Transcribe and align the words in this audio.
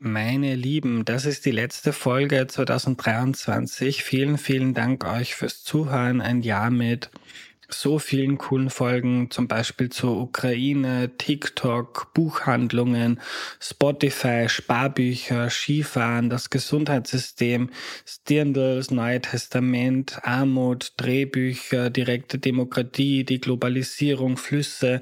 Meine 0.00 0.54
Lieben, 0.54 1.04
das 1.04 1.24
ist 1.24 1.44
die 1.44 1.50
letzte 1.50 1.92
Folge 1.92 2.46
2023. 2.46 4.04
Vielen, 4.04 4.38
vielen 4.38 4.72
Dank 4.72 5.04
euch 5.04 5.34
fürs 5.34 5.64
Zuhören. 5.64 6.20
Ein 6.20 6.42
Jahr 6.42 6.70
mit 6.70 7.10
so 7.70 7.98
vielen 7.98 8.38
coolen 8.38 8.70
Folgen, 8.70 9.30
zum 9.30 9.46
Beispiel 9.46 9.90
zur 9.90 10.18
Ukraine, 10.18 11.10
TikTok, 11.18 12.14
Buchhandlungen, 12.14 13.20
Spotify, 13.60 14.48
Sparbücher, 14.48 15.50
Skifahren, 15.50 16.30
das 16.30 16.48
Gesundheitssystem, 16.48 17.68
Stirndl, 18.06 18.82
Neue 18.90 19.20
Testament, 19.20 20.18
Armut, 20.22 20.94
Drehbücher, 20.96 21.90
direkte 21.90 22.38
Demokratie, 22.38 23.24
die 23.24 23.40
Globalisierung, 23.40 24.38
Flüsse, 24.38 25.00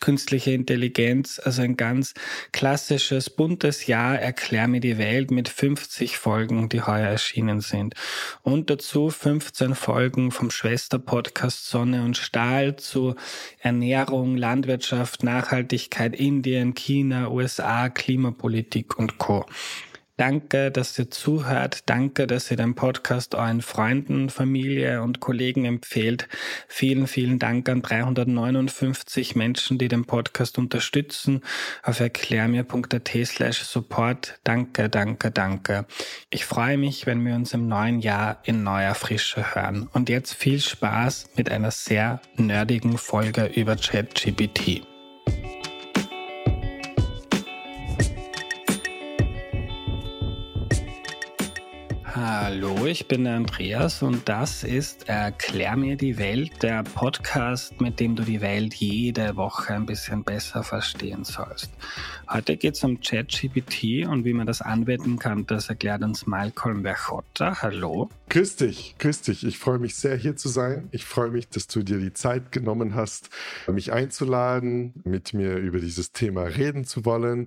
künstliche 0.00 0.52
Intelligenz, 0.52 1.38
also 1.38 1.60
ein 1.60 1.76
ganz 1.76 2.14
klassisches, 2.50 3.28
buntes 3.28 3.86
Jahr, 3.86 4.18
erklär 4.18 4.68
mir 4.68 4.80
die 4.80 4.96
Welt 4.96 5.30
mit 5.30 5.50
50 5.50 6.16
Folgen, 6.16 6.70
die 6.70 6.80
heuer 6.80 7.08
erschienen 7.08 7.60
sind. 7.60 7.94
Und 8.42 8.70
dazu 8.70 9.10
15 9.10 9.74
Folgen 9.74 10.30
vom 10.30 10.50
Schwesterpodcast 10.50 11.68
Sonne 11.68 12.05
und 12.06 12.16
Stahl 12.16 12.76
zu 12.76 13.14
Ernährung, 13.60 14.36
Landwirtschaft, 14.36 15.22
Nachhaltigkeit, 15.22 16.14
Indien, 16.14 16.74
China, 16.74 17.28
USA, 17.30 17.90
Klimapolitik 17.90 18.98
und 18.98 19.18
Co. 19.18 19.44
Danke, 20.16 20.70
dass 20.70 20.98
ihr 20.98 21.10
zuhört. 21.10 21.82
Danke, 21.86 22.26
dass 22.26 22.50
ihr 22.50 22.56
den 22.56 22.74
Podcast 22.74 23.34
euren 23.34 23.60
Freunden, 23.60 24.30
Familie 24.30 25.02
und 25.02 25.20
Kollegen 25.20 25.66
empfehlt. 25.66 26.26
Vielen, 26.68 27.06
vielen 27.06 27.38
Dank 27.38 27.68
an 27.68 27.82
359 27.82 29.36
Menschen, 29.36 29.76
die 29.76 29.88
den 29.88 30.06
Podcast 30.06 30.56
unterstützen. 30.56 31.42
Auf 31.82 32.00
erklärmir.at 32.00 33.10
slash 33.26 33.62
support. 33.62 34.40
Danke, 34.42 34.88
danke, 34.88 35.30
danke. 35.30 35.84
Ich 36.30 36.46
freue 36.46 36.78
mich, 36.78 37.04
wenn 37.04 37.24
wir 37.26 37.34
uns 37.34 37.52
im 37.52 37.68
neuen 37.68 38.00
Jahr 38.00 38.40
in 38.44 38.62
neuer 38.62 38.94
Frische 38.94 39.54
hören. 39.54 39.86
Und 39.92 40.08
jetzt 40.08 40.32
viel 40.32 40.60
Spaß 40.60 41.30
mit 41.36 41.50
einer 41.50 41.70
sehr 41.70 42.22
nerdigen 42.36 42.96
Folge 42.96 43.50
über 43.54 43.76
ChatGPT. 43.76 44.95
Hallo, 52.38 52.84
ich 52.84 53.08
bin 53.08 53.24
der 53.24 53.36
Andreas 53.36 54.02
und 54.02 54.28
das 54.28 54.62
ist 54.62 55.08
Erklär 55.08 55.74
mir 55.74 55.96
die 55.96 56.18
Welt, 56.18 56.62
der 56.62 56.82
Podcast, 56.82 57.80
mit 57.80 57.98
dem 57.98 58.14
du 58.14 58.24
die 58.24 58.42
Welt 58.42 58.74
jede 58.74 59.36
Woche 59.36 59.72
ein 59.72 59.86
bisschen 59.86 60.22
besser 60.22 60.62
verstehen 60.62 61.24
sollst. 61.24 61.70
Heute 62.28 62.56
geht 62.56 62.74
es 62.74 62.82
um 62.82 63.00
ChatGPT 63.00 64.04
und 64.06 64.24
wie 64.24 64.32
man 64.32 64.48
das 64.48 64.60
anwenden 64.60 65.16
kann, 65.18 65.46
das 65.46 65.68
erklärt 65.68 66.02
uns 66.02 66.26
Malcolm 66.26 66.82
Verchotta. 66.82 67.62
Hallo. 67.62 68.10
Grüß 68.30 68.56
dich, 68.56 68.96
grüß 68.98 69.22
dich. 69.22 69.46
Ich 69.46 69.58
freue 69.58 69.78
mich 69.78 69.94
sehr, 69.94 70.16
hier 70.16 70.34
zu 70.34 70.48
sein. 70.48 70.88
Ich 70.90 71.04
freue 71.04 71.30
mich, 71.30 71.48
dass 71.48 71.68
du 71.68 71.84
dir 71.84 71.98
die 71.98 72.12
Zeit 72.12 72.50
genommen 72.50 72.96
hast, 72.96 73.30
mich 73.68 73.92
einzuladen, 73.92 74.92
mit 75.04 75.34
mir 75.34 75.56
über 75.56 75.78
dieses 75.78 76.10
Thema 76.10 76.42
reden 76.42 76.84
zu 76.84 77.04
wollen. 77.04 77.46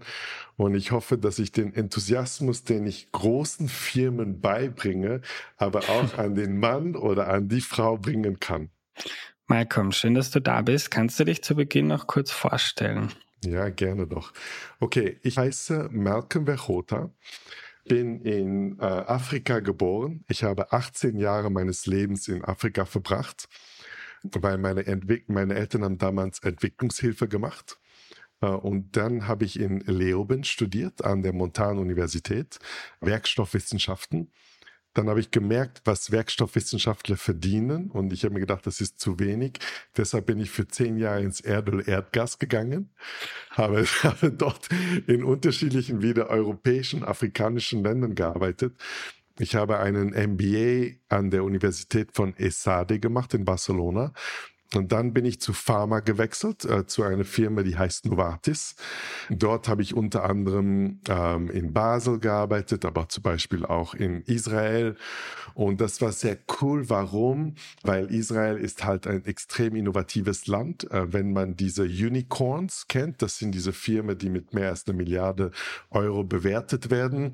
Und 0.55 0.75
ich 0.75 0.91
hoffe, 0.91 1.17
dass 1.17 1.39
ich 1.39 1.51
den 1.51 1.73
Enthusiasmus, 1.73 2.63
den 2.63 2.87
ich 2.87 3.11
großen 3.11 3.67
Firmen 3.67 4.39
beibringe, 4.39 5.21
aber 5.57 5.89
auch 5.89 6.17
an 6.17 6.35
den 6.35 6.57
Mann 6.57 6.95
oder 6.95 7.27
an 7.27 7.49
die 7.49 7.61
Frau 7.61 7.97
bringen 7.97 8.39
kann. 8.39 8.69
Malcolm, 9.47 9.91
schön, 9.91 10.13
dass 10.13 10.31
du 10.31 10.39
da 10.39 10.61
bist. 10.61 10.89
Kannst 10.89 11.19
du 11.19 11.25
dich 11.25 11.43
zu 11.43 11.55
Beginn 11.55 11.87
noch 11.87 12.07
kurz 12.07 12.31
vorstellen? 12.31 13.11
Ja, 13.45 13.69
gerne 13.69 14.05
doch. 14.05 14.33
Okay, 14.79 15.17
ich 15.23 15.37
heiße 15.37 15.89
Malcolm 15.91 16.45
Verchota, 16.45 17.09
bin 17.85 18.21
in 18.21 18.77
äh, 18.79 18.83
Afrika 18.83 19.59
geboren. 19.59 20.23
Ich 20.27 20.43
habe 20.43 20.71
18 20.73 21.17
Jahre 21.17 21.49
meines 21.49 21.85
Lebens 21.85 22.27
in 22.27 22.43
Afrika 22.43 22.85
verbracht, 22.85 23.47
weil 24.23 24.57
meine, 24.57 24.85
Entwick 24.85 25.29
meine 25.29 25.55
Eltern 25.55 25.83
haben 25.83 25.97
damals 25.97 26.39
Entwicklungshilfe 26.39 27.27
gemacht. 27.27 27.79
Äh, 28.41 28.47
und 28.47 28.95
dann 28.97 29.27
habe 29.27 29.45
ich 29.45 29.59
in 29.59 29.79
Leoben 29.81 30.43
studiert 30.43 31.03
an 31.03 31.23
der 31.23 31.33
Montan-Universität, 31.33 32.59
Werkstoffwissenschaften. 32.99 34.31
Dann 34.93 35.07
habe 35.07 35.19
ich 35.19 35.31
gemerkt, 35.31 35.81
was 35.85 36.11
Werkstoffwissenschaftler 36.11 37.17
verdienen 37.17 37.91
und 37.91 38.11
ich 38.11 38.23
habe 38.23 38.33
mir 38.33 38.39
gedacht, 38.39 38.65
das 38.65 38.81
ist 38.81 38.99
zu 38.99 39.19
wenig. 39.19 39.59
Deshalb 39.95 40.25
bin 40.25 40.39
ich 40.39 40.49
für 40.49 40.67
zehn 40.67 40.97
Jahre 40.97 41.21
ins 41.21 41.41
Erdöl 41.41 41.87
Erdgas 41.87 42.39
gegangen, 42.39 42.89
habe, 43.51 43.85
habe 44.03 44.31
dort 44.31 44.69
in 45.07 45.23
unterschiedlichen 45.23 46.01
wieder 46.01 46.29
europäischen, 46.29 47.03
afrikanischen 47.03 47.83
Ländern 47.83 48.15
gearbeitet. 48.15 48.73
Ich 49.37 49.55
habe 49.55 49.79
einen 49.79 50.09
MBA 50.09 50.97
an 51.07 51.29
der 51.29 51.43
Universität 51.43 52.11
von 52.11 52.35
ESADE 52.35 52.99
gemacht 52.99 53.33
in 53.33 53.45
Barcelona 53.45 54.13
und 54.75 54.91
dann 54.91 55.13
bin 55.13 55.25
ich 55.25 55.41
zu 55.41 55.51
Pharma 55.51 55.99
gewechselt, 55.99 56.63
äh, 56.63 56.85
zu 56.85 57.01
einer 57.03 57.25
Firma, 57.25 57.63
die 57.63 57.75
heißt 57.75 58.05
Novartis. 58.05 58.75
Dort 59.29 59.67
habe 59.67 59.81
ich 59.81 59.95
unter 59.95 60.23
anderem 60.23 60.99
ähm, 61.09 61.49
in 61.49 61.73
Basel 61.73 62.19
gearbeitet, 62.19 62.85
aber 62.85 63.09
zum 63.09 63.23
Beispiel 63.23 63.65
auch 63.65 63.95
in 63.95 64.21
Israel. 64.23 64.95
Und 65.55 65.81
das 65.81 66.01
war 66.01 66.11
sehr 66.11 66.37
cool. 66.61 66.87
Warum? 66.87 67.55
Weil 67.81 68.13
Israel 68.13 68.57
ist 68.57 68.85
halt 68.85 69.07
ein 69.07 69.25
extrem 69.25 69.75
innovatives 69.75 70.45
Land. 70.45 70.89
Äh, 70.91 71.13
wenn 71.13 71.33
man 71.33 71.55
diese 71.55 71.83
Unicorns 71.83 72.85
kennt, 72.87 73.23
das 73.23 73.39
sind 73.39 73.53
diese 73.53 73.73
Firmen, 73.73 74.19
die 74.19 74.29
mit 74.29 74.53
mehr 74.53 74.69
als 74.69 74.87
eine 74.87 74.95
Milliarde 74.95 75.49
Euro 75.89 76.23
bewertet 76.23 76.91
werden. 76.91 77.33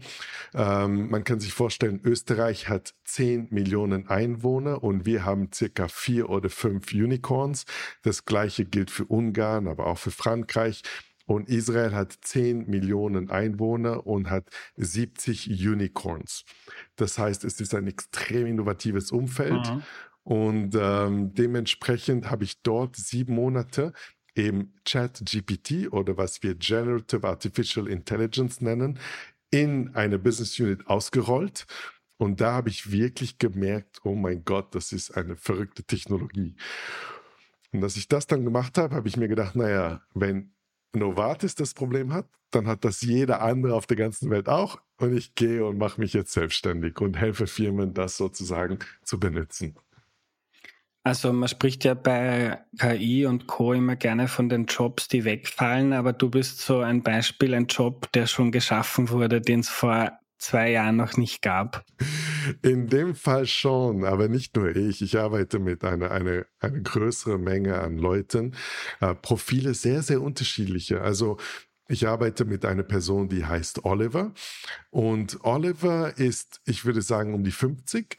Ähm, 0.54 1.10
man 1.10 1.26
kann 1.26 1.42
sich 1.42 1.52
vorstellen, 1.52 2.00
Österreich 2.02 2.70
hat 2.70 2.94
10 3.04 3.50
Millionen 3.52 4.08
Einwohner 4.08 4.82
und 4.82 5.06
wir 5.06 5.26
haben 5.26 5.50
circa 5.54 5.90
vier 5.90 6.30
oder 6.30 6.50
fünf 6.50 6.94
Unicorns. 6.94 7.25
Unicorns. 7.26 7.66
Das 8.04 8.26
gleiche 8.26 8.66
gilt 8.66 8.92
für 8.92 9.06
Ungarn, 9.06 9.68
aber 9.68 9.88
auch 9.88 9.98
für 9.98 10.12
Frankreich. 10.12 10.82
Und 11.28 11.50
Israel 11.50 11.94
hat 11.94 12.16
10 12.22 12.70
Millionen 12.70 13.32
Einwohner 13.32 14.06
und 14.06 14.30
hat 14.30 14.48
70 14.78 15.50
Unicorns. 15.50 16.46
Das 16.98 17.18
heißt, 17.18 17.44
es 17.44 17.60
ist 17.60 17.74
ein 17.74 17.88
extrem 17.88 18.46
innovatives 18.46 19.12
Umfeld. 19.12 19.68
Mhm. 19.68 19.84
Und 20.24 20.76
ähm, 20.80 21.34
dementsprechend 21.34 22.30
habe 22.30 22.44
ich 22.44 22.62
dort 22.62 22.96
sieben 22.96 23.34
Monate 23.34 23.94
eben 24.36 24.74
ChatGPT 24.86 25.92
oder 25.92 26.18
was 26.18 26.44
wir 26.44 26.56
Generative 26.56 27.28
Artificial 27.28 27.88
Intelligence 27.88 28.62
nennen, 28.62 29.00
in 29.50 29.96
eine 29.96 30.20
Business 30.20 30.60
Unit 30.60 30.86
ausgerollt. 30.88 31.66
Und 32.18 32.40
da 32.40 32.54
habe 32.54 32.70
ich 32.70 32.92
wirklich 32.92 33.40
gemerkt, 33.40 34.00
oh 34.04 34.16
mein 34.16 34.46
Gott, 34.46 34.74
das 34.74 34.92
ist 34.92 35.12
eine 35.18 35.36
verrückte 35.36 35.84
Technologie. 35.84 36.56
Und 37.72 37.84
als 37.84 37.98
ich 37.98 38.08
das 38.08 38.28
dann 38.28 38.44
gemacht 38.44 38.78
habe, 38.78 38.96
habe 38.96 39.08
ich 39.08 39.18
mir 39.18 39.28
gedacht, 39.28 39.56
naja, 39.56 40.02
wenn 40.14 40.54
Novartis 40.94 41.56
das 41.56 41.74
Problem 41.74 42.14
hat, 42.14 42.28
dann 42.52 42.68
hat 42.68 42.86
das 42.86 43.02
jeder 43.02 43.42
andere 43.42 43.76
auf 43.76 43.86
der 43.86 43.98
ganzen 43.98 44.30
Welt 44.30 44.48
auch. 44.48 44.80
Und 44.98 45.16
ich 45.16 45.36
gehe 45.36 45.66
und 45.66 45.78
mache 45.78 46.00
mich 46.00 46.14
jetzt 46.14 46.32
selbstständig 46.32 47.02
und 47.02 47.18
helfe 47.18 47.48
Firmen, 47.48 47.94
das 47.94 48.18
sozusagen 48.18 48.80
zu 49.04 49.20
benutzen. 49.20 49.76
Also 51.04 51.32
man 51.32 51.48
spricht 51.48 51.84
ja 51.84 51.94
bei 51.94 52.58
KI 52.80 53.28
und 53.28 53.46
Co 53.46 53.74
immer 53.74 53.96
gerne 53.96 54.28
von 54.28 54.50
den 54.50 54.66
Jobs, 54.66 55.08
die 55.08 55.24
wegfallen, 55.24 55.94
aber 55.94 56.14
du 56.14 56.32
bist 56.32 56.62
so 56.62 56.80
ein 56.80 57.04
Beispiel, 57.04 57.54
ein 57.54 57.68
Job, 57.68 58.12
der 58.14 58.26
schon 58.26 58.52
geschaffen 58.52 59.10
wurde, 59.10 59.40
den 59.40 59.60
es 59.60 59.70
vor 59.70 60.18
zwei 60.38 60.72
Jahren 60.72 60.98
noch 60.98 61.18
nicht 61.18 61.42
gab. 61.42 61.86
In 62.62 62.88
dem 62.88 63.16
Fall 63.16 63.46
schon, 63.46 64.04
aber 64.04 64.28
nicht 64.28 64.56
nur 64.56 64.76
ich. 64.76 65.02
Ich 65.02 65.18
arbeite 65.18 65.60
mit 65.60 65.84
einer 65.84 66.12
eine, 66.12 66.46
eine 66.60 66.82
größere 66.82 67.38
Menge 67.38 67.80
an 67.80 67.98
Leuten. 67.98 68.56
Äh, 69.02 69.16
Profile 69.16 69.74
sehr, 69.74 70.04
sehr 70.04 70.22
unterschiedliche. 70.22 71.02
Also 71.02 71.38
ich 71.88 72.08
arbeite 72.08 72.46
mit 72.46 72.66
einer 72.66 72.84
Person, 72.84 73.30
die 73.30 73.46
heißt 73.46 73.86
Oliver. 73.86 74.34
Und 74.90 75.38
Oliver 75.44 76.18
ist, 76.18 76.62
ich 76.66 76.84
würde 76.84 77.02
sagen, 77.02 77.34
um 77.36 77.44
die 77.44 77.52
50. 77.52 78.18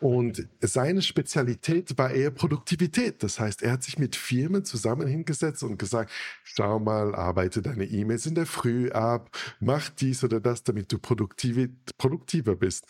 Und 0.00 0.46
seine 0.60 1.02
Spezialität 1.02 1.98
war 1.98 2.10
eher 2.10 2.30
Produktivität. 2.30 3.22
Das 3.24 3.40
heißt, 3.40 3.62
er 3.62 3.72
hat 3.72 3.82
sich 3.82 3.98
mit 3.98 4.14
Firmen 4.14 4.64
zusammen 4.64 5.08
hingesetzt 5.08 5.64
und 5.64 5.78
gesagt, 5.78 6.12
schau 6.44 6.78
mal, 6.78 7.14
arbeite 7.14 7.60
deine 7.60 7.86
E-Mails 7.86 8.26
in 8.26 8.36
der 8.36 8.46
Früh 8.46 8.90
ab, 8.90 9.30
mach 9.58 9.88
dies 9.88 10.22
oder 10.22 10.40
das, 10.40 10.62
damit 10.62 10.92
du 10.92 10.98
produktiver 10.98 12.54
bist. 12.54 12.86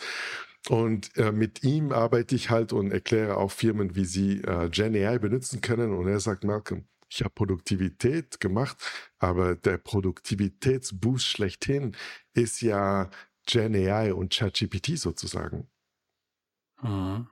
Und 0.69 1.17
äh, 1.17 1.32
mit 1.32 1.64
ihm 1.64 1.93
arbeite 1.93 2.35
ich 2.35 2.50
halt 2.50 2.75
und 2.75 2.91
erkläre 2.91 3.38
auch 3.38 3.50
Firmen, 3.50 3.94
wie 3.94 4.05
sie 4.05 4.43
äh, 4.43 4.69
Gen 4.69 4.94
AI 4.94 5.19
benutzen 5.19 5.62
können. 5.62 5.94
Und 5.94 6.08
er 6.08 6.20
sagt, 6.20 6.44
Malcolm, 6.44 6.85
ich 7.10 7.20
habe 7.20 7.31
Produktivität 7.34 8.40
gemacht, 8.40 8.76
aber 9.19 9.56
der 9.56 9.78
Produktivitätsboost 9.78 11.26
schlechthin 11.26 11.96
ist 12.34 12.60
ja 12.60 13.10
Gen 13.46 13.75
AI 13.75 14.12
und 14.12 14.32
ChatGPT 14.32 14.99
sozusagen. 14.99 15.69
Mhm. 16.82 17.28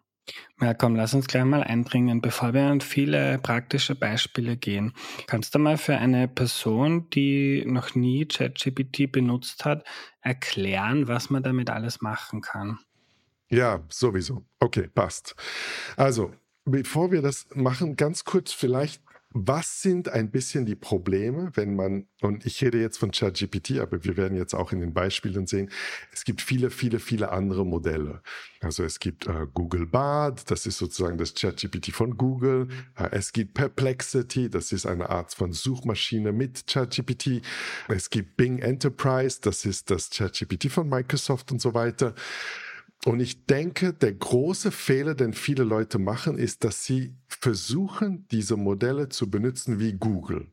Malcolm, 0.57 0.97
lass 0.97 1.15
uns 1.15 1.29
gleich 1.29 1.45
mal 1.45 1.63
eindringen, 1.63 2.21
bevor 2.21 2.53
wir 2.53 2.65
an 2.65 2.81
viele 2.81 3.39
praktische 3.39 3.95
Beispiele 3.95 4.57
gehen. 4.57 4.93
Kannst 5.27 5.55
du 5.55 5.59
mal 5.59 5.79
für 5.79 5.97
eine 5.99 6.27
Person, 6.27 7.09
die 7.11 7.65
noch 7.67 7.95
nie 7.95 8.27
ChatGPT 8.27 9.13
benutzt 9.13 9.65
hat, 9.65 9.87
erklären, 10.21 11.07
was 11.07 11.31
man 11.31 11.43
damit 11.43 11.71
alles 11.71 12.01
machen 12.01 12.41
kann? 12.41 12.79
Ja, 13.51 13.85
sowieso. 13.89 14.45
Okay, 14.59 14.89
passt. 14.89 15.37
Also, 15.97 16.33
bevor 16.65 17.13
wir 17.13 17.23
das 17.23 17.47
machen, 17.55 17.95
ganz 17.95 18.25
kurz 18.25 18.53
vielleicht 18.53 19.06
was 19.39 19.83
sind 19.83 20.09
ein 20.09 20.31
bisschen 20.31 20.65
die 20.65 20.75
Probleme, 20.75 21.51
wenn 21.55 21.77
man, 21.77 22.07
und 22.23 22.47
ich 22.47 22.63
rede 22.63 22.81
jetzt 22.81 22.97
von 22.97 23.11
ChatGPT, 23.11 23.81
aber 23.81 24.03
wir 24.03 24.17
werden 24.17 24.37
jetzt 24.37 24.55
auch 24.55 24.73
in 24.73 24.81
den 24.81 24.95
Beispielen 24.95 25.47
sehen, 25.47 25.71
es 26.11 26.25
gibt 26.25 26.41
viele, 26.41 26.71
viele, 26.71 27.01
viele 27.01 27.31
andere 27.33 27.67
Modelle. 27.67 28.23
Also 28.63 28.83
es 28.83 28.99
gibt 28.99 29.27
äh, 29.27 29.47
Google 29.53 29.87
Bard, 29.87 30.51
das 30.51 30.65
ist 30.65 30.79
sozusagen 30.79 31.19
das 31.19 31.35
ChatGPT 31.35 31.93
von 31.93 32.17
Google. 32.17 32.69
Äh, 32.97 33.11
es 33.13 33.33
gibt 33.33 33.53
Perplexity, 33.55 34.49
das 34.49 34.73
ist 34.73 34.87
eine 34.87 35.11
Art 35.11 35.35
von 35.35 35.53
Suchmaschine 35.53 36.33
mit 36.33 36.67
ChatGPT. 36.67 37.43
Es 37.89 38.09
gibt 38.09 38.39
Bing 38.39 38.61
Enterprise, 38.61 39.41
das 39.43 39.67
ist 39.67 39.91
das 39.91 40.09
ChatGPT 40.09 40.71
von 40.71 40.89
Microsoft 40.89 41.53
und 41.53 41.61
so 41.61 41.75
weiter. 41.75 42.15
Und 43.05 43.21
ich 43.21 43.47
denke, 43.47 43.93
der 43.93 44.15
große 44.15 44.73
Fehler, 44.73 45.15
den 45.15 45.33
viele 45.33 45.63
Leute 45.63 45.99
machen, 45.99 46.39
ist, 46.39 46.65
dass 46.65 46.85
sie 46.85 47.15
versuchen, 47.29 48.27
diese 48.31 48.57
Modelle 48.57 49.09
zu 49.09 49.31
benutzen 49.31 49.79
wie 49.79 49.93
Google. 49.93 50.49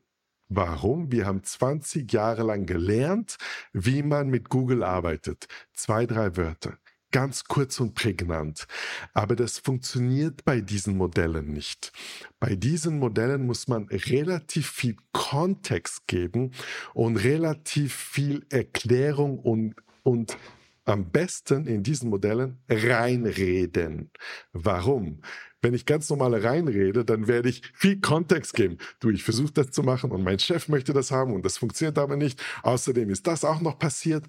Warum? 0.48 1.10
Wir 1.10 1.26
haben 1.26 1.42
20 1.42 2.12
Jahre 2.12 2.44
lang 2.44 2.66
gelernt, 2.66 3.38
wie 3.72 4.02
man 4.02 4.28
mit 4.28 4.50
Google 4.50 4.84
arbeitet. 4.84 5.46
Zwei, 5.72 6.06
drei 6.06 6.36
Wörter. 6.36 6.78
Ganz 7.10 7.44
kurz 7.44 7.78
und 7.80 7.94
prägnant. 7.94 8.66
Aber 9.14 9.36
das 9.36 9.58
funktioniert 9.58 10.44
bei 10.44 10.60
diesen 10.60 10.96
Modellen 10.96 11.52
nicht. 11.52 11.92
Bei 12.40 12.56
diesen 12.56 12.98
Modellen 12.98 13.46
muss 13.46 13.68
man 13.68 13.84
relativ 13.88 14.68
viel 14.68 14.96
Kontext 15.12 16.06
geben 16.08 16.50
und 16.92 17.16
relativ 17.16 17.94
viel 17.94 18.44
Erklärung 18.50 19.38
und, 19.38 19.76
und 20.02 20.36
am 20.84 21.10
besten 21.10 21.66
in 21.66 21.82
diesen 21.82 22.10
Modellen 22.10 22.58
reinreden. 22.68 24.10
Warum? 24.52 25.22
Wenn 25.62 25.72
ich 25.72 25.86
ganz 25.86 26.10
normal 26.10 26.34
reinrede, 26.34 27.06
dann 27.06 27.26
werde 27.26 27.48
ich 27.48 27.62
viel 27.74 28.00
Kontext 28.00 28.52
geben. 28.52 28.76
Du, 29.00 29.08
ich 29.08 29.24
versuche 29.24 29.52
das 29.52 29.70
zu 29.70 29.82
machen 29.82 30.10
und 30.10 30.22
mein 30.22 30.38
Chef 30.38 30.68
möchte 30.68 30.92
das 30.92 31.10
haben 31.10 31.32
und 31.32 31.44
das 31.44 31.56
funktioniert 31.56 31.96
aber 31.96 32.16
nicht. 32.16 32.42
Außerdem 32.62 33.08
ist 33.08 33.26
das 33.26 33.44
auch 33.44 33.62
noch 33.62 33.78
passiert. 33.78 34.24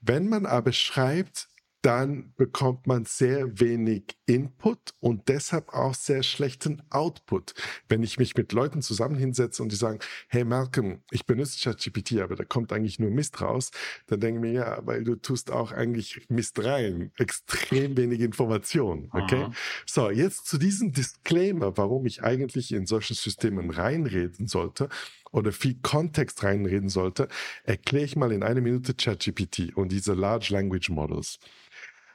Wenn 0.00 0.30
man 0.30 0.46
aber 0.46 0.72
schreibt, 0.72 1.48
dann 1.82 2.32
bekommt 2.36 2.86
man 2.86 3.04
sehr 3.04 3.60
wenig 3.60 4.16
Input 4.26 4.94
und 5.00 5.28
deshalb 5.28 5.72
auch 5.72 5.94
sehr 5.94 6.22
schlechten 6.22 6.82
Output. 6.90 7.54
Wenn 7.88 8.02
ich 8.02 8.18
mich 8.18 8.36
mit 8.36 8.52
Leuten 8.52 8.82
zusammen 8.82 9.14
hinsetze 9.14 9.62
und 9.62 9.70
die 9.70 9.76
sagen, 9.76 10.00
hey 10.28 10.44
Malcolm, 10.44 11.02
ich 11.10 11.24
benutze 11.24 11.62
ChatGPT, 11.62 12.20
aber 12.20 12.34
da 12.34 12.44
kommt 12.44 12.72
eigentlich 12.72 12.98
nur 12.98 13.10
Mist 13.10 13.40
raus, 13.40 13.70
dann 14.08 14.20
denke 14.20 14.38
ich 14.38 14.52
mir, 14.52 14.60
ja, 14.60 14.80
weil 14.86 15.04
du 15.04 15.14
tust 15.14 15.52
auch 15.52 15.70
eigentlich 15.70 16.26
Mist 16.28 16.62
rein. 16.64 17.12
Extrem 17.16 17.96
wenig 17.96 18.20
Information. 18.20 19.08
Okay? 19.12 19.44
Aha. 19.44 19.52
So, 19.86 20.10
jetzt 20.10 20.46
zu 20.46 20.58
diesem 20.58 20.92
Disclaimer, 20.92 21.76
warum 21.76 22.06
ich 22.06 22.22
eigentlich 22.24 22.72
in 22.72 22.86
solchen 22.86 23.14
Systemen 23.14 23.70
reinreden 23.70 24.48
sollte 24.48 24.88
oder 25.30 25.52
viel 25.52 25.78
Kontext 25.82 26.42
reinreden 26.42 26.88
sollte, 26.88 27.28
erkläre 27.64 28.04
ich 28.04 28.16
mal 28.16 28.32
in 28.32 28.42
einer 28.42 28.60
Minute 28.60 28.94
ChatGPT 28.94 29.76
und 29.76 29.92
diese 29.92 30.14
Large 30.14 30.48
Language 30.50 30.90
Models. 30.90 31.38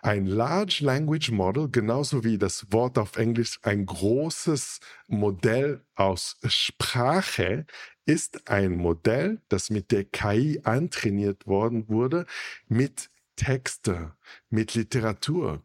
Ein 0.05 0.25
Large 0.25 0.83
Language 0.83 1.31
Model, 1.31 1.69
genauso 1.71 2.25
wie 2.25 2.37
das 2.37 2.69
Wort 2.73 2.97
auf 2.97 3.15
Englisch 3.15 3.57
ein 3.61 3.85
großes 3.85 4.81
Modell 5.07 5.79
aus 5.95 6.35
Sprache, 6.43 7.65
ist 8.05 8.49
ein 8.49 8.75
Modell, 8.75 9.39
das 9.47 9.69
mit 9.69 9.91
der 9.91 10.03
KI 10.03 10.59
antrainiert 10.65 11.47
worden 11.47 11.87
wurde, 11.87 12.25
mit 12.67 13.11
Texte, 13.37 14.13
mit 14.49 14.73
Literatur. 14.73 15.63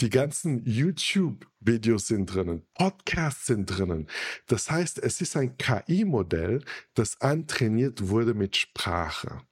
Die 0.00 0.10
ganzen 0.10 0.64
YouTube-Videos 0.66 2.08
sind 2.08 2.26
drinnen, 2.26 2.66
Podcasts 2.74 3.46
sind 3.46 3.66
drinnen. 3.66 4.08
Das 4.48 4.68
heißt, 4.68 4.98
es 4.98 5.20
ist 5.20 5.36
ein 5.36 5.56
KI-Modell, 5.58 6.64
das 6.94 7.20
antrainiert 7.20 8.08
wurde 8.08 8.34
mit 8.34 8.56
Sprache. 8.56 9.42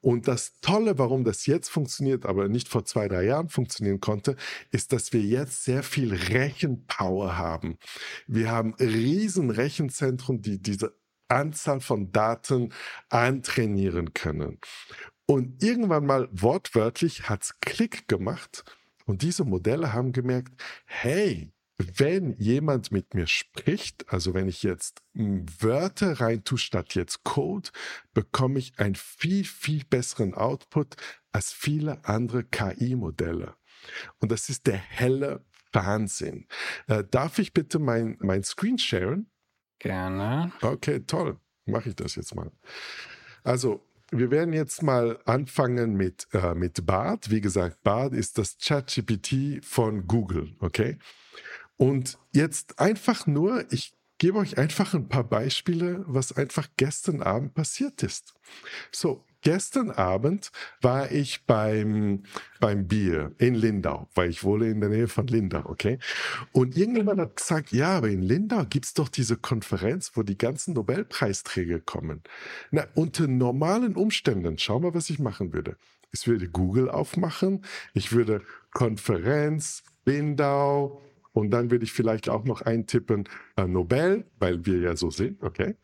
Und 0.00 0.28
das 0.28 0.58
Tolle, 0.60 0.98
warum 0.98 1.24
das 1.24 1.46
jetzt 1.46 1.68
funktioniert, 1.68 2.24
aber 2.24 2.48
nicht 2.48 2.68
vor 2.68 2.84
zwei, 2.84 3.08
drei 3.08 3.24
Jahren 3.24 3.48
funktionieren 3.48 4.00
konnte, 4.00 4.36
ist, 4.70 4.92
dass 4.92 5.12
wir 5.12 5.20
jetzt 5.20 5.64
sehr 5.64 5.82
viel 5.82 6.14
Rechenpower 6.14 7.36
haben. 7.36 7.78
Wir 8.26 8.50
haben 8.50 8.74
riesen 8.74 9.50
Rechenzentren, 9.50 10.40
die 10.40 10.60
diese 10.60 10.94
Anzahl 11.28 11.80
von 11.80 12.12
Daten 12.12 12.72
antrainieren 13.08 14.14
können. 14.14 14.58
Und 15.26 15.62
irgendwann 15.62 16.06
mal 16.06 16.28
wortwörtlich 16.32 17.28
hat's 17.28 17.60
Klick 17.60 18.08
gemacht 18.08 18.64
und 19.06 19.22
diese 19.22 19.44
Modelle 19.44 19.92
haben 19.92 20.12
gemerkt, 20.12 20.60
hey, 20.86 21.52
wenn 21.98 22.34
jemand 22.38 22.92
mit 22.92 23.14
mir 23.14 23.26
spricht, 23.26 24.12
also 24.12 24.34
wenn 24.34 24.48
ich 24.48 24.62
jetzt 24.62 25.02
Wörter 25.14 26.20
reintue 26.20 26.58
statt 26.58 26.94
jetzt 26.94 27.24
Code, 27.24 27.70
bekomme 28.12 28.58
ich 28.58 28.78
einen 28.78 28.94
viel, 28.94 29.44
viel 29.44 29.84
besseren 29.84 30.34
Output 30.34 30.96
als 31.32 31.52
viele 31.52 32.04
andere 32.04 32.44
KI-Modelle. 32.44 33.54
Und 34.18 34.30
das 34.30 34.48
ist 34.48 34.66
der 34.66 34.76
helle 34.76 35.44
Wahnsinn. 35.72 36.46
Äh, 36.86 37.04
darf 37.10 37.38
ich 37.38 37.52
bitte 37.52 37.78
mein, 37.78 38.16
mein 38.20 38.42
Screen 38.42 38.78
sharen? 38.78 39.30
Gerne. 39.78 40.52
Okay, 40.60 41.00
toll. 41.06 41.38
Mache 41.64 41.90
ich 41.90 41.96
das 41.96 42.16
jetzt 42.16 42.34
mal. 42.34 42.50
Also, 43.44 43.86
wir 44.10 44.30
werden 44.30 44.52
jetzt 44.52 44.82
mal 44.82 45.20
anfangen 45.24 45.94
mit, 45.94 46.26
äh, 46.32 46.54
mit 46.54 46.84
Bard. 46.84 47.30
Wie 47.30 47.40
gesagt, 47.40 47.82
Bard 47.82 48.12
ist 48.12 48.38
das 48.38 48.58
ChatGPT 48.58 49.64
von 49.64 50.06
Google, 50.06 50.56
okay? 50.58 50.98
Und 51.80 52.18
jetzt 52.32 52.78
einfach 52.78 53.26
nur, 53.26 53.64
ich 53.72 53.94
gebe 54.18 54.36
euch 54.36 54.58
einfach 54.58 54.92
ein 54.92 55.08
paar 55.08 55.24
Beispiele, 55.24 56.04
was 56.06 56.30
einfach 56.36 56.68
gestern 56.76 57.22
Abend 57.22 57.54
passiert 57.54 58.02
ist. 58.02 58.34
So, 58.92 59.24
gestern 59.40 59.90
Abend 59.90 60.52
war 60.82 61.10
ich 61.10 61.46
beim, 61.46 62.24
beim 62.60 62.86
Bier 62.86 63.32
in 63.38 63.54
Lindau, 63.54 64.10
weil 64.14 64.28
ich 64.28 64.44
wohne 64.44 64.68
in 64.68 64.82
der 64.82 64.90
Nähe 64.90 65.08
von 65.08 65.26
Lindau, 65.26 65.62
okay? 65.64 65.98
Und 66.52 66.76
irgendjemand 66.76 67.18
hat 67.18 67.36
gesagt, 67.36 67.72
ja, 67.72 67.96
aber 67.96 68.10
in 68.10 68.20
Lindau 68.20 68.66
gibt's 68.66 68.92
doch 68.92 69.08
diese 69.08 69.38
Konferenz, 69.38 70.12
wo 70.16 70.22
die 70.22 70.36
ganzen 70.36 70.74
Nobelpreisträger 70.74 71.80
kommen. 71.80 72.22
Na, 72.70 72.88
unter 72.94 73.26
normalen 73.26 73.96
Umständen, 73.96 74.58
schau 74.58 74.80
mal, 74.80 74.92
was 74.92 75.08
ich 75.08 75.18
machen 75.18 75.54
würde. 75.54 75.78
Ich 76.12 76.26
würde 76.26 76.46
Google 76.46 76.90
aufmachen, 76.90 77.64
ich 77.94 78.12
würde 78.12 78.42
Konferenz, 78.70 79.82
Lindau, 80.04 81.00
und 81.32 81.50
dann 81.50 81.70
würde 81.70 81.84
ich 81.84 81.92
vielleicht 81.92 82.28
auch 82.28 82.44
noch 82.44 82.62
eintippen 82.62 83.28
äh, 83.56 83.66
Nobel, 83.66 84.24
weil 84.38 84.64
wir 84.66 84.78
ja 84.78 84.96
so 84.96 85.10
sind, 85.10 85.42
okay? 85.42 85.76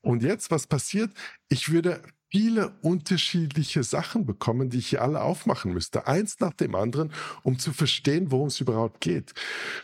Und 0.00 0.22
jetzt, 0.22 0.50
was 0.50 0.66
passiert? 0.66 1.10
Ich 1.48 1.72
würde 1.72 2.00
viele 2.30 2.76
unterschiedliche 2.82 3.82
Sachen 3.82 4.26
bekommen, 4.26 4.68
die 4.70 4.78
ich 4.78 4.88
hier 4.88 5.02
alle 5.02 5.22
aufmachen 5.22 5.72
müsste, 5.72 6.06
eins 6.06 6.40
nach 6.40 6.52
dem 6.52 6.74
anderen, 6.74 7.12
um 7.42 7.58
zu 7.58 7.72
verstehen, 7.72 8.30
worum 8.30 8.48
es 8.48 8.60
überhaupt 8.60 9.00
geht. 9.00 9.32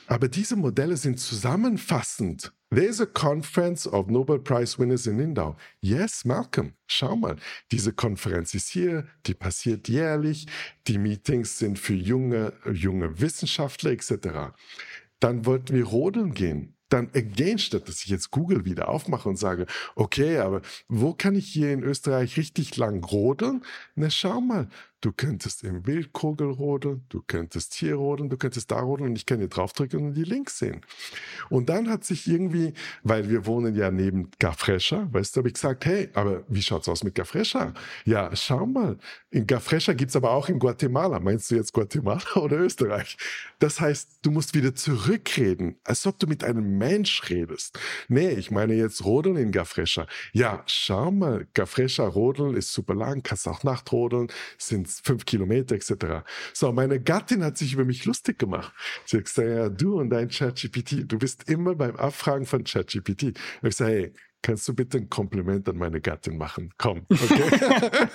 Aber 0.06 0.28
diese 0.28 0.56
Modelle 0.56 0.96
sind 0.96 1.18
zusammenfassend. 1.18 2.52
There's 2.70 3.00
a 3.00 3.06
conference 3.06 3.86
of 3.86 4.08
Nobel 4.08 4.38
Prize 4.38 4.78
winners 4.78 5.06
in 5.06 5.18
Lindau. 5.18 5.56
Yes, 5.80 6.24
Malcolm, 6.24 6.72
schau 6.86 7.14
mal, 7.14 7.36
diese 7.70 7.92
Konferenz 7.92 8.52
ist 8.52 8.68
hier, 8.68 9.06
die 9.26 9.34
passiert 9.34 9.88
jährlich, 9.88 10.46
die 10.88 10.98
Meetings 10.98 11.58
sind 11.58 11.78
für 11.78 11.94
junge, 11.94 12.52
junge 12.72 13.20
Wissenschaftler 13.20 13.92
etc. 13.92 14.52
Dann 15.20 15.46
wollten 15.46 15.74
wir 15.74 15.84
rodeln 15.84 16.34
gehen. 16.34 16.76
Dann 16.90 17.10
again, 17.14 17.58
statt 17.58 17.88
dass 17.88 18.04
ich 18.04 18.10
jetzt 18.10 18.30
Google 18.30 18.64
wieder 18.64 18.88
aufmache 18.88 19.28
und 19.28 19.36
sage, 19.36 19.66
okay, 19.96 20.38
aber 20.38 20.60
wo 20.88 21.14
kann 21.14 21.34
ich 21.34 21.46
hier 21.46 21.72
in 21.72 21.82
Österreich 21.82 22.36
richtig 22.36 22.76
lang 22.76 23.02
rodeln? 23.02 23.64
Na, 23.94 24.10
schau 24.10 24.40
mal, 24.40 24.68
Du 25.04 25.12
könntest 25.12 25.64
im 25.64 25.86
Wildkogel 25.86 26.50
rodeln, 26.50 27.04
du 27.10 27.22
könntest 27.26 27.74
hier 27.74 27.96
rodeln, 27.96 28.30
du 28.30 28.38
könntest 28.38 28.70
da 28.70 28.80
rodeln 28.80 29.10
und 29.10 29.16
ich 29.16 29.26
kann 29.26 29.36
hier 29.36 29.48
draufdrücken 29.48 30.02
und 30.02 30.14
die 30.14 30.24
Links 30.24 30.58
sehen. 30.58 30.80
Und 31.50 31.68
dann 31.68 31.90
hat 31.90 32.04
sich 32.04 32.26
irgendwie, 32.26 32.72
weil 33.02 33.28
wir 33.28 33.44
wohnen 33.44 33.74
ja 33.74 33.90
neben 33.90 34.30
Gafrescha, 34.38 35.06
weißt 35.12 35.36
du, 35.36 35.40
habe 35.40 35.48
ich 35.48 35.54
gesagt, 35.54 35.84
hey, 35.84 36.08
aber 36.14 36.44
wie 36.48 36.62
schaut's 36.62 36.88
aus 36.88 37.04
mit 37.04 37.14
Gafrescha? 37.14 37.74
Ja, 38.06 38.34
schau 38.34 38.64
mal, 38.64 38.96
in 39.30 39.46
Gafrescha 39.46 39.92
gibt's 39.92 40.16
aber 40.16 40.30
auch 40.30 40.48
in 40.48 40.58
Guatemala. 40.58 41.20
Meinst 41.20 41.50
du 41.50 41.56
jetzt 41.56 41.74
Guatemala 41.74 42.24
oder 42.36 42.56
Österreich? 42.56 43.18
Das 43.58 43.82
heißt, 43.82 44.20
du 44.22 44.30
musst 44.30 44.54
wieder 44.54 44.74
zurückreden, 44.74 45.76
als 45.84 46.06
ob 46.06 46.18
du 46.18 46.26
mit 46.26 46.42
einem 46.44 46.78
Mensch 46.78 47.28
redest. 47.28 47.78
Nee, 48.08 48.30
ich 48.30 48.50
meine 48.50 48.72
jetzt 48.72 49.04
rodeln 49.04 49.36
in 49.36 49.52
Gafrescha. 49.52 50.06
Ja, 50.32 50.62
schau 50.64 51.10
mal, 51.10 51.46
Gafrescha 51.52 52.06
rodeln 52.06 52.56
ist 52.56 52.72
super 52.72 52.94
lang, 52.94 53.22
kannst 53.22 53.46
auch 53.46 53.64
Nachtrodeln, 53.64 54.28
sind 54.56 54.93
jetzt 54.93 54.93
fünf 55.02 55.24
Kilometer 55.24 55.74
etc. 55.74 56.26
So, 56.52 56.72
meine 56.72 57.00
Gattin 57.00 57.42
hat 57.44 57.58
sich 57.58 57.72
über 57.72 57.84
mich 57.84 58.04
lustig 58.04 58.38
gemacht. 58.38 58.72
Sie 59.06 59.16
hat 59.16 59.24
gesagt, 59.24 59.48
ja, 59.48 59.68
du 59.68 59.98
und 59.98 60.10
dein 60.10 60.28
ChatGPT, 60.28 61.10
du 61.10 61.18
bist 61.18 61.48
immer 61.48 61.74
beim 61.74 61.96
Abfragen 61.96 62.46
von 62.46 62.64
ChatGPT. 62.64 63.38
Ich 63.62 63.76
sage, 63.76 63.92
hey, 63.92 64.12
kannst 64.44 64.68
du 64.68 64.74
bitte 64.74 64.98
ein 64.98 65.08
Kompliment 65.08 65.68
an 65.68 65.78
meine 65.78 66.00
Gattin 66.00 66.36
machen? 66.36 66.72
Komm, 66.76 67.06
okay? 67.08 68.08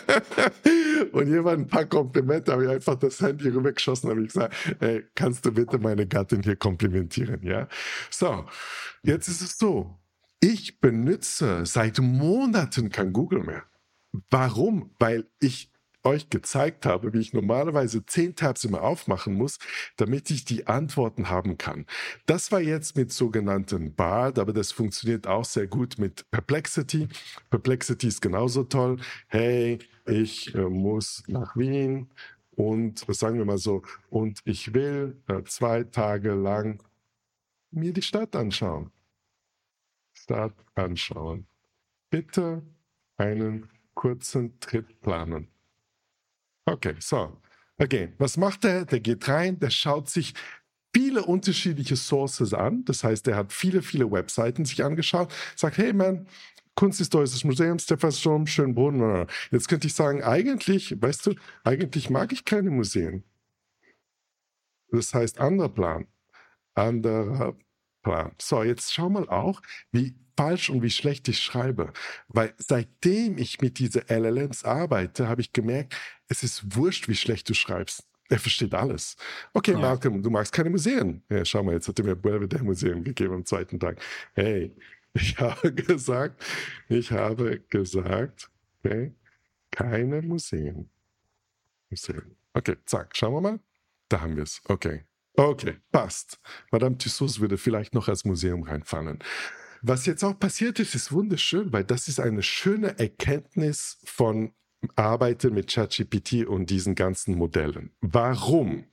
und 1.12 1.44
waren 1.44 1.62
ein 1.62 1.68
paar 1.68 1.86
Komplimente, 1.86 2.52
habe 2.52 2.66
ich 2.66 2.70
einfach 2.70 2.96
das 2.96 3.20
Handy 3.20 3.50
rübergeschossen, 3.50 4.10
habe 4.10 4.22
ich 4.22 4.28
gesagt, 4.28 4.56
ey, 4.80 5.04
kannst 5.16 5.46
du 5.46 5.52
bitte 5.52 5.80
meine 5.80 6.06
Gattin 6.08 6.44
hier 6.44 6.56
komplimentieren, 6.56 7.42
ja? 7.44 7.68
So, 8.12 8.46
jetzt 9.02 9.28
ist 9.28 9.42
es 9.42 9.58
so, 9.58 10.00
ich 10.40 10.80
benutze 10.80 11.66
seit 11.66 11.98
Monaten 12.00 12.90
kein 12.90 13.12
Google 13.12 13.44
mehr. 13.44 13.64
Warum? 14.30 14.96
Weil 15.00 15.28
ich 15.40 15.72
euch 16.04 16.30
gezeigt 16.30 16.86
habe, 16.86 17.14
wie 17.14 17.20
ich 17.20 17.34
normalerweise 17.34 18.06
zehn 18.06 18.36
Tabs 18.36 18.64
immer 18.64 18.82
aufmachen 18.82 19.34
muss, 19.34 19.58
damit 19.98 20.30
ich 20.32 20.46
die 20.46 20.68
Antworten 20.68 21.30
haben 21.30 21.58
kann. 21.58 21.86
Das 22.26 22.52
war 22.52 22.62
jetzt 22.62 22.96
mit 22.96 23.12
sogenannten 23.12 23.96
BARD, 23.96 24.40
aber 24.40 24.54
das 24.54 24.72
funktioniert 24.72 25.28
auch 25.28 25.46
sehr 25.46 25.68
gut 25.68 25.98
mit 25.98 26.30
Perplexity. 26.32 27.08
Perplexity 27.50 28.08
ist 28.08 28.22
genauso 28.22 28.64
toll. 28.64 28.98
Hey, 29.28 29.80
ich 30.06 30.54
äh, 30.56 30.62
muss 30.62 31.24
nach 31.28 31.56
Wien 31.56 32.10
und 32.52 33.06
sagen 33.16 33.38
wir 33.38 33.46
mal 33.46 33.58
so, 33.58 33.84
und 34.10 34.42
ich 34.46 34.74
will 34.74 35.22
äh, 35.28 35.44
zwei 35.44 35.84
Tage 35.84 36.34
lang 36.34 36.84
mir 37.72 37.94
die 37.94 38.02
Stadt 38.02 38.36
anschauen. 38.36 38.92
Stadt 40.14 40.56
anschauen. 40.76 41.48
Bitte 42.10 42.64
einen 43.18 43.70
kurzen 43.94 44.60
Trip 44.60 45.00
planen. 45.02 45.48
Okay, 46.70 46.96
so. 47.00 47.38
Okay, 47.78 48.14
was 48.18 48.38
macht 48.38 48.66
er? 48.66 48.86
Der 48.86 49.00
geht 49.00 49.28
rein, 49.28 49.60
der 49.60 49.70
schaut 49.70 50.10
sich 50.10 50.34
viele 50.94 51.24
unterschiedliche 51.24 51.96
Sources 51.96 52.54
an. 52.54 52.84
Das 52.86 53.04
heißt, 53.04 53.28
er 53.28 53.38
hat 53.38 53.54
viele, 53.54 53.82
viele 53.82 54.12
Webseiten 54.12 54.66
sich 54.66 54.84
angeschaut, 54.84 55.34
sagt, 55.56 55.78
hey 55.78 55.94
man, 55.94 56.28
Kunsthistorisches 56.76 57.44
Museum, 57.44 57.78
Stephansdom, 57.78 58.48
Schönbrunn. 58.48 59.28
Jetzt 59.52 59.68
könnte 59.68 59.88
ich 59.88 59.94
sagen, 59.94 60.24
eigentlich, 60.24 60.96
weißt 61.02 61.26
du, 61.26 61.36
eigentlich 61.66 62.10
mag 62.10 62.32
ich 62.32 62.46
keine 62.46 62.70
Museen. 62.70 63.26
Das 64.90 65.14
heißt, 65.14 65.40
anderer 65.40 65.68
Plan. 65.68 66.08
Anderer 66.76 67.58
Plan. 68.02 68.32
So, 68.40 68.64
jetzt 68.64 68.94
schau 68.94 69.10
mal 69.10 69.28
auch, 69.28 69.62
wie 69.92 70.16
falsch 70.38 70.70
und 70.70 70.82
wie 70.82 70.90
schlecht 70.90 71.28
ich 71.28 71.40
schreibe. 71.40 71.92
Weil 72.30 72.54
seitdem 72.58 73.38
ich 73.38 73.60
mit 73.60 73.78
diesen 73.80 74.04
LLMs 74.08 74.64
arbeite, 74.64 75.28
habe 75.28 75.42
ich 75.42 75.52
gemerkt, 75.52 75.98
es 76.30 76.44
ist 76.44 76.76
wurscht, 76.76 77.08
wie 77.10 77.16
schlecht 77.16 77.50
du 77.50 77.54
schreibst. 77.54 78.08
Er 78.30 78.40
versteht 78.40 78.74
alles. 78.76 79.18
Okay, 79.54 79.72
ja. 79.72 79.80
Malcolm, 79.80 80.22
du 80.22 80.30
magst 80.30 80.54
keine 80.54 80.70
Museen. 80.70 81.24
Ja, 81.30 81.44
schau 81.44 81.64
mal, 81.64 81.74
jetzt 81.74 81.88
hat 81.88 81.98
er 82.00 82.06
mir 82.06 82.16
Belvedere 82.16 82.64
Museum 82.64 83.04
gegeben 83.04 83.34
am 83.34 83.46
zweiten 83.46 83.80
Tag. 83.80 84.00
Hey, 84.34 84.76
ich 85.14 85.38
habe 85.40 85.74
gesagt, 85.74 86.42
ich 86.88 87.12
habe 87.12 87.60
gesagt, 87.70 88.52
okay, 88.84 89.14
keine 89.72 90.22
Museen. 90.22 90.90
Museen. 91.90 92.36
Okay, 92.54 92.78
zack, 92.86 93.18
schauen 93.18 93.34
wir 93.34 93.42
mal. 93.42 93.60
Da 94.10 94.22
haben 94.22 94.36
wir 94.36 94.44
es. 94.44 94.62
Okay. 94.66 95.06
Okay, 95.36 95.78
passt. 95.92 96.40
Madame 96.72 96.98
Tussauds 96.98 97.40
würde 97.40 97.58
vielleicht 97.58 97.96
noch 97.96 98.08
als 98.08 98.26
Museum 98.26 98.64
reinfallen. 98.64 99.20
Was 99.82 100.06
jetzt 100.06 100.24
auch 100.24 100.38
passiert 100.38 100.80
ist, 100.80 100.94
ist 100.94 101.12
wunderschön, 101.12 101.72
weil 101.72 101.86
das 101.86 102.08
ist 102.08 102.20
eine 102.20 102.44
schöne 102.44 103.00
Erkenntnis 103.00 104.00
von 104.04 104.54
Arbeiten 104.96 105.54
mit 105.54 105.72
ChatGPT 105.72 106.46
und 106.46 106.70
diesen 106.70 106.96
ganzen 106.96 107.36
Modellen. 107.36 107.92
Warum? 108.02 108.86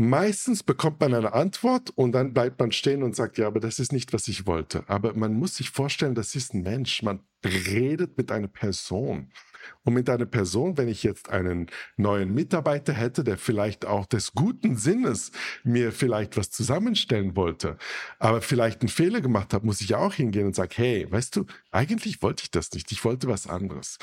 Meistens 0.00 0.62
bekommt 0.62 1.00
man 1.00 1.12
eine 1.12 1.32
Antwort 1.32 1.90
und 1.90 2.12
dann 2.12 2.32
bleibt 2.32 2.60
man 2.60 2.70
stehen 2.70 3.02
und 3.02 3.16
sagt, 3.16 3.36
ja, 3.36 3.48
aber 3.48 3.58
das 3.58 3.80
ist 3.80 3.92
nicht, 3.92 4.12
was 4.12 4.28
ich 4.28 4.46
wollte. 4.46 4.84
Aber 4.86 5.14
man 5.14 5.34
muss 5.34 5.56
sich 5.56 5.70
vorstellen, 5.70 6.14
das 6.14 6.36
ist 6.36 6.54
ein 6.54 6.62
Mensch. 6.62 7.02
Man 7.02 7.20
redet 7.44 8.16
mit 8.16 8.30
einer 8.30 8.46
Person. 8.46 9.32
Und 9.84 9.94
mit 9.94 10.08
einer 10.08 10.24
Person, 10.26 10.78
wenn 10.78 10.88
ich 10.88 11.02
jetzt 11.02 11.30
einen 11.30 11.66
neuen 11.96 12.32
Mitarbeiter 12.32 12.92
hätte, 12.92 13.24
der 13.24 13.36
vielleicht 13.38 13.86
auch 13.86 14.06
des 14.06 14.32
guten 14.32 14.76
Sinnes 14.76 15.32
mir 15.64 15.92
vielleicht 15.92 16.36
was 16.36 16.50
zusammenstellen 16.50 17.36
wollte, 17.36 17.76
aber 18.18 18.40
vielleicht 18.40 18.82
einen 18.82 18.88
Fehler 18.88 19.20
gemacht 19.20 19.52
hat, 19.52 19.64
muss 19.64 19.80
ich 19.80 19.94
auch 19.94 20.14
hingehen 20.14 20.46
und 20.46 20.54
sagen, 20.54 20.72
hey, 20.76 21.10
weißt 21.10 21.36
du, 21.36 21.46
eigentlich 21.70 22.22
wollte 22.22 22.44
ich 22.44 22.50
das 22.50 22.72
nicht, 22.72 22.92
ich 22.92 23.04
wollte 23.04 23.28
was 23.28 23.46
anderes. 23.46 23.98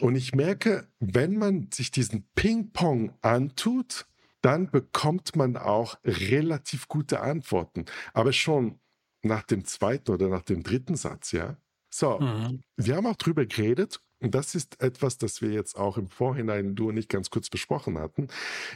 Und 0.00 0.16
ich 0.16 0.34
merke, 0.34 0.88
wenn 0.98 1.36
man 1.36 1.70
sich 1.72 1.90
diesen 1.90 2.26
Ping-Pong 2.34 3.12
antut, 3.22 4.06
dann 4.40 4.70
bekommt 4.70 5.36
man 5.36 5.56
auch 5.56 5.96
relativ 6.04 6.88
gute 6.88 7.20
Antworten. 7.20 7.86
Aber 8.12 8.32
schon 8.32 8.78
nach 9.22 9.42
dem 9.42 9.64
zweiten 9.64 10.10
oder 10.10 10.28
nach 10.28 10.42
dem 10.42 10.62
dritten 10.62 10.96
Satz, 10.96 11.32
ja. 11.32 11.56
So, 11.90 12.18
mhm. 12.18 12.62
wir 12.76 12.96
haben 12.96 13.06
auch 13.06 13.16
drüber 13.16 13.46
geredet 13.46 14.00
und 14.24 14.34
das 14.34 14.54
ist 14.54 14.80
etwas, 14.82 15.18
das 15.18 15.42
wir 15.42 15.50
jetzt 15.50 15.76
auch 15.76 15.96
im 15.96 16.08
Vorhinein 16.08 16.74
du 16.74 16.88
und 16.88 16.96
ich 16.96 17.08
ganz 17.08 17.30
kurz 17.30 17.50
besprochen 17.50 17.98
hatten, 17.98 18.28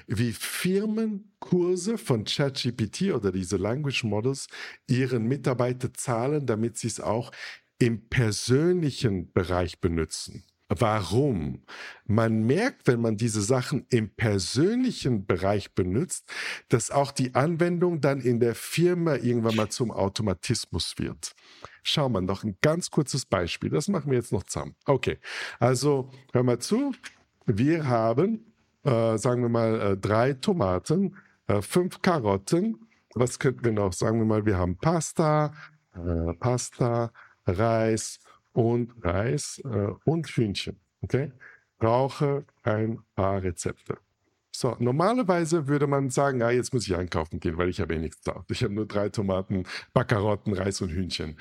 wie 0.07 0.33
Firmen 0.33 1.33
Kurse 1.41 1.99
von 1.99 2.25
ChatGPT 2.25 3.13
oder 3.15 3.33
diese 3.33 3.57
Language 3.57 4.05
Models 4.05 4.47
ihren 4.87 5.25
Mitarbeiter 5.25 5.93
zahlen, 5.95 6.47
damit 6.47 6.77
sie 6.77 6.89
es 6.89 7.01
auch 7.01 7.33
im 7.79 8.09
persönlichen 8.09 9.33
Bereich 9.33 9.81
benutzen. 9.81 10.45
Warum? 10.69 11.63
Man 12.05 12.43
merkt, 12.45 12.87
wenn 12.87 13.01
man 13.01 13.17
diese 13.17 13.41
Sachen 13.41 13.87
im 13.89 14.11
persönlichen 14.11 15.25
Bereich 15.25 15.75
benutzt, 15.75 16.31
dass 16.69 16.91
auch 16.91 17.11
die 17.11 17.35
Anwendung 17.35 18.03
dann 18.03 18.21
in 18.21 18.39
der 18.39 18.55
Firma 18.55 19.15
irgendwann 19.15 19.57
mal 19.57 19.71
zum 19.71 19.91
Automatismus 19.91 20.95
wird. 20.99 21.35
Schau 21.83 22.11
mal, 22.11 22.21
noch 22.21 22.45
ein 22.45 22.59
ganz 22.61 22.91
kurzes 22.91 23.25
Beispiel. 23.25 23.71
Das 23.71 23.89
machen 23.89 24.11
wir 24.11 24.19
jetzt 24.19 24.33
noch 24.33 24.43
zusammen. 24.43 24.75
Okay, 24.85 25.19
also 25.59 26.11
hör 26.35 26.43
mal 26.43 26.59
zu. 26.59 26.93
Wir 27.47 27.89
haben, 27.89 28.53
äh, 28.85 29.17
sagen 29.17 29.41
wir 29.41 29.49
mal, 29.49 29.81
äh, 29.81 29.97
drei 29.97 30.35
Tomaten, 30.35 31.17
äh, 31.47 31.63
fünf 31.63 32.03
Karotten. 32.03 32.87
Was 33.15 33.39
könnten 33.39 33.65
wir 33.65 33.73
noch? 33.73 33.95
Sagen 33.95 34.19
wir 34.19 34.27
mal, 34.27 34.45
wir 34.45 34.59
haben 34.59 34.77
Pasta, 34.77 35.55
äh, 35.95 36.35
Pasta, 36.35 37.11
Reis 37.47 38.19
und 38.53 38.93
Reis 39.05 39.61
äh, 39.65 39.89
und 40.05 40.27
Hühnchen. 40.29 40.81
Okay? 41.01 41.33
Brauche 41.79 42.45
ein 42.63 43.01
paar 43.15 43.43
Rezepte. 43.43 43.99
So, 44.61 44.75
normalerweise 44.81 45.69
würde 45.69 45.87
man 45.87 46.11
sagen, 46.11 46.41
ja, 46.41 46.51
jetzt 46.51 46.75
muss 46.75 46.85
ich 46.85 46.97
einkaufen 46.97 47.39
gehen, 47.39 47.59
weil 47.59 47.69
ich 47.69 47.81
habe 47.81 47.95
eh 47.95 47.99
nichts 48.01 48.23
da. 48.23 48.45
Ich 48.51 48.65
habe 48.65 48.75
nur 48.75 48.87
drei 48.87 49.09
Tomaten, 49.09 49.63
Backarotten, 49.95 50.53
Reis 50.53 50.81
und 50.81 50.89
Hühnchen. 50.89 51.39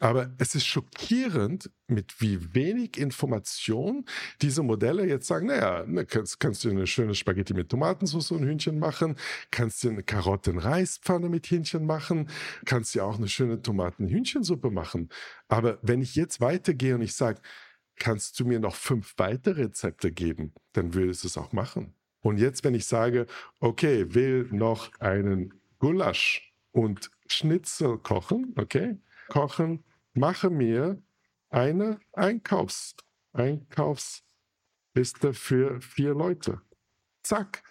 Aber 0.00 0.34
es 0.36 0.54
ist 0.54 0.66
schockierend, 0.66 1.70
mit 1.86 2.20
wie 2.20 2.54
wenig 2.54 2.98
Information 2.98 4.04
diese 4.42 4.62
Modelle 4.62 5.06
jetzt 5.06 5.28
sagen, 5.28 5.46
naja, 5.46 5.86
kannst, 6.04 6.40
kannst 6.40 6.62
du 6.62 6.68
eine 6.68 6.86
schöne 6.86 7.14
Spaghetti 7.14 7.54
mit 7.54 7.70
Tomatensauce 7.70 8.32
und 8.32 8.44
Hühnchen 8.44 8.78
machen, 8.78 9.16
kannst 9.50 9.82
du 9.82 9.88
eine 9.88 10.02
Karotten-Reispfanne 10.02 11.30
mit 11.30 11.50
Hähnchen 11.50 11.86
machen, 11.86 12.28
kannst 12.66 12.94
du 12.94 13.00
auch 13.00 13.16
eine 13.16 13.28
schöne 13.28 13.62
Tomaten-Hühnchensuppe 13.62 14.70
machen. 14.70 15.08
Aber 15.48 15.78
wenn 15.80 16.02
ich 16.02 16.16
jetzt 16.16 16.42
weitergehe 16.42 16.96
und 16.96 17.00
ich 17.00 17.14
sage, 17.14 17.40
kannst 17.98 18.38
du 18.38 18.44
mir 18.44 18.60
noch 18.60 18.74
fünf 18.74 19.14
weitere 19.16 19.62
Rezepte 19.62 20.12
geben, 20.12 20.52
dann 20.74 20.92
würde 20.92 21.12
es 21.12 21.24
es 21.24 21.38
auch 21.38 21.52
machen. 21.52 21.94
Und 22.20 22.38
jetzt, 22.38 22.64
wenn 22.64 22.74
ich 22.74 22.86
sage, 22.86 23.26
okay, 23.60 24.14
will 24.14 24.48
noch 24.50 24.90
einen 25.00 25.54
Gulasch 25.78 26.52
und 26.72 27.10
Schnitzel 27.26 27.98
kochen, 27.98 28.54
okay, 28.56 28.96
kochen, 29.28 29.84
mache 30.14 30.50
mir 30.50 31.00
eine 31.50 32.00
Einkaufs 32.12 32.96
Einkaufsliste 33.32 34.22
für 35.32 35.80
vier 35.80 36.14
Leute. 36.14 36.60
Zack. 37.22 37.62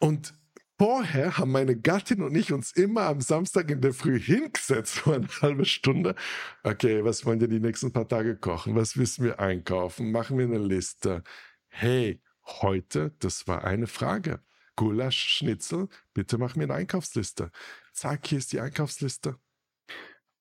Und 0.00 0.34
vorher 0.78 1.38
haben 1.38 1.52
meine 1.52 1.76
Gattin 1.76 2.22
und 2.22 2.34
ich 2.34 2.52
uns 2.52 2.72
immer 2.72 3.02
am 3.02 3.20
Samstag 3.20 3.70
in 3.70 3.80
der 3.80 3.92
Früh 3.92 4.18
hingesetzt 4.18 5.00
für 5.00 5.14
eine 5.14 5.28
halbe 5.42 5.64
Stunde. 5.64 6.14
Okay, 6.62 7.04
was 7.04 7.24
wollen 7.24 7.40
wir 7.40 7.48
die 7.48 7.60
nächsten 7.60 7.92
paar 7.92 8.08
Tage 8.08 8.36
kochen? 8.36 8.74
Was 8.74 8.96
wissen 8.96 9.24
wir 9.24 9.40
einkaufen? 9.40 10.10
Machen 10.10 10.38
wir 10.38 10.46
eine 10.46 10.58
Liste. 10.58 11.22
Hey, 11.68 12.20
Heute, 12.46 13.12
das 13.20 13.46
war 13.46 13.64
eine 13.64 13.86
Frage. 13.86 14.40
Gulasch, 14.76 15.36
Schnitzel, 15.36 15.88
bitte 16.14 16.38
mach 16.38 16.56
mir 16.56 16.64
eine 16.64 16.74
Einkaufsliste. 16.74 17.50
Zack, 17.92 18.26
hier 18.26 18.38
ist 18.38 18.52
die 18.52 18.60
Einkaufsliste. 18.60 19.36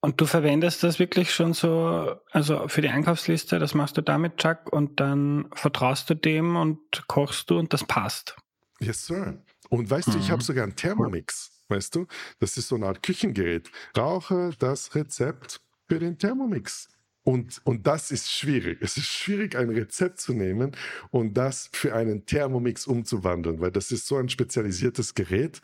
Und 0.01 0.19
du 0.19 0.25
verwendest 0.25 0.83
das 0.83 0.99
wirklich 0.99 1.33
schon 1.33 1.53
so, 1.53 2.15
also 2.31 2.67
für 2.67 2.81
die 2.81 2.89
Einkaufsliste, 2.89 3.57
das 3.57 3.73
machst 3.73 3.95
du 3.95 4.01
damit, 4.01 4.35
Chuck, 4.37 4.71
und 4.71 4.99
dann 4.99 5.47
vertraust 5.53 6.09
du 6.09 6.15
dem 6.15 6.57
und 6.57 7.07
kochst 7.07 7.49
du 7.49 7.57
und 7.57 7.71
das 7.71 7.85
passt. 7.85 8.35
Yes, 8.79 9.05
sir. 9.05 9.41
Und 9.69 9.89
weißt 9.89 10.09
mhm. 10.09 10.11
du, 10.11 10.19
ich 10.19 10.29
habe 10.29 10.41
mhm. 10.41 10.45
sogar 10.45 10.63
einen 10.65 10.75
Thermomix, 10.75 11.63
weißt 11.69 11.95
du? 11.95 12.07
Das 12.39 12.57
ist 12.57 12.67
so 12.67 12.75
eine 12.75 12.87
Art 12.87 13.01
Küchengerät. 13.01 13.71
Brauche 13.93 14.51
das 14.59 14.93
Rezept 14.93 15.61
für 15.87 15.99
den 15.99 16.17
Thermomix. 16.17 16.89
Und, 17.23 17.61
und 17.63 17.87
das 17.87 18.11
ist 18.11 18.31
schwierig. 18.31 18.79
Es 18.81 18.97
ist 18.97 19.07
schwierig, 19.07 19.55
ein 19.55 19.69
Rezept 19.69 20.19
zu 20.19 20.33
nehmen 20.33 20.75
und 21.09 21.35
das 21.35 21.69
für 21.71 21.95
einen 21.95 22.25
Thermomix 22.25 22.85
umzuwandeln, 22.85 23.61
weil 23.61 23.71
das 23.71 23.91
ist 23.91 24.07
so 24.07 24.17
ein 24.17 24.27
spezialisiertes 24.27 25.15
Gerät. 25.15 25.61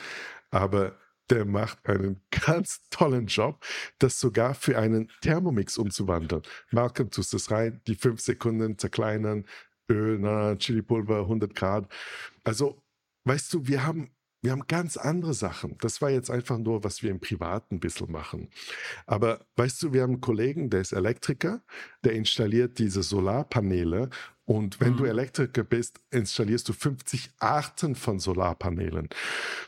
Aber 0.51 0.97
der 1.29 1.45
macht 1.45 1.85
einen 1.87 2.21
ganz 2.45 2.81
tollen 2.89 3.27
Job, 3.27 3.63
das 3.99 4.19
sogar 4.19 4.53
für 4.55 4.77
einen 4.77 5.11
Thermomix 5.21 5.77
umzuwandeln. 5.77 6.43
Malcolm 6.71 7.11
tust 7.11 7.33
es 7.33 7.51
rein, 7.51 7.81
die 7.87 7.95
fünf 7.95 8.21
Sekunden 8.21 8.77
zerkleinern, 8.77 9.45
Öl, 9.89 10.19
na, 10.19 10.55
Chilipulver, 10.55 11.21
100 11.21 11.55
Grad. 11.55 11.91
Also, 12.43 12.81
weißt 13.25 13.53
du, 13.53 13.67
wir 13.67 13.85
haben 13.85 14.11
wir 14.41 14.51
haben 14.51 14.67
ganz 14.67 14.95
andere 14.95 15.33
Sachen. 15.33 15.77
Das 15.81 16.01
war 16.01 16.09
jetzt 16.09 16.31
einfach 16.31 16.57
nur, 16.57 16.83
was 16.83 17.03
wir 17.03 17.11
im 17.11 17.19
Privaten 17.19 17.75
ein 17.75 17.79
bisschen 17.79 18.11
machen. 18.11 18.49
Aber 19.05 19.45
weißt 19.57 19.83
du, 19.83 19.93
wir 19.93 20.03
haben 20.03 20.13
einen 20.13 20.21
Kollegen, 20.21 20.69
der 20.69 20.81
ist 20.81 20.93
Elektriker, 20.93 21.61
der 22.03 22.13
installiert 22.13 22.79
diese 22.79 23.03
Solarpaneele. 23.03 24.09
Und 24.45 24.79
wenn 24.79 24.93
mhm. 24.93 24.97
du 24.97 25.05
Elektriker 25.05 25.63
bist, 25.63 25.99
installierst 26.09 26.69
du 26.69 26.73
50 26.73 27.31
Arten 27.39 27.95
von 27.95 28.19
Solarpanelen. 28.19 29.09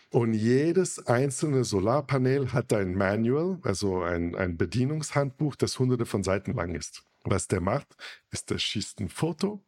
Und 0.09 0.33
jedes 0.33 1.05
einzelne 1.05 1.63
Solarpanel 1.63 2.51
hat 2.53 2.73
ein 2.73 2.95
Manual, 2.95 3.59
also 3.63 4.01
ein, 4.01 4.35
ein 4.35 4.57
Bedienungshandbuch, 4.57 5.55
das 5.55 5.77
hunderte 5.79 6.05
von 6.05 6.23
Seiten 6.23 6.53
lang 6.53 6.75
ist. 6.75 7.03
Was 7.23 7.47
der 7.47 7.61
macht, 7.61 7.95
ist, 8.31 8.49
der 8.49 8.57
schießt 8.57 8.99
ein 9.01 9.09
Foto 9.09 9.63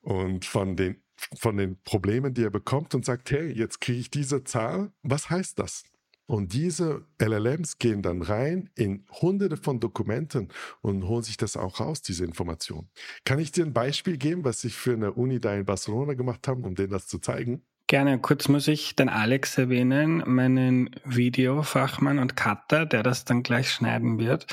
und 0.00 0.44
von 0.44 0.76
den 0.76 1.02
von 1.36 1.56
den 1.56 1.80
Problemen, 1.84 2.34
die 2.34 2.44
er 2.44 2.50
bekommt 2.50 2.94
und 2.94 3.04
sagt, 3.04 3.30
hey, 3.30 3.50
jetzt 3.50 3.80
kriege 3.80 4.00
ich 4.00 4.10
diese 4.10 4.44
Zahl, 4.44 4.92
was 5.02 5.30
heißt 5.30 5.58
das? 5.58 5.84
Und 6.26 6.54
diese 6.54 7.06
LLMs 7.20 7.78
gehen 7.78 8.00
dann 8.00 8.22
rein 8.22 8.70
in 8.74 9.04
hunderte 9.10 9.58
von 9.58 9.78
Dokumenten 9.78 10.48
und 10.80 11.06
holen 11.06 11.22
sich 11.22 11.36
das 11.36 11.56
auch 11.56 11.80
raus, 11.80 12.00
diese 12.00 12.24
Information. 12.24 12.88
Kann 13.24 13.38
ich 13.38 13.52
dir 13.52 13.66
ein 13.66 13.74
Beispiel 13.74 14.16
geben, 14.16 14.42
was 14.44 14.64
ich 14.64 14.74
für 14.74 14.94
eine 14.94 15.12
Uni 15.12 15.38
da 15.38 15.54
in 15.54 15.66
Barcelona 15.66 16.14
gemacht 16.14 16.48
habe, 16.48 16.62
um 16.66 16.74
denen 16.74 16.90
das 16.90 17.06
zu 17.08 17.18
zeigen? 17.18 17.62
Gerne. 17.86 18.18
Kurz 18.18 18.48
muss 18.48 18.66
ich 18.66 18.96
den 18.96 19.10
Alex 19.10 19.58
erwähnen, 19.58 20.22
meinen 20.24 20.88
Videofachmann 21.04 22.18
und 22.18 22.34
Cutter, 22.34 22.86
der 22.86 23.02
das 23.02 23.26
dann 23.26 23.42
gleich 23.42 23.68
schneiden 23.70 24.18
wird. 24.18 24.46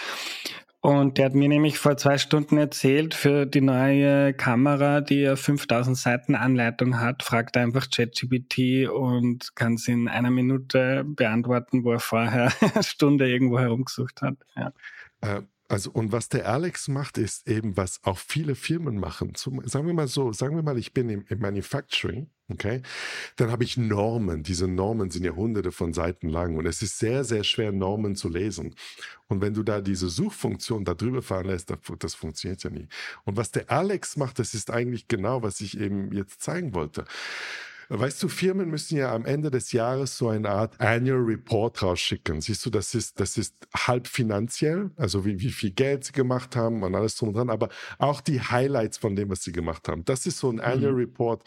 Und 0.83 1.19
der 1.19 1.25
hat 1.25 1.35
mir 1.35 1.47
nämlich 1.47 1.77
vor 1.77 1.95
zwei 1.97 2.17
Stunden 2.17 2.57
erzählt, 2.57 3.13
für 3.13 3.45
die 3.45 3.61
neue 3.61 4.33
Kamera, 4.33 5.01
die 5.01 5.21
ja 5.21 5.35
5000 5.35 5.95
Seiten 5.95 6.33
Anleitung 6.33 7.00
hat, 7.00 7.21
fragt 7.21 7.55
einfach 7.55 7.88
ChatGPT 7.91 8.89
und 8.89 9.55
kann 9.55 9.75
es 9.75 9.88
in 9.88 10.07
einer 10.07 10.31
Minute 10.31 11.03
beantworten, 11.05 11.83
wo 11.83 11.91
er 11.91 12.00
vorher 12.00 12.51
eine 12.73 12.83
Stunde 12.83 13.29
irgendwo 13.29 13.59
herumgesucht 13.59 14.23
hat. 14.23 14.38
Ja. 14.55 14.73
Äh, 15.21 15.41
also, 15.67 15.91
und 15.91 16.11
was 16.11 16.29
der 16.29 16.50
Alex 16.50 16.88
macht, 16.88 17.19
ist 17.19 17.47
eben, 17.47 17.77
was 17.77 18.03
auch 18.03 18.17
viele 18.17 18.55
Firmen 18.55 19.00
machen. 19.00 19.35
Zum, 19.35 19.65
sagen 19.67 19.85
wir 19.85 19.93
mal 19.93 20.07
so, 20.07 20.33
sagen 20.33 20.55
wir 20.55 20.63
mal, 20.63 20.77
ich 20.79 20.93
bin 20.93 21.09
im, 21.09 21.25
im 21.29 21.39
Manufacturing, 21.39 22.29
okay? 22.53 22.81
Dann 23.36 23.51
habe 23.51 23.63
ich 23.63 23.77
Normen. 23.77 24.43
Diese 24.43 24.67
Normen 24.67 25.10
sind 25.10 25.24
ja 25.24 25.31
hunderte 25.31 25.72
von 25.72 25.93
Seiten 25.93 26.29
lang 26.29 26.55
und 26.58 26.65
es 26.65 26.81
ist 26.81 27.00
sehr, 27.00 27.24
sehr 27.24 27.43
schwer, 27.43 27.72
Normen 27.72 28.15
zu 28.15 28.29
lesen. 28.29 28.75
Und 29.27 29.41
wenn 29.41 29.53
du 29.53 29.63
da 29.63 29.81
diese 29.81 30.10
Suchfunktion 30.10 30.84
da 30.84 30.93
drüber 30.93 31.22
fahren 31.22 31.48
lässt, 31.48 31.74
das, 32.00 32.15
funktioniert 32.15 32.63
ja 32.63 32.70
nie. 32.70 32.88
Und 33.24 33.38
was 33.38 33.51
der 33.51 33.72
Alex 33.72 34.17
macht, 34.17 34.39
das 34.39 34.53
ist 34.53 34.70
eigentlich 34.70 35.08
genau, 35.08 35.41
was 35.41 35.62
ich 35.62 35.79
eben 35.79 36.12
jetzt 36.12 36.41
zeigen 36.41 36.74
wollte. 36.74 37.05
Weißt 37.93 38.24
du, 38.24 38.29
Firmen 38.29 38.70
müssen 38.70 38.98
ja 38.98 39.13
am 39.13 39.25
Ende 39.25 39.51
des 39.51 39.74
Jahres 39.74 40.17
so 40.17 40.29
eine 40.29 40.50
Art 40.50 40.79
Annual 40.79 41.24
Report 41.24 41.84
rausschicken. 41.84 42.39
Siehst 42.39 42.65
du, 42.65 42.70
das 42.70 42.96
ist, 42.96 43.20
das 43.20 43.38
ist 43.38 43.53
halb 43.75 44.08
finanziell, 44.08 44.91
also 44.96 45.25
wie, 45.25 45.41
wie 45.41 45.51
viel 45.51 45.72
Geld 45.72 46.05
sie 46.05 46.13
gemacht 46.13 46.55
haben 46.55 46.84
und 46.84 46.96
alles 46.96 47.17
drum 47.17 47.29
und 47.29 47.36
dran, 47.36 47.50
aber 47.50 47.67
auch 47.98 48.22
die 48.22 48.39
Highlights 48.39 48.98
von 48.98 49.17
dem, 49.17 49.29
was 49.29 49.43
sie 49.43 49.51
gemacht 49.51 49.89
haben. 49.89 50.05
Das 50.05 50.25
ist 50.25 50.38
so 50.38 50.50
ein 50.50 50.62
Annual 50.62 50.93
mhm. 50.93 51.00
Report 51.00 51.43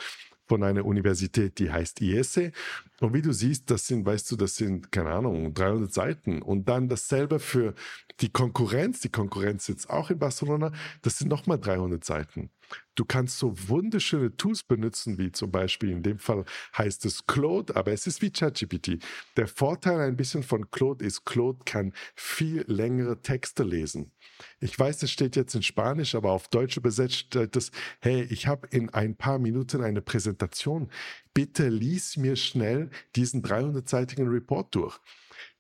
von 0.47 0.63
einer 0.63 0.85
Universität, 0.85 1.59
die 1.59 1.71
heißt 1.71 2.01
IESE. 2.01 2.53
Und 3.01 3.15
wie 3.15 3.23
du 3.23 3.33
siehst, 3.33 3.71
das 3.71 3.87
sind, 3.87 4.07
weißt 4.07 4.31
du, 4.31 4.37
das 4.37 4.57
sind, 4.57 4.93
keine 4.93 5.11
Ahnung, 5.11 5.53
300 5.55 5.93
Seiten. 5.93 6.43
Und 6.43 6.69
dann 6.69 6.89
dasselbe 6.89 7.39
für 7.39 7.75
die 8.21 8.31
Konkurrenz. 8.31 9.01
Die 9.01 9.09
Konkurrenz 9.09 9.67
sitzt 9.67 9.91
auch 9.91 10.11
in 10.11 10.19
Barcelona. 10.19 10.73
Das 11.03 11.19
sind 11.19 11.29
nochmal 11.29 11.59
300 11.59 12.05
Seiten. 12.05 12.51
Du 12.95 13.05
kannst 13.05 13.39
so 13.39 13.53
wunderschöne 13.69 14.37
Tools 14.37 14.63
benutzen, 14.63 15.19
wie 15.19 15.33
zum 15.33 15.51
Beispiel 15.51 15.91
in 15.91 16.05
dem 16.05 16.19
Fall 16.19 16.45
heißt 16.79 17.05
es 17.07 17.27
Claude, 17.27 17.75
aber 17.75 17.93
es 17.93 18.07
ist 18.07 18.23
wie 18.23 18.31
ChatGPT. 18.31 19.03
Der 19.37 19.49
Vorteil 19.49 19.99
ein 20.01 20.17
bisschen 20.17 20.45
von 20.45 20.71
Claude 20.71 21.05
ist, 21.05 21.25
Claude 21.25 21.59
kann 21.65 21.93
viel 22.15 22.65
längere 22.69 23.21
Texte 23.21 23.65
lesen. 23.65 24.13
Ich 24.61 24.79
weiß, 24.79 25.03
es 25.03 25.11
steht 25.11 25.35
jetzt 25.35 25.57
in 25.57 25.63
Spanisch, 25.63 26.15
aber 26.15 26.31
auf 26.31 26.47
Deutsch 26.49 26.77
übersetzt 26.77 27.35
es, 27.35 27.73
hey, 28.01 28.23
ich 28.31 28.47
habe 28.47 28.69
in 28.69 28.91
ein 28.91 29.17
paar 29.17 29.41
Minuten 29.41 29.83
eine 29.83 30.01
Präsentation. 30.01 30.89
Bitte 31.33 31.69
lies 31.69 32.17
mir 32.17 32.37
schnell 32.37 32.91
diesen 33.17 33.43
300-seitigen 33.43 34.29
Report 34.29 34.73
durch. 34.73 35.01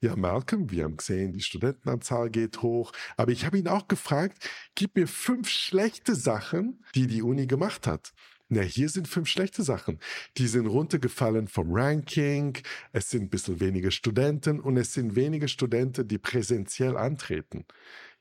Ja, 0.00 0.16
Malcolm, 0.16 0.70
wir 0.70 0.84
haben 0.84 0.96
gesehen, 0.96 1.32
die 1.32 1.40
Studentenanzahl 1.40 2.30
geht 2.30 2.62
hoch. 2.62 2.92
Aber 3.16 3.32
ich 3.32 3.44
habe 3.44 3.58
ihn 3.58 3.68
auch 3.68 3.88
gefragt, 3.88 4.48
gib 4.74 4.96
mir 4.96 5.06
fünf 5.06 5.48
schlechte 5.48 6.14
Sachen, 6.14 6.84
die 6.94 7.06
die 7.06 7.22
Uni 7.22 7.46
gemacht 7.46 7.86
hat. 7.86 8.12
Na, 8.48 8.60
hier 8.60 8.88
sind 8.90 9.08
fünf 9.08 9.28
schlechte 9.28 9.62
Sachen. 9.62 9.98
Die 10.36 10.46
sind 10.46 10.66
runtergefallen 10.66 11.48
vom 11.48 11.72
Ranking, 11.72 12.58
es 12.92 13.08
sind 13.10 13.24
ein 13.24 13.30
bisschen 13.30 13.58
weniger 13.58 13.90
Studenten 13.90 14.60
und 14.60 14.76
es 14.76 14.92
sind 14.92 15.16
weniger 15.16 15.48
Studenten, 15.48 16.06
die 16.06 16.18
präsentiell 16.18 16.96
antreten. 16.96 17.64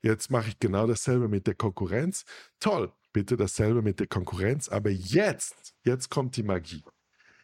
Jetzt 0.02 0.32
mache 0.32 0.50
ich 0.50 0.60
genau 0.60 0.88
dasselbe 0.88 1.28
mit 1.28 1.48
der 1.48 1.56
Konkurrenz. 1.56 2.26
Toll, 2.60 2.92
bitte 3.12 3.38
dasselbe 3.38 3.82
mit 3.82 4.00
der 4.00 4.08
Konkurrenz. 4.08 4.70
Aber 4.70 4.90
jetzt, 4.90 5.76
jetzt 5.84 6.10
kommt 6.10 6.36
die 6.38 6.44
Magie. 6.44 6.84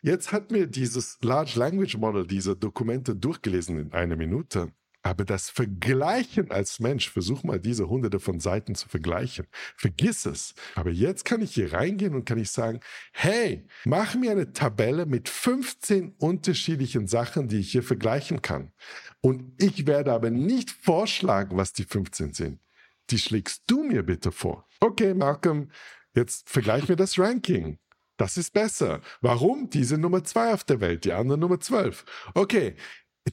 Jetzt 0.02 0.32
hat 0.32 0.52
mir 0.52 0.68
dieses 0.68 1.18
Large 1.22 1.60
Language 1.60 1.98
Model 1.98 2.26
diese 2.26 2.56
Dokumente 2.56 3.16
durchgelesen 3.16 3.80
in 3.80 3.92
einer 3.92 4.16
Minute. 4.16 4.72
Aber 5.02 5.24
das 5.24 5.50
Vergleichen 5.50 6.52
als 6.52 6.80
Mensch, 6.80 7.10
versuch 7.10 7.44
mal 7.44 7.60
diese 7.60 7.88
hunderte 7.88 8.20
von 8.20 8.40
Seiten 8.42 8.76
zu 8.76 8.90
vergleichen. 8.90 9.48
Vergiss 9.78 10.26
es. 10.26 10.54
Aber 10.76 10.90
jetzt 10.90 11.24
kann 11.24 11.42
ich 11.42 11.54
hier 11.54 11.72
reingehen 11.72 12.16
und 12.16 12.26
kann 12.26 12.38
ich 12.38 12.52
sagen, 12.52 12.82
hey, 13.14 13.66
mach 13.86 14.16
mir 14.16 14.32
eine 14.32 14.52
Tabelle 14.52 15.06
mit 15.06 15.30
15 15.30 16.16
unterschiedlichen 16.18 17.08
Sachen, 17.08 17.48
die 17.48 17.60
ich 17.60 17.72
hier 17.72 17.84
vergleichen 17.84 18.42
kann. 18.42 18.74
Und 19.22 19.54
ich 19.62 19.88
werde 19.88 20.12
aber 20.12 20.32
nicht 20.32 20.70
vorschlagen, 20.70 21.56
was 21.56 21.72
die 21.72 21.86
15 21.86 22.34
sind. 22.34 22.60
Die 23.10 23.20
schlägst 23.20 23.64
du 23.68 23.84
mir 23.84 24.04
bitte 24.04 24.32
vor. 24.34 24.68
Okay, 24.82 25.14
Malcolm, 25.14 25.72
jetzt 26.14 26.50
vergleichen 26.50 26.90
wir 26.90 26.96
das 26.98 27.18
Ranking. 27.18 27.80
Das 28.20 28.36
ist 28.36 28.52
besser. 28.52 29.00
Warum? 29.22 29.70
Die 29.70 29.86
sind 29.86 30.02
Nummer 30.02 30.26
zwei 30.26 30.54
auf 30.54 30.66
der 30.66 30.82
Welt, 30.82 31.06
die 31.06 31.14
anderen 31.14 31.40
Nummer 31.40 31.62
zwölf. 31.62 32.04
Okay, 32.34 32.76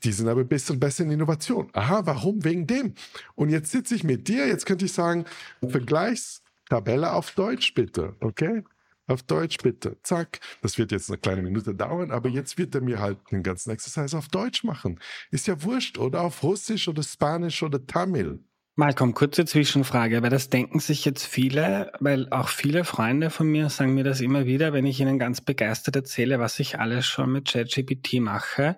die 0.05 0.12
sind 0.12 0.29
aber 0.29 0.42
ein 0.42 0.49
bisschen 0.49 0.79
besser 0.79 1.03
in 1.03 1.11
Innovation. 1.11 1.68
Aha, 1.72 2.07
warum? 2.07 2.44
Wegen 2.44 2.68
dem. 2.68 2.94
Und 3.35 3.49
jetzt 3.49 3.72
sitze 3.72 3.96
ich 3.96 4.05
mit 4.05 4.29
dir, 4.29 4.46
jetzt 4.46 4.64
könnte 4.64 4.85
ich 4.85 4.92
sagen, 4.92 5.25
Vergleichstabelle 5.66 7.12
auf 7.12 7.33
Deutsch 7.33 7.75
bitte, 7.75 8.14
okay? 8.20 8.62
Auf 9.09 9.25
Deutsch 9.25 9.59
bitte. 9.59 9.96
Zack. 10.05 10.38
Das 10.62 10.79
wird 10.79 10.92
jetzt 10.92 11.11
eine 11.11 11.18
kleine 11.18 11.42
Minute 11.42 11.75
dauern, 11.75 12.12
aber 12.12 12.29
jetzt 12.29 12.57
wird 12.57 12.72
er 12.77 12.81
mir 12.81 13.01
halt 13.01 13.18
den 13.33 13.42
ganzen 13.42 13.70
Exercise 13.70 14.16
auf 14.16 14.29
Deutsch 14.29 14.62
machen. 14.62 15.01
Ist 15.33 15.49
ja 15.49 15.62
wurscht. 15.64 15.99
Oder 15.99 16.20
auf 16.22 16.44
Russisch 16.44 16.87
oder 16.87 17.03
Spanisch 17.03 17.62
oder 17.62 17.85
Tamil. 17.85 18.40
Malcolm, 18.79 19.15
kurze 19.15 19.47
Zwischenfrage, 19.47 20.23
weil 20.23 20.29
das 20.29 20.51
denken 20.51 20.81
sich 20.81 21.07
jetzt 21.07 21.25
viele, 21.25 21.93
weil 21.99 22.29
auch 22.31 22.49
viele 22.49 22.85
Freunde 22.85 23.31
von 23.31 23.47
mir 23.47 23.71
sagen 23.71 23.95
mir 23.95 24.05
das 24.05 24.21
immer 24.21 24.45
wieder, 24.45 24.75
wenn 24.75 24.85
ich 24.85 25.01
ihnen 25.01 25.19
ganz 25.19 25.41
begeistert 25.41 25.97
erzähle, 25.97 26.41
was 26.41 26.61
ich 26.61 26.79
alles 26.79 27.07
schon 27.07 27.33
mit 27.33 27.49
ChatGPT 27.49 28.21
mache. 28.21 28.77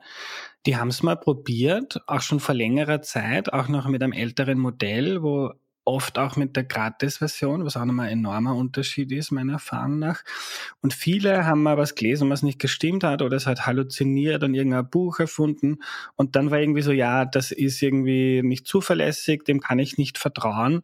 Die 0.67 0.77
haben 0.77 0.87
es 0.87 1.03
mal 1.03 1.17
probiert, 1.17 2.01
auch 2.07 2.21
schon 2.21 2.39
vor 2.39 2.55
längerer 2.55 3.03
Zeit, 3.03 3.53
auch 3.53 3.67
noch 3.67 3.89
mit 3.89 4.01
einem 4.01 4.13
älteren 4.13 4.61
Modell, 4.61 5.21
wo 5.21 5.51
oft 5.89 6.19
auch 6.19 6.37
mit 6.37 6.55
der 6.55 6.65
Gratis-Version, 6.65 7.65
was 7.65 7.79
auch 7.79 7.85
nochmal 7.87 8.09
ein 8.09 8.19
enormer 8.19 8.55
Unterschied 8.55 9.11
ist, 9.11 9.31
meiner 9.31 9.55
Erfahrung 9.55 9.99
nach. 9.99 10.23
Und 10.83 10.93
viele 10.93 11.47
haben 11.47 11.63
mal 11.63 11.79
was 11.79 11.95
gelesen, 11.95 12.29
was 12.29 12.43
nicht 12.43 12.59
gestimmt 12.59 13.05
hat 13.05 13.23
oder 13.23 13.39
es 13.39 13.47
hat 13.47 13.65
halluziniert 13.65 14.45
und 14.45 14.53
irgendein 14.53 14.91
Buch 14.91 15.19
erfunden. 15.19 15.79
Und 16.15 16.37
dann 16.37 16.51
war 16.51 16.61
irgendwie 16.61 16.83
so, 16.83 16.93
ja, 16.93 17.25
das 17.25 17.53
ist 17.53 17.81
irgendwie 17.81 18.43
nicht 18.43 18.67
zuverlässig, 18.67 19.45
dem 19.45 19.61
kann 19.61 19.79
ich 19.79 19.97
nicht 19.97 20.19
vertrauen. 20.19 20.83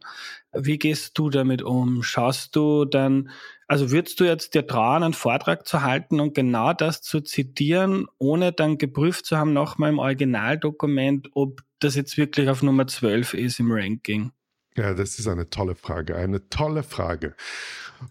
Wie 0.53 0.79
gehst 0.79 1.19
du 1.19 1.29
damit 1.29 1.61
um? 1.61 2.01
Schaust 2.01 2.55
du 2.55 2.85
dann, 2.85 3.29
also 3.67 3.91
würdest 3.91 4.19
du 4.19 4.23
jetzt 4.23 4.55
dir 4.55 4.65
trauen, 4.65 5.03
einen 5.03 5.13
Vortrag 5.13 5.67
zu 5.67 5.83
halten 5.83 6.19
und 6.19 6.33
genau 6.33 6.73
das 6.73 7.03
zu 7.03 7.21
zitieren, 7.21 8.07
ohne 8.17 8.53
dann 8.53 8.79
geprüft 8.79 9.27
zu 9.27 9.37
haben, 9.37 9.53
nochmal 9.53 9.91
im 9.91 9.99
Originaldokument, 9.99 11.29
ob 11.33 11.61
das 11.77 11.93
jetzt 11.93 12.17
wirklich 12.17 12.49
auf 12.49 12.63
Nummer 12.63 12.87
12 12.87 13.35
ist 13.35 13.59
im 13.59 13.71
Ranking? 13.71 14.31
Ja, 14.77 14.93
das 14.93 15.19
ist 15.19 15.27
eine 15.27 15.49
tolle 15.49 15.75
Frage, 15.75 16.15
eine 16.15 16.49
tolle 16.49 16.83
Frage. 16.83 17.35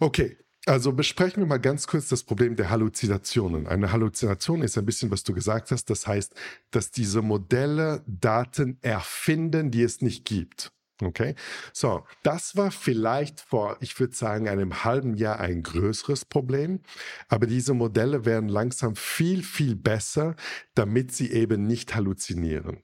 Okay, 0.00 0.38
also 0.66 0.92
besprechen 0.92 1.42
wir 1.42 1.46
mal 1.46 1.58
ganz 1.58 1.86
kurz 1.86 2.08
das 2.08 2.22
Problem 2.22 2.56
der 2.56 2.70
Halluzinationen. 2.70 3.66
Eine 3.66 3.92
Halluzination 3.92 4.62
ist 4.62 4.78
ein 4.78 4.86
bisschen, 4.86 5.10
was 5.10 5.24
du 5.24 5.34
gesagt 5.34 5.70
hast. 5.70 5.90
Das 5.90 6.06
heißt, 6.06 6.34
dass 6.70 6.90
diese 6.90 7.20
Modelle 7.20 8.02
Daten 8.06 8.78
erfinden, 8.80 9.70
die 9.70 9.82
es 9.82 10.00
nicht 10.00 10.24
gibt. 10.24 10.72
Okay, 11.02 11.34
so, 11.72 12.04
das 12.22 12.56
war 12.56 12.70
vielleicht 12.70 13.40
vor, 13.40 13.76
ich 13.80 13.98
würde 13.98 14.14
sagen, 14.14 14.48
einem 14.48 14.84
halben 14.84 15.16
Jahr 15.16 15.40
ein 15.40 15.64
größeres 15.64 16.24
Problem, 16.24 16.80
aber 17.28 17.46
diese 17.48 17.74
Modelle 17.74 18.24
werden 18.24 18.48
langsam 18.48 18.94
viel, 18.94 19.42
viel 19.42 19.74
besser, 19.74 20.36
damit 20.76 21.12
sie 21.12 21.32
eben 21.32 21.66
nicht 21.66 21.96
halluzinieren. 21.96 22.78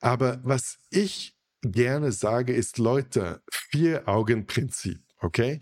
Aber 0.00 0.40
was 0.42 0.78
ich 0.90 1.35
gerne 1.72 2.12
sage, 2.12 2.52
ist, 2.54 2.78
Leute, 2.78 3.42
Vier-Augen-Prinzip, 3.50 5.00
okay? 5.20 5.60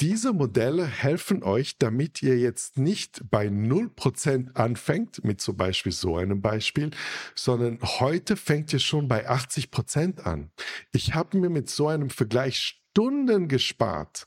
Diese 0.00 0.32
Modelle 0.32 0.86
helfen 0.86 1.42
euch, 1.42 1.76
damit 1.76 2.22
ihr 2.22 2.38
jetzt 2.38 2.78
nicht 2.78 3.20
bei 3.30 3.48
0% 3.48 4.54
anfängt, 4.54 5.22
mit 5.24 5.42
zum 5.42 5.58
Beispiel 5.58 5.92
so 5.92 6.16
einem 6.16 6.40
Beispiel, 6.40 6.90
sondern 7.34 7.78
heute 7.82 8.36
fängt 8.36 8.72
ihr 8.72 8.78
schon 8.78 9.08
bei 9.08 9.28
80% 9.28 10.20
an. 10.22 10.50
Ich 10.92 11.14
habe 11.14 11.36
mir 11.36 11.50
mit 11.50 11.68
so 11.68 11.88
einem 11.88 12.08
Vergleich 12.08 12.80
Stunden 12.90 13.48
gespart. 13.48 14.26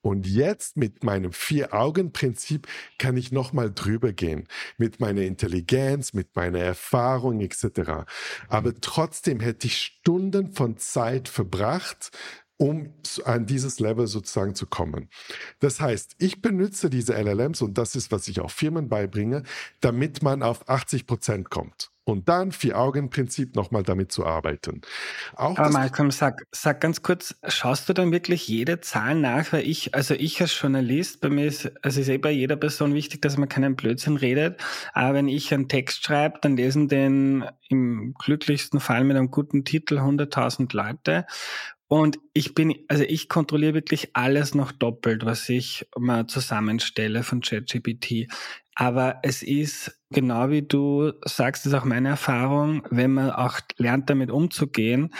Und 0.00 0.26
jetzt 0.26 0.76
mit 0.76 1.02
meinem 1.02 1.32
Vier-Augen-Prinzip 1.32 2.66
kann 2.98 3.16
ich 3.16 3.32
nochmal 3.32 3.72
drüber 3.72 4.12
gehen. 4.12 4.46
Mit 4.76 5.00
meiner 5.00 5.22
Intelligenz, 5.22 6.12
mit 6.12 6.36
meiner 6.36 6.60
Erfahrung 6.60 7.40
etc. 7.40 8.06
Aber 8.48 8.80
trotzdem 8.80 9.40
hätte 9.40 9.66
ich 9.66 9.78
Stunden 9.78 10.52
von 10.52 10.76
Zeit 10.78 11.28
verbracht, 11.28 12.10
um 12.58 12.92
an 13.24 13.46
dieses 13.46 13.80
Level 13.80 14.06
sozusagen 14.06 14.54
zu 14.54 14.66
kommen. 14.66 15.08
Das 15.60 15.80
heißt, 15.80 16.16
ich 16.18 16.42
benutze 16.42 16.90
diese 16.90 17.14
LLMs 17.14 17.62
und 17.62 17.78
das 17.78 17.94
ist, 17.94 18.12
was 18.12 18.28
ich 18.28 18.40
auch 18.40 18.50
Firmen 18.50 18.88
beibringe, 18.88 19.44
damit 19.80 20.22
man 20.22 20.42
auf 20.42 20.68
80 20.68 21.06
Prozent 21.06 21.50
kommt. 21.50 21.90
Und 22.04 22.28
dann 22.30 22.52
Vier-Augen-Prinzip 22.52 23.54
nochmal 23.54 23.82
damit 23.82 24.10
zu 24.12 24.24
arbeiten. 24.24 24.80
Auch 25.36 25.58
Aber 25.58 25.68
Malcolm, 25.68 26.10
sag, 26.10 26.46
sag 26.52 26.80
ganz 26.80 27.02
kurz, 27.02 27.36
schaust 27.46 27.86
du 27.86 27.92
dann 27.92 28.12
wirklich 28.12 28.48
jede 28.48 28.80
Zahl 28.80 29.14
nach? 29.14 29.52
Weil 29.52 29.68
ich, 29.68 29.94
also 29.94 30.14
ich 30.14 30.40
als 30.40 30.58
Journalist, 30.58 31.20
bei 31.20 31.28
mir 31.28 31.44
ist, 31.44 31.70
also 31.84 32.00
ist 32.00 32.08
eh 32.08 32.16
bei 32.16 32.30
jeder 32.30 32.56
Person 32.56 32.94
wichtig, 32.94 33.20
dass 33.20 33.36
man 33.36 33.50
keinen 33.50 33.76
Blödsinn 33.76 34.16
redet. 34.16 34.58
Aber 34.94 35.14
wenn 35.14 35.28
ich 35.28 35.52
einen 35.52 35.68
Text 35.68 36.02
schreibe, 36.02 36.38
dann 36.40 36.56
lesen 36.56 36.88
den 36.88 37.44
im 37.68 38.14
glücklichsten 38.14 38.80
Fall 38.80 39.04
mit 39.04 39.18
einem 39.18 39.30
guten 39.30 39.66
Titel 39.66 39.98
100.000 39.98 40.74
Leute. 40.74 41.26
Und 41.88 42.18
ich 42.34 42.54
bin, 42.54 42.74
also 42.88 43.02
ich 43.02 43.30
kontrolliere 43.30 43.74
wirklich 43.74 44.10
alles 44.14 44.54
noch 44.54 44.72
doppelt, 44.72 45.24
was 45.24 45.48
ich 45.48 45.86
mal 45.96 46.26
zusammenstelle 46.26 47.22
von 47.22 47.40
ChatGPT. 47.40 48.28
Aber 48.74 49.16
es 49.22 49.42
ist, 49.42 49.98
genau 50.10 50.50
wie 50.50 50.62
du 50.62 51.12
sagst, 51.24 51.66
ist 51.66 51.74
auch 51.74 51.84
meine 51.84 52.10
Erfahrung, 52.10 52.86
wenn 52.90 53.14
man 53.14 53.30
auch 53.30 53.58
lernt, 53.78 54.08
damit 54.10 54.30
umzugehen, 54.30 55.12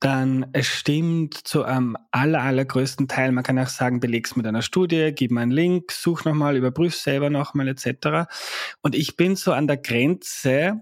dann 0.00 0.46
es 0.52 0.66
stimmt 0.66 1.34
zu 1.34 1.64
einem 1.64 1.96
aller, 2.10 2.42
allergrößten 2.42 3.08
Teil. 3.08 3.32
Man 3.32 3.44
kann 3.44 3.58
auch 3.58 3.68
sagen, 3.68 4.00
beleg's 4.00 4.36
mit 4.36 4.46
einer 4.46 4.62
Studie, 4.62 5.12
gib 5.14 5.30
mir 5.30 5.42
einen 5.42 5.52
Link, 5.52 5.92
such 5.92 6.24
nochmal, 6.24 6.56
überprüf 6.56 6.94
selber 6.94 7.30
nochmal 7.30 7.68
etc. 7.68 8.28
Und 8.82 8.94
ich 8.94 9.16
bin 9.16 9.36
so 9.36 9.52
an 9.52 9.66
der 9.66 9.76
Grenze, 9.76 10.80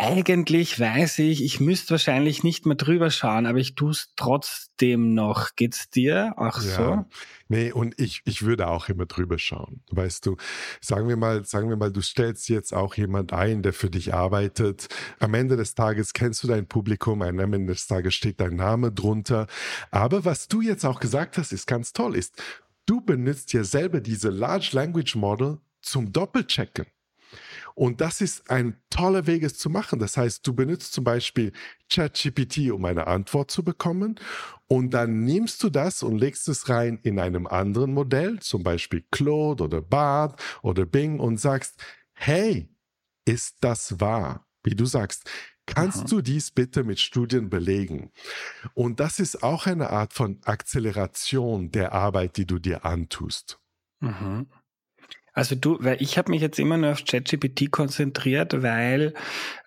eigentlich 0.00 0.78
weiß 0.78 1.18
ich, 1.18 1.42
ich 1.42 1.58
müsste 1.58 1.90
wahrscheinlich 1.90 2.44
nicht 2.44 2.66
mehr 2.66 2.76
drüber 2.76 3.10
schauen, 3.10 3.46
aber 3.46 3.58
ich 3.58 3.74
tue 3.74 3.90
es 3.90 4.12
trotzdem 4.14 5.12
noch. 5.12 5.56
Geht's 5.56 5.90
dir 5.90 6.34
auch 6.36 6.62
ja. 6.62 6.76
so? 6.76 7.04
Nee, 7.48 7.72
und 7.72 7.98
ich, 7.98 8.22
ich 8.24 8.42
würde 8.42 8.68
auch 8.68 8.88
immer 8.88 9.06
drüber 9.06 9.38
schauen. 9.38 9.82
Weißt 9.90 10.24
du, 10.24 10.36
sagen 10.80 11.08
wir 11.08 11.16
mal, 11.16 11.44
sagen 11.44 11.68
wir 11.68 11.76
mal, 11.76 11.90
du 11.90 12.00
stellst 12.00 12.48
jetzt 12.48 12.72
auch 12.72 12.94
jemand 12.94 13.32
ein, 13.32 13.62
der 13.62 13.72
für 13.72 13.90
dich 13.90 14.14
arbeitet. 14.14 14.86
Am 15.18 15.34
Ende 15.34 15.56
des 15.56 15.74
Tages 15.74 16.12
kennst 16.12 16.44
du 16.44 16.46
dein 16.46 16.68
Publikum, 16.68 17.20
am 17.22 17.40
Ende 17.40 17.72
des 17.72 17.88
Tages 17.88 18.14
steht 18.14 18.40
dein 18.40 18.54
Name 18.54 18.92
drunter. 18.92 19.48
Aber 19.90 20.24
was 20.24 20.46
du 20.46 20.60
jetzt 20.60 20.84
auch 20.84 21.00
gesagt 21.00 21.38
hast, 21.38 21.52
ist 21.52 21.66
ganz 21.66 21.92
toll, 21.92 22.14
ist, 22.14 22.40
du 22.86 23.00
benutzt 23.00 23.52
ja 23.52 23.64
selber 23.64 24.00
diese 24.00 24.30
Large 24.30 24.70
Language 24.72 25.16
Model 25.16 25.58
zum 25.82 26.12
Doppelchecken. 26.12 26.86
Und 27.78 28.00
das 28.00 28.20
ist 28.20 28.50
ein 28.50 28.76
toller 28.90 29.28
Weg, 29.28 29.44
es 29.44 29.56
zu 29.56 29.70
machen. 29.70 30.00
Das 30.00 30.16
heißt, 30.16 30.44
du 30.44 30.52
benutzt 30.52 30.92
zum 30.92 31.04
Beispiel 31.04 31.52
ChatGPT, 31.88 32.72
um 32.72 32.84
eine 32.84 33.06
Antwort 33.06 33.52
zu 33.52 33.62
bekommen. 33.62 34.18
Und 34.66 34.94
dann 34.94 35.22
nimmst 35.22 35.62
du 35.62 35.70
das 35.70 36.02
und 36.02 36.18
legst 36.18 36.48
es 36.48 36.68
rein 36.68 36.98
in 37.04 37.20
einem 37.20 37.46
anderen 37.46 37.94
Modell, 37.94 38.40
zum 38.40 38.64
Beispiel 38.64 39.04
Claude 39.12 39.62
oder 39.62 39.80
Bard 39.80 40.42
oder 40.62 40.86
Bing 40.86 41.20
und 41.20 41.38
sagst, 41.38 41.80
hey, 42.14 42.68
ist 43.24 43.58
das 43.60 44.00
wahr? 44.00 44.44
Wie 44.64 44.74
du 44.74 44.84
sagst, 44.84 45.30
Kannst 45.66 45.98
Aha. 45.98 46.06
du 46.08 46.22
dies 46.22 46.50
bitte 46.50 46.82
mit 46.82 46.98
Studien 46.98 47.50
belegen? 47.50 48.10
Und 48.72 49.00
das 49.00 49.20
ist 49.20 49.42
auch 49.42 49.66
eine 49.66 49.90
Art 49.90 50.14
von 50.14 50.40
Akzeleration 50.44 51.70
der 51.70 51.92
Arbeit, 51.92 52.38
die 52.38 52.46
du 52.46 52.58
dir 52.58 52.86
antust. 52.86 53.60
Mhm. 54.00 54.46
Also 55.38 55.54
du, 55.54 55.78
weil 55.78 56.02
ich 56.02 56.18
habe 56.18 56.32
mich 56.32 56.42
jetzt 56.42 56.58
immer 56.58 56.76
nur 56.76 56.90
auf 56.90 57.04
ChatGPT 57.04 57.70
konzentriert, 57.70 58.60
weil 58.60 59.14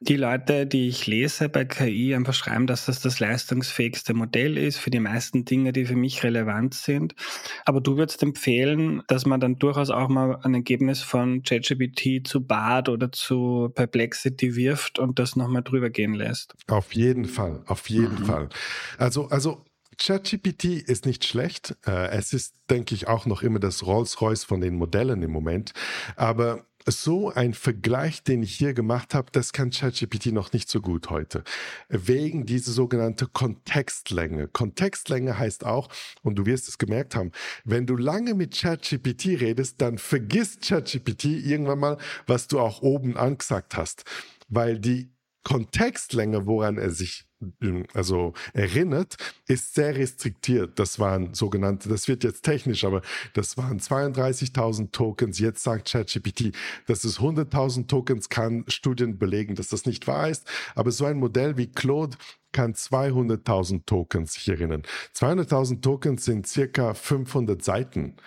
die 0.01 0.17
Leute, 0.17 0.67
die 0.67 0.89
ich 0.89 1.07
lese 1.07 1.47
bei 1.47 1.63
KI, 1.63 2.13
einfach 2.13 2.33
schreiben, 2.33 2.67
dass 2.67 2.87
das 2.87 2.99
das 2.99 3.21
leistungsfähigste 3.21 4.13
Modell 4.13 4.57
ist 4.57 4.79
für 4.79 4.89
die 4.89 4.99
meisten 4.99 5.45
Dinge, 5.45 5.71
die 5.71 5.85
für 5.85 5.95
mich 5.95 6.25
relevant 6.25 6.73
sind. 6.73 7.15
Aber 7.63 7.79
du 7.79 7.95
würdest 7.95 8.21
empfehlen, 8.21 9.01
dass 9.07 9.25
man 9.25 9.39
dann 9.39 9.59
durchaus 9.59 9.91
auch 9.91 10.09
mal 10.09 10.39
ein 10.43 10.55
Ergebnis 10.55 11.03
von 11.03 11.41
ChatGPT 11.41 12.27
zu 12.27 12.45
BART 12.45 12.89
oder 12.89 13.13
zu 13.13 13.71
Perplexity 13.73 14.57
wirft 14.57 14.99
und 14.99 15.19
das 15.19 15.37
nochmal 15.37 15.63
drüber 15.63 15.89
gehen 15.89 16.15
lässt. 16.15 16.53
Auf 16.67 16.93
jeden 16.93 17.23
Fall, 17.23 17.63
auf 17.65 17.89
jeden 17.89 18.19
mhm. 18.19 18.25
Fall. 18.25 18.49
Also, 18.97 19.29
also 19.29 19.63
ChatGPT 20.03 20.65
ist 20.65 21.05
nicht 21.05 21.25
schlecht. 21.25 21.75
Äh, 21.85 22.09
es 22.09 22.33
ist, 22.33 22.55
denke 22.71 22.95
ich, 22.95 23.07
auch 23.07 23.27
noch 23.27 23.43
immer 23.43 23.59
das 23.59 23.85
Rolls-Royce 23.85 24.43
von 24.43 24.59
den 24.59 24.75
Modellen 24.75 25.21
im 25.21 25.29
Moment. 25.31 25.73
Aber 26.15 26.65
so 26.87 27.31
ein 27.31 27.53
Vergleich, 27.53 28.23
den 28.23 28.41
ich 28.41 28.55
hier 28.55 28.73
gemacht 28.73 29.13
habe, 29.13 29.31
das 29.31 29.53
kann 29.53 29.69
ChatGPT 29.69 30.27
noch 30.27 30.53
nicht 30.53 30.69
so 30.69 30.81
gut 30.81 31.11
heute. 31.11 31.43
Wegen 31.87 32.47
dieser 32.47 32.71
sogenannte 32.71 33.27
Kontextlänge. 33.27 34.47
Kontextlänge 34.47 35.37
heißt 35.37 35.67
auch, 35.67 35.89
und 36.23 36.35
du 36.35 36.47
wirst 36.47 36.67
es 36.67 36.79
gemerkt 36.79 37.15
haben, 37.15 37.31
wenn 37.63 37.85
du 37.85 37.95
lange 37.95 38.33
mit 38.33 38.59
ChatGPT 38.59 39.39
redest, 39.39 39.79
dann 39.81 39.99
vergisst 39.99 40.63
ChatGPT 40.63 41.25
irgendwann 41.25 41.79
mal, 41.79 41.97
was 42.25 42.47
du 42.47 42.59
auch 42.59 42.81
oben 42.81 43.17
angesagt 43.17 43.77
hast. 43.77 44.03
Weil 44.49 44.79
die 44.79 45.11
Kontextlänge, 45.43 46.45
woran 46.45 46.77
er 46.77 46.91
sich 46.91 47.25
ähm, 47.61 47.85
also 47.93 48.33
erinnert, 48.53 49.17
ist 49.47 49.73
sehr 49.73 49.95
restriktiert. 49.95 50.77
Das 50.77 50.99
waren 50.99 51.33
sogenannte, 51.33 51.89
das 51.89 52.07
wird 52.07 52.23
jetzt 52.23 52.43
technisch, 52.43 52.83
aber 52.83 53.01
das 53.33 53.57
waren 53.57 53.79
32.000 53.79 54.91
Tokens. 54.91 55.39
Jetzt 55.39 55.63
sagt 55.63 55.91
ChatGPT, 55.91 56.55
dass 56.87 57.03
es 57.03 57.19
100.000 57.19 57.87
Tokens 57.87 58.29
kann 58.29 58.65
Studien 58.67 59.17
belegen, 59.17 59.55
dass 59.55 59.69
das 59.69 59.85
nicht 59.85 60.07
wahr 60.07 60.29
ist. 60.29 60.47
Aber 60.75 60.91
so 60.91 61.05
ein 61.05 61.17
Modell 61.17 61.57
wie 61.57 61.67
Claude 61.71 62.17
kann 62.51 62.73
200.000 62.73 63.85
Tokens 63.85 64.33
sich 64.33 64.49
erinnern. 64.49 64.83
200.000 65.15 65.81
Tokens 65.81 66.25
sind 66.25 66.47
circa 66.47 66.93
500 66.93 67.63
Seiten. 67.63 68.17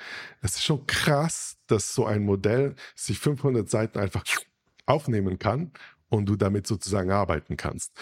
Es 0.40 0.54
ist 0.56 0.64
schon 0.64 0.86
krass, 0.86 1.58
dass 1.66 1.94
so 1.94 2.06
ein 2.06 2.24
Modell 2.24 2.74
sich 2.96 3.18
500 3.18 3.68
Seiten 3.68 3.98
einfach 3.98 4.24
aufnehmen 4.86 5.38
kann 5.38 5.72
und 6.14 6.26
du 6.26 6.36
damit 6.36 6.66
sozusagen 6.66 7.10
arbeiten 7.10 7.56
kannst. 7.56 7.92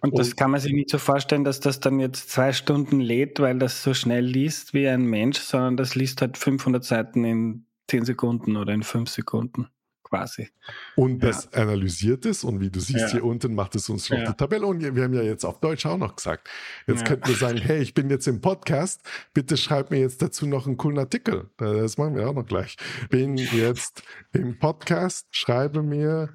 Und 0.00 0.18
das 0.18 0.28
und, 0.28 0.36
kann 0.36 0.50
man 0.50 0.60
sich 0.60 0.72
nicht 0.72 0.90
so 0.90 0.98
vorstellen, 0.98 1.44
dass 1.44 1.60
das 1.60 1.80
dann 1.80 2.00
jetzt 2.00 2.30
zwei 2.30 2.52
Stunden 2.52 3.00
lädt, 3.00 3.40
weil 3.40 3.58
das 3.58 3.82
so 3.82 3.94
schnell 3.94 4.24
liest 4.24 4.74
wie 4.74 4.88
ein 4.88 5.04
Mensch, 5.04 5.38
sondern 5.38 5.76
das 5.76 5.94
liest 5.94 6.20
halt 6.20 6.38
500 6.38 6.84
Seiten 6.84 7.24
in 7.24 7.66
10 7.88 8.04
Sekunden 8.04 8.56
oder 8.56 8.72
in 8.72 8.82
5 8.82 9.08
Sekunden 9.08 9.68
quasi. 10.10 10.48
Und 10.96 11.20
das 11.22 11.48
ja. 11.52 11.62
analysiert 11.62 12.26
es 12.26 12.44
und 12.44 12.60
wie 12.60 12.70
du 12.70 12.80
siehst 12.80 12.98
ja. 12.98 13.12
hier 13.12 13.24
unten 13.24 13.54
macht 13.54 13.76
es 13.76 13.88
uns 13.88 14.10
noch 14.10 14.18
ja. 14.18 14.26
die 14.26 14.36
Tabelle 14.36 14.66
und 14.66 14.80
wir 14.80 15.02
haben 15.02 15.14
ja 15.14 15.22
jetzt 15.22 15.44
auf 15.44 15.60
Deutsch 15.60 15.86
auch 15.86 15.96
noch 15.96 16.16
gesagt. 16.16 16.48
Jetzt 16.86 17.04
könnten 17.04 17.28
wir 17.28 17.36
sagen, 17.36 17.58
hey, 17.58 17.80
ich 17.80 17.94
bin 17.94 18.10
jetzt 18.10 18.26
im 18.26 18.40
Podcast, 18.40 19.02
bitte 19.32 19.56
schreib 19.56 19.90
mir 19.90 20.00
jetzt 20.00 20.20
dazu 20.20 20.46
noch 20.46 20.66
einen 20.66 20.76
coolen 20.76 20.98
Artikel. 20.98 21.50
Das 21.56 21.96
machen 21.96 22.16
wir 22.16 22.28
auch 22.28 22.34
noch 22.34 22.46
gleich. 22.46 22.76
Bin 23.08 23.36
jetzt 23.36 24.02
im 24.32 24.58
Podcast, 24.58 25.28
schreibe 25.30 25.82
mir 25.82 26.30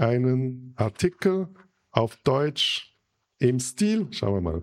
einen 0.00 0.74
Artikel 0.76 1.48
auf 1.90 2.16
Deutsch 2.24 2.96
im 3.38 3.58
Stil, 3.60 4.08
schauen 4.10 4.34
wir 4.34 4.40
mal, 4.40 4.62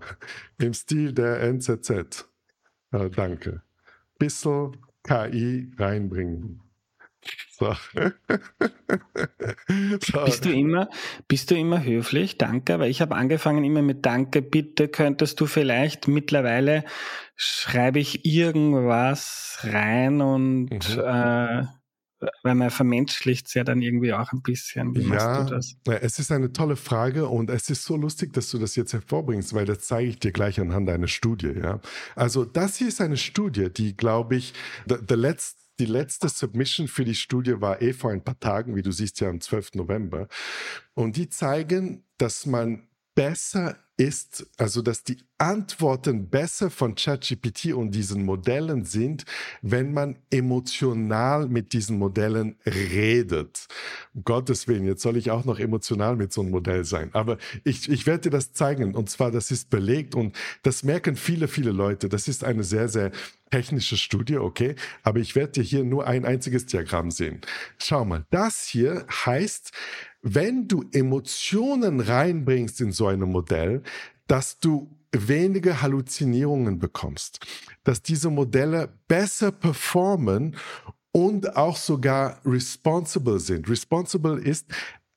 im 0.58 0.72
Stil 0.74 1.12
der 1.12 1.40
NZZ. 1.42 2.28
Äh, 2.92 3.10
danke. 3.10 3.62
Bissel 4.18 4.72
KI 5.04 5.70
reinbringen. 5.78 6.62
So. 7.50 7.72
so. 10.00 10.24
Bist 10.24 10.44
du 10.44 10.52
immer, 10.52 10.88
bist 11.26 11.50
du 11.50 11.56
immer 11.56 11.82
höflich? 11.82 12.38
Danke, 12.38 12.78
weil 12.78 12.90
ich 12.90 13.00
habe 13.00 13.16
angefangen 13.16 13.64
immer 13.64 13.82
mit 13.82 14.06
Danke, 14.06 14.42
bitte 14.42 14.86
könntest 14.88 15.40
du 15.40 15.46
vielleicht 15.46 16.06
mittlerweile 16.06 16.84
schreibe 17.34 17.98
ich 17.98 18.24
irgendwas 18.24 19.58
rein 19.62 20.20
und 20.20 20.70
mhm. 20.70 21.00
äh, 21.04 21.64
weil 22.42 22.54
man 22.54 22.70
vermenschlicht 22.70 23.46
es 23.46 23.54
ja 23.54 23.64
dann 23.64 23.82
irgendwie 23.82 24.12
auch 24.12 24.32
ein 24.32 24.42
bisschen. 24.42 24.94
Wie 24.94 25.04
machst 25.04 25.26
ja, 25.26 25.44
du 25.44 25.54
das? 25.54 25.76
Es 26.02 26.18
ist 26.18 26.32
eine 26.32 26.52
tolle 26.52 26.76
Frage 26.76 27.28
und 27.28 27.50
es 27.50 27.70
ist 27.70 27.84
so 27.84 27.96
lustig, 27.96 28.32
dass 28.32 28.50
du 28.50 28.58
das 28.58 28.76
jetzt 28.76 28.92
hervorbringst, 28.92 29.54
weil 29.54 29.64
das 29.64 29.80
zeige 29.80 30.08
ich 30.08 30.18
dir 30.18 30.32
gleich 30.32 30.60
anhand 30.60 30.88
einer 30.88 31.08
Studie. 31.08 31.52
Ja? 31.56 31.80
Also 32.16 32.44
das 32.44 32.76
hier 32.76 32.88
ist 32.88 33.00
eine 33.00 33.16
Studie, 33.16 33.70
die, 33.70 33.96
glaube 33.96 34.36
ich, 34.36 34.54
der 34.86 35.16
letzte 35.16 35.58
die 35.80 35.86
letzte 35.86 36.28
Submission 36.28 36.88
für 36.88 37.04
die 37.04 37.14
Studie 37.14 37.60
war 37.60 37.80
eh 37.80 37.92
vor 37.92 38.10
ein 38.10 38.24
paar 38.24 38.40
Tagen, 38.40 38.74
wie 38.74 38.82
du 38.82 38.90
siehst 38.90 39.20
ja 39.20 39.28
am 39.28 39.40
12. 39.40 39.74
November. 39.74 40.26
Und 40.94 41.16
die 41.16 41.28
zeigen, 41.28 42.04
dass 42.16 42.46
man 42.46 42.88
besser 43.18 43.76
ist, 43.96 44.46
also 44.58 44.80
dass 44.80 45.02
die 45.02 45.18
Antworten 45.38 46.30
besser 46.30 46.70
von 46.70 46.94
ChatGPT 46.94 47.72
und 47.72 47.90
diesen 47.90 48.24
Modellen 48.24 48.84
sind, 48.84 49.24
wenn 49.60 49.92
man 49.92 50.18
emotional 50.30 51.48
mit 51.48 51.72
diesen 51.72 51.98
Modellen 51.98 52.56
redet. 52.64 53.66
Um 54.14 54.22
Gottes 54.22 54.68
Willen, 54.68 54.84
jetzt 54.84 55.02
soll 55.02 55.16
ich 55.16 55.32
auch 55.32 55.44
noch 55.44 55.58
emotional 55.58 56.14
mit 56.14 56.32
so 56.32 56.42
einem 56.42 56.52
Modell 56.52 56.84
sein. 56.84 57.10
Aber 57.12 57.38
ich, 57.64 57.88
ich 57.88 58.06
werde 58.06 58.22
dir 58.22 58.30
das 58.30 58.52
zeigen. 58.52 58.94
Und 58.94 59.10
zwar, 59.10 59.32
das 59.32 59.50
ist 59.50 59.68
belegt 59.68 60.14
und 60.14 60.36
das 60.62 60.84
merken 60.84 61.16
viele, 61.16 61.48
viele 61.48 61.72
Leute. 61.72 62.08
Das 62.08 62.28
ist 62.28 62.44
eine 62.44 62.62
sehr, 62.62 62.88
sehr 62.88 63.10
technische 63.50 63.96
Studie, 63.96 64.36
okay? 64.36 64.76
Aber 65.02 65.18
ich 65.18 65.34
werde 65.34 65.52
dir 65.52 65.62
hier 65.64 65.82
nur 65.82 66.06
ein 66.06 66.24
einziges 66.24 66.66
Diagramm 66.66 67.10
sehen. 67.10 67.40
Schau 67.78 68.04
mal, 68.04 68.26
das 68.30 68.66
hier 68.66 69.06
heißt, 69.10 69.72
wenn 70.34 70.68
du 70.68 70.84
Emotionen 70.92 72.00
reinbringst 72.00 72.80
in 72.80 72.92
so 72.92 73.06
ein 73.06 73.20
Modell, 73.20 73.82
dass 74.26 74.58
du 74.58 74.94
weniger 75.12 75.80
Halluzinierungen 75.80 76.78
bekommst, 76.78 77.40
dass 77.84 78.02
diese 78.02 78.30
Modelle 78.30 78.92
besser 79.08 79.52
performen 79.52 80.56
und 81.12 81.56
auch 81.56 81.76
sogar 81.76 82.40
responsible 82.44 83.40
sind. 83.40 83.68
Responsible 83.68 84.38
ist, 84.38 84.66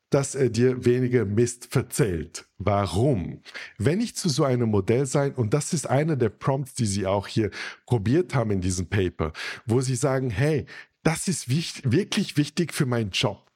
dass 0.09 0.35
er 0.35 0.49
dir 0.49 0.83
weniger 0.85 1.25
Mist 1.25 1.67
verzählt. 1.71 2.45
Warum? 2.57 3.41
Wenn 3.77 4.01
ich 4.01 4.15
zu 4.15 4.29
so 4.29 4.43
einem 4.43 4.69
Modell 4.69 5.05
sein, 5.05 5.33
und 5.35 5.53
das 5.53 5.73
ist 5.73 5.89
einer 5.89 6.15
der 6.15 6.29
Prompts, 6.29 6.73
die 6.73 6.85
sie 6.85 7.05
auch 7.05 7.27
hier 7.27 7.49
probiert 7.85 8.35
haben 8.35 8.51
in 8.51 8.61
diesem 8.61 8.87
Paper, 8.87 9.31
wo 9.65 9.81
sie 9.81 9.95
sagen, 9.95 10.29
hey, 10.29 10.65
das 11.03 11.27
ist 11.27 11.49
wichtig, 11.49 11.91
wirklich 11.91 12.37
wichtig 12.37 12.73
für 12.73 12.85
meinen 12.85 13.11
Job 13.11 13.50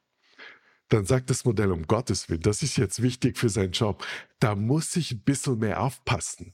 dann 0.89 1.05
sagt 1.05 1.29
das 1.29 1.45
Modell, 1.45 1.71
um 1.71 1.87
Gottes 1.87 2.29
Willen, 2.29 2.41
das 2.41 2.61
ist 2.61 2.77
jetzt 2.77 3.01
wichtig 3.01 3.37
für 3.37 3.49
seinen 3.49 3.71
Job. 3.71 4.05
Da 4.39 4.55
muss 4.55 4.95
ich 4.95 5.11
ein 5.11 5.21
bisschen 5.21 5.59
mehr 5.59 5.81
aufpassen. 5.81 6.53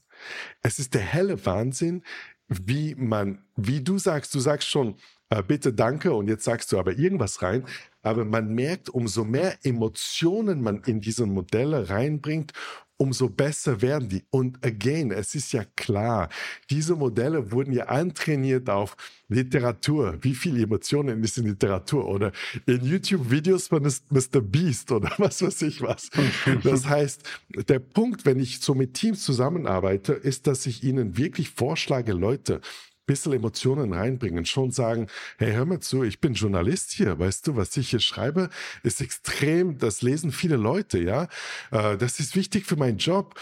Es 0.62 0.78
ist 0.78 0.94
der 0.94 1.02
helle 1.02 1.44
Wahnsinn, 1.44 2.02
wie 2.48 2.94
man, 2.94 3.44
wie 3.56 3.82
du 3.82 3.98
sagst, 3.98 4.34
du 4.34 4.40
sagst 4.40 4.68
schon, 4.68 4.96
äh, 5.30 5.42
bitte 5.42 5.72
danke 5.72 6.12
und 6.12 6.28
jetzt 6.28 6.44
sagst 6.44 6.72
du 6.72 6.78
aber 6.78 6.98
irgendwas 6.98 7.42
rein. 7.42 7.64
Aber 8.02 8.24
man 8.24 8.54
merkt, 8.54 8.88
umso 8.90 9.24
mehr 9.24 9.56
Emotionen 9.62 10.60
man 10.60 10.82
in 10.84 11.00
diese 11.00 11.26
Modelle 11.26 11.88
reinbringt, 11.88 12.52
umso 13.02 13.28
besser 13.28 13.82
werden 13.82 14.08
die. 14.08 14.22
Und 14.30 14.64
again, 14.64 15.10
es 15.10 15.34
ist 15.34 15.52
ja 15.52 15.64
klar, 15.74 16.28
diese 16.70 16.94
Modelle 16.94 17.50
wurden 17.50 17.72
ja 17.72 17.86
antrainiert 17.86 18.70
auf 18.70 18.96
Literatur. 19.28 20.18
Wie 20.20 20.36
viele 20.36 20.62
Emotionen 20.62 21.24
ist 21.24 21.36
in 21.36 21.46
Literatur? 21.46 22.06
Oder 22.06 22.30
in 22.64 22.84
YouTube-Videos 22.84 23.66
von 23.66 23.82
Mr. 23.82 24.40
Beast 24.40 24.92
oder 24.92 25.10
was 25.18 25.42
weiß 25.42 25.62
ich 25.62 25.82
was. 25.82 26.10
Das 26.62 26.86
heißt, 26.86 27.22
der 27.68 27.80
Punkt, 27.80 28.24
wenn 28.24 28.38
ich 28.38 28.60
so 28.60 28.72
mit 28.72 28.94
Teams 28.94 29.24
zusammenarbeite, 29.24 30.12
ist, 30.12 30.46
dass 30.46 30.66
ich 30.66 30.84
ihnen 30.84 31.16
wirklich 31.16 31.50
vorschlage, 31.50 32.12
Leute, 32.12 32.60
bisschen 33.12 33.34
Emotionen 33.34 33.92
reinbringen, 33.92 34.46
schon 34.46 34.70
sagen, 34.70 35.06
hey, 35.36 35.52
hör 35.52 35.66
mal 35.66 35.80
zu, 35.80 36.02
ich 36.02 36.18
bin 36.18 36.32
Journalist 36.32 36.92
hier, 36.92 37.18
weißt 37.18 37.46
du, 37.46 37.56
was 37.56 37.76
ich 37.76 37.90
hier 37.90 38.00
schreibe, 38.00 38.48
ist 38.82 39.02
extrem, 39.02 39.76
das 39.76 40.00
lesen 40.00 40.32
viele 40.32 40.56
Leute, 40.56 40.98
ja, 40.98 41.28
äh, 41.70 41.98
das 41.98 42.20
ist 42.20 42.34
wichtig 42.34 42.64
für 42.64 42.76
meinen 42.76 42.96
Job. 42.96 43.34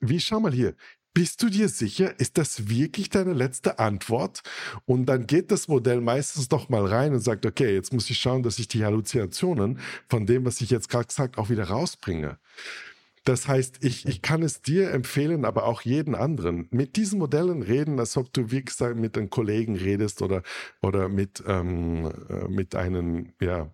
Wie, 0.00 0.18
schau 0.18 0.40
mal 0.40 0.52
hier, 0.52 0.74
bist 1.12 1.42
du 1.42 1.50
dir 1.50 1.68
sicher, 1.68 2.18
ist 2.18 2.38
das 2.38 2.70
wirklich 2.70 3.10
deine 3.10 3.34
letzte 3.34 3.78
Antwort? 3.78 4.40
Und 4.86 5.04
dann 5.04 5.26
geht 5.26 5.50
das 5.50 5.68
Modell 5.68 6.00
meistens 6.00 6.48
doch 6.48 6.70
mal 6.70 6.86
rein 6.86 7.12
und 7.12 7.20
sagt, 7.20 7.44
okay, 7.44 7.74
jetzt 7.74 7.92
muss 7.92 8.08
ich 8.08 8.18
schauen, 8.18 8.42
dass 8.42 8.58
ich 8.58 8.66
die 8.66 8.82
Halluzinationen 8.82 9.78
von 10.08 10.24
dem, 10.24 10.46
was 10.46 10.62
ich 10.62 10.70
jetzt 10.70 10.88
gerade 10.88 11.08
gesagt, 11.08 11.36
auch 11.36 11.50
wieder 11.50 11.64
rausbringe. 11.64 12.38
Das 13.24 13.46
heißt, 13.46 13.84
ich, 13.84 14.06
ich 14.06 14.20
kann 14.20 14.42
es 14.42 14.62
dir 14.62 14.90
empfehlen, 14.90 15.44
aber 15.44 15.64
auch 15.64 15.82
jeden 15.82 16.14
anderen. 16.16 16.66
Mit 16.70 16.96
diesen 16.96 17.20
Modellen 17.20 17.62
reden, 17.62 18.00
als 18.00 18.16
ob 18.16 18.32
du 18.32 18.50
wie 18.50 18.64
gesagt 18.64 18.96
mit 18.96 19.16
einem 19.16 19.30
Kollegen 19.30 19.76
redest 19.76 20.22
oder, 20.22 20.42
oder 20.82 21.08
mit, 21.08 21.42
ähm, 21.46 22.10
äh, 22.28 22.48
mit 22.48 22.74
einem, 22.74 23.32
ja, 23.40 23.70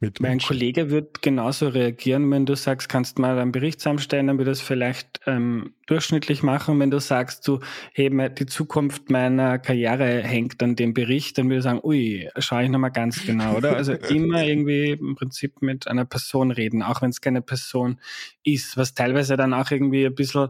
mit 0.00 0.20
mein 0.20 0.38
Kollege 0.38 0.90
wird 0.90 1.22
genauso 1.22 1.68
reagieren, 1.68 2.30
wenn 2.30 2.46
du 2.46 2.54
sagst, 2.54 2.88
kannst 2.88 3.18
mal 3.18 3.36
einen 3.36 3.50
Bericht 3.50 3.80
zusammenstellen, 3.80 4.28
dann 4.28 4.38
würde 4.38 4.52
es 4.52 4.60
vielleicht 4.60 5.20
ähm, 5.26 5.74
durchschnittlich 5.86 6.44
machen. 6.44 6.78
Wenn 6.78 6.92
du 6.92 7.00
sagst, 7.00 7.48
du, 7.48 7.58
hey, 7.94 8.08
die 8.32 8.46
Zukunft 8.46 9.10
meiner 9.10 9.58
Karriere 9.58 10.22
hängt 10.22 10.62
an 10.62 10.76
dem 10.76 10.94
Bericht, 10.94 11.36
dann 11.36 11.46
würde 11.46 11.58
ich 11.58 11.64
sagen, 11.64 11.80
ui, 11.82 12.30
schaue 12.38 12.62
ich 12.62 12.70
nochmal 12.70 12.92
ganz 12.92 13.26
genau, 13.26 13.56
oder? 13.56 13.74
Also 13.74 13.92
immer 14.08 14.44
irgendwie 14.44 14.90
im 14.90 15.16
Prinzip 15.16 15.62
mit 15.62 15.88
einer 15.88 16.04
Person 16.04 16.52
reden, 16.52 16.84
auch 16.84 17.02
wenn 17.02 17.10
es 17.10 17.20
keine 17.20 17.42
Person 17.42 17.98
ist, 18.44 18.76
was 18.76 18.94
teilweise 18.94 19.36
dann 19.36 19.52
auch 19.52 19.72
irgendwie 19.72 20.06
ein 20.06 20.14
bisschen 20.14 20.48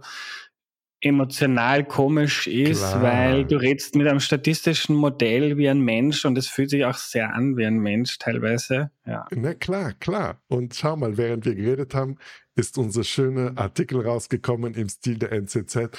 emotional 1.01 1.85
komisch 1.85 2.47
ist, 2.47 2.81
Klar. 2.81 3.03
weil 3.03 3.45
du 3.45 3.57
redest 3.57 3.95
mit 3.95 4.09
einem 4.09 4.21
statistischen 4.21 4.97
Modell 4.97 5.57
wie 5.57 5.69
ein 5.69 5.81
Mensch 5.81 6.25
und 6.25 6.37
es 6.37 6.49
fühlt 6.49 6.71
sich 6.71 6.85
auch 6.85 6.97
sehr 6.97 7.35
an 7.35 7.57
wie 7.57 7.67
ein 7.67 7.79
Mensch 7.79 8.19
teilweise. 8.19 8.91
Ja. 9.07 9.27
Na 9.31 9.55
klar, 9.55 9.93
klar. 9.95 10.41
Und 10.49 10.75
schau 10.75 10.97
mal, 10.97 11.17
während 11.17 11.45
wir 11.45 11.55
geredet 11.55 11.95
haben, 11.95 12.17
ist 12.57 12.79
unser 12.79 13.05
schöner 13.05 13.53
Artikel 13.57 14.01
rausgekommen 14.01 14.75
im 14.75 14.89
Stil 14.89 15.19
der 15.19 15.33
NZZ 15.33 15.91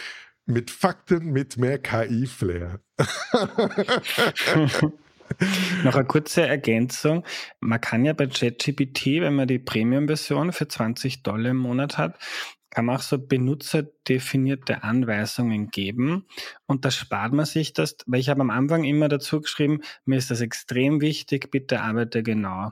mit 0.46 0.72
Fakten 0.72 1.32
mit 1.32 1.58
mehr 1.58 1.78
KI-Flair. 1.80 2.80
Noch 5.84 5.96
eine 5.96 6.06
kurze 6.06 6.48
Ergänzung. 6.48 7.24
Man 7.60 7.80
kann 7.80 8.06
ja 8.06 8.14
bei 8.14 8.28
ChatGPT, 8.28 9.22
wenn 9.22 9.36
man 9.36 9.48
die 9.48 9.60
Premium-Version 9.60 10.52
für 10.52 10.68
20 10.68 11.24
Dollar 11.24 11.52
im 11.52 11.58
Monat 11.58 11.98
hat, 11.98 12.18
kann 12.70 12.86
man 12.86 12.98
auch 12.98 13.02
so 13.02 13.18
benutzerdefinierte 13.18 14.84
Anweisungen 14.84 15.70
geben. 15.70 16.26
Und 16.66 16.86
da 16.86 16.92
spart 16.92 17.34
man 17.34 17.46
sich 17.46 17.74
das, 17.74 17.98
weil 18.06 18.20
ich 18.20 18.30
habe 18.30 18.42
am 18.42 18.50
Anfang 18.50 18.84
immer 18.84 19.10
dazu 19.10 19.42
geschrieben, 19.42 19.82
mir 20.06 20.18
ist 20.18 20.32
das 20.32 20.42
extrem 20.42 21.02
wichtig, 21.02 21.52
bitte 21.52 21.82
arbeite 21.82 22.24
genau 22.24 22.72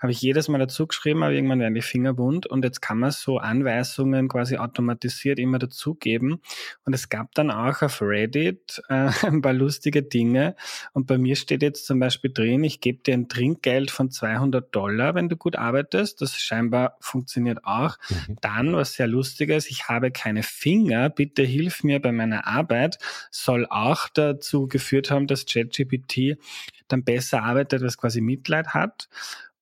habe 0.00 0.12
ich 0.12 0.20
jedes 0.20 0.48
Mal 0.48 0.58
dazu 0.58 0.86
geschrieben, 0.86 1.22
aber 1.22 1.32
irgendwann 1.32 1.60
werden 1.60 1.74
die 1.74 1.82
Finger 1.82 2.18
wund 2.18 2.46
und 2.46 2.64
jetzt 2.64 2.80
kann 2.80 2.98
man 2.98 3.10
so 3.10 3.38
Anweisungen 3.38 4.28
quasi 4.28 4.56
automatisiert 4.56 5.38
immer 5.38 5.58
dazugeben. 5.58 6.40
Und 6.84 6.94
es 6.94 7.08
gab 7.08 7.34
dann 7.34 7.50
auch 7.50 7.82
auf 7.82 8.02
Reddit 8.02 8.82
äh, 8.88 9.10
ein 9.26 9.42
paar 9.42 9.52
lustige 9.52 10.02
Dinge. 10.02 10.56
Und 10.92 11.06
bei 11.06 11.18
mir 11.18 11.36
steht 11.36 11.62
jetzt 11.62 11.86
zum 11.86 11.98
Beispiel 11.98 12.32
drin, 12.32 12.64
ich 12.64 12.80
gebe 12.80 13.02
dir 13.02 13.14
ein 13.14 13.28
Trinkgeld 13.28 13.90
von 13.90 14.10
200 14.10 14.74
Dollar, 14.74 15.14
wenn 15.14 15.28
du 15.28 15.36
gut 15.36 15.56
arbeitest. 15.56 16.20
Das 16.20 16.38
scheinbar 16.38 16.96
funktioniert 17.00 17.64
auch. 17.64 17.96
Mhm. 18.08 18.36
Dann, 18.40 18.72
was 18.74 18.94
sehr 18.94 19.06
lustig 19.06 19.50
ist, 19.50 19.70
ich 19.70 19.88
habe 19.88 20.10
keine 20.10 20.42
Finger, 20.42 21.10
bitte 21.10 21.42
hilf 21.42 21.84
mir 21.84 22.00
bei 22.00 22.12
meiner 22.12 22.46
Arbeit, 22.46 22.98
soll 23.30 23.66
auch 23.68 24.08
dazu 24.08 24.66
geführt 24.68 25.10
haben, 25.10 25.26
dass 25.26 25.46
ChatGPT 25.46 26.38
dann 26.88 27.04
besser 27.04 27.42
arbeitet, 27.42 27.82
was 27.82 27.96
quasi 27.96 28.20
Mitleid 28.20 28.68
hat. 28.68 29.08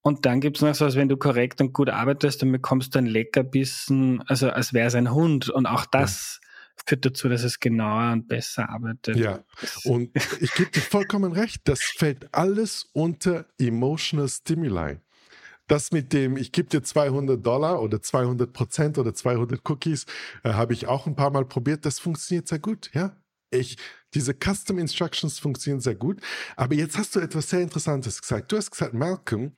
Und 0.03 0.27
dann 0.27 0.41
gibt's 0.41 0.61
noch 0.61 0.75
so, 0.75 0.85
als 0.85 0.97
wenn 0.97 1.09
du 1.09 1.17
korrekt 1.17 1.61
und 1.61 1.73
gut 1.73 1.89
arbeitest, 1.89 2.43
dann 2.43 2.51
bekommst 2.51 2.95
du 2.95 2.99
ein 2.99 3.07
Leckerbissen, 3.07 4.21
also 4.27 4.51
als 4.51 4.73
wäre 4.73 4.89
es 4.89 4.95
ein 4.97 5.13
Hund. 5.13 5.49
Und 5.49 5.67
auch 5.67 5.87
das 5.87 6.41
ja. 6.43 6.83
führt 6.87 7.07
dazu, 7.07 7.29
dass 7.29 7.45
es 7.45 7.61
genauer 7.61 8.13
und 8.13 8.27
besser 8.27 8.69
arbeitet. 8.69 9.17
Ja, 9.17 9.45
und 9.85 10.11
ich 10.41 10.53
gebe 10.55 10.71
dir 10.71 10.81
vollkommen 10.81 11.33
recht, 11.33 11.63
das 11.65 11.81
fällt 11.83 12.35
alles 12.35 12.91
unter 12.93 13.47
Emotional 13.59 14.29
Stimuli. 14.29 14.99
Das 15.69 15.93
mit 15.93 16.13
dem, 16.13 16.37
ich 16.37 16.51
gebe 16.51 16.69
dir 16.69 16.83
200 16.83 17.45
Dollar 17.45 17.81
oder 17.81 18.03
200 18.03 18.53
Prozent 18.53 18.99
oder 18.99 19.15
200 19.15 19.61
Cookies, 19.71 20.07
äh, 20.43 20.53
habe 20.53 20.73
ich 20.73 20.89
auch 20.89 21.07
ein 21.07 21.15
paar 21.15 21.31
Mal 21.31 21.45
probiert. 21.45 21.87
Das 21.87 22.01
funktioniert 22.01 22.49
sehr 22.49 22.59
gut, 22.59 22.91
ja. 22.93 23.17
Ich, 23.51 23.77
diese 24.15 24.35
Custom 24.35 24.79
Instructions 24.79 25.39
funktionieren 25.39 25.81
sehr 25.81 25.95
gut. 25.95 26.21
Aber 26.57 26.75
jetzt 26.75 26.99
hast 26.99 27.15
du 27.15 27.21
etwas 27.21 27.51
sehr 27.51 27.61
Interessantes 27.61 28.21
gesagt. 28.21 28.51
Du 28.51 28.57
hast 28.57 28.71
gesagt, 28.71 28.95
Malcolm, 28.95 29.55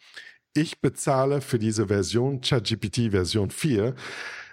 ich 0.54 0.80
bezahle 0.80 1.40
für 1.40 1.58
diese 1.58 1.88
Version, 1.88 2.40
ChatGPT 2.40 3.10
Version 3.10 3.50
4. 3.50 3.94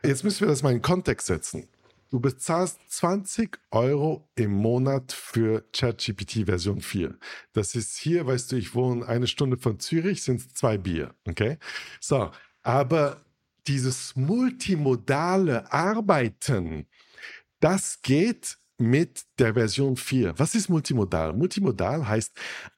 Jetzt 0.04 0.24
müssen 0.24 0.42
wir 0.42 0.48
das 0.48 0.64
mal 0.64 0.74
in 0.74 0.82
Kontext 0.82 1.28
setzen. 1.28 1.68
Du 2.10 2.20
bezahlst 2.20 2.80
20 2.90 3.58
Euro 3.70 4.28
im 4.36 4.52
Monat 4.52 5.14
für 5.14 5.64
ChatGPT 5.72 6.46
Version 6.46 6.82
4. 6.82 7.18
Das 7.54 7.76
ist 7.76 7.96
hier, 7.96 8.28
weißt 8.28 8.52
du, 8.52 8.58
ich 8.58 8.76
wohne 8.76 9.08
eine 9.08 9.28
Stunde 9.28 9.56
von 9.58 9.80
Zürich, 9.80 10.24
sind 10.24 10.42
es 10.42 10.54
zwei 10.54 10.78
Bier. 10.78 11.16
Okay? 11.26 11.58
So, 12.02 12.32
aber 12.64 13.24
dieses 13.68 14.16
multimodale 14.16 15.72
Arbeiten, 15.72 16.88
das 17.62 18.02
geht 18.02 18.58
mit 18.78 19.24
der 19.38 19.54
Version 19.54 19.96
4. 19.96 20.38
Was 20.38 20.56
ist 20.56 20.68
multimodal? 20.68 21.32
Multimodal 21.32 22.08
heißt, 22.08 22.36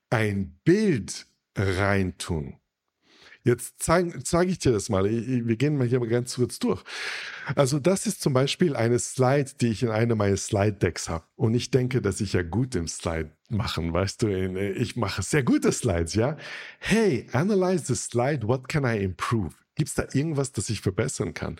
ein 0.09 0.59
Bild 0.63 1.25
reintun. 1.55 2.57
Jetzt 3.45 3.75
zeige 3.79 4.23
zeig 4.23 4.47
ich 4.47 4.59
dir 4.59 4.71
das 4.71 4.87
mal. 4.87 5.03
Wir 5.03 5.55
gehen 5.57 5.77
mal 5.77 5.85
hier 5.85 5.99
mal 5.99 6.07
ganz 6.07 6.35
kurz 6.35 6.59
durch. 6.59 6.81
Also 7.55 7.77
das 7.77 8.05
ist 8.05 8.21
zum 8.21 8.33
Beispiel 8.33 8.75
eine 8.75 8.99
Slide, 8.99 9.51
die 9.59 9.67
ich 9.67 9.83
in 9.83 9.89
einem 9.89 10.17
meiner 10.17 10.37
Slide-Decks 10.37 11.09
habe. 11.09 11.25
Und 11.35 11.53
ich 11.53 11.69
denke, 11.69 12.01
dass 12.01 12.21
ich 12.21 12.33
ja 12.33 12.41
gut 12.41 12.73
im 12.75 12.87
Slide 12.87 13.31
machen, 13.49 13.91
weißt 13.91 14.21
du, 14.21 14.27
ich 14.27 14.95
mache 14.95 15.21
sehr 15.21 15.43
gute 15.43 15.73
Slides, 15.73 16.13
ja. 16.13 16.37
Hey, 16.79 17.27
analyze 17.33 17.85
the 17.85 17.95
slide, 17.95 18.47
what 18.47 18.69
can 18.69 18.85
I 18.85 18.97
improve? 19.03 19.53
Gibt 19.75 19.89
es 19.89 19.95
da 19.95 20.05
irgendwas, 20.13 20.53
das 20.53 20.69
ich 20.69 20.79
verbessern 20.81 21.33
kann? 21.33 21.59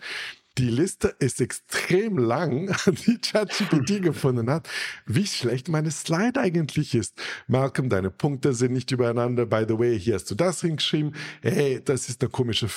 Die 0.56 0.70
Liste 0.70 1.14
ist 1.18 1.40
extrem 1.40 2.16
lang, 2.16 2.74
die 3.06 3.18
ChatGPT 3.18 4.02
gefunden 4.02 4.48
hat, 4.50 4.68
wie 5.06 5.26
schlecht 5.26 5.68
meine 5.68 5.90
Slide 5.90 6.40
eigentlich 6.40 6.94
ist. 6.94 7.20
Malcolm, 7.48 7.88
deine 7.88 8.10
Punkte 8.10 8.54
sind 8.54 8.72
nicht 8.72 8.90
übereinander. 8.92 9.46
By 9.46 9.64
the 9.66 9.78
way, 9.78 9.98
hier 9.98 10.14
hast 10.14 10.30
du 10.30 10.34
das 10.34 10.60
hingeschrieben. 10.60 11.14
Hey, 11.42 11.82
das 11.84 12.08
ist 12.08 12.22
eine 12.22 12.30
komische 12.30 12.68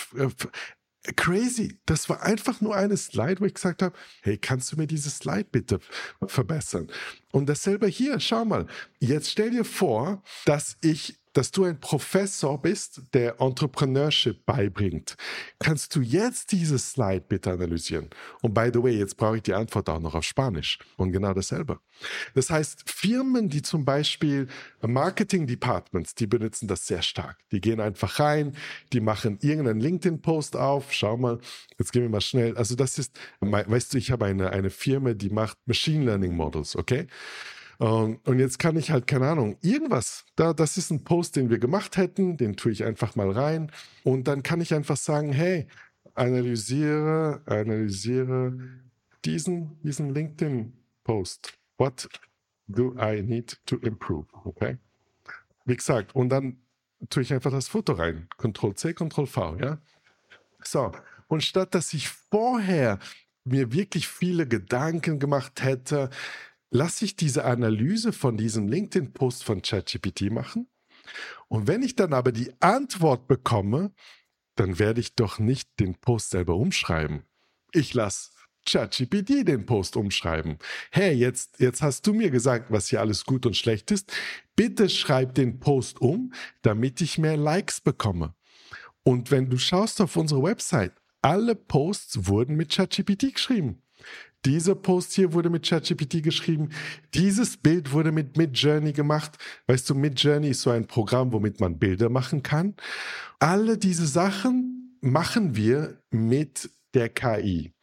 crazy. 1.15 1.79
Das 1.85 2.09
war 2.09 2.23
einfach 2.23 2.61
nur 2.61 2.75
eine 2.75 2.97
Slide, 2.97 3.39
wo 3.39 3.45
ich 3.45 3.53
gesagt 3.53 3.81
habe, 3.81 3.95
hey, 4.21 4.37
kannst 4.37 4.71
du 4.71 4.77
mir 4.77 4.87
diese 4.87 5.09
Slide 5.09 5.47
bitte 5.51 5.79
verbessern? 6.25 6.87
Und 7.31 7.47
dasselbe 7.47 7.87
hier, 7.87 8.19
schau 8.19 8.45
mal. 8.45 8.67
Jetzt 8.99 9.29
stell 9.31 9.51
dir 9.51 9.65
vor, 9.65 10.23
dass 10.45 10.77
ich 10.81 11.17
dass 11.37 11.51
du 11.51 11.65
ein 11.65 11.79
Professor 11.79 12.59
bist, 12.59 12.99
der 13.13 13.39
Entrepreneurship 13.39 14.43
beibringt. 14.47 15.15
Kannst 15.59 15.95
du 15.95 16.01
jetzt 16.01 16.51
dieses 16.51 16.93
Slide 16.93 17.25
bitte 17.29 17.51
analysieren? 17.51 18.09
Und 18.41 18.55
by 18.55 18.71
the 18.73 18.81
way, 18.81 18.97
jetzt 18.97 19.17
brauche 19.17 19.37
ich 19.37 19.43
die 19.43 19.53
Antwort 19.53 19.87
auch 19.87 19.99
noch 19.99 20.15
auf 20.15 20.23
Spanisch. 20.23 20.79
Und 20.95 21.11
genau 21.11 21.35
dasselbe. 21.35 21.79
Das 22.33 22.49
heißt, 22.49 22.89
Firmen, 22.89 23.49
die 23.49 23.61
zum 23.61 23.85
Beispiel 23.85 24.47
Marketing 24.81 25.45
Departments, 25.45 26.15
die 26.15 26.25
benutzen 26.25 26.67
das 26.67 26.87
sehr 26.87 27.03
stark. 27.03 27.37
Die 27.51 27.61
gehen 27.61 27.81
einfach 27.81 28.19
rein, 28.19 28.57
die 28.91 28.99
machen 28.99 29.37
irgendeinen 29.39 29.79
LinkedIn-Post 29.79 30.55
auf. 30.55 30.91
Schau 30.91 31.17
mal, 31.17 31.39
jetzt 31.77 31.91
gehen 31.91 32.01
wir 32.01 32.09
mal 32.09 32.21
schnell. 32.21 32.57
Also 32.57 32.73
das 32.73 32.97
ist, 32.97 33.15
weißt 33.41 33.93
du, 33.93 33.99
ich 33.99 34.09
habe 34.09 34.25
eine, 34.25 34.49
eine 34.49 34.71
Firma, 34.71 35.13
die 35.13 35.29
macht 35.29 35.59
Machine 35.67 36.03
Learning 36.03 36.35
Models, 36.35 36.75
okay? 36.75 37.05
Ähm, 37.79 38.19
und 38.23 38.39
jetzt 38.39 38.59
kann 38.59 38.75
ich 38.77 38.91
halt, 38.91 39.07
keine 39.07 39.27
Ahnung, 39.27 39.57
irgendwas. 39.61 40.25
Da, 40.35 40.53
das 40.53 40.77
ist 40.77 40.91
ein 40.91 41.03
Post, 41.03 41.35
den 41.35 41.49
wir 41.49 41.59
gemacht 41.59 41.97
hätten, 41.97 42.37
den 42.37 42.55
tue 42.55 42.71
ich 42.71 42.83
einfach 42.83 43.15
mal 43.15 43.31
rein. 43.31 43.71
Und 44.03 44.27
dann 44.27 44.43
kann 44.43 44.61
ich 44.61 44.73
einfach 44.73 44.97
sagen, 44.97 45.31
hey, 45.31 45.67
analysiere, 46.15 47.41
analysiere 47.45 48.57
diesen, 49.25 49.79
diesen 49.81 50.13
LinkedIn-Post. 50.13 51.53
What 51.77 52.09
do 52.67 52.95
I 52.99 53.21
need 53.21 53.59
to 53.65 53.77
improve? 53.77 54.27
Okay? 54.43 54.77
Wie 55.65 55.75
gesagt, 55.75 56.15
und 56.15 56.29
dann 56.29 56.57
tue 57.09 57.21
ich 57.21 57.33
einfach 57.33 57.51
das 57.51 57.67
Foto 57.67 57.93
rein. 57.93 58.27
Ctrl 58.37 58.73
C, 58.73 58.93
Ctrl 58.93 59.27
V, 59.27 59.57
ja? 59.57 59.77
So. 60.63 60.91
Und 61.27 61.43
statt 61.43 61.75
dass 61.75 61.93
ich 61.93 62.09
vorher 62.09 62.99
mir 63.43 63.71
wirklich 63.71 64.07
viele 64.07 64.47
Gedanken 64.47 65.19
gemacht 65.19 65.63
hätte, 65.63 66.09
lasse 66.69 67.05
ich 67.05 67.15
diese 67.15 67.45
Analyse 67.45 68.13
von 68.13 68.37
diesem 68.37 68.67
LinkedIn-Post 68.67 69.43
von 69.43 69.61
ChatGPT 69.61 70.31
machen. 70.31 70.67
Und 71.47 71.67
wenn 71.67 71.83
ich 71.83 71.95
dann 71.95 72.13
aber 72.13 72.31
die 72.31 72.51
Antwort 72.61 73.27
bekomme, 73.27 73.93
dann 74.55 74.79
werde 74.79 74.99
ich 74.99 75.15
doch 75.15 75.39
nicht 75.39 75.79
den 75.79 75.95
Post 75.95 76.31
selber 76.31 76.55
umschreiben. 76.55 77.23
Ich 77.71 77.93
lasse 77.93 78.31
ChatGPT 78.65 79.47
den 79.47 79.65
Post 79.65 79.95
umschreiben. 79.95 80.57
Hey, 80.91 81.13
jetzt, 81.13 81.59
jetzt 81.59 81.81
hast 81.81 82.05
du 82.05 82.13
mir 82.13 82.29
gesagt, 82.29 82.71
was 82.71 82.87
hier 82.89 82.99
alles 82.99 83.25
gut 83.25 83.45
und 83.45 83.55
schlecht 83.55 83.91
ist. 83.91 84.11
Bitte 84.55 84.89
schreib 84.89 85.35
den 85.35 85.59
Post 85.59 86.01
um, 86.01 86.33
damit 86.63 86.99
ich 86.99 87.17
mehr 87.17 87.37
Likes 87.37 87.79
bekomme. 87.79 88.35
Und 89.03 89.31
wenn 89.31 89.49
du 89.49 89.57
schaust 89.57 90.01
auf 90.01 90.17
unsere 90.17 90.43
Website, 90.43 90.93
alle 91.21 91.55
Posts 91.55 92.27
wurden 92.27 92.57
mit 92.57 92.71
ChatGPT 92.71 93.33
geschrieben. 93.33 93.81
Dieser 94.45 94.75
Post 94.75 95.13
hier 95.13 95.33
wurde 95.33 95.49
mit 95.49 95.67
ChatGPT 95.67 96.23
geschrieben. 96.23 96.69
Dieses 97.13 97.57
Bild 97.57 97.91
wurde 97.91 98.11
mit 98.11 98.37
Midjourney 98.37 98.93
gemacht. 98.93 99.37
Weißt 99.67 99.89
du, 99.89 99.95
Midjourney 99.95 100.49
ist 100.49 100.61
so 100.61 100.69
ein 100.69 100.87
Programm, 100.87 101.33
womit 101.33 101.59
man 101.59 101.77
Bilder 101.77 102.09
machen 102.09 102.43
kann. 102.43 102.75
Alle 103.39 103.77
diese 103.77 104.07
Sachen 104.07 104.97
machen 105.01 105.55
wir 105.55 106.01
mit 106.11 106.69
der 106.93 107.09
KI. 107.09 107.73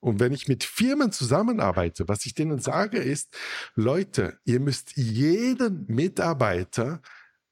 Und 0.00 0.20
wenn 0.20 0.32
ich 0.32 0.48
mit 0.48 0.64
Firmen 0.64 1.12
zusammenarbeite, 1.12 2.08
was 2.08 2.26
ich 2.26 2.34
denen 2.34 2.58
sage, 2.58 2.98
ist, 2.98 3.34
Leute, 3.74 4.38
ihr 4.44 4.60
müsst 4.60 4.96
jeden 4.96 5.86
Mitarbeiter 5.88 7.00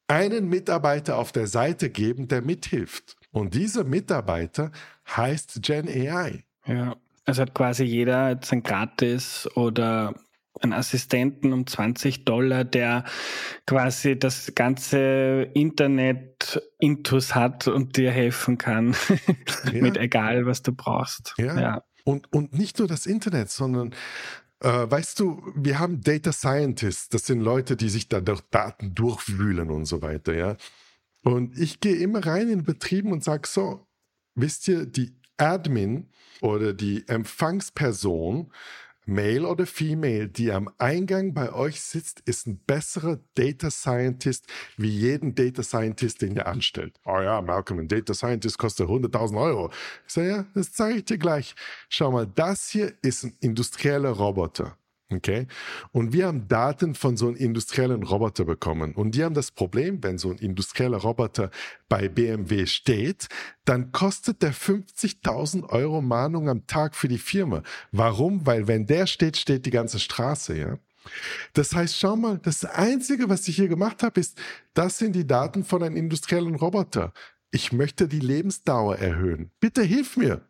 einen 0.07 0.48
Mitarbeiter 0.48 1.16
auf 1.16 1.33
der 1.33 1.46
Seite 1.46 1.88
geben, 1.88 2.29
der 2.29 2.42
mithilft. 2.42 3.16
Und 3.31 3.55
dieser 3.55 3.85
Mitarbeiter 3.85 4.70
heißt 5.09 5.62
Gen 5.62 5.88
AI. 5.88 6.44
Ja. 6.66 6.96
Also 7.24 7.42
hat 7.42 7.54
quasi 7.54 7.85
jeder 7.85 8.30
jetzt 8.30 8.52
ein 8.52 8.62
Gratis 8.62 9.48
oder 9.54 10.14
einen 10.61 10.72
Assistenten 10.72 11.52
um 11.52 11.66
20 11.66 12.24
Dollar, 12.24 12.64
der 12.64 13.04
quasi 13.66 14.18
das 14.18 14.54
ganze 14.54 15.48
Internet 15.54 16.62
intus 16.78 17.35
hat 17.35 17.68
und 17.68 17.96
dir 17.96 18.11
helfen 18.11 18.58
kann. 18.58 18.94
Ja. 19.72 19.82
Mit 19.82 19.96
egal, 19.96 20.46
was 20.46 20.62
du 20.62 20.72
brauchst. 20.72 21.35
Ja. 21.38 21.61
ja. 21.61 21.85
Und, 22.04 22.32
und 22.32 22.52
nicht 22.52 22.78
nur 22.78 22.88
das 22.88 23.06
Internet, 23.06 23.50
sondern 23.50 23.94
äh, 24.61 24.90
weißt 24.90 25.18
du, 25.20 25.42
wir 25.54 25.78
haben 25.78 26.02
Data 26.02 26.32
Scientists, 26.32 27.08
das 27.08 27.26
sind 27.26 27.40
Leute, 27.40 27.76
die 27.76 27.88
sich 27.88 28.08
da 28.08 28.20
durch 28.20 28.40
Daten 28.50 28.94
durchwühlen 28.94 29.70
und 29.70 29.87
so 29.87 30.02
weiter, 30.02 30.35
ja. 30.35 30.56
Und 31.22 31.56
ich 31.56 31.80
gehe 31.80 31.96
immer 31.96 32.24
rein 32.26 32.48
in 32.48 32.64
Betrieben 32.64 33.12
und 33.12 33.22
sage 33.22 33.46
so, 33.46 33.87
wisst 34.35 34.66
ihr, 34.68 34.87
die 34.87 35.21
Admin 35.37 36.09
oder 36.40 36.73
die 36.73 37.07
Empfangsperson, 37.09 38.53
Male 39.05 39.49
oder 39.49 39.66
Female, 39.66 40.29
die 40.29 40.53
am 40.53 40.71
Eingang 40.79 41.35
bei 41.35 41.53
euch 41.53 41.81
sitzt, 41.81 42.21
ist 42.21 42.47
ein 42.47 42.59
besserer 42.64 43.18
Data 43.35 43.71
Scientist 43.71 44.47
wie 44.77 44.90
jeden 44.90 45.35
Data 45.35 45.62
Scientist, 45.62 46.23
den 46.23 46.37
ihr 46.37 46.47
anstellt. 46.47 47.01
Oh 47.05 47.21
ja, 47.21 47.42
Malcolm, 47.42 47.81
ein 47.81 47.88
Data 47.88 48.14
Scientist 48.14 48.59
kostet 48.59 48.88
100.000 48.88 49.40
Euro. 49.40 49.71
Ich 50.07 50.12
sage, 50.12 50.29
ja, 50.29 50.47
das 50.55 50.73
zeige 50.73 50.99
ich 50.99 51.05
dir 51.05 51.18
gleich. 51.18 51.55
Schau 51.88 52.12
mal, 52.12 52.27
das 52.27 52.68
hier 52.68 52.92
ist 53.03 53.25
ein 53.25 53.37
industrieller 53.40 54.11
Roboter. 54.11 54.77
Okay? 55.12 55.46
Und 55.92 56.12
wir 56.12 56.27
haben 56.27 56.48
Daten 56.48 56.94
von 56.94 57.16
so 57.16 57.29
einem 57.29 57.37
industriellen 57.37 58.03
Roboter 58.03 58.44
bekommen. 58.44 58.94
Und 58.94 59.14
die 59.14 59.25
haben 59.25 59.35
das 59.35 59.51
Problem, 59.51 60.03
wenn 60.03 60.18
so 60.18 60.31
ein 60.31 60.38
industrieller 60.38 60.98
Roboter 60.98 61.51
bei 61.88 62.09
BMW 62.09 62.66
steht, 62.66 63.29
dann 63.64 63.92
kostet 63.92 64.42
der 64.42 64.55
50.000 64.55 65.68
Euro 65.68 66.03
Mahnung 66.03 66.48
am 66.48 66.66
Tag 66.66 66.94
für 66.94 67.09
die 67.09 67.18
Firma. 67.18 67.62
Warum? 67.90 68.46
Weil 68.46 68.66
wenn 68.66 68.87
der 68.87 69.07
steht, 69.07 69.37
steht 69.37 69.66
die 69.66 69.70
ganze 69.70 69.98
Straße, 69.98 70.57
ja? 70.57 70.79
Das 71.53 71.75
heißt, 71.75 71.98
schau 71.98 72.16
mal, 72.16 72.38
das 72.38 72.64
Einzige, 72.64 73.29
was 73.29 73.48
ich 73.48 73.57
hier 73.57 73.68
gemacht 73.68 74.03
habe, 74.03 74.20
ist, 74.20 74.40
das 74.75 74.98
sind 74.98 75.14
die 75.14 75.27
Daten 75.27 75.64
von 75.64 75.83
einem 75.83 75.96
industriellen 75.96 76.55
Roboter. 76.55 77.12
Ich 77.51 77.72
möchte 77.72 78.09
die 78.09 78.20
Lebensdauer 78.20 78.96
erhöhen. 78.96 79.51
Bitte 79.61 79.83
hilf 79.83 80.16
mir. 80.16 80.48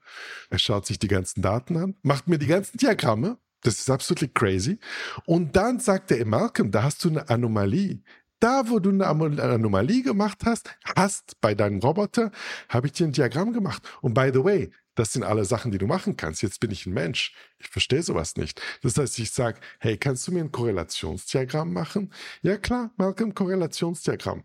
Er 0.51 0.59
schaut 0.59 0.87
sich 0.87 0.99
die 0.99 1.09
ganzen 1.09 1.43
Daten 1.43 1.77
an, 1.77 1.97
macht 2.03 2.29
mir 2.29 2.39
die 2.39 2.47
ganzen 2.47 2.79
Diagramme 2.79 3.39
das 3.63 3.79
ist 3.79 3.91
absolut 3.91 4.35
crazy. 4.35 4.79
Und 5.25 5.57
dann 5.57 5.81
sagt 5.81 6.11
er, 6.11 6.25
Malcolm, 6.27 6.71
da 6.71 6.83
hast 6.83 7.05
du 7.05 7.09
eine 7.09 7.29
Anomalie. 7.29 8.03
Da, 8.41 8.69
wo 8.69 8.81
du 8.81 8.91
eine 8.91 9.07
Anomalie 9.07 10.03
gemacht 10.03 10.39
hast, 10.45 10.69
hast 10.97 11.41
bei 11.41 11.55
deinem 11.55 11.79
Roboter, 11.79 12.33
habe 12.69 12.89
ich 12.89 12.93
dir 12.93 13.07
ein 13.07 13.13
Diagramm 13.13 13.53
gemacht. 13.53 13.89
Und 14.01 14.15
by 14.15 14.31
the 14.35 14.43
way, 14.43 14.71
das 14.97 15.13
sind 15.13 15.23
alle 15.23 15.45
Sachen, 15.45 15.71
die 15.71 15.79
du 15.79 15.87
machen 15.87 16.17
kannst. 16.17 16.43
Jetzt 16.43 16.59
bin 16.59 16.73
ich 16.73 16.85
ein 16.85 16.93
Mensch. 16.93 17.35
Ich 17.59 17.69
verstehe 17.69 18.03
sowas 18.03 18.37
nicht. 18.37 18.61
Das 18.83 18.99
heißt, 18.99 19.19
ich 19.21 19.31
sage, 19.31 19.61
hey, 19.79 19.97
kannst 19.97 20.27
du 20.27 20.33
mir 20.33 20.41
ein 20.41 20.51
Korrelationsdiagramm 20.51 21.73
machen? 21.73 22.13
Ja 22.43 22.57
klar, 22.59 22.91
Malcolm, 22.97 23.33
Korrelationsdiagramm. 23.33 24.43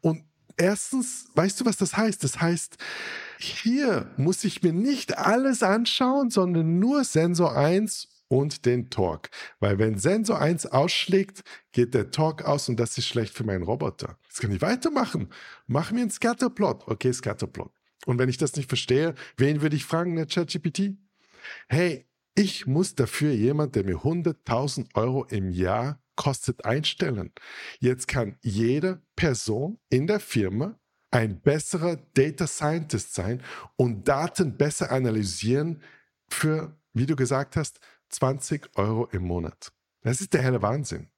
Und 0.00 0.24
erstens, 0.56 1.28
weißt 1.34 1.60
du, 1.60 1.64
was 1.66 1.76
das 1.76 1.96
heißt? 1.96 2.22
Das 2.22 2.40
heißt, 2.40 2.76
hier 3.38 4.10
muss 4.16 4.44
ich 4.44 4.62
mir 4.62 4.72
nicht 4.72 5.18
alles 5.18 5.64
anschauen, 5.64 6.30
sondern 6.30 6.78
nur 6.78 7.02
Sensor 7.02 7.56
1 7.56 8.08
und 8.30 8.64
den 8.64 8.90
Torque. 8.90 9.28
Weil 9.58 9.78
wenn 9.78 9.98
Sensor 9.98 10.40
1 10.40 10.66
ausschlägt, 10.66 11.42
geht 11.72 11.94
der 11.94 12.10
Torque 12.12 12.46
aus 12.46 12.68
und 12.68 12.78
das 12.78 12.96
ist 12.96 13.06
schlecht 13.06 13.34
für 13.34 13.44
meinen 13.44 13.64
Roboter. 13.64 14.18
Jetzt 14.24 14.40
kann 14.40 14.52
ich 14.52 14.62
weitermachen. 14.62 15.28
Mach 15.66 15.90
mir 15.90 16.02
einen 16.02 16.10
Scatterplot. 16.10 16.86
Okay, 16.86 17.12
Scatterplot. 17.12 17.72
Und 18.06 18.18
wenn 18.18 18.28
ich 18.28 18.38
das 18.38 18.54
nicht 18.56 18.68
verstehe, 18.68 19.14
wen 19.36 19.62
würde 19.62 19.76
ich 19.76 19.84
fragen 19.84 20.14
der 20.14 20.26
ChatGPT? 20.26 20.92
Hey, 21.68 22.06
ich 22.36 22.66
muss 22.66 22.94
dafür 22.94 23.32
jemand, 23.32 23.74
der 23.74 23.84
mir 23.84 23.98
100.000 23.98 24.94
Euro 24.94 25.24
im 25.24 25.50
Jahr 25.50 26.00
kostet, 26.14 26.64
einstellen. 26.64 27.32
Jetzt 27.80 28.06
kann 28.06 28.38
jede 28.42 29.02
Person 29.16 29.78
in 29.88 30.06
der 30.06 30.20
Firma 30.20 30.78
ein 31.10 31.40
besserer 31.40 31.96
Data 32.14 32.46
Scientist 32.46 33.14
sein 33.14 33.42
und 33.76 34.06
Daten 34.06 34.56
besser 34.56 34.92
analysieren 34.92 35.82
für, 36.28 36.78
wie 36.92 37.06
du 37.06 37.16
gesagt 37.16 37.56
hast, 37.56 37.80
20 38.10 38.76
Euro 38.76 39.06
im 39.06 39.22
Monat. 39.22 39.72
Das 40.02 40.20
ist 40.20 40.34
der 40.34 40.42
helle 40.42 40.62
Wahnsinn. 40.62 41.10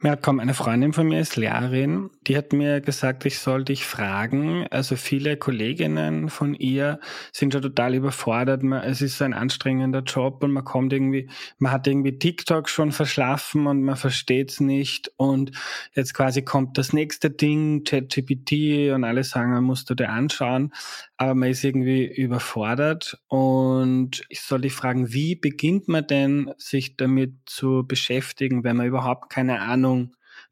Ja, 0.00 0.14
komm, 0.14 0.38
eine 0.38 0.54
Freundin 0.54 0.92
von 0.92 1.08
mir 1.08 1.18
ist 1.18 1.34
Lehrerin, 1.34 2.10
die 2.28 2.36
hat 2.36 2.52
mir 2.52 2.80
gesagt, 2.80 3.26
ich 3.26 3.40
soll 3.40 3.64
dich 3.64 3.84
fragen. 3.84 4.64
Also 4.70 4.94
viele 4.94 5.36
Kolleginnen 5.36 6.28
von 6.28 6.54
ihr 6.54 7.00
sind 7.32 7.52
schon 7.52 7.62
total 7.62 7.94
überfordert. 7.96 8.62
Es 8.84 9.02
ist 9.02 9.20
ein 9.22 9.34
anstrengender 9.34 10.02
Job 10.02 10.44
und 10.44 10.52
man 10.52 10.64
kommt 10.64 10.92
irgendwie, 10.92 11.28
man 11.58 11.72
hat 11.72 11.88
irgendwie 11.88 12.16
TikTok 12.16 12.68
schon 12.68 12.92
verschlafen 12.92 13.66
und 13.66 13.82
man 13.82 13.96
versteht 13.96 14.52
es 14.52 14.60
nicht. 14.60 15.10
Und 15.16 15.50
jetzt 15.94 16.14
quasi 16.14 16.42
kommt 16.42 16.78
das 16.78 16.92
nächste 16.92 17.28
Ding, 17.28 17.82
ChatGPT 17.82 18.92
und 18.94 19.02
alle 19.02 19.24
sagen, 19.24 19.50
man 19.50 19.64
musst 19.64 19.90
du 19.90 19.96
dir 19.96 20.10
anschauen. 20.10 20.72
Aber 21.16 21.34
man 21.34 21.48
ist 21.50 21.64
irgendwie 21.64 22.06
überfordert. 22.06 23.18
Und 23.26 24.24
ich 24.28 24.42
soll 24.42 24.60
dich 24.60 24.74
fragen, 24.74 25.12
wie 25.12 25.34
beginnt 25.34 25.88
man 25.88 26.06
denn, 26.06 26.52
sich 26.56 26.96
damit 26.96 27.32
zu 27.46 27.84
beschäftigen, 27.84 28.62
wenn 28.62 28.76
man 28.76 28.86
überhaupt 28.86 29.28
keine 29.28 29.60
Ahnung 29.60 29.87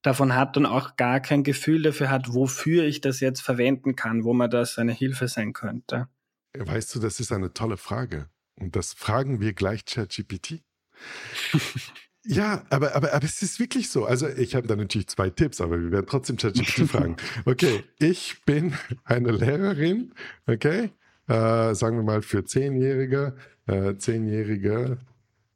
davon 0.02 0.34
hat 0.34 0.56
und 0.56 0.66
auch 0.66 0.96
gar 0.96 1.20
kein 1.20 1.42
Gefühl 1.42 1.82
dafür 1.82 2.10
hat, 2.10 2.32
wofür 2.32 2.84
ich 2.84 3.00
das 3.00 3.20
jetzt 3.20 3.40
verwenden 3.40 3.96
kann, 3.96 4.24
wo 4.24 4.32
man 4.32 4.50
das 4.50 4.78
eine 4.78 4.92
Hilfe 4.92 5.28
sein 5.28 5.52
könnte? 5.52 6.08
Weißt 6.56 6.94
du, 6.94 7.00
das 7.00 7.20
ist 7.20 7.32
eine 7.32 7.52
tolle 7.52 7.76
Frage. 7.76 8.28
Und 8.58 8.76
das 8.76 8.94
fragen 8.94 9.40
wir 9.40 9.52
gleich 9.52 9.84
ChatGPT. 9.84 10.62
ja, 12.24 12.64
aber, 12.70 12.94
aber, 12.94 13.12
aber 13.12 13.24
es 13.24 13.42
ist 13.42 13.60
wirklich 13.60 13.90
so. 13.90 14.06
Also 14.06 14.28
ich 14.28 14.54
habe 14.54 14.66
da 14.66 14.76
natürlich 14.76 15.08
zwei 15.08 15.28
Tipps, 15.28 15.60
aber 15.60 15.78
wir 15.80 15.90
werden 15.90 16.06
trotzdem 16.08 16.36
ChatGPT 16.36 16.88
fragen. 16.90 17.16
Okay, 17.44 17.84
ich 17.98 18.42
bin 18.46 18.74
eine 19.04 19.32
Lehrerin, 19.32 20.14
okay, 20.46 20.90
äh, 21.28 21.74
sagen 21.74 21.96
wir 21.96 22.04
mal 22.04 22.22
für 22.22 22.44
Zehnjährige, 22.44 23.36
äh, 23.66 23.96
Zehnjährige, 23.96 24.98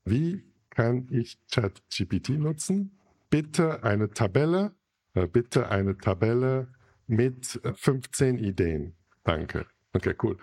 wie 0.04 0.44
kann 0.70 1.08
ich 1.10 1.38
ChatGPT 1.50 2.30
nutzen? 2.30 2.99
Bitte 3.30 3.82
eine 3.82 4.10
Tabelle, 4.10 4.74
äh, 5.14 5.26
bitte 5.26 5.70
eine 5.70 5.96
Tabelle 5.96 6.68
mit 7.06 7.60
15 7.74 8.38
äh, 8.38 8.48
Ideen. 8.48 8.96
Danke. 9.24 9.66
Okay, 9.92 10.14
cool. 10.22 10.36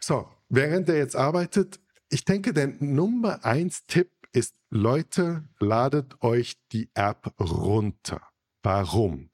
So, 0.00 0.28
während 0.48 0.88
er 0.88 0.96
jetzt 0.96 1.16
arbeitet, 1.16 1.80
ich 2.08 2.24
denke, 2.24 2.52
der 2.52 2.68
Nummer 2.78 3.44
eins 3.44 3.86
Tipp 3.86 4.10
ist, 4.32 4.54
Leute, 4.70 5.44
ladet 5.58 6.22
euch 6.22 6.56
die 6.72 6.90
App 6.94 7.32
runter. 7.40 8.20
Warum? 8.62 9.30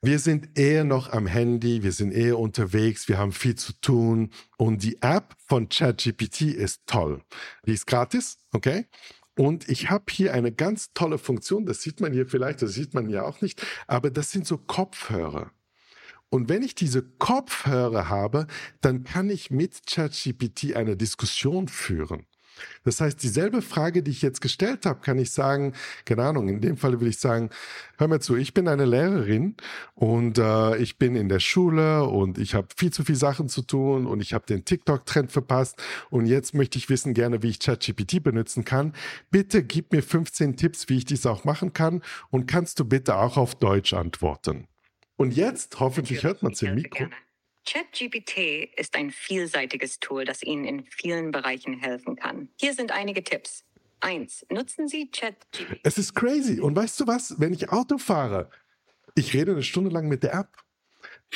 Wir 0.00 0.20
sind 0.20 0.56
eher 0.56 0.84
noch 0.84 1.12
am 1.12 1.26
Handy, 1.26 1.82
wir 1.82 1.90
sind 1.90 2.12
eher 2.12 2.38
unterwegs, 2.38 3.08
wir 3.08 3.18
haben 3.18 3.32
viel 3.32 3.56
zu 3.56 3.72
tun 3.80 4.30
und 4.56 4.84
die 4.84 5.02
App 5.02 5.34
von 5.48 5.68
ChatGPT 5.68 6.42
ist 6.42 6.82
toll. 6.86 7.22
Die 7.66 7.72
ist 7.72 7.86
gratis, 7.86 8.38
okay? 8.52 8.86
Und 9.38 9.68
ich 9.68 9.88
habe 9.88 10.06
hier 10.10 10.34
eine 10.34 10.50
ganz 10.50 10.92
tolle 10.94 11.16
Funktion, 11.16 11.64
das 11.64 11.80
sieht 11.80 12.00
man 12.00 12.12
hier 12.12 12.26
vielleicht, 12.26 12.60
das 12.60 12.72
sieht 12.72 12.92
man 12.92 13.08
ja 13.08 13.22
auch 13.22 13.40
nicht, 13.40 13.64
aber 13.86 14.10
das 14.10 14.32
sind 14.32 14.48
so 14.48 14.58
Kopfhörer. 14.58 15.52
Und 16.28 16.48
wenn 16.48 16.64
ich 16.64 16.74
diese 16.74 17.02
Kopfhörer 17.02 18.08
habe, 18.08 18.48
dann 18.80 19.04
kann 19.04 19.30
ich 19.30 19.52
mit 19.52 19.86
ChatGPT 19.86 20.74
eine 20.74 20.96
Diskussion 20.96 21.68
führen. 21.68 22.26
Das 22.84 23.00
heißt, 23.00 23.22
dieselbe 23.22 23.62
Frage, 23.62 24.02
die 24.02 24.10
ich 24.10 24.22
jetzt 24.22 24.40
gestellt 24.40 24.86
habe, 24.86 25.00
kann 25.00 25.18
ich 25.18 25.30
sagen, 25.30 25.72
keine 26.04 26.24
Ahnung, 26.24 26.48
in 26.48 26.60
dem 26.60 26.76
Fall 26.76 27.00
will 27.00 27.08
ich 27.08 27.18
sagen, 27.18 27.50
hör 27.96 28.08
mir 28.08 28.20
zu, 28.20 28.36
ich 28.36 28.54
bin 28.54 28.68
eine 28.68 28.84
Lehrerin 28.84 29.56
und 29.94 30.38
äh, 30.38 30.76
ich 30.76 30.98
bin 30.98 31.16
in 31.16 31.28
der 31.28 31.40
Schule 31.40 32.04
und 32.04 32.38
ich 32.38 32.54
habe 32.54 32.68
viel 32.76 32.92
zu 32.92 33.04
viel 33.04 33.16
Sachen 33.16 33.48
zu 33.48 33.62
tun 33.62 34.06
und 34.06 34.20
ich 34.20 34.32
habe 34.34 34.46
den 34.46 34.64
TikTok-Trend 34.64 35.32
verpasst 35.32 35.82
und 36.10 36.26
jetzt 36.26 36.54
möchte 36.54 36.78
ich 36.78 36.88
wissen 36.88 37.14
gerne, 37.14 37.42
wie 37.42 37.48
ich 37.48 37.60
ChatGPT 37.60 38.22
benutzen 38.22 38.64
kann. 38.64 38.92
Bitte 39.30 39.62
gib 39.62 39.92
mir 39.92 40.02
15 40.02 40.56
Tipps, 40.56 40.88
wie 40.88 40.98
ich 40.98 41.04
dies 41.04 41.26
auch 41.26 41.44
machen 41.44 41.72
kann 41.72 42.02
und 42.30 42.46
kannst 42.46 42.80
du 42.80 42.84
bitte 42.84 43.16
auch 43.16 43.36
auf 43.36 43.54
Deutsch 43.54 43.92
antworten. 43.92 44.68
Und 45.16 45.34
jetzt, 45.34 45.80
hoffentlich 45.80 46.22
hört 46.22 46.42
man 46.42 46.52
es 46.52 46.62
im 46.62 46.76
Mikro. 46.76 46.98
Gerne. 46.98 47.27
ChatGPT 47.68 48.70
ist 48.76 48.96
ein 48.96 49.10
vielseitiges 49.10 50.00
Tool, 50.00 50.24
das 50.24 50.42
Ihnen 50.42 50.64
in 50.64 50.84
vielen 50.84 51.32
Bereichen 51.32 51.78
helfen 51.78 52.16
kann. 52.16 52.48
Hier 52.56 52.72
sind 52.72 52.92
einige 52.92 53.22
Tipps. 53.22 53.62
Eins, 54.00 54.46
nutzen 54.50 54.88
Sie 54.88 55.10
ChatGPT. 55.10 55.80
Es 55.82 55.98
ist 55.98 56.14
crazy. 56.14 56.60
Und 56.60 56.74
weißt 56.74 56.98
du 57.00 57.06
was? 57.06 57.38
Wenn 57.38 57.52
ich 57.52 57.68
Auto 57.68 57.98
fahre, 57.98 58.48
ich 59.14 59.34
rede 59.34 59.52
eine 59.52 59.62
Stunde 59.62 59.90
lang 59.90 60.08
mit 60.08 60.22
der 60.22 60.32
App. 60.32 60.56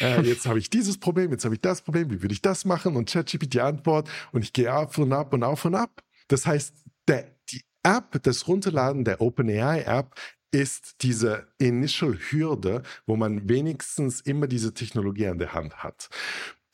Äh, 0.00 0.22
jetzt 0.26 0.46
habe 0.46 0.58
ich 0.58 0.70
dieses 0.70 0.96
Problem, 0.96 1.32
jetzt 1.32 1.44
habe 1.44 1.54
ich 1.54 1.60
das 1.60 1.82
Problem, 1.82 2.10
wie 2.10 2.22
würde 2.22 2.32
ich 2.32 2.40
das 2.40 2.64
machen? 2.64 2.96
Und 2.96 3.10
ChatGPT 3.10 3.58
Antwort 3.58 4.08
und 4.32 4.42
ich 4.42 4.54
gehe 4.54 4.74
auf 4.74 4.96
und 4.96 5.12
ab 5.12 5.34
und 5.34 5.42
auf 5.42 5.66
und 5.66 5.74
ab. 5.74 6.02
Das 6.28 6.46
heißt, 6.46 6.74
der, 7.08 7.36
die 7.50 7.62
App, 7.82 8.22
das 8.22 8.48
Runterladen 8.48 9.04
der 9.04 9.20
OpenAI 9.20 9.82
App 9.82 10.14
ist 10.52 11.02
diese 11.02 11.48
Initial 11.58 12.16
Hürde, 12.16 12.82
wo 13.06 13.16
man 13.16 13.48
wenigstens 13.48 14.20
immer 14.20 14.46
diese 14.46 14.74
Technologie 14.74 15.26
an 15.26 15.38
der 15.38 15.54
Hand 15.54 15.82
hat. 15.82 16.08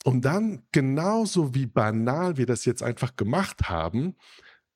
Und 0.05 0.24
dann, 0.24 0.66
genauso 0.72 1.55
wie 1.55 1.66
banal 1.66 2.37
wir 2.37 2.47
das 2.47 2.64
jetzt 2.64 2.83
einfach 2.83 3.16
gemacht 3.16 3.68
haben, 3.68 4.16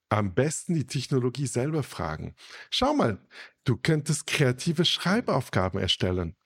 am 0.08 0.34
besten 0.34 0.74
die 0.74 0.86
Technologie 0.86 1.46
selber 1.46 1.82
fragen. 1.82 2.34
Schau 2.70 2.94
mal, 2.94 3.18
du 3.64 3.76
könntest 3.76 4.26
kreative 4.26 4.84
Schreibaufgaben 4.84 5.80
erstellen. 5.80 6.36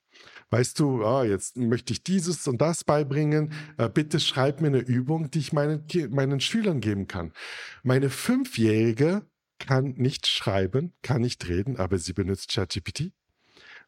Weißt 0.49 0.79
du, 0.79 1.03
oh, 1.03 1.23
jetzt 1.23 1.57
möchte 1.57 1.91
ich 1.91 2.03
dieses 2.03 2.47
und 2.47 2.61
das 2.61 2.85
beibringen. 2.85 3.51
Äh, 3.77 3.89
bitte 3.89 4.21
schreib 4.21 4.61
mir 4.61 4.67
eine 4.67 4.79
Übung, 4.79 5.29
die 5.29 5.39
ich 5.39 5.51
meinen, 5.51 5.85
meinen 6.11 6.39
Schülern 6.39 6.79
geben 6.79 7.07
kann. 7.07 7.33
Meine 7.83 8.09
Fünfjährige 8.09 9.25
kann 9.59 9.93
nicht 9.97 10.27
schreiben, 10.27 10.93
kann 11.01 11.21
nicht 11.21 11.47
reden, 11.47 11.77
aber 11.77 11.97
sie 11.97 12.13
benutzt 12.13 12.49
ChatGPT, 12.49 13.11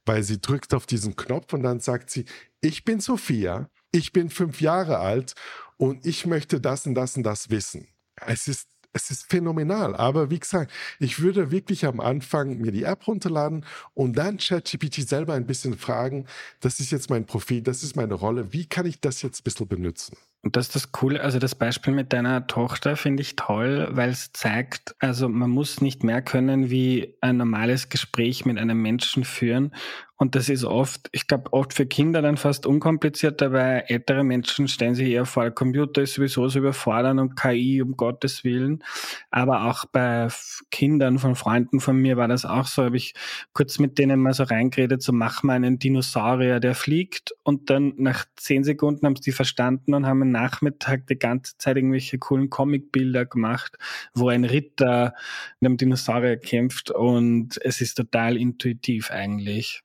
weil 0.06 0.24
sie 0.24 0.40
drückt 0.40 0.74
auf 0.74 0.86
diesen 0.86 1.16
Knopf 1.16 1.54
und 1.54 1.64
dann 1.64 1.80
sagt 1.80 2.10
sie, 2.10 2.26
ich 2.62 2.84
bin 2.84 3.00
Sophia, 3.00 3.70
ich 3.92 4.12
bin 4.12 4.30
fünf 4.30 4.62
Jahre 4.62 5.00
alt 5.00 5.34
und 5.78 6.06
ich 6.06 6.26
möchte 6.26 6.60
das 6.62 6.86
und 6.86 6.96
das 6.96 7.18
und 7.18 7.24
das 7.24 7.50
wissen. 7.50 7.88
Es 8.16 8.48
ist 8.48 8.68
es 8.94 9.12
ist 9.12 9.30
phänomenal. 9.30 9.96
Aber 9.96 10.30
wie 10.30 10.40
gesagt, 10.40 10.72
ich 11.00 11.22
würde 11.22 11.52
wirklich 11.52 11.86
am 11.86 12.00
Anfang 12.00 12.58
mir 12.58 12.72
die 12.72 12.84
App 12.84 13.08
runterladen 13.08 13.66
und 13.94 14.18
dann 14.18 14.38
ChatGPT 14.38 15.08
selber 15.08 15.34
ein 15.34 15.46
bisschen 15.46 15.78
fragen, 15.78 16.26
das 16.60 16.80
ist 16.80 16.92
jetzt 16.92 17.10
mein 17.10 17.26
Profil, 17.26 17.62
das 17.62 17.84
ist 17.84 17.96
meine 17.96 18.16
Rolle, 18.16 18.52
wie 18.54 18.66
kann 18.66 18.86
ich 18.86 19.00
das 19.00 19.22
jetzt 19.22 19.42
ein 19.42 19.44
bisschen 19.44 19.68
benutzen? 19.68 20.18
Und 20.42 20.56
das 20.56 20.68
ist 20.68 20.76
das 20.76 20.92
Coole, 20.94 21.22
also 21.22 21.38
das 21.38 21.54
Beispiel 21.54 21.94
mit 21.94 22.14
deiner 22.14 22.48
Tochter 22.48 22.96
finde 22.96 23.22
ich 23.22 23.36
toll, 23.36 23.90
weil 23.92 24.10
es 24.10 24.32
zeigt, 24.32 24.96
also 25.00 25.28
man 25.28 25.50
muss 25.50 25.82
nicht 25.82 26.04
mehr 26.04 26.22
können 26.22 26.70
wie 26.70 27.18
ein 27.20 27.38
normales 27.38 27.90
Gespräch 27.90 28.46
mit 28.46 28.58
einem 28.58 28.82
Menschen 28.82 29.26
führen. 29.26 29.74
Und 30.22 30.36
das 30.36 30.50
ist 30.50 30.66
oft, 30.66 31.08
ich 31.14 31.28
glaube, 31.28 31.54
oft 31.54 31.74
für 31.74 31.86
Kinder 31.86 32.22
dann 32.22 32.36
fast 32.36 32.66
unkomplizierter, 32.66 33.54
weil 33.54 33.86
ältere 33.88 34.26
Menschen 34.26 34.68
stellen 34.68 34.94
sich 34.94 35.08
eher 35.08 35.26
vor, 35.26 35.50
Computer 35.50 36.02
ist 36.02 36.16
sowieso 36.16 36.50
so 36.50 36.60
überfordern 36.60 37.20
und 37.20 37.38
KI 37.38 37.82
um 37.82 37.96
Gottes 37.96 38.44
Willen. 38.44 38.84
Aber 39.32 39.64
auch 39.70 39.86
bei 39.86 40.28
Kindern 40.72 41.20
von 41.20 41.36
Freunden 41.36 41.80
von 41.80 41.96
mir 41.96 42.18
war 42.18 42.28
das 42.28 42.44
auch 42.44 42.68
so, 42.68 42.84
habe 42.84 42.98
ich 42.98 43.14
kurz 43.54 43.80
mit 43.80 43.98
denen 43.98 44.20
mal 44.20 44.34
so 44.34 44.44
reingeredet, 44.44 45.02
so 45.02 45.14
mach 45.14 45.42
mal 45.44 45.54
einen 45.54 45.80
Dinosaurier, 45.80 46.60
der 46.60 46.76
fliegt. 46.76 47.34
Und 47.44 47.70
dann 47.70 47.94
nach 47.96 48.26
zehn 48.36 48.66
Sekunden 48.66 49.06
haben 49.06 49.16
sie 49.16 49.22
die 49.22 49.32
verstanden 49.32 49.94
und 49.94 50.06
haben 50.06 50.30
Nachmittag 50.32 51.08
die 51.08 51.18
ganze 51.18 51.58
Zeit 51.58 51.78
irgendwelche 51.78 52.18
coolen 52.18 52.50
Comicbilder 52.50 53.26
gemacht, 53.26 53.78
wo 54.14 54.28
ein 54.28 54.44
Ritter 54.44 55.14
mit 55.62 55.70
einem 55.70 55.78
Dinosaurier 55.78 56.36
kämpft 56.36 56.92
und 56.92 57.58
es 57.64 57.80
ist 57.80 57.96
total 57.96 58.36
intuitiv 58.36 59.12
eigentlich. 59.12 59.82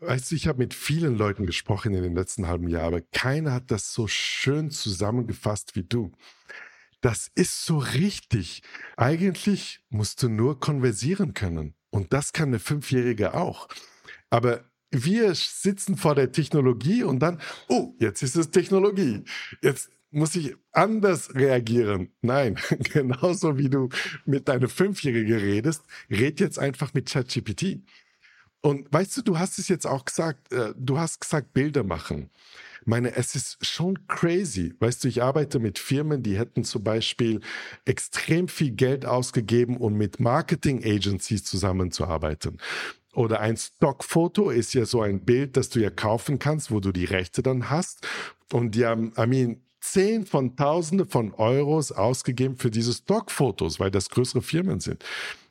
Weißt 0.00 0.30
du, 0.30 0.34
ich 0.34 0.46
habe 0.46 0.58
mit 0.58 0.74
vielen 0.74 1.16
Leuten 1.16 1.46
gesprochen 1.46 1.94
in 1.94 2.02
den 2.02 2.14
letzten 2.14 2.46
halben 2.46 2.68
Jahren, 2.68 2.86
aber 2.86 3.00
keiner 3.12 3.52
hat 3.52 3.70
das 3.70 3.92
so 3.92 4.06
schön 4.06 4.70
zusammengefasst 4.70 5.76
wie 5.76 5.84
du. 5.84 6.12
Das 7.00 7.30
ist 7.34 7.64
so 7.64 7.78
richtig. 7.78 8.62
Eigentlich 8.96 9.80
musst 9.90 10.22
du 10.22 10.28
nur 10.28 10.58
konversieren 10.60 11.34
können. 11.34 11.74
Und 11.90 12.12
das 12.12 12.32
kann 12.32 12.48
eine 12.48 12.58
Fünfjährige 12.58 13.34
auch. 13.34 13.68
Aber 14.30 14.64
wir 14.90 15.34
sitzen 15.34 15.96
vor 15.96 16.14
der 16.14 16.32
Technologie 16.32 17.02
und 17.02 17.20
dann, 17.20 17.40
oh, 17.68 17.94
jetzt 17.98 18.22
ist 18.22 18.36
es 18.36 18.50
Technologie. 18.50 19.24
Jetzt 19.62 19.90
muss 20.10 20.34
ich 20.36 20.54
anders 20.72 21.34
reagieren. 21.34 22.12
Nein, 22.22 22.58
genauso 22.92 23.58
wie 23.58 23.68
du 23.68 23.88
mit 24.24 24.48
deiner 24.48 24.68
Fünfjährigen 24.68 25.38
redest, 25.38 25.82
red 26.10 26.40
jetzt 26.40 26.58
einfach 26.58 26.94
mit 26.94 27.10
ChatGPT. 27.10 27.82
Und 28.60 28.92
weißt 28.92 29.16
du, 29.18 29.22
du 29.22 29.38
hast 29.38 29.58
es 29.58 29.68
jetzt 29.68 29.86
auch 29.86 30.04
gesagt, 30.04 30.52
äh, 30.52 30.74
du 30.76 30.98
hast 30.98 31.20
gesagt, 31.20 31.52
Bilder 31.52 31.84
machen. 31.84 32.30
meine, 32.84 33.14
es 33.14 33.34
ist 33.34 33.64
schon 33.64 34.06
crazy. 34.08 34.74
Weißt 34.80 35.04
du, 35.04 35.08
ich 35.08 35.22
arbeite 35.22 35.58
mit 35.58 35.78
Firmen, 35.78 36.22
die 36.22 36.38
hätten 36.38 36.64
zum 36.64 36.82
Beispiel 36.82 37.40
extrem 37.84 38.48
viel 38.48 38.72
Geld 38.72 39.06
ausgegeben, 39.06 39.76
um 39.76 39.94
mit 39.94 40.20
Marketing 40.20 40.84
Agencies 40.84 41.44
zusammenzuarbeiten. 41.44 42.58
Oder 43.14 43.40
ein 43.40 43.56
Stockfoto 43.56 44.50
ist 44.50 44.74
ja 44.74 44.84
so 44.84 45.00
ein 45.00 45.24
Bild, 45.24 45.56
das 45.56 45.70
du 45.70 45.80
ja 45.80 45.90
kaufen 45.90 46.38
kannst, 46.38 46.70
wo 46.70 46.80
du 46.80 46.92
die 46.92 47.06
Rechte 47.06 47.42
dann 47.42 47.70
hast. 47.70 48.06
Und 48.52 48.74
die 48.74 48.84
haben, 48.84 49.12
I 49.18 49.26
mean, 49.26 49.62
zehn 49.80 50.26
von 50.26 50.56
Tausende 50.56 51.06
von 51.06 51.32
Euros 51.34 51.92
ausgegeben 51.92 52.56
für 52.56 52.70
diese 52.70 52.92
Stockfotos, 52.92 53.80
weil 53.80 53.90
das 53.90 54.10
größere 54.10 54.42
Firmen 54.42 54.80
sind. 54.80 55.04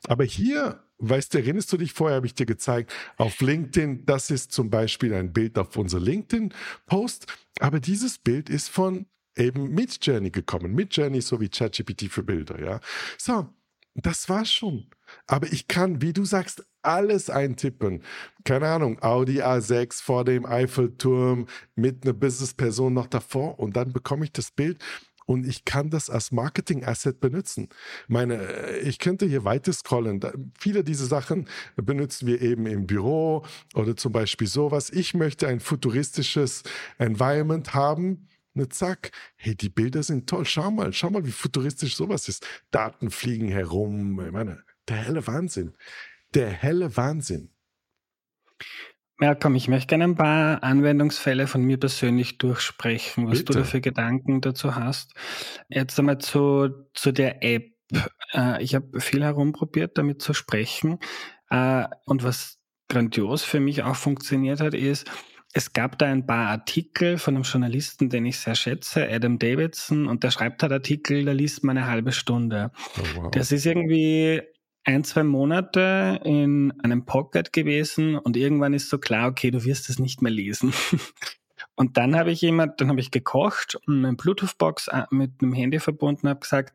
Aber 0.06 0.24
hier 0.24 0.82
weißt 0.98 1.34
du, 1.34 1.38
erinnerst 1.38 1.72
du 1.72 1.76
dich 1.76 1.92
vorher, 1.92 2.16
habe 2.16 2.26
ich 2.26 2.34
dir 2.34 2.46
gezeigt, 2.46 2.92
auf 3.16 3.40
LinkedIn, 3.40 4.06
das 4.06 4.30
ist 4.30 4.52
zum 4.52 4.70
Beispiel 4.70 5.14
ein 5.14 5.32
Bild 5.32 5.58
auf 5.58 5.76
unser 5.76 6.00
LinkedIn-Post, 6.00 7.26
aber 7.60 7.80
dieses 7.80 8.18
Bild 8.18 8.48
ist 8.48 8.68
von 8.68 9.06
eben 9.36 9.74
Midjourney 9.74 10.30
gekommen. 10.30 10.74
Midjourney 10.74 11.18
ist 11.18 11.28
so 11.28 11.40
wie 11.40 11.48
ChatGPT 11.48 12.10
für 12.10 12.22
Bilder, 12.22 12.60
ja. 12.60 12.80
So, 13.18 13.48
das 13.94 14.28
war's 14.28 14.52
schon. 14.52 14.88
Aber 15.26 15.52
ich 15.52 15.68
kann, 15.68 16.02
wie 16.02 16.12
du 16.12 16.24
sagst, 16.24 16.64
alles 16.82 17.30
eintippen. 17.30 18.02
Keine 18.44 18.68
Ahnung, 18.68 19.02
Audi 19.02 19.42
A6 19.42 20.02
vor 20.02 20.24
dem 20.24 20.46
Eiffelturm 20.46 21.46
mit 21.74 22.04
einer 22.04 22.12
Businessperson 22.12 22.92
noch 22.92 23.06
davor 23.06 23.58
und 23.58 23.76
dann 23.76 23.92
bekomme 23.92 24.24
ich 24.24 24.32
das 24.32 24.50
Bild 24.50 24.82
und 25.26 25.46
ich 25.46 25.64
kann 25.64 25.90
das 25.90 26.08
als 26.08 26.32
Marketing-Asset 26.32 27.20
benutzen. 27.20 27.68
Meine, 28.08 28.36
äh, 28.36 28.78
ich 28.78 28.98
könnte 28.98 29.26
hier 29.26 29.44
weiter 29.44 29.72
scrollen. 29.72 30.20
Da, 30.20 30.32
viele 30.58 30.84
dieser 30.84 31.06
Sachen 31.06 31.48
benutzen 31.76 32.26
wir 32.26 32.40
eben 32.40 32.66
im 32.66 32.86
Büro 32.86 33.44
oder 33.74 33.96
zum 33.96 34.12
Beispiel 34.12 34.46
sowas. 34.46 34.90
Ich 34.90 35.14
möchte 35.14 35.48
ein 35.48 35.60
futuristisches 35.60 36.62
Environment 36.98 37.74
haben. 37.74 38.28
Ne, 38.54 38.68
zack, 38.70 39.10
hey, 39.34 39.54
die 39.54 39.68
Bilder 39.68 40.02
sind 40.02 40.28
toll. 40.28 40.46
Schau 40.46 40.70
mal, 40.70 40.92
schau 40.92 41.10
mal, 41.10 41.26
wie 41.26 41.32
futuristisch 41.32 41.96
sowas 41.96 42.28
ist. 42.28 42.46
Daten 42.70 43.10
fliegen 43.10 43.48
herum. 43.48 44.18
Ich 44.24 44.32
meine, 44.32 44.62
der 44.88 44.96
helle 44.96 45.26
Wahnsinn. 45.26 45.74
Der 46.34 46.48
helle 46.48 46.96
Wahnsinn. 46.96 47.50
Malcolm, 49.18 49.54
ich 49.54 49.68
möchte 49.68 49.88
gerne 49.88 50.04
ein 50.04 50.14
paar 50.14 50.62
Anwendungsfälle 50.62 51.46
von 51.46 51.62
mir 51.62 51.78
persönlich 51.78 52.38
durchsprechen, 52.38 53.28
was 53.28 53.38
Bitte. 53.38 53.52
du 53.52 53.58
da 53.60 53.64
für 53.64 53.80
Gedanken 53.80 54.40
dazu 54.40 54.74
hast. 54.74 55.14
Jetzt 55.68 55.98
einmal 55.98 56.18
zu, 56.18 56.70
zu 56.94 57.12
der 57.12 57.42
App. 57.42 57.72
Äh, 58.32 58.60
ich 58.60 58.74
habe 58.74 59.00
viel 59.00 59.22
herumprobiert, 59.22 59.96
damit 59.96 60.20
zu 60.20 60.34
sprechen. 60.34 60.98
Äh, 61.48 61.84
und 62.06 62.24
was 62.24 62.58
grandios 62.88 63.44
für 63.44 63.60
mich 63.60 63.84
auch 63.84 63.94
funktioniert 63.94 64.60
hat, 64.60 64.74
ist, 64.74 65.08
es 65.52 65.72
gab 65.72 65.96
da 65.98 66.06
ein 66.06 66.26
paar 66.26 66.48
Artikel 66.48 67.18
von 67.18 67.36
einem 67.36 67.44
Journalisten, 67.44 68.10
den 68.10 68.26
ich 68.26 68.38
sehr 68.38 68.56
schätze, 68.56 69.08
Adam 69.08 69.38
Davidson, 69.38 70.08
und 70.08 70.24
der 70.24 70.32
schreibt 70.32 70.62
halt 70.62 70.72
Artikel, 70.72 71.24
da 71.24 71.30
liest 71.30 71.62
man 71.62 71.78
eine 71.78 71.86
halbe 71.86 72.10
Stunde. 72.10 72.72
Oh, 72.98 73.22
wow. 73.22 73.30
Das 73.30 73.52
ist 73.52 73.64
irgendwie 73.64 74.42
ein, 74.86 75.02
zwei 75.04 75.24
Monate 75.24 76.20
in 76.24 76.72
einem 76.80 77.04
Pocket 77.04 77.52
gewesen 77.52 78.16
und 78.16 78.36
irgendwann 78.36 78.72
ist 78.72 78.88
so 78.88 78.98
klar, 78.98 79.28
okay, 79.28 79.50
du 79.50 79.64
wirst 79.64 79.90
es 79.90 79.98
nicht 79.98 80.22
mehr 80.22 80.32
lesen. 80.32 80.72
Und 81.74 81.98
dann 81.98 82.16
habe 82.16 82.30
ich 82.30 82.40
jemand, 82.40 82.80
dann 82.80 82.88
habe 82.88 83.00
ich 83.00 83.10
gekocht 83.10 83.76
und 83.86 84.04
eine 84.04 84.16
Bluetooth-Box 84.16 84.88
äh, 84.88 85.04
mit 85.10 85.42
einem 85.42 85.52
Handy 85.52 85.78
verbunden, 85.78 86.28
habe 86.28 86.40
gesagt, 86.40 86.72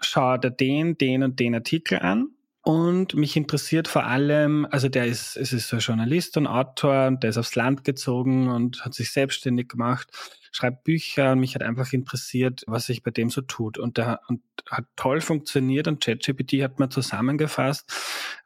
schau 0.00 0.36
dir 0.38 0.50
den, 0.50 0.98
den 0.98 1.22
und 1.22 1.38
den 1.38 1.54
Artikel 1.54 2.00
an. 2.00 2.30
Und 2.70 3.14
mich 3.14 3.36
interessiert 3.36 3.88
vor 3.88 4.04
allem, 4.04 4.64
also 4.70 4.88
der 4.88 5.06
ist, 5.06 5.36
es 5.36 5.52
ist 5.52 5.68
so 5.68 5.76
ein 5.76 5.80
Journalist 5.80 6.36
und 6.36 6.46
Autor 6.46 7.08
und 7.08 7.22
der 7.22 7.30
ist 7.30 7.36
aufs 7.36 7.56
Land 7.56 7.82
gezogen 7.82 8.48
und 8.48 8.84
hat 8.84 8.94
sich 8.94 9.10
selbstständig 9.10 9.68
gemacht 9.68 10.08
schreibt 10.52 10.84
Bücher 10.84 11.32
und 11.32 11.40
mich 11.40 11.54
hat 11.54 11.62
einfach 11.62 11.92
interessiert, 11.92 12.64
was 12.66 12.86
sich 12.86 13.02
bei 13.02 13.10
dem 13.10 13.30
so 13.30 13.40
tut. 13.40 13.78
Und 13.78 13.98
der 13.98 14.20
und 14.28 14.42
hat 14.68 14.84
toll 14.96 15.20
funktioniert 15.20 15.88
und 15.88 16.02
ChatGPT 16.02 16.62
hat 16.62 16.78
mir 16.78 16.88
zusammengefasst. 16.88 17.90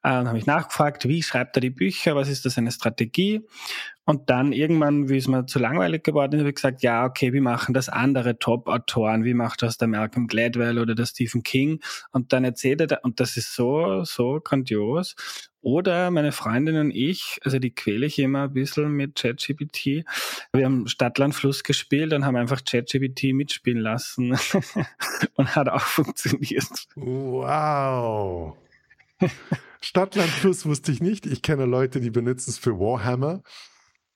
Äh, 0.03 0.11
dann 0.11 0.29
habe 0.29 0.39
ich 0.39 0.47
nachgefragt, 0.47 1.09
wie 1.09 1.23
schreibt 1.23 1.57
er 1.57 1.61
die 1.61 1.71
Bücher, 1.71 2.15
was 2.15 2.29
ist 2.29 2.45
das 2.45 2.59
eine 2.59 2.73
Strategie? 2.73 3.47
Und 4.07 4.29
dann 4.29 4.53
irgendwann, 4.53 5.09
wie 5.09 5.17
es 5.17 5.29
mir 5.29 5.47
zu 5.47 5.59
langweilig 5.59 6.05
geworden 6.05 6.35
ist, 6.35 6.41
habe 6.41 6.51
ich 6.51 6.57
gesagt, 6.57 6.83
ja, 6.83 7.07
okay, 7.07 7.33
wie 7.33 7.41
machen 7.41 7.73
das 7.73 7.89
andere 7.89 8.39
Top-Autoren? 8.39 9.25
Wie 9.25 9.33
macht 9.33 9.63
das 9.63 9.79
der 9.79 9.89
Malcolm 9.89 10.27
Gladwell 10.27 10.79
oder 10.79 10.95
der 10.95 11.07
Stephen 11.07 11.43
King? 11.43 11.81
Und 12.13 12.33
dann 12.35 12.45
erzählt 12.45 12.83
er, 12.83 13.03
und 13.03 13.19
das 13.19 13.39
ist 13.39 13.55
so, 13.55 14.05
so 14.05 14.41
grandios. 14.45 15.17
Oder 15.63 16.11
meine 16.11 16.33
Freundin 16.33 16.77
und 16.77 16.91
ich, 16.91 17.39
also 17.43 17.59
die 17.59 17.75
quäle 17.75 18.05
ich 18.05 18.19
immer 18.19 18.43
ein 18.43 18.53
bisschen 18.53 18.93
mit 18.93 19.15
ChatGPT. 19.15 20.05
Wir 20.53 20.67
haben 20.67 20.87
Stadtland 20.87 21.35
Fluss 21.35 21.65
gespielt 21.65 22.13
und 22.13 22.27
haben 22.27 22.37
einfach 22.37 22.63
ChatGPT 22.63 23.33
mitspielen 23.33 23.81
lassen 23.81 24.37
und 25.37 25.57
hat 25.57 25.71
auch 25.71 25.81
funktioniert. 25.81 26.69
Wow. 26.97 28.59
Stadtland 29.81 30.29
Fluss 30.29 30.67
wusste 30.67 30.93
ich 30.93 31.01
nicht. 31.01 31.25
Ich 31.25 31.41
kenne 31.41 31.65
Leute, 31.65 32.01
die 32.01 32.11
benutzen 32.11 32.51
es 32.51 32.59
für 32.59 32.79
Warhammer. 32.79 33.43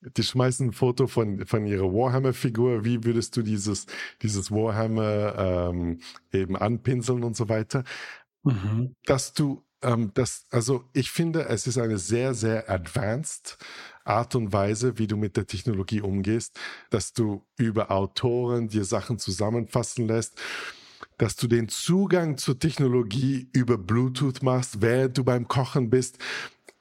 Die 0.00 0.22
schmeißen 0.22 0.68
ein 0.68 0.72
Foto 0.72 1.06
von, 1.06 1.44
von 1.46 1.66
ihrer 1.66 1.92
Warhammer-Figur. 1.92 2.84
Wie 2.84 3.04
würdest 3.04 3.36
du 3.36 3.42
dieses, 3.42 3.86
dieses 4.22 4.50
Warhammer 4.50 5.70
ähm, 5.70 6.00
eben 6.32 6.56
anpinseln 6.56 7.24
und 7.24 7.36
so 7.36 7.48
weiter? 7.48 7.84
Mhm. 8.44 8.94
Dass 9.04 9.32
du 9.32 9.64
ähm, 9.82 10.12
das, 10.14 10.46
also 10.50 10.84
ich 10.92 11.10
finde, 11.10 11.48
es 11.48 11.66
ist 11.66 11.78
eine 11.78 11.98
sehr, 11.98 12.34
sehr 12.34 12.70
advanced 12.70 13.58
Art 14.04 14.34
und 14.34 14.52
Weise, 14.52 14.98
wie 14.98 15.06
du 15.06 15.16
mit 15.16 15.36
der 15.36 15.46
Technologie 15.46 16.00
umgehst, 16.00 16.58
dass 16.90 17.12
du 17.12 17.44
über 17.56 17.90
Autoren 17.90 18.68
dir 18.68 18.84
Sachen 18.84 19.18
zusammenfassen 19.18 20.08
lässt, 20.08 20.40
dass 21.18 21.36
du 21.36 21.46
den 21.46 21.68
Zugang 21.68 22.38
zur 22.38 22.58
Technologie 22.58 23.48
über 23.52 23.76
Bluetooth 23.76 24.42
machst, 24.42 24.80
während 24.80 25.18
du 25.18 25.24
beim 25.24 25.46
Kochen 25.46 25.90
bist 25.90 26.18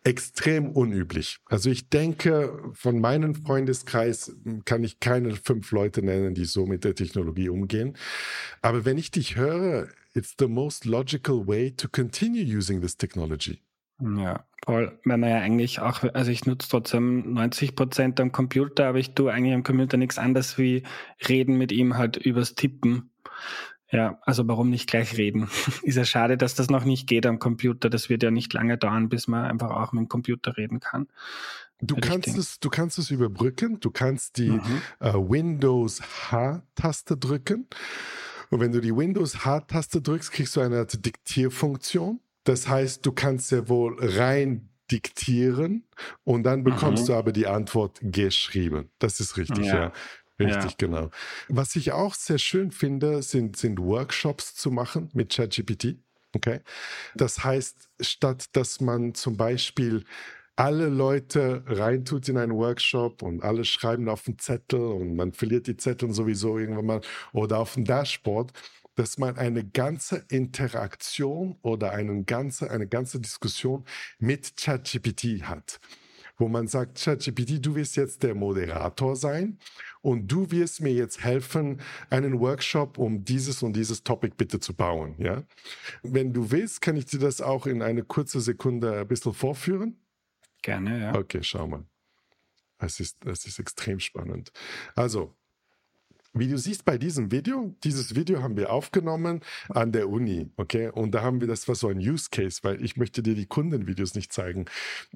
extrem 0.04 0.70
unüblich. 0.70 1.40
Also 1.46 1.70
ich 1.70 1.90
denke, 1.90 2.72
von 2.74 3.00
meinem 3.02 3.36
Freundeskreis 3.36 4.36
kann 4.66 4.84
ich 4.84 5.00
keine 5.00 5.36
fünf 5.36 5.72
Leute 5.72 6.02
nennen, 6.02 6.34
die 6.34 6.46
so 6.46 6.66
mit 6.66 6.84
der 6.84 6.96
Technologie 6.96 7.50
umgehen. 7.50 7.98
Aber 8.62 8.86
wenn 8.86 8.98
ich 8.98 9.12
dich 9.12 9.36
höre, 9.36 9.90
it's 10.14 10.36
the 10.40 10.48
most 10.48 10.86
logical 10.86 11.46
way 11.48 11.72
to 11.72 11.88
continue 11.90 12.44
using 12.44 12.82
this 12.82 12.96
technology. 12.96 13.62
Ja, 14.00 14.46
voll. 14.64 15.00
Wenn 15.06 15.20
man 15.20 15.30
ja 15.30 15.40
eigentlich 15.40 15.80
auch, 15.80 16.04
also 16.14 16.32
ich 16.32 16.46
nutze 16.46 16.70
trotzdem 16.70 17.34
90 17.34 17.76
Prozent 17.76 18.20
am 18.20 18.32
Computer, 18.32 18.88
aber 18.88 19.00
ich 19.00 19.16
tue 19.16 19.32
eigentlich 19.32 19.56
am 19.56 19.64
Computer 19.64 19.98
nichts 19.98 20.20
anderes 20.20 20.58
wie 20.58 20.84
reden 21.28 21.58
mit 21.58 21.72
ihm 21.72 21.98
halt 21.98 22.18
übers 22.18 22.54
Tippen. 22.54 23.10
Ja, 23.90 24.20
also 24.24 24.48
warum 24.48 24.70
nicht 24.70 24.90
gleich 24.90 25.18
reden? 25.18 25.50
Ist 25.84 25.96
ja 25.96 26.06
schade, 26.06 26.38
dass 26.38 26.56
das 26.56 26.70
noch 26.70 26.84
nicht 26.84 27.08
geht 27.08 27.26
am 27.26 27.40
Computer. 27.40 27.90
Das 27.90 28.10
wird 28.10 28.24
ja 28.24 28.32
nicht 28.32 28.54
lange 28.54 28.78
dauern, 28.78 29.10
bis 29.10 29.28
man 29.28 29.46
einfach 29.46 29.72
auch 29.72 29.94
mit 29.94 30.02
dem 30.02 30.10
Computer 30.10 30.58
reden 30.58 30.80
kann. 30.80 31.08
Du 31.80 31.96
kannst 31.96 32.36
es, 32.38 32.60
du 32.60 32.70
kannst 32.70 32.98
es 32.98 33.12
überbrücken. 33.12 33.80
Du 33.80 33.92
kannst 33.92 34.38
die 34.38 34.52
mhm. 34.52 34.82
äh, 35.00 35.14
Windows 35.14 36.02
H-Taste 36.32 37.18
drücken. 37.18 37.68
Und 38.50 38.60
wenn 38.60 38.72
du 38.72 38.82
die 38.82 38.96
Windows 38.96 39.46
H-Taste 39.46 40.02
drückst, 40.02 40.32
kriegst 40.32 40.56
du 40.56 40.62
eine 40.62 40.80
Art 40.80 41.06
Diktierfunktion. 41.06 42.20
Das 42.44 42.68
heißt, 42.68 43.06
du 43.06 43.12
kannst 43.12 43.52
ja 43.52 43.68
wohl 43.70 43.98
rein 44.00 44.70
diktieren 44.90 45.84
und 46.24 46.44
dann 46.44 46.64
bekommst 46.64 47.04
mhm. 47.04 47.08
du 47.08 47.14
aber 47.16 47.32
die 47.32 47.48
Antwort 47.48 48.00
geschrieben. 48.02 48.90
Das 49.00 49.20
ist 49.20 49.38
richtig, 49.38 49.66
ja. 49.66 49.76
ja. 49.76 49.92
Richtig, 50.40 50.72
ja. 50.72 50.78
genau. 50.78 51.10
Was 51.48 51.76
ich 51.76 51.92
auch 51.92 52.14
sehr 52.14 52.38
schön 52.38 52.72
finde, 52.72 53.24
sind, 53.24 53.58
sind 53.58 53.80
Workshops 53.80 54.56
zu 54.56 54.72
machen 54.72 55.10
mit 55.14 55.34
ChatGPT. 55.34 55.98
Okay. 56.34 56.60
Das 57.16 57.44
heißt, 57.44 57.90
statt 58.00 58.46
dass 58.54 58.80
man 58.80 59.16
zum 59.16 59.38
Beispiel 59.38 60.04
alle 60.56 60.88
Leute 60.90 61.64
reintut 61.68 62.28
in 62.30 62.38
einen 62.38 62.54
Workshop 62.54 63.22
und 63.22 63.44
alle 63.44 63.64
schreiben 63.64 64.10
auf 64.10 64.24
den 64.24 64.40
Zettel 64.40 64.80
und 64.80 65.16
man 65.16 65.32
verliert 65.32 65.68
die 65.68 65.78
Zettel 65.78 66.14
sowieso 66.14 66.58
irgendwann 66.58 66.86
mal 66.86 67.02
oder 67.32 67.60
auf 67.60 67.76
dem 67.76 67.86
Dashboard, 67.86 68.52
dass 68.96 69.20
man 69.20 69.38
eine 69.38 69.64
ganze 69.64 70.26
Interaktion 70.30 71.58
oder 71.62 71.92
eine 71.92 72.24
ganze, 72.24 72.72
eine 72.72 72.88
ganze 72.88 73.20
Diskussion 73.20 73.86
mit 74.20 74.58
ChatGPT 74.58 75.44
hat 75.44 75.80
wo 76.38 76.48
man 76.48 76.68
sagt, 76.68 77.04
ChatGPT, 77.04 77.66
du 77.66 77.76
wirst 77.76 77.96
jetzt 77.96 78.22
der 78.24 78.36
Moderator 78.36 79.16
sein 79.16 79.58
und 80.02 80.28
du 80.28 80.52
wirst 80.52 80.82
mir 80.82 80.94
jetzt 80.94 81.24
helfen, 81.24 81.82
einen 82.10 82.40
Workshop 82.40 82.98
um 82.98 83.24
dieses 83.24 83.64
und 83.64 83.74
dieses 83.74 84.04
Topic 84.04 84.34
bitte 84.38 84.60
zu 84.60 84.74
bauen. 84.74 85.16
Ja? 85.18 85.44
Wenn 86.04 86.34
du 86.34 86.52
willst, 86.52 86.82
kann 86.82 86.96
ich 86.96 87.06
dir 87.06 87.20
das 87.20 87.42
auch 87.42 87.68
in 87.68 87.82
eine 87.82 88.04
kurze 88.04 88.42
Sekunde 88.42 89.00
ein 89.00 89.08
bisschen 89.08 89.34
vorführen. 89.34 90.00
Gerne, 90.62 91.00
ja. 91.00 91.16
Okay, 91.16 91.44
schau 91.44 91.68
mal. 91.68 91.86
Es 92.80 93.00
ist, 93.00 93.26
es 93.26 93.46
ist 93.46 93.60
extrem 93.60 94.00
spannend. 94.00 94.52
Also, 94.96 95.37
wie 96.40 96.48
du 96.48 96.58
siehst 96.58 96.86
bei 96.86 96.98
diesem 96.98 97.32
Video, 97.32 97.76
dieses 97.84 98.16
Video 98.16 98.42
haben 98.42 98.58
wir 98.58 98.72
aufgenommen 98.72 99.42
an 99.70 99.92
der 99.92 100.10
Uni, 100.10 100.50
okay? 100.58 100.90
Und 100.90 101.12
da 101.12 101.22
haben 101.22 101.42
wir, 101.42 101.48
das 101.48 101.68
war 101.68 101.76
so 101.76 101.88
ein 101.88 101.98
Use 101.98 102.30
Case, 102.32 102.60
weil 102.64 102.84
ich 102.84 102.98
möchte 102.98 103.24
dir 103.24 103.36
die 103.36 103.46
Kundenvideos 103.46 104.16
nicht 104.16 104.34
zeigen. 104.34 104.66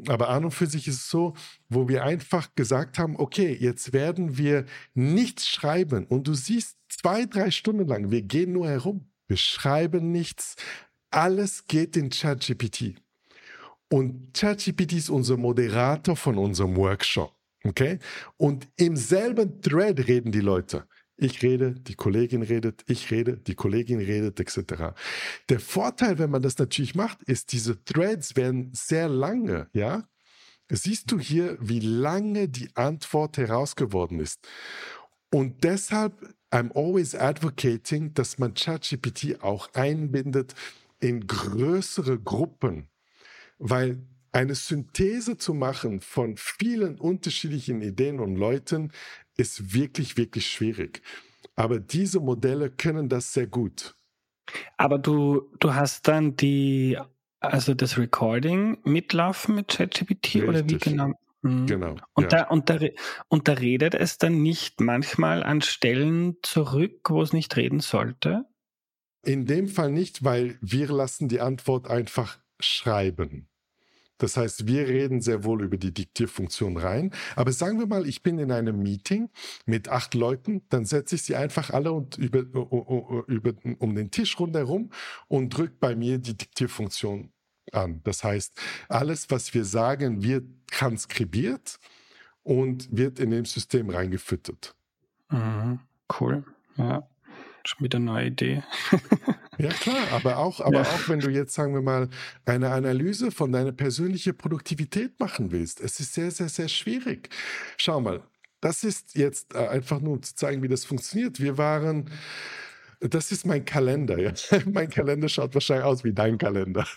Aber 0.08 0.30
an 0.30 0.46
und 0.46 0.52
für 0.52 0.68
sich 0.68 0.88
ist 0.88 0.96
es 0.96 1.10
so, 1.10 1.34
wo 1.70 1.88
wir 1.88 2.04
einfach 2.04 2.54
gesagt 2.56 2.98
haben, 2.98 3.16
okay, 3.18 3.56
jetzt 3.60 3.94
werden 3.94 4.38
wir 4.38 4.66
nichts 4.94 5.48
schreiben. 5.48 6.06
Und 6.06 6.28
du 6.28 6.34
siehst 6.34 6.78
zwei, 6.90 7.26
drei 7.26 7.52
Stunden 7.52 7.88
lang, 7.88 8.12
wir 8.12 8.22
gehen 8.22 8.54
nur 8.54 8.68
herum. 8.68 9.12
Wir 9.28 9.38
schreiben 9.38 10.12
nichts. 10.12 10.56
Alles 11.10 11.66
geht 11.66 11.96
in 11.96 12.10
ChatGPT. 12.10 12.96
Und 13.90 14.34
ChatGPT 14.34 14.94
ist 14.94 15.10
unser 15.10 15.38
Moderator 15.38 16.16
von 16.16 16.38
unserem 16.38 16.76
Workshop. 16.76 17.36
Okay? 17.64 18.00
Und 18.38 18.68
im 18.78 18.96
selben 18.96 19.62
Thread 19.62 20.08
reden 20.08 20.32
die 20.32 20.40
Leute. 20.40 20.88
Ich 21.22 21.44
rede, 21.44 21.74
die 21.74 21.94
Kollegin 21.94 22.42
redet, 22.42 22.84
ich 22.88 23.12
rede, 23.12 23.38
die 23.38 23.54
Kollegin 23.54 24.00
redet, 24.00 24.40
etc. 24.40 24.96
Der 25.50 25.60
Vorteil, 25.60 26.18
wenn 26.18 26.32
man 26.32 26.42
das 26.42 26.58
natürlich 26.58 26.96
macht, 26.96 27.22
ist, 27.24 27.54
diese 27.54 27.84
Threads 27.84 28.36
werden 28.36 28.72
sehr 28.74 29.08
lange, 29.08 29.70
ja. 29.74 30.08
Siehst 30.70 31.12
du 31.12 31.20
hier, 31.20 31.58
wie 31.60 31.82
lange 31.82 32.48
die 32.48 32.70
Antwort 32.76 33.38
herausgeworden 33.38 34.20
ist? 34.20 34.48
Und 35.30 35.64
deshalb, 35.64 36.14
I'm 36.50 36.72
always 36.74 37.14
advocating, 37.14 38.14
dass 38.14 38.40
man 38.40 38.54
ChatGPT 38.54 39.42
auch 39.44 39.70
einbindet 39.74 40.56
in 41.00 41.28
größere 41.28 42.20
Gruppen, 42.20 42.88
weil 43.60 44.02
eine 44.32 44.56
Synthese 44.56 45.38
zu 45.38 45.54
machen 45.54 46.00
von 46.00 46.38
vielen 46.38 46.98
unterschiedlichen 47.00 47.82
Ideen 47.82 48.20
und 48.20 48.36
Leuten 48.36 48.92
ist 49.38 49.74
wirklich, 49.74 50.18
wirklich 50.18 50.48
schwierig. 50.48 51.02
Aber 51.56 51.80
diese 51.80 52.20
Modelle 52.20 52.70
können 52.70 53.10
das 53.10 53.34
sehr 53.34 53.48
gut. 53.48 53.96
Aber 54.78 55.00
du, 55.00 55.50
du 55.60 55.74
hast 55.74 56.08
dann 56.08 56.36
die, 56.36 56.98
also 57.40 57.74
das 57.74 57.98
Recording 57.98 58.78
mitlaufen 58.84 59.56
mit 59.56 59.70
ChatGPT 59.70 60.44
oder 60.48 60.68
wie 60.68 60.78
genau? 60.78 61.14
Mhm. 61.42 61.66
Genau. 61.66 61.96
Und, 62.14 62.32
ja. 62.32 62.44
da, 62.44 62.44
und, 62.44 62.70
da, 62.70 62.80
und 63.28 63.48
da 63.48 63.54
redet 63.54 63.96
es 63.96 64.18
dann 64.18 64.42
nicht 64.42 64.80
manchmal 64.80 65.44
an 65.44 65.62
Stellen 65.62 66.38
zurück, 66.44 67.10
wo 67.10 67.22
es 67.22 67.34
nicht 67.34 67.56
reden 67.58 67.80
sollte? 67.80 68.46
In 69.24 69.46
dem 69.46 69.68
Fall 69.68 69.92
nicht, 69.92 70.24
weil 70.24 70.58
wir 70.62 70.88
lassen 70.88 71.28
die 71.28 71.42
Antwort 71.42 71.88
einfach 71.88 72.40
schreiben. 72.60 73.51
Das 74.22 74.38
heißt, 74.38 74.68
wir 74.68 74.88
reden 74.88 75.20
sehr 75.20 75.44
wohl 75.44 75.64
über 75.64 75.78
die 75.78 75.92
Diktierfunktion 75.92 76.78
rein. 76.78 77.12
Aber 77.36 77.52
sagen 77.52 77.80
wir 77.80 77.88
mal, 77.88 78.08
ich 78.08 78.22
bin 78.22 78.38
in 78.38 78.52
einem 78.52 78.78
Meeting 78.78 79.32
mit 79.66 79.90
acht 79.90 80.14
Leuten, 80.14 80.62
dann 80.70 80.86
setze 80.86 81.16
ich 81.16 81.24
sie 81.24 81.36
einfach 81.36 81.72
alle 81.72 81.92
und 81.92 82.20
über, 82.20 82.42
über, 82.42 83.54
um 83.80 83.96
den 83.96 84.12
Tisch 84.12 84.40
rundherum 84.40 84.92
und 85.28 85.50
drücke 85.58 85.74
bei 85.80 85.96
mir 85.96 86.20
die 86.20 86.38
Diktierfunktion 86.38 87.32
an. 87.72 88.02
Das 88.04 88.24
heißt, 88.24 88.54
alles, 88.90 89.32
was 89.32 89.56
wir 89.56 89.66
sagen, 89.66 90.22
wird 90.22 90.44
transkribiert 90.68 91.80
und 92.44 92.96
wird 92.96 93.20
in 93.20 93.32
dem 93.32 93.46
System 93.46 93.90
reingefüttert. 93.90 94.76
Mhm, 95.32 95.80
cool. 96.20 96.44
Ja, 96.78 97.08
schon 97.66 97.86
wieder 97.86 97.98
eine 97.98 98.06
neue 98.06 98.28
Idee. 98.28 98.64
Ja, 99.58 99.70
klar, 99.70 100.08
aber 100.12 100.38
auch, 100.38 100.60
aber 100.60 100.82
ja. 100.82 100.82
auch 100.82 101.08
wenn 101.08 101.20
du 101.20 101.30
jetzt, 101.30 101.54
sagen 101.54 101.74
wir 101.74 101.82
mal, 101.82 102.10
eine 102.46 102.72
Analyse 102.72 103.32
von 103.32 103.52
deiner 103.52 103.72
persönlichen 103.72 104.36
Produktivität 104.36 105.20
machen 105.20 105.52
willst, 105.52 105.82
es 105.82 106.00
ist 106.00 106.14
sehr, 106.14 106.32
sehr, 106.32 106.50
sehr 106.50 106.68
schwierig. 106.68 107.30
Schau 107.78 108.02
mal, 108.02 108.24
das 108.62 108.84
ist 108.84 109.16
jetzt 109.16 109.54
äh, 109.54 109.68
einfach 109.68 110.00
nur 110.00 110.14
um 110.14 110.24
zu 110.24 110.36
zeigen, 110.36 110.64
wie 110.64 110.68
das 110.68 110.86
funktioniert. 110.86 111.40
Wir 111.40 111.58
waren, 111.58 112.10
das 113.02 113.32
ist 113.32 113.46
mein 113.46 113.66
Kalender. 113.66 114.18
Ja? 114.18 114.34
mein 114.66 114.90
Kalender 114.90 115.30
schaut 115.30 115.54
wahrscheinlich 115.54 115.86
aus 115.86 116.04
wie 116.04 116.14
dein 116.14 116.38
Kalender. 116.38 116.88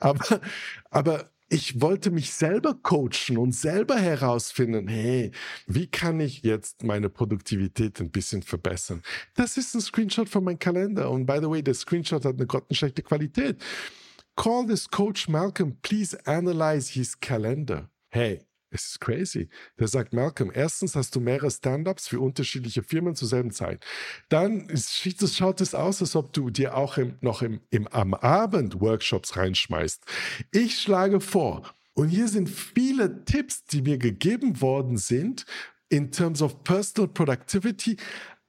Aber, 0.00 0.40
aber 0.90 1.30
ich 1.48 1.80
wollte 1.80 2.10
mich 2.10 2.32
selber 2.32 2.74
coachen 2.74 3.38
und 3.38 3.52
selber 3.52 3.96
herausfinden, 3.96 4.86
hey, 4.88 5.30
wie 5.66 5.86
kann 5.86 6.20
ich 6.20 6.42
jetzt 6.42 6.84
meine 6.84 7.08
Produktivität 7.08 8.00
ein 8.00 8.10
bisschen 8.10 8.42
verbessern? 8.42 9.02
Das 9.34 9.56
ist 9.56 9.74
ein 9.74 9.80
Screenshot 9.80 10.28
von 10.28 10.44
meinem 10.44 10.58
Kalender. 10.58 11.10
Und 11.10 11.26
by 11.26 11.38
the 11.40 11.48
way, 11.48 11.62
der 11.62 11.74
Screenshot 11.74 12.24
hat 12.24 12.36
eine 12.36 12.46
grottenschlechte 12.46 13.02
Qualität. 13.02 13.62
Call 14.36 14.66
this 14.66 14.88
coach 14.88 15.28
Malcolm, 15.28 15.76
please 15.82 16.16
analyze 16.26 16.92
his 16.92 17.18
calendar. 17.18 17.88
Hey, 18.10 18.40
es 18.70 18.86
ist 18.86 19.00
crazy. 19.00 19.48
Der 19.78 19.88
sagt, 19.88 20.12
Malcolm, 20.12 20.50
erstens 20.52 20.94
hast 20.94 21.14
du 21.14 21.20
mehrere 21.20 21.50
Stand-ups 21.50 22.08
für 22.08 22.20
unterschiedliche 22.20 22.82
Firmen 22.82 23.14
zur 23.14 23.28
selben 23.28 23.50
Zeit. 23.50 23.84
Dann 24.28 24.68
schaut 24.76 25.60
es 25.60 25.74
aus, 25.74 26.00
als 26.00 26.16
ob 26.16 26.32
du 26.32 26.50
dir 26.50 26.76
auch 26.76 26.98
im, 26.98 27.16
noch 27.20 27.42
im, 27.42 27.60
im, 27.70 27.88
am 27.88 28.14
Abend 28.14 28.80
Workshops 28.80 29.36
reinschmeißt. 29.36 30.04
Ich 30.52 30.78
schlage 30.78 31.20
vor, 31.20 31.74
und 31.94 32.08
hier 32.10 32.28
sind 32.28 32.48
viele 32.48 33.24
Tipps, 33.24 33.64
die 33.64 33.82
mir 33.82 33.98
gegeben 33.98 34.60
worden 34.60 34.98
sind, 34.98 35.46
in 35.88 36.12
terms 36.12 36.42
of 36.42 36.62
personal 36.62 37.08
productivity, 37.08 37.96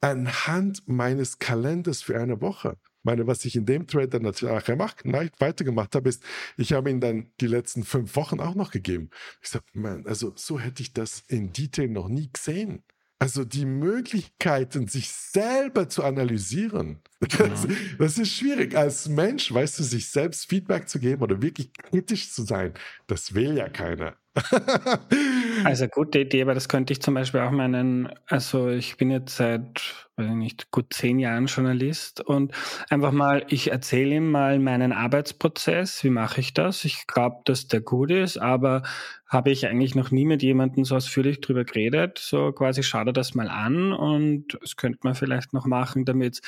anhand 0.01 0.87
meines 0.87 1.39
Kalenders 1.39 2.01
für 2.01 2.19
eine 2.19 2.41
Woche 2.41 2.77
meine, 3.03 3.27
was 3.27 3.45
ich 3.45 3.55
in 3.55 3.65
dem 3.65 3.87
Trade 3.87 4.07
dann 4.07 4.23
nachher 4.23 4.75
mach, 4.75 4.95
weitergemacht 5.39 5.95
habe, 5.95 6.09
ist, 6.09 6.23
ich 6.57 6.73
habe 6.73 6.89
ihn 6.89 6.99
dann 6.99 7.31
die 7.41 7.47
letzten 7.47 7.83
fünf 7.83 8.15
Wochen 8.15 8.39
auch 8.39 8.55
noch 8.55 8.71
gegeben. 8.71 9.09
Ich 9.41 9.49
sage, 9.49 9.65
man, 9.73 10.05
also 10.05 10.33
so 10.35 10.59
hätte 10.59 10.81
ich 10.81 10.93
das 10.93 11.23
in 11.27 11.53
Detail 11.53 11.87
noch 11.87 12.09
nie 12.09 12.29
gesehen. 12.31 12.83
Also 13.21 13.43
die 13.43 13.65
Möglichkeiten, 13.65 14.87
sich 14.87 15.09
selber 15.09 15.89
zu 15.89 16.05
analysieren, 16.05 16.99
das, 17.19 17.67
das, 17.97 18.17
ist 18.17 18.33
schwierig. 18.33 18.75
Als 18.77 19.09
Mensch, 19.09 19.53
weißt 19.53 19.79
du, 19.79 19.83
sich 19.83 20.09
selbst 20.09 20.47
Feedback 20.47 20.87
zu 20.87 20.99
geben 20.99 21.21
oder 21.21 21.41
wirklich 21.41 21.73
kritisch 21.73 22.31
zu 22.31 22.43
sein, 22.43 22.73
das 23.07 23.33
will 23.33 23.57
ja 23.57 23.67
keiner. 23.67 24.15
also 25.65 25.87
gute 25.87 26.19
Idee, 26.19 26.43
aber 26.43 26.53
das 26.53 26.69
könnte 26.69 26.93
ich 26.93 27.01
zum 27.01 27.13
Beispiel 27.13 27.41
auch 27.41 27.51
meinen, 27.51 28.09
also 28.27 28.69
ich 28.69 28.95
bin 28.95 29.11
jetzt 29.11 29.35
seit 29.35 30.08
weiß 30.19 30.27
ich 30.27 30.35
nicht, 30.35 30.71
gut 30.71 30.93
zehn 30.93 31.17
Jahren 31.17 31.45
Journalist 31.45 32.21
und 32.21 32.53
einfach 32.89 33.11
mal, 33.11 33.45
ich 33.47 33.71
erzähle 33.71 34.15
ihm 34.15 34.31
mal 34.31 34.59
meinen 34.59 34.91
Arbeitsprozess, 34.91 36.03
wie 36.03 36.09
mache 36.09 36.41
ich 36.41 36.53
das? 36.53 36.83
Ich 36.83 37.07
glaube, 37.07 37.37
dass 37.45 37.67
der 37.67 37.81
gut 37.81 38.11
ist, 38.11 38.37
aber 38.37 38.83
habe 39.27 39.51
ich 39.51 39.67
eigentlich 39.67 39.95
noch 39.95 40.11
nie 40.11 40.25
mit 40.25 40.41
jemandem 40.41 40.83
so 40.83 40.95
ausführlich 40.95 41.39
drüber 41.39 41.63
geredet. 41.63 42.17
So 42.19 42.51
quasi 42.51 42.83
schau 42.83 43.03
dir 43.03 43.13
das 43.13 43.35
mal 43.35 43.47
an 43.47 43.93
und 43.93 44.57
es 44.63 44.75
könnte 44.75 44.99
man 45.03 45.15
vielleicht 45.15 45.53
noch 45.53 45.65
machen, 45.65 46.03
damit 46.03 46.35
es 46.35 46.41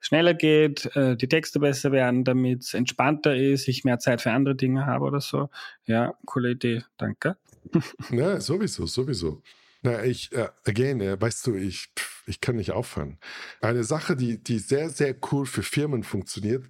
schneller 0.00 0.34
geht, 0.34 0.86
äh, 0.96 1.16
die 1.16 1.28
Texte 1.28 1.58
besser 1.60 1.92
werden, 1.92 2.24
damit 2.24 2.62
es 2.62 2.74
entspannter 2.74 3.36
ist, 3.36 3.68
ich 3.68 3.84
mehr 3.84 3.98
Zeit 3.98 4.22
für 4.22 4.30
andere 4.30 4.54
Dinge 4.54 4.86
habe 4.86 5.04
oder 5.04 5.20
so. 5.20 5.50
Ja, 5.84 6.14
coole 6.24 6.52
Idee, 6.52 6.84
danke. 6.96 7.36
Ja, 8.10 8.40
sowieso, 8.40 8.86
sowieso. 8.86 9.42
Na, 9.82 10.02
ich, 10.04 10.32
äh, 10.32 10.48
again, 10.64 11.00
äh, 11.00 11.20
weißt 11.20 11.46
du, 11.46 11.54
ich, 11.54 11.88
ich 12.28 12.40
kann 12.40 12.56
nicht 12.56 12.72
aufhören. 12.72 13.18
Eine 13.60 13.84
Sache, 13.84 14.16
die, 14.16 14.42
die 14.42 14.58
sehr, 14.58 14.90
sehr 14.90 15.16
cool 15.32 15.46
für 15.46 15.62
Firmen 15.62 16.02
funktioniert, 16.02 16.66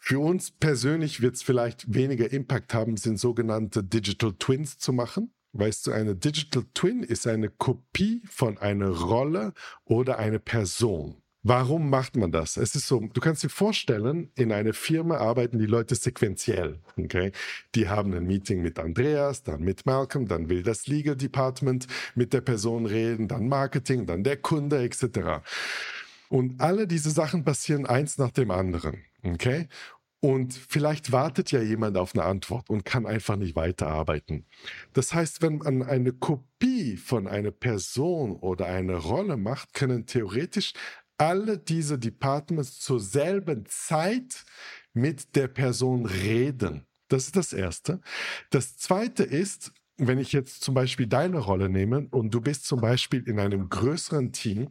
für 0.00 0.20
uns 0.20 0.50
persönlich 0.50 1.20
wird 1.20 1.34
es 1.34 1.42
vielleicht 1.42 1.92
weniger 1.92 2.32
Impact 2.32 2.72
haben, 2.72 2.96
sind 2.96 3.18
sogenannte 3.18 3.84
Digital 3.84 4.32
Twins 4.38 4.78
zu 4.78 4.92
machen. 4.92 5.34
Weißt 5.52 5.86
du, 5.86 5.92
eine 5.92 6.14
Digital 6.14 6.64
Twin 6.72 7.02
ist 7.02 7.26
eine 7.26 7.50
Kopie 7.50 8.22
von 8.30 8.58
einer 8.58 8.88
Rolle 8.88 9.52
oder 9.84 10.18
einer 10.18 10.38
Person. 10.38 11.22
Warum 11.48 11.88
macht 11.88 12.14
man 12.14 12.30
das? 12.30 12.58
Es 12.58 12.74
ist 12.74 12.86
so, 12.86 13.00
du 13.00 13.22
kannst 13.22 13.42
dir 13.42 13.48
vorstellen, 13.48 14.30
in 14.34 14.52
einer 14.52 14.74
Firma 14.74 15.16
arbeiten 15.16 15.58
die 15.58 15.64
Leute 15.64 15.94
sequenziell. 15.94 16.78
Okay? 16.98 17.32
Die 17.74 17.88
haben 17.88 18.12
ein 18.12 18.26
Meeting 18.26 18.60
mit 18.60 18.78
Andreas, 18.78 19.44
dann 19.44 19.62
mit 19.62 19.86
Malcolm, 19.86 20.28
dann 20.28 20.50
will 20.50 20.62
das 20.62 20.88
Legal 20.88 21.16
Department 21.16 21.86
mit 22.14 22.34
der 22.34 22.42
Person 22.42 22.84
reden, 22.84 23.28
dann 23.28 23.48
Marketing, 23.48 24.04
dann 24.04 24.24
der 24.24 24.36
Kunde 24.36 24.82
etc. 24.82 25.40
Und 26.28 26.60
alle 26.60 26.86
diese 26.86 27.10
Sachen 27.10 27.44
passieren 27.44 27.86
eins 27.86 28.18
nach 28.18 28.30
dem 28.30 28.50
anderen. 28.50 28.98
Okay? 29.22 29.68
Und 30.20 30.52
vielleicht 30.52 31.12
wartet 31.12 31.50
ja 31.50 31.62
jemand 31.62 31.96
auf 31.96 32.14
eine 32.14 32.24
Antwort 32.24 32.68
und 32.68 32.84
kann 32.84 33.06
einfach 33.06 33.36
nicht 33.36 33.56
weiterarbeiten. 33.56 34.44
Das 34.92 35.14
heißt, 35.14 35.40
wenn 35.40 35.58
man 35.58 35.82
eine 35.82 36.12
Kopie 36.12 36.98
von 36.98 37.26
einer 37.26 37.52
Person 37.52 38.36
oder 38.36 38.66
einer 38.66 38.96
Rolle 38.96 39.38
macht, 39.38 39.72
können 39.72 40.04
theoretisch 40.04 40.74
alle 41.18 41.58
diese 41.58 41.98
Departments 41.98 42.78
zur 42.80 43.00
selben 43.00 43.66
Zeit 43.66 44.44
mit 44.94 45.36
der 45.36 45.48
Person 45.48 46.06
reden. 46.06 46.86
Das 47.08 47.26
ist 47.26 47.36
das 47.36 47.52
Erste. 47.52 48.00
Das 48.50 48.76
Zweite 48.76 49.24
ist, 49.24 49.72
wenn 49.96 50.18
ich 50.18 50.32
jetzt 50.32 50.62
zum 50.62 50.74
Beispiel 50.74 51.06
deine 51.06 51.38
Rolle 51.38 51.68
nehme 51.68 52.06
und 52.10 52.32
du 52.32 52.40
bist 52.40 52.66
zum 52.66 52.80
Beispiel 52.80 53.26
in 53.28 53.40
einem 53.40 53.68
größeren 53.68 54.32
Team 54.32 54.70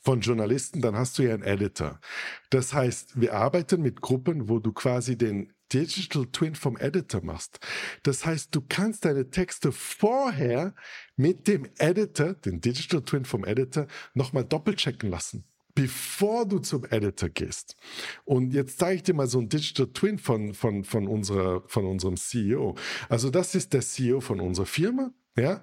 von 0.00 0.22
Journalisten, 0.22 0.80
dann 0.80 0.96
hast 0.96 1.18
du 1.18 1.24
ja 1.24 1.34
einen 1.34 1.42
Editor. 1.42 2.00
Das 2.48 2.72
heißt, 2.72 3.20
wir 3.20 3.34
arbeiten 3.34 3.82
mit 3.82 4.00
Gruppen, 4.00 4.48
wo 4.48 4.58
du 4.58 4.72
quasi 4.72 5.18
den 5.18 5.52
Digital 5.70 6.26
Twin 6.32 6.54
vom 6.54 6.78
Editor 6.78 7.22
machst. 7.22 7.58
Das 8.04 8.24
heißt, 8.24 8.54
du 8.54 8.62
kannst 8.66 9.04
deine 9.04 9.28
Texte 9.28 9.72
vorher 9.72 10.74
mit 11.16 11.48
dem 11.48 11.68
Editor, 11.78 12.34
den 12.34 12.60
Digital 12.60 13.02
Twin 13.02 13.24
vom 13.26 13.44
Editor, 13.44 13.86
nochmal 14.14 14.44
doppelchecken 14.44 15.10
lassen 15.10 15.44
bevor 15.76 16.46
du 16.46 16.58
zum 16.58 16.84
Editor 16.86 17.28
gehst. 17.28 17.76
Und 18.24 18.52
jetzt 18.52 18.78
zeige 18.78 18.96
ich 18.96 19.02
dir 19.04 19.14
mal 19.14 19.28
so 19.28 19.38
ein 19.38 19.48
Digital 19.48 19.86
Twin 19.88 20.18
von, 20.18 20.54
von, 20.54 20.82
von, 20.82 21.06
unserer, 21.06 21.62
von 21.68 21.84
unserem 21.84 22.16
CEO. 22.16 22.74
Also 23.08 23.30
das 23.30 23.54
ist 23.54 23.72
der 23.74 23.82
CEO 23.82 24.20
von 24.20 24.40
unserer 24.40 24.66
Firma. 24.66 25.12
Ja, 25.38 25.60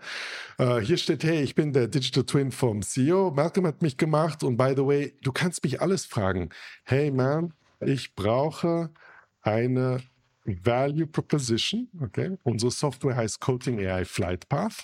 uh, 0.59 0.77
hier 0.77 0.97
steht, 0.97 1.23
hey, 1.23 1.41
ich 1.41 1.55
bin 1.55 1.73
der 1.73 1.87
Digital 1.87 2.23
Twin 2.25 2.51
vom 2.51 2.83
CEO. 2.83 3.31
Malcolm 3.31 3.65
hat 3.65 3.81
mich 3.81 3.97
gemacht 3.97 4.43
und 4.43 4.55
by 4.55 4.73
the 4.75 4.85
way, 4.85 5.17
du 5.23 5.31
kannst 5.31 5.63
mich 5.63 5.81
alles 5.81 6.05
fragen. 6.05 6.49
Hey 6.83 7.09
man, 7.09 7.55
ich 7.79 8.13
brauche 8.13 8.91
eine 9.41 10.03
Value 10.45 11.07
Proposition. 11.07 11.89
Okay, 11.99 12.37
unsere 12.43 12.69
Software 12.69 13.15
heißt 13.15 13.41
Coating 13.41 13.79
AI 13.83 14.05
Flight 14.05 14.47
Path. 14.47 14.83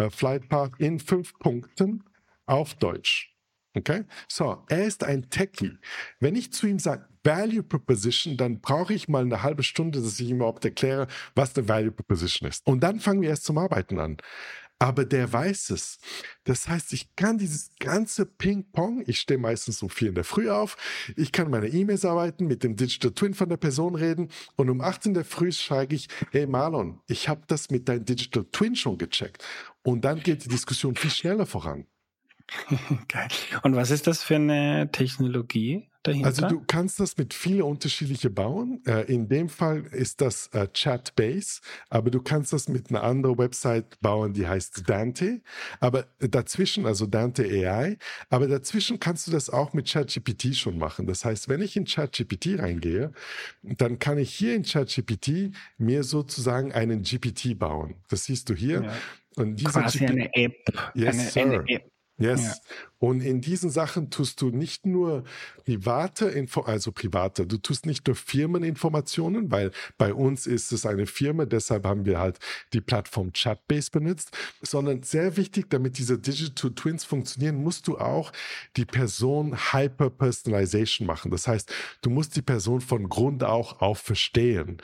Uh, 0.00 0.08
Flight 0.08 0.48
Path 0.48 0.72
in 0.78 0.98
fünf 0.98 1.38
Punkten 1.38 2.02
auf 2.46 2.72
Deutsch. 2.76 3.37
Okay? 3.74 4.04
So, 4.28 4.64
er 4.68 4.84
ist 4.84 5.04
ein 5.04 5.30
Techie. 5.30 5.78
Wenn 6.20 6.36
ich 6.36 6.52
zu 6.52 6.66
ihm 6.66 6.78
sage, 6.78 7.06
Value 7.24 7.62
Proposition, 7.62 8.36
dann 8.36 8.60
brauche 8.60 8.94
ich 8.94 9.08
mal 9.08 9.22
eine 9.22 9.42
halbe 9.42 9.62
Stunde, 9.62 10.00
dass 10.00 10.18
ich 10.18 10.30
ihm 10.30 10.36
überhaupt 10.36 10.64
erkläre, 10.64 11.08
was 11.34 11.56
eine 11.56 11.68
Value 11.68 11.92
Proposition 11.92 12.48
ist. 12.48 12.66
Und 12.66 12.80
dann 12.80 13.00
fangen 13.00 13.20
wir 13.20 13.28
erst 13.28 13.44
zum 13.44 13.58
Arbeiten 13.58 13.98
an. 13.98 14.16
Aber 14.80 15.04
der 15.04 15.32
weiß 15.32 15.70
es. 15.70 15.98
Das 16.44 16.68
heißt, 16.68 16.92
ich 16.92 17.14
kann 17.16 17.36
dieses 17.36 17.70
ganze 17.80 18.24
Ping-Pong, 18.24 19.02
ich 19.06 19.18
stehe 19.18 19.38
meistens 19.38 19.82
um 19.82 19.90
vier 19.90 20.10
in 20.10 20.14
der 20.14 20.22
Früh 20.22 20.48
auf, 20.48 20.76
ich 21.16 21.32
kann 21.32 21.50
meine 21.50 21.66
E-Mails 21.66 22.04
arbeiten, 22.04 22.46
mit 22.46 22.62
dem 22.62 22.76
Digital 22.76 23.10
Twin 23.10 23.34
von 23.34 23.48
der 23.48 23.56
Person 23.56 23.96
reden 23.96 24.28
und 24.54 24.70
um 24.70 24.80
acht 24.80 25.04
in 25.04 25.14
der 25.14 25.24
Früh 25.24 25.50
schreibe 25.50 25.96
ich, 25.96 26.06
hey 26.30 26.46
Marlon, 26.46 27.00
ich 27.08 27.28
habe 27.28 27.42
das 27.48 27.70
mit 27.70 27.88
deinem 27.88 28.04
Digital 28.04 28.46
Twin 28.52 28.76
schon 28.76 28.98
gecheckt. 28.98 29.44
Und 29.82 30.04
dann 30.04 30.20
geht 30.20 30.44
die 30.44 30.48
Diskussion 30.48 30.94
viel 30.94 31.10
schneller 31.10 31.46
voran. 31.46 31.86
Geil. 33.08 33.28
Und 33.62 33.76
was 33.76 33.90
ist 33.90 34.06
das 34.06 34.22
für 34.22 34.36
eine 34.36 34.90
Technologie 34.90 35.88
dahinter? 36.02 36.26
Also 36.26 36.48
du 36.48 36.62
kannst 36.66 36.98
das 36.98 37.16
mit 37.16 37.34
vielen 37.34 37.62
unterschiedlichen 37.62 38.32
bauen. 38.34 38.82
Äh, 38.86 39.02
in 39.12 39.28
dem 39.28 39.48
Fall 39.48 39.84
ist 39.86 40.20
das 40.20 40.48
äh, 40.48 40.66
Chatbase, 40.72 41.60
aber 41.90 42.10
du 42.10 42.22
kannst 42.22 42.52
das 42.52 42.68
mit 42.68 42.90
einer 42.90 43.02
anderen 43.02 43.38
Website 43.38 44.00
bauen, 44.00 44.32
die 44.32 44.46
heißt 44.46 44.88
Dante. 44.88 45.42
Aber 45.80 46.06
dazwischen, 46.20 46.86
also 46.86 47.06
Dante 47.06 47.44
AI, 47.44 47.98
aber 48.30 48.48
dazwischen 48.48 48.98
kannst 48.98 49.26
du 49.26 49.30
das 49.30 49.50
auch 49.50 49.74
mit 49.74 49.90
ChatGPT 49.90 50.56
schon 50.56 50.78
machen. 50.78 51.06
Das 51.06 51.24
heißt, 51.24 51.48
wenn 51.48 51.60
ich 51.60 51.76
in 51.76 51.84
ChatGPT 51.84 52.58
reingehe, 52.58 53.12
dann 53.62 53.98
kann 53.98 54.18
ich 54.18 54.34
hier 54.34 54.54
in 54.54 54.62
ChatGPT 54.62 55.54
mir 55.76 56.02
sozusagen 56.02 56.72
einen 56.72 57.02
GPT 57.02 57.58
bauen. 57.58 57.96
Das 58.08 58.24
siehst 58.24 58.48
du 58.48 58.54
hier. 58.54 58.84
Ja. 58.84 58.92
Und 59.36 59.56
diese 59.56 59.70
Quasi 59.70 59.98
GP 59.98 60.10
eine 60.10 60.34
App. 60.34 60.92
Yes, 60.94 61.36
eine, 61.36 61.60
eine 61.60 61.68
App. 61.68 61.97
Yes. 62.18 62.42
Ja. 62.42 62.54
Und 63.00 63.20
in 63.20 63.40
diesen 63.40 63.70
Sachen 63.70 64.10
tust 64.10 64.42
du 64.42 64.50
nicht 64.50 64.84
nur 64.84 65.22
private 65.64 66.26
Info, 66.26 66.62
also 66.62 66.90
private, 66.90 67.46
du 67.46 67.56
tust 67.56 67.86
nicht 67.86 68.04
nur 68.08 68.16
Firmeninformationen, 68.16 69.52
weil 69.52 69.70
bei 69.98 70.12
uns 70.12 70.48
ist 70.48 70.72
es 70.72 70.84
eine 70.84 71.06
Firma, 71.06 71.44
deshalb 71.44 71.86
haben 71.86 72.06
wir 72.06 72.18
halt 72.18 72.38
die 72.72 72.80
Plattform 72.80 73.32
Chatbase 73.32 73.90
benutzt, 73.92 74.36
sondern 74.62 75.04
sehr 75.04 75.36
wichtig, 75.36 75.66
damit 75.70 75.96
diese 75.98 76.18
Digital 76.18 76.72
Twins 76.72 77.04
funktionieren, 77.04 77.62
musst 77.62 77.86
du 77.86 77.98
auch 77.98 78.32
die 78.76 78.84
Person 78.84 79.56
Hyper-Personalization 79.72 81.06
machen. 81.06 81.30
Das 81.30 81.46
heißt, 81.46 81.72
du 82.02 82.10
musst 82.10 82.34
die 82.34 82.42
Person 82.42 82.80
von 82.80 83.08
Grund 83.08 83.44
auch 83.44 83.80
auf 83.80 83.98
verstehen. 83.98 84.78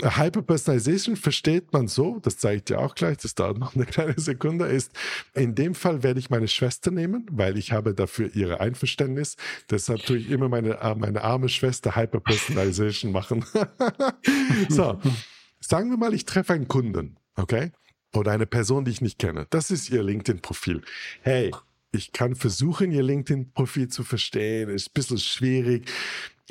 Hyperpersonalization 0.00 1.16
versteht 1.16 1.72
man 1.72 1.86
so, 1.86 2.18
das 2.20 2.38
zeige 2.38 2.56
ich 2.56 2.64
dir 2.64 2.80
auch 2.80 2.94
gleich, 2.94 3.18
das 3.18 3.34
dauert 3.34 3.58
noch 3.58 3.74
eine 3.74 3.86
kleine 3.86 4.18
Sekunde, 4.18 4.66
ist, 4.66 4.92
in 5.34 5.54
dem 5.54 5.74
Fall 5.74 6.02
werde 6.02 6.18
ich 6.18 6.30
meine 6.30 6.48
Schwester 6.48 6.90
nehmen, 6.90 7.26
weil 7.30 7.56
ich 7.56 7.72
habe 7.72 7.94
dafür 7.94 8.34
ihre 8.34 8.60
Einverständnis. 8.60 9.36
Deshalb 9.70 10.04
tue 10.04 10.18
ich 10.18 10.30
immer 10.30 10.48
meine, 10.48 10.78
meine 10.98 11.22
arme 11.22 11.48
Schwester 11.48 11.94
Hyperpersonalization 11.94 13.12
machen. 13.12 13.44
so, 14.68 14.98
sagen 15.60 15.90
wir 15.90 15.96
mal, 15.96 16.14
ich 16.14 16.24
treffe 16.24 16.52
einen 16.52 16.68
Kunden, 16.68 17.16
okay? 17.36 17.70
Oder 18.14 18.32
eine 18.32 18.46
Person, 18.46 18.84
die 18.84 18.90
ich 18.90 19.00
nicht 19.00 19.18
kenne. 19.18 19.46
Das 19.50 19.70
ist 19.70 19.88
ihr 19.90 20.02
LinkedIn-Profil. 20.02 20.82
Hey, 21.22 21.50
ich 21.92 22.12
kann 22.12 22.34
versuchen, 22.34 22.90
ihr 22.90 23.02
LinkedIn-Profil 23.02 23.88
zu 23.88 24.02
verstehen. 24.02 24.70
Ist 24.70 24.88
ein 24.88 24.94
bisschen 24.94 25.18
schwierig. 25.18 25.90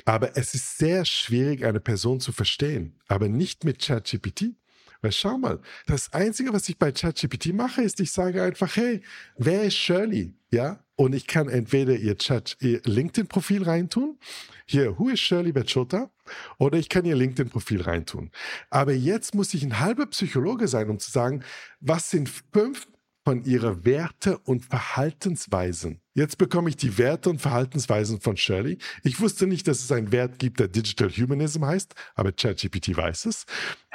Aber 0.06 0.38
es 0.38 0.54
ist 0.54 0.78
sehr 0.78 1.06
schwierig, 1.06 1.66
eine 1.66 1.80
Person 1.80 2.20
zu 2.20 2.32
verstehen. 2.32 2.96
Aber 3.08 3.30
nicht 3.30 3.64
mit 3.64 3.80
ChatGPT. 3.80 4.56
Weil 5.02 5.12
schau 5.12 5.38
mal, 5.38 5.60
das 5.88 6.14
Einzige, 6.14 6.54
was 6.54 6.70
ich 6.70 6.78
bei 6.78 6.92
ChatGPT 6.92 7.54
mache, 7.54 7.82
ist, 7.82 8.00
ich 8.00 8.12
sage 8.12 8.44
einfach, 8.44 8.76
hey, 8.76 9.02
wer 9.38 9.64
ist 9.64 9.76
Shirley? 9.76 10.34
Ja? 10.52 10.84
Und 10.96 11.14
ich 11.14 11.26
kann 11.26 11.50
entweder 11.50 11.96
ihr, 11.96 12.18
Chat, 12.18 12.58
ihr 12.60 12.82
LinkedIn-Profil 12.84 13.64
reintun. 13.64 14.20
Hier, 14.68 15.00
who 15.00 15.10
is 15.10 15.20
Shirley 15.20 15.52
Bachota? 15.52 16.12
Oder 16.60 16.78
ich 16.78 16.90
kann 16.90 17.06
ihr 17.06 17.16
LinkedIn-Profil 17.16 17.82
reintun. 17.82 18.30
Aber 18.70 18.94
jetzt 18.94 19.34
muss 19.34 19.56
ich 19.56 19.64
ein 19.64 19.80
halber 19.80 20.06
Psychologe 20.06 20.68
sein, 20.68 20.92
um 20.92 21.00
zu 21.00 21.10
sagen, 21.10 21.44
was 21.80 22.12
sind 22.12 22.30
fünf 22.54 22.88
von 23.24 23.44
ihrer 23.44 23.84
Werte 23.84 24.38
und 24.40 24.66
Verhaltensweisen. 24.66 26.01
Jetzt 26.14 26.38
bekomme 26.38 26.70
ich 26.70 26.76
die 26.76 26.98
Werte 26.98 27.30
und 27.30 27.42
Verhaltensweisen 27.42 28.20
von 28.20 28.36
Shirley. 28.36 28.78
Ich 29.04 29.22
wusste 29.22 29.48
nicht, 29.48 29.68
dass 29.68 29.80
es 29.80 29.92
einen 29.92 30.12
Wert 30.12 30.40
gibt, 30.40 30.60
der 30.60 30.68
Digital 30.68 31.10
Humanism 31.10 31.66
heißt, 31.66 31.96
aber 32.16 32.34
ChatGPT 32.34 32.98
weiß 32.98 33.26
es. 33.28 33.46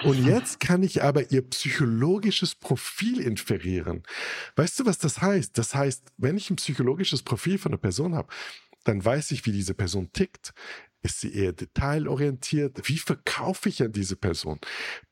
Und 0.03 0.25
jetzt 0.27 0.59
kann 0.59 0.83
ich 0.83 1.03
aber 1.03 1.31
ihr 1.31 1.43
psychologisches 1.43 2.55
Profil 2.55 3.21
inferieren. 3.21 4.03
Weißt 4.57 4.81
du, 4.81 4.87
was 4.87 4.97
das 4.97 5.21
heißt? 5.21 5.59
Das 5.59 5.75
heißt, 5.75 6.13
wenn 6.17 6.39
ich 6.39 6.49
ein 6.49 6.57
psychologisches 6.57 7.23
Profil 7.23 7.59
von 7.59 7.73
einer 7.73 7.81
Person 7.81 8.15
habe, 8.15 8.29
dann 8.85 9.05
weiß 9.05 9.33
ich, 9.33 9.45
wie 9.45 9.53
diese 9.53 9.75
Person 9.75 10.11
tickt. 10.13 10.55
Ist 11.03 11.21
sie 11.21 11.35
eher 11.35 11.53
detailorientiert? 11.53 12.89
Wie 12.89 12.99
verkaufe 12.99 13.69
ich 13.69 13.83
an 13.83 13.93
diese 13.93 14.17
Person? 14.17 14.59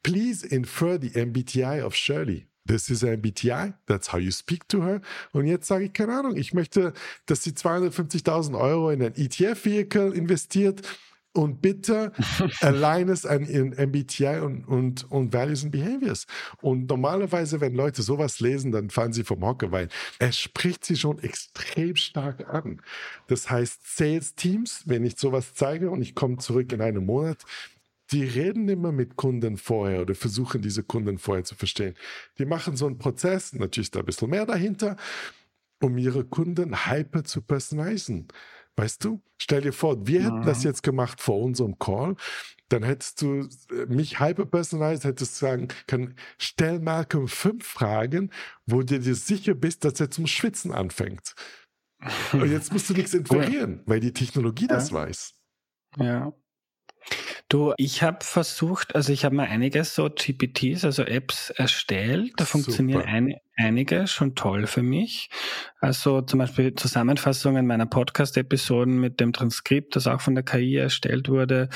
Please 0.03 0.47
infer 0.47 0.99
the 1.01 1.11
MBTI 1.11 1.83
of 1.83 1.95
Shirley. 1.95 2.49
This 2.67 2.89
is 2.89 3.03
a 3.03 3.17
MBTI, 3.17 3.75
that's 3.87 4.13
how 4.13 4.19
you 4.19 4.31
speak 4.31 4.67
to 4.69 4.83
her. 4.83 5.01
Und 5.33 5.47
jetzt 5.47 5.67
sage 5.67 5.85
ich, 5.85 5.93
keine 5.93 6.19
Ahnung, 6.19 6.37
ich 6.37 6.55
möchte, 6.55 6.95
dass 7.27 7.43
sie 7.43 7.51
250.000 7.51 8.59
Euro 8.59 8.91
in 8.91 9.03
ein 9.03 9.15
ETF-Vehicle 9.15 10.15
investiert 10.15 10.81
und 11.35 11.61
bitte 11.61 12.13
align 12.61 13.09
es 13.09 13.27
an 13.27 13.45
ihren 13.45 13.71
MBTI 13.73 14.41
und, 14.41 14.65
und, 14.67 15.11
und 15.11 15.33
Values 15.33 15.65
and 15.65 15.73
Behaviors. 15.73 16.27
Und 16.63 16.89
normalerweise, 16.89 17.61
wenn 17.61 17.75
Leute 17.75 18.03
sowas 18.03 18.41
lesen, 18.41 18.73
dann 18.73 18.89
fallen 18.89 19.13
sie 19.13 19.25
vom 19.25 19.45
Hocker, 19.45 19.73
weil 19.73 19.89
es 20.21 20.39
spricht 20.39 20.85
sie 20.85 20.97
schon 20.97 21.19
extrem 21.19 21.97
stark 21.97 22.49
an. 22.49 22.81
Das 23.27 23.51
heißt, 23.51 23.97
Sales 23.97 24.37
Teams, 24.37 24.85
wenn 24.87 25.05
ich 25.05 25.19
sowas 25.19 25.55
zeige 25.55 25.91
und 25.91 26.01
ich 26.01 26.15
komme 26.15 26.39
zurück 26.39 26.73
in 26.73 26.81
einem 26.81 27.05
Monat, 27.05 27.45
die 28.15 28.25
reden 28.25 28.69
immer 28.69 28.93
mit 28.93 29.17
Kunden 29.17 29.57
vorher 29.57 30.03
oder 30.03 30.15
versuchen 30.15 30.63
diese 30.63 30.85
Kunden 30.85 31.19
vorher 31.19 31.43
zu 31.43 31.57
verstehen. 31.57 31.95
Die 32.39 32.47
machen 32.47 32.77
so 32.77 32.87
einen 32.87 32.97
Prozess, 32.97 33.53
natürlich 33.53 33.89
ist 33.89 33.97
da 33.97 34.01
ein 34.01 34.07
bisschen 34.07 34.31
mehr 34.31 34.47
dahinter, 34.47 34.97
um 35.83 35.99
ihre 35.99 36.25
Kunden 36.25 36.87
hyper 36.87 37.25
zu 37.25 37.43
personalisieren. 37.43 38.29
Weißt 38.77 39.05
du? 39.05 39.21
Stell 39.37 39.63
dir 39.63 39.73
vor, 39.73 40.07
wir 40.07 40.21
ja. 40.21 40.27
hätten 40.27 40.43
das 40.43 40.63
jetzt 40.63 40.85
gemacht 40.85 41.21
vor 41.21 41.41
unserem 41.41 41.79
Call, 41.79 42.15
dann 42.69 42.85
hättest 42.85 43.21
du 43.21 43.49
äh, 43.71 43.87
mich 43.87 44.21
hyper 44.21 44.47
personalisiert, 44.47 45.05
hättest 45.05 45.37
sagen 45.37 45.69
können, 45.89 46.15
stell 46.39 46.79
Malcolm 46.79 47.27
fünf 47.27 47.67
Fragen, 47.67 48.31
wo 48.65 48.83
du 48.83 48.99
dir 49.01 49.15
sicher 49.17 49.55
bist, 49.55 49.85
dass 49.85 49.99
er 50.01 50.11
zum 50.11 50.29
Schwitzen 50.29 50.73
anfängt. 50.73 51.35
Und 52.33 52.51
jetzt 52.51 52.73
musst 52.73 52.89
du 52.91 52.95
nichts 52.95 53.15
inferieren, 53.15 53.83
weil 53.87 53.99
die 53.99 54.13
Technologie 54.13 54.67
ja. 54.69 54.75
das 54.75 54.93
weiß. 54.93 55.35
Ja. 55.99 56.33
Du, 57.49 57.75
ich 57.77 58.03
habe 58.03 58.19
versucht, 58.23 58.95
also 58.95 59.13
ich 59.13 59.25
habe 59.25 59.35
mal 59.35 59.47
einige 59.47 59.85
so 59.85 60.09
GPTs, 60.09 60.85
also 60.85 61.03
Apps 61.03 61.51
erstellt. 61.51 62.33
Da 62.37 62.45
funktionieren 62.47 63.03
ein, 63.03 63.35
einige 63.57 64.07
schon 64.07 64.35
toll 64.35 64.67
für 64.67 64.83
mich. 64.83 65.29
Also 65.79 66.23
zum 66.23 66.39
Beispiel 66.39 66.75
Zusammenfassungen 66.75 67.67
meiner 67.67 67.87
Podcast-Episoden 67.87 68.99
mit 68.99 69.21
dem 69.21 69.33
Transkript, 69.33 69.95
das 69.95 70.07
auch 70.07 70.23
von 70.23 70.35
der 70.35 70.45
KI 70.45 70.77
erstellt 70.77 71.29
wurde. 71.29 71.69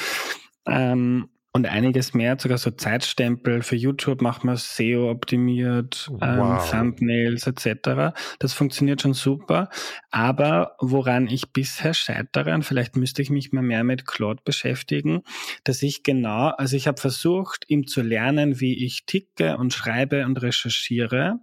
Ähm, 0.66 1.28
und 1.58 1.66
einiges 1.66 2.14
mehr, 2.14 2.36
sogar 2.38 2.56
so 2.56 2.70
Zeitstempel 2.70 3.62
für 3.62 3.76
YouTube 3.76 4.22
macht 4.22 4.44
man 4.44 4.56
SEO 4.56 5.10
optimiert, 5.10 6.10
ähm, 6.20 6.38
wow. 6.38 6.72
ähm, 6.72 6.94
Thumbnails 6.96 7.46
etc. 7.46 8.14
Das 8.38 8.52
funktioniert 8.52 9.02
schon 9.02 9.12
super. 9.12 9.68
Aber 10.10 10.76
woran 10.80 11.26
ich 11.26 11.52
bisher 11.52 11.94
scheitere, 11.94 12.54
und 12.54 12.64
vielleicht 12.64 12.96
müsste 12.96 13.22
ich 13.22 13.30
mich 13.30 13.52
mal 13.52 13.62
mehr 13.62 13.84
mit 13.84 14.06
Claude 14.06 14.40
beschäftigen, 14.44 15.22
dass 15.64 15.82
ich 15.82 16.02
genau, 16.02 16.48
also 16.48 16.76
ich 16.76 16.86
habe 16.86 17.00
versucht, 17.00 17.64
ihm 17.68 17.86
zu 17.86 18.02
lernen, 18.02 18.60
wie 18.60 18.84
ich 18.84 19.04
ticke 19.04 19.56
und 19.56 19.74
schreibe 19.74 20.24
und 20.24 20.40
recherchiere 20.40 21.40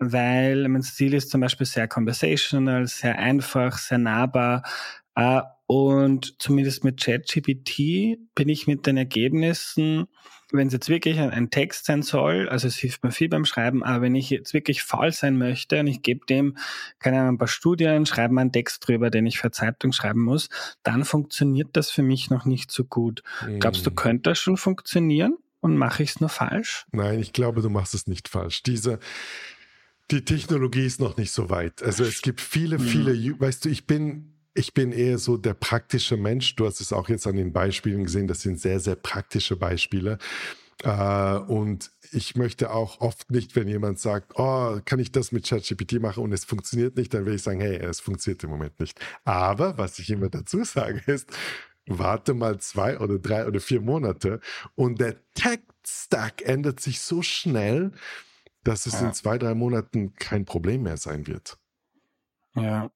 weil 0.00 0.68
mein 0.68 0.84
Stil 0.84 1.12
ist 1.12 1.30
zum 1.30 1.40
Beispiel 1.40 1.66
sehr 1.66 1.88
conversational, 1.88 2.86
sehr 2.86 3.18
einfach, 3.18 3.78
sehr 3.78 3.98
nahbar. 3.98 4.62
Äh, 5.16 5.40
und 5.68 6.40
zumindest 6.40 6.82
mit 6.82 6.98
ChatGPT 6.98 8.18
bin 8.34 8.48
ich 8.48 8.66
mit 8.66 8.86
den 8.86 8.96
Ergebnissen, 8.96 10.06
wenn 10.50 10.68
es 10.68 10.72
jetzt 10.72 10.88
wirklich 10.88 11.20
ein, 11.20 11.50
Text 11.50 11.84
sein 11.84 12.00
soll, 12.00 12.48
also 12.48 12.66
es 12.66 12.76
hilft 12.76 13.04
mir 13.04 13.10
viel 13.10 13.28
beim 13.28 13.44
Schreiben, 13.44 13.84
aber 13.84 14.00
wenn 14.00 14.14
ich 14.14 14.30
jetzt 14.30 14.54
wirklich 14.54 14.82
faul 14.82 15.12
sein 15.12 15.36
möchte 15.36 15.78
und 15.80 15.86
ich 15.86 16.00
gebe 16.00 16.24
dem, 16.24 16.56
keine 17.00 17.18
Ahnung, 17.18 17.34
ein 17.34 17.38
paar 17.38 17.48
Studien, 17.48 18.06
schreibe 18.06 18.32
mal 18.32 18.40
einen 18.40 18.52
Text 18.52 18.88
drüber, 18.88 19.10
den 19.10 19.26
ich 19.26 19.38
für 19.38 19.50
Zeitung 19.50 19.92
schreiben 19.92 20.22
muss, 20.22 20.48
dann 20.84 21.04
funktioniert 21.04 21.68
das 21.74 21.90
für 21.90 22.02
mich 22.02 22.30
noch 22.30 22.46
nicht 22.46 22.70
so 22.70 22.84
gut. 22.84 23.22
Mhm. 23.46 23.60
Glaubst 23.60 23.84
du, 23.84 23.90
könnte 23.90 24.30
das 24.30 24.38
schon 24.38 24.56
funktionieren? 24.56 25.36
Und 25.60 25.76
mache 25.76 26.02
ich 26.02 26.10
es 26.10 26.20
nur 26.20 26.30
falsch? 26.30 26.86
Nein, 26.92 27.18
ich 27.18 27.34
glaube, 27.34 27.60
du 27.60 27.68
machst 27.68 27.92
es 27.92 28.06
nicht 28.06 28.28
falsch. 28.28 28.62
Diese, 28.62 29.00
die 30.10 30.24
Technologie 30.24 30.86
ist 30.86 31.00
noch 31.00 31.18
nicht 31.18 31.32
so 31.32 31.50
weit. 31.50 31.82
Also 31.82 32.04
es 32.04 32.22
gibt 32.22 32.40
viele, 32.40 32.78
viele, 32.78 33.12
ja. 33.12 33.32
weißt 33.38 33.64
du, 33.64 33.68
ich 33.68 33.86
bin 33.86 34.37
ich 34.58 34.74
bin 34.74 34.90
eher 34.90 35.18
so 35.18 35.36
der 35.36 35.54
praktische 35.54 36.16
Mensch. 36.16 36.56
Du 36.56 36.66
hast 36.66 36.80
es 36.80 36.92
auch 36.92 37.08
jetzt 37.08 37.26
an 37.26 37.36
den 37.36 37.52
Beispielen 37.52 38.04
gesehen. 38.04 38.26
Das 38.26 38.40
sind 38.40 38.60
sehr, 38.60 38.80
sehr 38.80 38.96
praktische 38.96 39.54
Beispiele. 39.54 40.18
Äh, 40.82 41.38
und 41.38 41.92
ich 42.10 42.34
möchte 42.34 42.72
auch 42.72 43.00
oft 43.00 43.30
nicht, 43.30 43.54
wenn 43.54 43.68
jemand 43.68 44.00
sagt, 44.00 44.32
oh, 44.34 44.80
kann 44.84 44.98
ich 44.98 45.12
das 45.12 45.30
mit 45.30 45.46
ChatGPT 45.46 46.00
machen 46.00 46.24
und 46.24 46.32
es 46.32 46.44
funktioniert 46.44 46.96
nicht, 46.96 47.14
dann 47.14 47.24
will 47.24 47.34
ich 47.34 47.42
sagen, 47.42 47.60
hey, 47.60 47.76
es 47.76 48.00
funktioniert 48.00 48.42
im 48.42 48.50
Moment 48.50 48.80
nicht. 48.80 48.98
Aber 49.24 49.78
was 49.78 49.98
ich 50.00 50.10
immer 50.10 50.28
dazu 50.28 50.64
sage 50.64 51.02
ist, 51.06 51.30
warte 51.86 52.34
mal 52.34 52.58
zwei 52.58 52.98
oder 52.98 53.18
drei 53.18 53.46
oder 53.46 53.60
vier 53.60 53.80
Monate 53.80 54.40
und 54.74 55.00
der 55.00 55.16
Tech-Stack 55.34 56.42
ändert 56.42 56.80
sich 56.80 57.00
so 57.00 57.22
schnell, 57.22 57.92
dass 58.64 58.86
es 58.86 58.94
ja. 58.94 59.06
in 59.06 59.14
zwei, 59.14 59.38
drei 59.38 59.54
Monaten 59.54 60.14
kein 60.14 60.44
Problem 60.44 60.82
mehr 60.82 60.96
sein 60.96 61.26
wird. 61.26 61.58
Ja. 62.54 62.90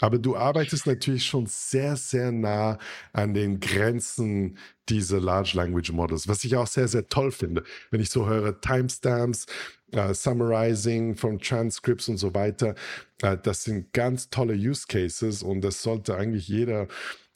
Aber 0.00 0.18
du 0.18 0.36
arbeitest 0.36 0.86
natürlich 0.86 1.24
schon 1.26 1.46
sehr, 1.46 1.96
sehr 1.96 2.30
nah 2.30 2.78
an 3.12 3.34
den 3.34 3.58
Grenzen 3.58 4.58
dieser 4.88 5.20
Large 5.20 5.52
Language 5.54 5.92
Models, 5.92 6.28
was 6.28 6.44
ich 6.44 6.56
auch 6.56 6.66
sehr, 6.66 6.88
sehr 6.88 7.08
toll 7.08 7.32
finde. 7.32 7.64
Wenn 7.90 8.00
ich 8.00 8.10
so 8.10 8.26
höre, 8.26 8.60
Timestamps, 8.60 9.46
uh, 9.94 10.12
Summarizing 10.12 11.16
von 11.16 11.38
Transcripts 11.38 12.08
und 12.08 12.18
so 12.18 12.34
weiter, 12.34 12.74
uh, 13.22 13.36
das 13.36 13.64
sind 13.64 13.92
ganz 13.92 14.30
tolle 14.30 14.54
Use 14.54 14.86
Cases 14.86 15.42
und 15.42 15.62
das 15.62 15.82
sollte 15.82 16.16
eigentlich 16.16 16.48
jeder 16.48 16.86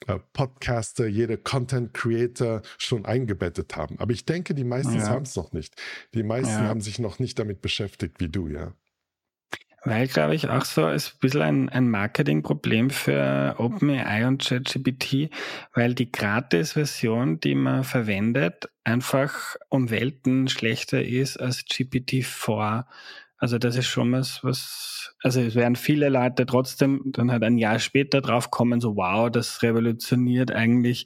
uh, 0.09 0.19
Podcaster, 0.33 1.07
jeder 1.07 1.39
Content 1.39 1.95
Creator 1.95 2.63
schon 2.79 3.07
eingebettet 3.07 3.77
haben. 3.77 3.99
Aber 3.99 4.13
ich 4.13 4.25
denke, 4.25 4.55
die 4.55 4.65
meisten 4.65 4.97
ja. 4.97 5.09
haben 5.09 5.25
es 5.25 5.37
noch 5.37 5.53
nicht. 5.53 5.75
Die 6.15 6.23
meisten 6.23 6.53
ja. 6.53 6.69
haben 6.69 6.81
sich 6.81 6.99
noch 6.99 7.19
nicht 7.19 7.39
damit 7.39 7.63
beschäftigt 7.63 8.21
wie 8.21 8.29
du, 8.29 8.49
ja. 8.49 8.75
Weil, 9.85 10.07
glaube 10.07 10.37
ich, 10.37 10.49
auch 10.49 10.65
so 10.65 10.89
ist 10.89 11.15
ein 11.15 11.19
bisschen 11.21 11.43
ein, 11.43 11.69
ein 11.69 11.91
Marketingproblem 11.91 12.91
für 12.91 13.57
OpenAI 13.59 14.29
und 14.29 14.45
ChatGPT, 14.45 15.31
weil 15.75 15.95
die 15.95 16.13
Gratis-Version, 16.13 17.41
die 17.41 17.57
man 17.57 17.83
verwendet, 17.83 18.69
einfach 18.85 19.57
um 19.71 19.91
Welten 19.91 20.47
schlechter 20.47 21.03
ist 21.05 21.37
als 21.39 21.65
GPT-4. 21.65 22.85
Also 23.39 23.59
das 23.59 23.75
ist 23.75 23.87
schon 23.87 24.13
was, 24.13 24.45
was, 24.45 25.17
also 25.21 25.41
es 25.41 25.57
werden 25.57 25.75
viele 25.75 26.09
Leute 26.11 26.47
trotzdem 26.47 27.03
dann 27.07 27.33
halt 27.33 27.43
ein 27.43 27.59
Jahr 27.59 27.81
später 27.81 28.21
drauf 28.21 28.53
kommen, 28.53 28.81
so 28.81 28.95
wow, 28.95 29.29
das 29.33 29.65
revolutioniert 29.65 30.53
eigentlich 30.53 31.03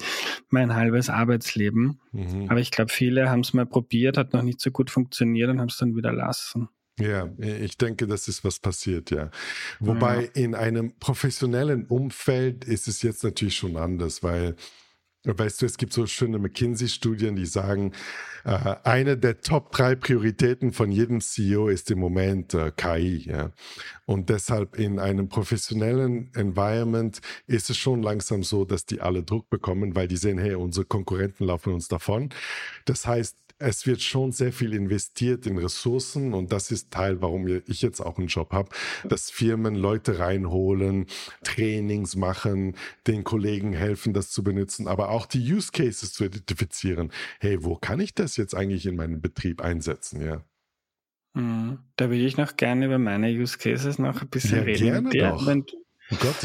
mein 0.50 0.74
halbes 0.74 1.08
Arbeitsleben. 1.08 1.98
Mhm. 2.12 2.50
Aber 2.50 2.60
ich 2.60 2.70
glaube, 2.70 2.92
viele 2.92 3.30
haben 3.30 3.40
es 3.40 3.54
mal 3.54 3.64
probiert, 3.64 4.18
hat 4.18 4.34
noch 4.34 4.42
nicht 4.42 4.60
so 4.60 4.70
gut 4.70 4.90
funktioniert 4.90 5.48
und 5.48 5.60
haben 5.60 5.68
es 5.70 5.78
dann 5.78 5.96
wieder 5.96 6.12
lassen. 6.12 6.68
Ja, 6.98 7.28
ich 7.38 7.76
denke, 7.76 8.06
das 8.06 8.26
ist 8.26 8.42
was 8.42 8.58
passiert, 8.58 9.10
ja. 9.10 9.30
Wobei 9.80 10.24
ja. 10.24 10.30
in 10.32 10.54
einem 10.54 10.96
professionellen 10.98 11.84
Umfeld 11.84 12.64
ist 12.64 12.88
es 12.88 13.02
jetzt 13.02 13.22
natürlich 13.22 13.56
schon 13.56 13.76
anders, 13.76 14.22
weil, 14.22 14.56
weißt 15.24 15.60
du, 15.60 15.66
es 15.66 15.76
gibt 15.76 15.92
so 15.92 16.06
schöne 16.06 16.38
McKinsey-Studien, 16.38 17.36
die 17.36 17.44
sagen, 17.44 17.92
äh, 18.44 18.76
eine 18.84 19.18
der 19.18 19.42
Top 19.42 19.72
drei 19.72 19.94
Prioritäten 19.94 20.72
von 20.72 20.90
jedem 20.90 21.20
CEO 21.20 21.68
ist 21.68 21.90
im 21.90 21.98
Moment 21.98 22.54
äh, 22.54 22.72
KI, 22.74 23.28
ja. 23.28 23.50
Und 24.06 24.30
deshalb 24.30 24.78
in 24.78 24.98
einem 24.98 25.28
professionellen 25.28 26.32
Environment 26.34 27.20
ist 27.46 27.68
es 27.68 27.76
schon 27.76 28.02
langsam 28.02 28.42
so, 28.42 28.64
dass 28.64 28.86
die 28.86 29.02
alle 29.02 29.22
Druck 29.22 29.50
bekommen, 29.50 29.94
weil 29.94 30.08
die 30.08 30.16
sehen, 30.16 30.38
hey, 30.38 30.54
unsere 30.54 30.86
Konkurrenten 30.86 31.44
laufen 31.44 31.74
uns 31.74 31.88
davon. 31.88 32.30
Das 32.86 33.06
heißt, 33.06 33.36
es 33.58 33.86
wird 33.86 34.02
schon 34.02 34.32
sehr 34.32 34.52
viel 34.52 34.74
investiert 34.74 35.46
in 35.46 35.58
Ressourcen 35.58 36.34
und 36.34 36.52
das 36.52 36.70
ist 36.70 36.90
Teil, 36.90 37.22
warum 37.22 37.46
ich 37.46 37.82
jetzt 37.82 38.00
auch 38.00 38.18
einen 38.18 38.26
Job 38.26 38.52
habe, 38.52 38.68
dass 39.04 39.30
Firmen 39.30 39.74
Leute 39.74 40.18
reinholen, 40.18 41.06
Trainings 41.42 42.16
machen, 42.16 42.76
den 43.06 43.24
Kollegen 43.24 43.72
helfen, 43.72 44.12
das 44.12 44.30
zu 44.30 44.42
benutzen, 44.42 44.88
aber 44.88 45.08
auch 45.08 45.26
die 45.26 45.40
Use 45.52 45.70
Cases 45.72 46.12
zu 46.12 46.24
identifizieren. 46.24 47.10
Hey, 47.40 47.64
wo 47.64 47.76
kann 47.76 48.00
ich 48.00 48.14
das 48.14 48.36
jetzt 48.36 48.54
eigentlich 48.54 48.86
in 48.86 48.96
meinem 48.96 49.20
Betrieb 49.20 49.62
einsetzen? 49.62 50.20
Ja. 50.20 50.44
Hm, 51.34 51.78
da 51.96 52.10
würde 52.10 52.24
ich 52.24 52.36
noch 52.36 52.56
gerne 52.56 52.86
über 52.86 52.98
meine 52.98 53.30
Use 53.30 53.58
Cases 53.58 53.98
noch 53.98 54.22
ein 54.22 54.28
bisschen 54.28 54.58
ja, 54.58 54.64
reden. 54.64 55.10
Gerne 55.10 55.30
doch. 55.30 55.46
Wenn, 55.46 55.64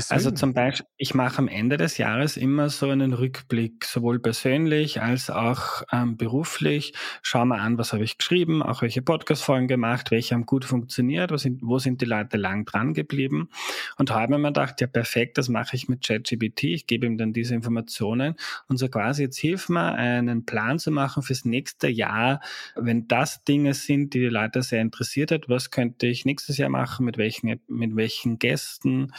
also 0.09 0.31
zum 0.31 0.53
Beispiel, 0.53 0.87
ich 0.97 1.13
mache 1.13 1.37
am 1.37 1.47
Ende 1.47 1.77
des 1.77 1.99
Jahres 1.99 2.35
immer 2.35 2.69
so 2.69 2.89
einen 2.89 3.13
Rückblick, 3.13 3.85
sowohl 3.85 4.19
persönlich 4.19 5.01
als 5.01 5.29
auch 5.29 5.83
ähm, 5.91 6.17
beruflich. 6.17 6.93
Schau 7.21 7.45
mal 7.45 7.59
an, 7.59 7.77
was 7.77 7.93
habe 7.93 8.03
ich 8.03 8.17
geschrieben, 8.17 8.63
auch 8.63 8.81
welche 8.81 9.03
Podcast-Folgen 9.03 9.67
gemacht, 9.67 10.09
welche 10.09 10.33
haben 10.33 10.47
gut 10.47 10.65
funktioniert, 10.65 11.31
wo 11.31 11.37
sind, 11.37 11.61
wo 11.61 11.77
sind 11.77 12.01
die 12.01 12.05
Leute 12.05 12.37
lang 12.37 12.65
dran 12.65 12.95
geblieben. 12.95 13.49
Und 13.97 14.09
habe 14.09 14.37
mir 14.39 14.47
gedacht, 14.47 14.81
ja 14.81 14.87
perfekt, 14.87 15.37
das 15.37 15.47
mache 15.47 15.75
ich 15.75 15.87
mit 15.87 16.03
ChatGPT. 16.03 16.63
Ich 16.63 16.87
gebe 16.87 17.05
ihm 17.05 17.19
dann 17.19 17.31
diese 17.31 17.53
Informationen. 17.53 18.35
Und 18.67 18.77
so 18.77 18.89
quasi 18.89 19.23
jetzt 19.23 19.37
hilf 19.37 19.69
mir, 19.69 19.93
einen 19.93 20.45
Plan 20.45 20.79
zu 20.79 20.89
machen 20.89 21.21
fürs 21.21 21.45
nächste 21.45 21.87
Jahr, 21.87 22.41
wenn 22.75 23.07
das 23.07 23.43
Dinge 23.43 23.75
sind, 23.75 24.15
die 24.15 24.21
die 24.21 24.25
Leute 24.25 24.63
sehr 24.63 24.81
interessiert 24.81 25.31
hat, 25.31 25.49
was 25.49 25.69
könnte 25.69 26.07
ich 26.07 26.25
nächstes 26.25 26.57
Jahr 26.57 26.69
machen, 26.69 27.05
mit 27.05 27.19
welchen, 27.19 27.59
mit 27.67 27.95
welchen 27.95 28.39
Gästen, 28.39 29.13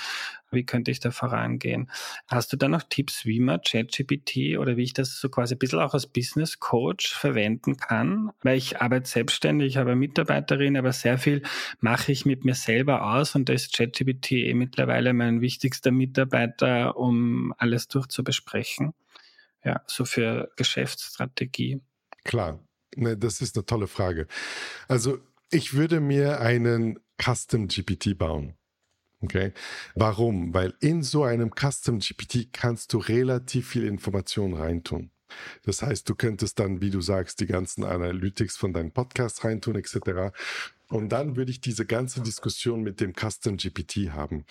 wie 0.50 0.64
könnte 0.64 0.90
ich 0.90 1.00
da 1.00 1.10
vorangehen? 1.10 1.90
Hast 2.28 2.52
du 2.52 2.56
da 2.56 2.68
noch 2.68 2.82
Tipps, 2.82 3.24
wie 3.24 3.40
man 3.40 3.60
ChatGPT 3.60 4.58
oder 4.58 4.76
wie 4.76 4.84
ich 4.84 4.94
das 4.94 5.18
so 5.18 5.28
quasi 5.28 5.54
ein 5.54 5.58
bisschen 5.58 5.80
auch 5.80 5.94
als 5.94 6.06
Business 6.06 6.60
Coach 6.60 7.14
verwenden 7.14 7.76
kann? 7.76 8.32
Weil 8.42 8.58
ich 8.58 8.80
arbeite 8.80 9.08
selbstständig, 9.08 9.68
ich 9.68 9.76
habe 9.76 9.92
eine 9.92 10.00
Mitarbeiterin, 10.00 10.76
aber 10.76 10.92
sehr 10.92 11.18
viel 11.18 11.42
mache 11.80 12.12
ich 12.12 12.26
mit 12.26 12.44
mir 12.44 12.54
selber 12.54 13.14
aus 13.14 13.34
und 13.34 13.48
da 13.48 13.52
ist 13.52 13.74
ChatGPT 13.74 14.32
eh 14.32 14.54
mittlerweile 14.54 15.12
mein 15.12 15.40
wichtigster 15.40 15.90
Mitarbeiter, 15.90 16.96
um 16.96 17.54
alles 17.58 17.88
durchzubesprechen. 17.88 18.94
Ja, 19.64 19.82
so 19.86 20.04
für 20.04 20.50
Geschäftsstrategie. 20.56 21.80
Klar, 22.24 22.60
ne, 22.96 23.16
das 23.16 23.40
ist 23.40 23.56
eine 23.56 23.66
tolle 23.66 23.86
Frage. 23.86 24.26
Also 24.88 25.18
ich 25.50 25.74
würde 25.74 26.00
mir 26.00 26.40
einen 26.40 26.98
Custom 27.22 27.68
GPT 27.68 28.16
bauen. 28.16 28.56
Okay. 29.22 29.52
Warum? 29.94 30.52
Weil 30.52 30.74
in 30.80 31.02
so 31.02 31.24
einem 31.24 31.52
Custom 31.54 32.00
GPT 32.00 32.52
kannst 32.52 32.92
du 32.92 32.98
relativ 32.98 33.68
viel 33.68 33.84
Information 33.84 34.54
reintun. 34.54 35.10
Das 35.64 35.82
heißt, 35.82 36.08
du 36.08 36.14
könntest 36.14 36.58
dann, 36.58 36.80
wie 36.80 36.90
du 36.90 37.00
sagst, 37.00 37.40
die 37.40 37.46
ganzen 37.46 37.84
Analytics 37.84 38.56
von 38.56 38.72
deinem 38.72 38.90
Podcast 38.90 39.44
reintun, 39.44 39.76
etc. 39.76 40.34
Und 40.88 41.10
dann 41.10 41.36
würde 41.36 41.50
ich 41.50 41.60
diese 41.60 41.86
ganze 41.86 42.20
Diskussion 42.20 42.82
mit 42.82 43.00
dem 43.00 43.14
Custom 43.14 43.56
GPT 43.56 44.10
haben. 44.10 44.44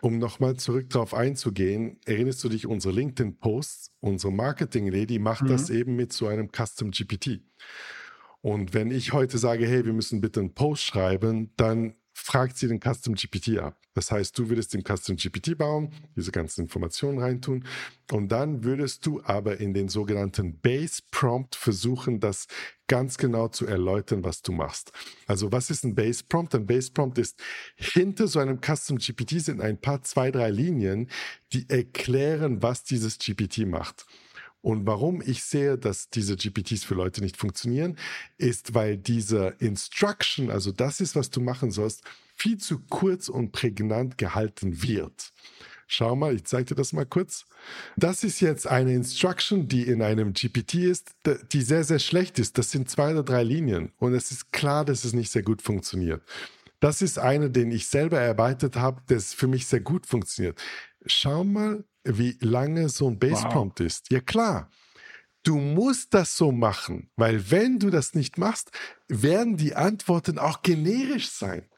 Um 0.00 0.18
nochmal 0.18 0.56
zurück 0.56 0.88
darauf 0.90 1.12
einzugehen, 1.12 1.98
erinnerst 2.06 2.42
du 2.42 2.48
dich, 2.48 2.66
unsere 2.66 2.94
LinkedIn-Posts, 2.94 3.92
unsere 4.00 4.32
Marketing-Lady 4.32 5.18
macht 5.18 5.42
mhm. 5.42 5.48
das 5.48 5.68
eben 5.68 5.96
mit 5.96 6.12
so 6.12 6.26
einem 6.26 6.50
Custom 6.50 6.90
GPT. 6.90 7.42
Und 8.40 8.74
wenn 8.74 8.90
ich 8.90 9.12
heute 9.12 9.38
sage, 9.38 9.66
hey, 9.66 9.84
wir 9.84 9.92
müssen 9.92 10.20
bitte 10.20 10.40
einen 10.40 10.54
Post 10.54 10.84
schreiben, 10.84 11.52
dann 11.56 11.94
fragt 12.14 12.56
sie 12.56 12.68
den 12.68 12.80
Custom 12.80 13.14
GPT 13.14 13.58
ab. 13.58 13.76
Das 13.92 14.10
heißt, 14.10 14.38
du 14.38 14.48
würdest 14.48 14.72
den 14.72 14.82
Custom 14.82 15.16
GPT 15.16 15.58
bauen, 15.58 15.92
diese 16.16 16.30
ganzen 16.32 16.62
Informationen 16.62 17.18
reintun 17.18 17.64
und 18.12 18.28
dann 18.28 18.64
würdest 18.64 19.04
du 19.04 19.20
aber 19.24 19.58
in 19.58 19.74
den 19.74 19.88
sogenannten 19.88 20.58
Base 20.60 21.02
Prompt 21.10 21.56
versuchen, 21.56 22.20
das 22.20 22.46
ganz 22.86 23.18
genau 23.18 23.48
zu 23.48 23.66
erläutern, 23.66 24.24
was 24.24 24.42
du 24.42 24.52
machst. 24.52 24.92
Also 25.26 25.50
was 25.50 25.70
ist 25.70 25.84
ein 25.84 25.94
Base 25.94 26.22
Prompt? 26.28 26.54
Ein 26.54 26.66
Base 26.66 26.92
Prompt 26.92 27.18
ist, 27.18 27.40
hinter 27.76 28.28
so 28.28 28.38
einem 28.38 28.60
Custom 28.60 28.98
GPT 28.98 29.40
sind 29.40 29.60
ein 29.60 29.80
paar, 29.80 30.02
zwei, 30.02 30.30
drei 30.30 30.50
Linien, 30.50 31.10
die 31.52 31.68
erklären, 31.68 32.62
was 32.62 32.84
dieses 32.84 33.18
GPT 33.18 33.66
macht. 33.66 34.06
Und 34.64 34.86
warum 34.86 35.20
ich 35.20 35.44
sehe, 35.44 35.76
dass 35.76 36.08
diese 36.08 36.36
GPTs 36.36 36.84
für 36.84 36.94
Leute 36.94 37.20
nicht 37.20 37.36
funktionieren, 37.36 37.98
ist, 38.38 38.72
weil 38.72 38.96
diese 38.96 39.54
Instruction, 39.58 40.50
also 40.50 40.72
das 40.72 41.00
ist, 41.02 41.14
was 41.14 41.28
du 41.28 41.42
machen 41.42 41.70
sollst, 41.70 42.02
viel 42.34 42.56
zu 42.56 42.78
kurz 42.88 43.28
und 43.28 43.52
prägnant 43.52 44.16
gehalten 44.16 44.82
wird. 44.82 45.34
Schau 45.86 46.16
mal, 46.16 46.34
ich 46.34 46.44
zeige 46.44 46.64
dir 46.64 46.76
das 46.76 46.94
mal 46.94 47.04
kurz. 47.04 47.44
Das 47.98 48.24
ist 48.24 48.40
jetzt 48.40 48.66
eine 48.66 48.94
Instruction, 48.94 49.68
die 49.68 49.82
in 49.82 50.00
einem 50.00 50.32
GPT 50.32 50.76
ist, 50.76 51.10
die 51.52 51.60
sehr, 51.60 51.84
sehr 51.84 51.98
schlecht 51.98 52.38
ist. 52.38 52.56
Das 52.56 52.70
sind 52.70 52.88
zwei 52.88 53.12
oder 53.12 53.22
drei 53.22 53.42
Linien 53.42 53.92
und 53.98 54.14
es 54.14 54.30
ist 54.30 54.50
klar, 54.50 54.86
dass 54.86 55.04
es 55.04 55.12
nicht 55.12 55.30
sehr 55.30 55.42
gut 55.42 55.60
funktioniert. 55.60 56.22
Das 56.80 57.02
ist 57.02 57.18
eine, 57.18 57.50
den 57.50 57.70
ich 57.70 57.86
selber 57.86 58.18
erweitert 58.18 58.76
habe, 58.76 59.02
das 59.08 59.34
für 59.34 59.46
mich 59.46 59.66
sehr 59.66 59.80
gut 59.80 60.06
funktioniert. 60.06 60.58
Schau 61.04 61.44
mal, 61.44 61.84
wie 62.04 62.36
lange 62.40 62.88
so 62.88 63.08
ein 63.08 63.18
Bassprompt 63.18 63.80
wow. 63.80 63.86
ist. 63.86 64.10
Ja 64.10 64.20
klar, 64.20 64.70
du 65.42 65.56
musst 65.56 66.14
das 66.14 66.36
so 66.36 66.52
machen, 66.52 67.10
weil 67.16 67.50
wenn 67.50 67.78
du 67.78 67.90
das 67.90 68.14
nicht 68.14 68.38
machst, 68.38 68.70
werden 69.08 69.56
die 69.56 69.74
Antworten 69.74 70.38
auch 70.38 70.62
generisch 70.62 71.30
sein. 71.30 71.68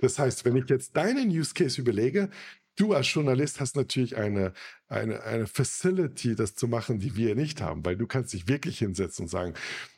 Das 0.00 0.18
heißt, 0.18 0.44
wenn 0.44 0.56
ich 0.56 0.68
jetzt 0.68 0.96
deinen 0.96 1.30
Use 1.30 1.54
Case 1.54 1.80
überlege, 1.80 2.30
du 2.76 2.94
als 2.94 3.12
Journalist 3.12 3.60
hast 3.60 3.76
natürlich 3.76 4.16
eine, 4.16 4.52
eine, 4.88 5.22
eine 5.22 5.46
Facility, 5.46 6.34
das 6.34 6.54
zu 6.54 6.66
machen, 6.66 6.98
die 6.98 7.14
wir 7.14 7.34
nicht 7.34 7.60
haben, 7.60 7.84
weil 7.84 7.96
du 7.96 8.06
kannst 8.06 8.32
dich 8.32 8.48
wirklich 8.48 8.78
hinsetzen 8.78 9.24
und 9.24 9.28
sagen, 9.28 9.54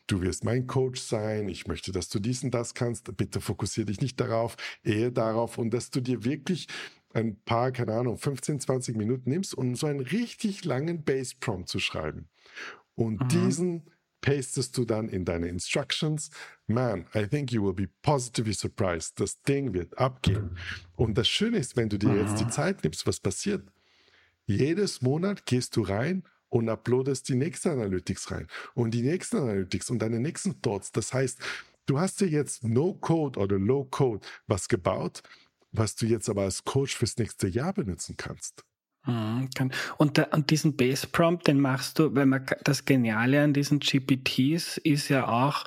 du 0.08 0.20
wirst 0.20 0.44
mein 0.44 0.66
Coach 0.66 1.00
sein, 1.00 1.48
ich 1.48 1.66
möchte, 1.66 1.92
dass 1.92 2.08
du 2.08 2.18
dies 2.18 2.42
und 2.42 2.52
das 2.52 2.74
kannst, 2.74 3.16
bitte 3.16 3.40
fokussiere 3.40 3.86
dich 3.86 4.00
nicht 4.00 4.20
darauf, 4.20 4.56
ehe 4.82 5.12
darauf 5.12 5.58
und 5.58 5.70
dass 5.72 5.90
du 5.90 6.00
dir 6.00 6.24
wirklich 6.24 6.66
ein 7.14 7.36
paar, 7.44 7.72
keine 7.72 7.94
Ahnung, 7.94 8.18
15, 8.18 8.60
20 8.60 8.96
Minuten 8.96 9.30
nimmst, 9.30 9.54
um 9.54 9.74
so 9.74 9.86
einen 9.86 10.00
richtig 10.00 10.64
langen 10.64 11.04
Bass-Prompt 11.04 11.68
zu 11.68 11.78
schreiben. 11.78 12.28
Und 12.94 13.20
mhm. 13.20 13.28
diesen 13.28 13.82
pastest 14.22 14.78
du 14.78 14.84
dann 14.84 15.08
in 15.08 15.24
deine 15.24 15.48
Instructions. 15.48 16.30
Man, 16.66 17.06
I 17.14 17.26
think 17.26 17.52
you 17.52 17.62
will 17.62 17.74
be 17.74 17.88
positively 18.00 18.54
surprised. 18.54 19.20
Das 19.20 19.42
Ding 19.42 19.74
wird 19.74 19.98
abgehen. 19.98 20.56
Und 20.96 21.18
das 21.18 21.28
Schöne 21.28 21.58
ist, 21.58 21.76
wenn 21.76 21.90
du 21.90 21.98
dir 21.98 22.14
jetzt 22.14 22.40
die 22.40 22.48
Zeit 22.48 22.82
nimmst, 22.84 23.06
was 23.06 23.20
passiert? 23.20 23.68
Jedes 24.46 25.02
Monat 25.02 25.44
gehst 25.44 25.76
du 25.76 25.82
rein 25.82 26.22
und 26.48 26.68
uploadest 26.68 27.28
die 27.28 27.34
nächste 27.34 27.72
Analytics 27.72 28.30
rein 28.30 28.46
und 28.74 28.92
die 28.92 29.02
nächste 29.02 29.38
Analytics 29.38 29.90
und 29.90 30.00
deine 30.00 30.20
nächsten 30.20 30.60
Thoughts. 30.62 30.92
Das 30.92 31.12
heißt, 31.12 31.38
du 31.86 31.98
hast 31.98 32.20
dir 32.20 32.28
jetzt 32.28 32.64
No-Code 32.64 33.38
oder 33.38 33.58
Low-Code 33.58 34.24
was 34.46 34.68
gebaut, 34.68 35.22
was 35.72 35.96
du 35.96 36.06
jetzt 36.06 36.28
aber 36.28 36.42
als 36.42 36.64
Coach 36.64 36.96
fürs 36.96 37.16
nächste 37.16 37.48
Jahr 37.48 37.72
benutzen 37.72 38.16
kannst. 38.16 38.64
Mhm, 39.06 39.48
und, 39.98 40.16
der, 40.16 40.32
und 40.32 40.50
diesen 40.50 40.76
Base 40.76 41.06
Prompt, 41.08 41.48
den 41.48 41.60
machst 41.60 41.98
du, 41.98 42.14
weil 42.14 42.26
man 42.26 42.46
das 42.62 42.84
Geniale 42.84 43.42
an 43.42 43.52
diesen 43.52 43.80
GPTs 43.80 44.76
ist 44.78 45.08
ja 45.08 45.26
auch, 45.26 45.64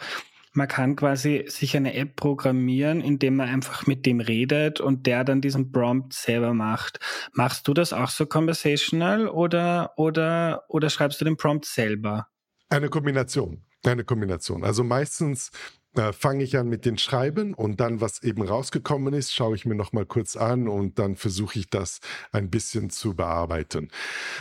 man 0.54 0.70
kann 0.70 0.96
quasi 0.96 1.44
sich 1.50 1.76
eine 1.76 1.96
App 1.96 2.16
programmieren, 2.16 3.02
indem 3.02 3.36
man 3.36 3.50
einfach 3.50 3.88
mit 3.88 4.06
dem 4.06 4.22
redet 4.22 4.80
und 4.80 5.06
der 5.06 5.26
dann 5.26 5.42
diesen 5.42 5.74
Prompt 5.74 6.14
selber 6.14 6.54
macht. 6.54 7.00
Machst 7.34 7.68
du 7.68 7.74
das 7.74 7.92
auch 7.92 8.10
so 8.10 8.26
conversational 8.26 9.28
oder, 9.28 9.92
oder, 9.98 10.64
oder 10.70 10.90
schreibst 10.90 11.20
du 11.20 11.26
den 11.26 11.36
Prompt 11.36 11.66
selber? 11.66 12.28
Eine 12.70 12.88
Kombination. 12.88 13.66
Eine 13.84 14.06
Kombination. 14.06 14.64
Also 14.64 14.84
meistens 14.84 15.52
äh, 15.96 16.14
fange 16.14 16.44
ich 16.44 16.58
an 16.58 16.68
mit 16.68 16.86
den 16.86 16.98
Schreiben 16.98 17.54
und 17.54 17.80
dann, 17.80 18.02
was 18.02 18.22
eben 18.24 18.42
rausgekommen 18.42 19.14
ist, 19.14 19.34
schaue 19.34 19.56
ich 19.56 19.66
mir 19.66 19.76
nochmal 19.76 20.06
kurz 20.06 20.36
an 20.36 20.68
und 20.68 21.00
dann 21.00 21.16
versuche 21.16 21.60
ich 21.60 21.70
das 21.70 22.00
ein 22.32 22.50
bisschen 22.50 22.90
zu 22.90 23.16
bearbeiten. 23.16 23.90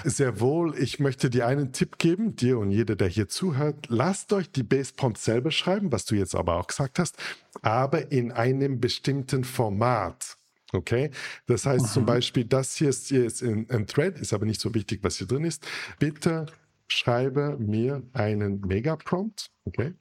Sehr 0.05 0.41
wohl, 0.41 0.77
ich 0.79 1.01
möchte 1.01 1.31
dir 1.31 1.47
einen 1.47 1.73
Tipp 1.73 1.99
geben, 1.99 2.37
dir 2.37 2.59
und 2.59 2.71
jeder, 2.71 2.97
der 2.97 3.09
hier 3.09 3.29
zuhört. 3.29 3.87
Lasst 3.89 4.33
euch 4.33 4.51
die 4.51 4.63
Base 4.63 4.93
Prompt 4.95 5.19
selber 5.19 5.51
schreiben, 5.51 5.93
was 5.93 6.05
du 6.05 6.15
jetzt 6.15 6.35
aber 6.35 6.57
auch 6.57 6.67
gesagt 6.67 6.99
hast, 6.99 7.17
aber 7.63 8.13
in 8.13 8.33
einem 8.33 8.81
bestimmten 8.81 9.45
Format. 9.45 10.37
Okay, 10.73 11.13
das 11.47 11.67
heißt 11.67 11.85
Aha. 11.85 11.93
zum 11.93 12.05
Beispiel, 12.05 12.45
das 12.45 12.75
hier 12.77 12.89
ist, 12.89 13.09
hier 13.09 13.25
ist 13.25 13.43
in, 13.43 13.71
ein 13.71 13.87
Thread, 13.87 14.19
ist 14.19 14.33
aber 14.33 14.45
nicht 14.45 14.61
so 14.61 14.75
wichtig, 14.75 15.01
was 15.03 15.19
hier 15.19 15.29
drin 15.29 15.45
ist. 15.45 15.65
Bitte 16.01 16.47
schreibe 16.89 17.57
mir 17.59 18.03
einen 18.13 18.61
Mega-Prompt, 18.61 19.51
okay? 19.65 19.95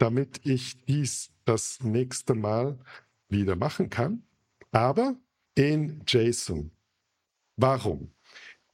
Damit 0.00 0.40
ich 0.44 0.82
dies 0.86 1.30
das 1.44 1.80
nächste 1.82 2.34
Mal 2.34 2.78
wieder 3.28 3.54
machen 3.54 3.90
kann, 3.90 4.22
aber 4.72 5.16
in 5.54 6.02
JSON. 6.06 6.70
Warum? 7.56 8.12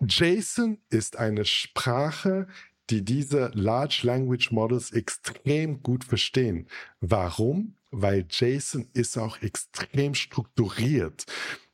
JSON 0.00 0.78
ist 0.88 1.16
eine 1.16 1.44
Sprache, 1.44 2.46
die 2.90 3.04
diese 3.04 3.50
Large 3.54 4.02
Language 4.04 4.52
Models 4.52 4.92
extrem 4.92 5.82
gut 5.82 6.04
verstehen. 6.04 6.68
Warum? 7.00 7.74
Weil 7.90 8.26
JSON 8.30 8.88
ist 8.92 9.18
auch 9.18 9.42
extrem 9.42 10.14
strukturiert. 10.14 11.24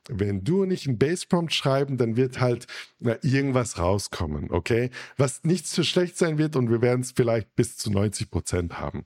Wenn 0.09 0.43
du 0.43 0.65
nicht 0.65 0.87
einen 0.87 0.97
Base 0.97 1.25
Prompt 1.27 1.53
schreiben, 1.53 1.97
dann 1.97 2.17
wird 2.17 2.39
halt 2.39 2.67
na, 2.99 3.17
irgendwas 3.21 3.77
rauskommen, 3.77 4.51
okay? 4.51 4.89
Was 5.17 5.43
nicht 5.43 5.67
so 5.67 5.83
schlecht 5.83 6.17
sein 6.17 6.37
wird 6.37 6.55
und 6.55 6.69
wir 6.69 6.81
werden 6.81 7.01
es 7.01 7.11
vielleicht 7.11 7.55
bis 7.55 7.77
zu 7.77 7.91
90 7.91 8.29
Prozent 8.29 8.79
haben. 8.79 9.05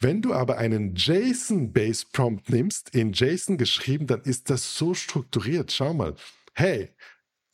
Wenn 0.00 0.22
du 0.22 0.32
aber 0.32 0.58
einen 0.58 0.94
JSON 0.94 1.72
Base 1.72 2.06
Prompt 2.10 2.50
nimmst, 2.50 2.94
in 2.94 3.12
JSON 3.12 3.58
geschrieben, 3.58 4.06
dann 4.06 4.22
ist 4.22 4.50
das 4.50 4.76
so 4.76 4.94
strukturiert. 4.94 5.72
Schau 5.72 5.92
mal. 5.92 6.14
Hey, 6.54 6.90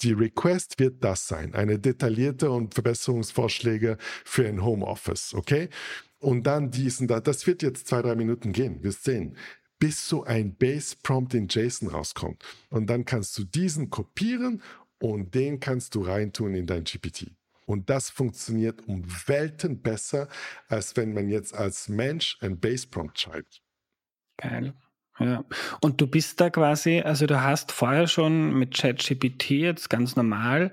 die 0.03 0.13
Request 0.13 0.79
wird 0.79 1.05
das 1.05 1.29
sein, 1.29 1.55
eine 1.55 1.79
detaillierte 1.79 2.51
und 2.51 2.75
Verbesserungsvorschläge 2.75 3.99
für 4.25 4.47
ein 4.47 4.65
Homeoffice, 4.65 5.35
okay? 5.35 5.69
Und 6.19 6.47
dann 6.47 6.71
diesen 6.71 7.09
da, 7.09 7.21
das 7.21 7.47
wird 7.47 7.63
jetzt 7.63 7.87
zwei, 7.89 8.03
drei 8.03 8.15
Minuten 8.15 8.53
gehen, 8.53 8.83
wirst 8.83 9.05
sehen 9.05 9.37
bis 9.81 10.09
so 10.09 10.23
ein 10.23 10.55
Base-Prompt 10.55 11.35
in 11.35 11.49
JSON 11.49 11.89
rauskommt. 11.89 12.45
Und 12.69 12.87
dann 12.87 13.05
kannst 13.05 13.37
du 13.37 13.45
diesen 13.45 13.91
kopieren 13.91 14.63
und 15.01 15.35
den 15.35 15.59
kannst 15.59 15.97
du 15.97 16.03
reintun 16.03 16.55
in 16.55 16.67
dein 16.67 16.85
GPT. 16.85 17.33
Und 17.67 17.89
das 17.89 18.11
funktioniert 18.11 18.87
um 18.87 19.05
Welten 19.27 19.81
besser, 19.81 20.29
als 20.69 20.97
wenn 20.97 21.15
man 21.15 21.29
jetzt 21.29 21.55
als 21.55 21.89
Mensch 21.89 22.37
ein 22.41 22.61
Base-Prompt 22.61 23.19
schreibt. 23.19 23.63
Geil. 24.37 24.75
Ja. 25.21 25.45
Und 25.83 26.01
du 26.01 26.07
bist 26.07 26.41
da 26.41 26.49
quasi, 26.49 27.01
also 27.01 27.27
du 27.27 27.43
hast 27.43 27.73
vorher 27.73 28.07
schon 28.07 28.55
mit 28.55 28.75
ChatGPT 28.75 29.51
jetzt 29.51 29.91
ganz 29.91 30.17
normal 30.17 30.73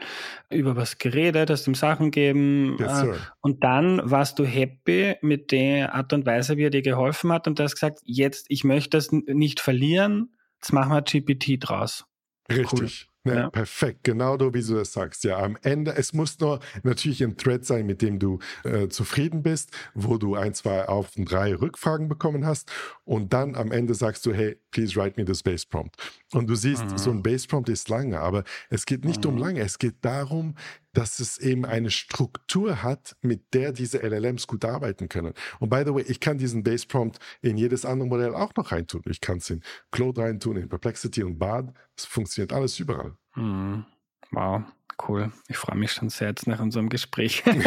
über 0.50 0.78
was 0.78 0.98
geredet, 0.98 1.50
hast 1.50 1.68
ihm 1.68 1.76
Sachen 1.76 2.12
gegeben 2.12 2.78
yes, 2.80 3.04
äh, 3.04 3.14
und 3.42 3.64
dann 3.64 4.00
warst 4.04 4.40
du 4.40 4.46
happy 4.46 5.16
mit 5.22 5.52
der 5.52 5.94
Art 5.94 6.14
und 6.14 6.26
Weise, 6.26 6.56
wie 6.56 6.64
er 6.64 6.70
dir 6.70 6.82
geholfen 6.82 7.32
hat 7.32 7.48
und 7.48 7.60
du 7.60 7.64
hast 7.64 7.76
gesagt, 7.76 8.00
jetzt, 8.06 8.46
ich 8.50 8.64
möchte 8.64 8.98
das 8.98 9.12
nicht 9.12 9.60
verlieren, 9.60 10.34
jetzt 10.62 10.72
machen 10.72 10.92
wir 10.92 11.02
GPT 11.02 11.58
draus. 11.60 12.06
Richtig. 12.50 13.10
Cool. 13.10 13.17
Ja, 13.28 13.36
ja. 13.36 13.50
Perfekt, 13.50 14.04
genau 14.04 14.38
so 14.38 14.54
wie 14.54 14.62
du 14.62 14.76
das 14.76 14.94
sagst. 14.94 15.24
Ja, 15.24 15.40
am 15.40 15.58
Ende, 15.62 15.96
es 15.96 16.14
muss 16.14 16.40
nur 16.40 16.60
natürlich 16.84 17.24
ein 17.24 17.38
Thread 17.38 17.66
sein, 17.66 17.86
mit 17.86 18.02
dem 18.02 18.20
du 18.20 18.40
äh, 18.64 18.88
zufrieden 18.88 19.44
bist, 19.44 19.72
wo 19.94 20.18
du 20.18 20.36
ein, 20.36 20.54
zwei 20.54 20.88
auf 20.88 21.16
und 21.18 21.30
drei 21.30 21.56
Rückfragen 21.56 22.08
bekommen 22.08 22.46
hast 22.46 22.72
und 23.04 23.34
dann 23.34 23.56
am 23.56 23.72
Ende 23.72 23.94
sagst 23.94 24.26
du, 24.26 24.34
hey, 24.34 24.58
please 24.72 24.96
write 24.96 25.20
me 25.20 25.26
this 25.26 25.44
base 25.44 25.66
prompt. 25.68 25.96
Und 26.34 26.48
du 26.48 26.56
siehst, 26.56 26.84
mhm. 26.84 26.98
so 26.98 27.12
ein 27.12 27.24
Base 27.24 27.48
Prompt 27.48 27.70
ist 27.70 27.90
lange, 27.90 28.20
aber 28.20 28.44
es 28.70 28.86
geht 28.86 29.06
nicht 29.06 29.24
mhm. 29.24 29.32
um 29.32 29.38
lange, 29.38 29.62
es 29.62 29.80
geht 29.80 29.96
darum, 30.02 30.56
dass 30.98 31.20
es 31.20 31.38
eben 31.38 31.64
eine 31.64 31.92
Struktur 31.92 32.82
hat, 32.82 33.16
mit 33.22 33.54
der 33.54 33.72
diese 33.72 34.00
LLMs 34.00 34.48
gut 34.48 34.66
arbeiten 34.66 35.10
können. 35.10 35.36
Und 35.60 35.70
by 35.70 35.84
the 35.86 35.94
way, 35.94 36.02
ich 36.02 36.20
kann 36.20 36.40
diesen 36.40 36.64
Base 36.64 36.88
Prompt 36.88 37.20
in 37.44 37.56
jedes 37.56 37.86
andere 37.86 38.10
Modell 38.10 38.34
auch 38.34 38.56
noch 38.56 38.72
reintun. 38.72 39.04
Ich 39.06 39.22
kann 39.22 39.38
es 39.38 39.48
in 39.52 39.62
Claude 39.92 40.22
reintun, 40.22 40.58
in 40.58 40.68
Perplexity 40.68 41.22
und 41.22 41.38
Bard. 41.38 41.72
Es 41.96 42.06
funktioniert 42.06 42.52
alles 42.52 42.80
überall. 42.80 43.16
Mhm. 43.36 43.86
Wow. 44.32 44.64
Cool. 45.06 45.32
Ich 45.48 45.58
freue 45.58 45.78
mich 45.78 45.92
schon 45.92 46.10
sehr 46.10 46.30
jetzt 46.30 46.48
nach 46.48 46.60
unserem 46.60 46.90
Gespräch. 46.90 47.44
noch 47.46 47.60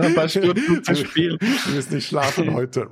ein 0.00 0.14
paar 0.14 0.28
Stunden 0.28 0.84
zu 0.84 0.94
spielen. 0.94 1.36
Du 1.40 1.72
wirst 1.72 1.90
nicht 1.90 2.06
schlafen 2.06 2.54
heute. 2.54 2.82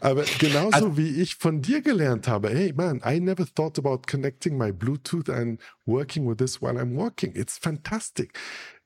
Aber 0.00 0.24
genauso 0.38 0.72
also, 0.72 0.96
wie 0.96 1.20
ich 1.20 1.36
von 1.36 1.62
dir 1.62 1.80
gelernt 1.80 2.26
habe, 2.26 2.48
hey 2.48 2.72
man, 2.72 3.00
I 3.06 3.20
never 3.20 3.46
thought 3.46 3.78
about 3.78 4.02
connecting 4.08 4.58
my 4.58 4.72
Bluetooth 4.72 5.30
and 5.30 5.60
working 5.86 6.28
with 6.28 6.38
this 6.38 6.60
while 6.60 6.76
I'm 6.76 6.96
walking. 6.96 7.36
It's 7.36 7.56
fantastic. 7.56 8.36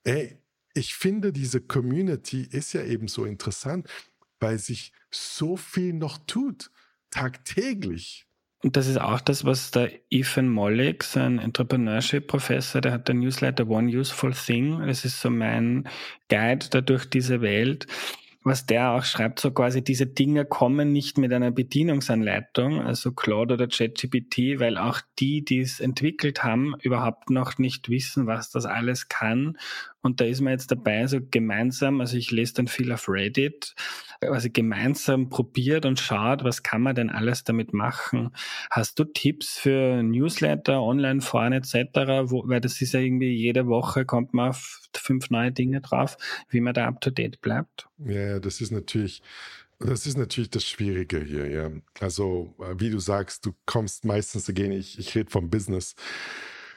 Ey, 0.04 0.38
ich 0.74 0.94
finde, 0.94 1.32
diese 1.32 1.62
Community 1.62 2.42
ist 2.50 2.74
ja 2.74 2.82
eben 2.82 3.08
so 3.08 3.24
interessant, 3.24 3.88
weil 4.40 4.58
sich 4.58 4.92
so 5.10 5.56
viel 5.56 5.94
noch 5.94 6.18
tut. 6.26 6.70
Tagtäglich. 7.10 8.26
Und 8.62 8.76
das 8.76 8.86
ist 8.86 9.00
auch 9.00 9.20
das, 9.20 9.44
was 9.44 9.72
der 9.72 9.90
Ethan 10.08 10.48
Mollick, 10.48 11.02
sein 11.02 11.40
Entrepreneurship-Professor, 11.40 12.80
der 12.80 12.92
hat 12.92 13.08
der 13.08 13.16
Newsletter 13.16 13.66
One 13.68 13.88
Useful 13.88 14.32
Thing. 14.32 14.86
Das 14.86 15.04
ist 15.04 15.20
so 15.20 15.30
mein 15.30 15.88
Guide 16.28 16.66
da 16.70 16.80
durch 16.80 17.10
diese 17.10 17.40
Welt. 17.40 17.88
Was 18.44 18.66
der 18.66 18.90
auch 18.90 19.04
schreibt, 19.04 19.38
so 19.38 19.52
quasi 19.52 19.82
diese 19.82 20.06
Dinge 20.06 20.44
kommen 20.44 20.92
nicht 20.92 21.16
mit 21.16 21.32
einer 21.32 21.52
Bedienungsanleitung, 21.52 22.80
also 22.80 23.12
Claude 23.12 23.54
oder 23.54 23.68
ChatGPT, 23.68 24.58
weil 24.58 24.78
auch 24.78 25.00
die, 25.20 25.44
die 25.44 25.60
es 25.60 25.78
entwickelt 25.78 26.42
haben, 26.42 26.74
überhaupt 26.82 27.30
noch 27.30 27.58
nicht 27.58 27.88
wissen, 27.88 28.26
was 28.26 28.50
das 28.50 28.66
alles 28.66 29.08
kann. 29.08 29.58
Und 30.02 30.20
da 30.20 30.24
ist 30.24 30.40
man 30.40 30.52
jetzt 30.52 30.70
dabei, 30.70 31.06
so 31.06 31.20
gemeinsam, 31.30 32.00
also 32.00 32.16
ich 32.16 32.30
lese 32.30 32.54
dann 32.54 32.66
viel 32.66 32.92
auf 32.92 33.08
Reddit, 33.08 33.74
also 34.20 34.48
gemeinsam 34.52 35.30
probiert 35.30 35.86
und 35.86 35.98
schaut, 35.98 36.44
was 36.44 36.62
kann 36.62 36.82
man 36.82 36.94
denn 36.94 37.10
alles 37.10 37.44
damit 37.44 37.72
machen. 37.72 38.30
Hast 38.70 38.98
du 38.98 39.04
Tipps 39.04 39.58
für 39.58 40.02
Newsletter, 40.02 40.82
Online-Foren 40.82 41.52
etc., 41.52 41.74
wo, 42.24 42.46
weil 42.46 42.60
das 42.60 42.80
ist 42.80 42.92
ja 42.92 43.00
irgendwie 43.00 43.32
jede 43.32 43.66
Woche 43.66 44.04
kommt 44.04 44.34
man 44.34 44.50
auf 44.50 44.80
fünf 44.94 45.30
neue 45.30 45.52
Dinge 45.52 45.80
drauf, 45.80 46.16
wie 46.50 46.60
man 46.60 46.74
da 46.74 46.86
up 46.86 47.00
to 47.00 47.10
date 47.10 47.40
bleibt? 47.40 47.88
Ja, 47.98 48.40
das 48.40 48.60
ist 48.60 48.72
natürlich 48.72 49.22
das 49.84 50.06
ist 50.06 50.16
natürlich 50.16 50.50
das 50.50 50.64
Schwierige 50.64 51.20
hier, 51.24 51.50
ja. 51.50 51.70
Also, 51.98 52.54
äh, 52.60 52.78
wie 52.78 52.90
du 52.90 53.00
sagst, 53.00 53.44
du 53.46 53.52
kommst 53.66 54.04
meistens 54.04 54.44
dagegen, 54.44 54.72
ich, 54.72 54.98
ich 54.98 55.14
rede 55.14 55.30
vom 55.30 55.50
Business 55.50 55.94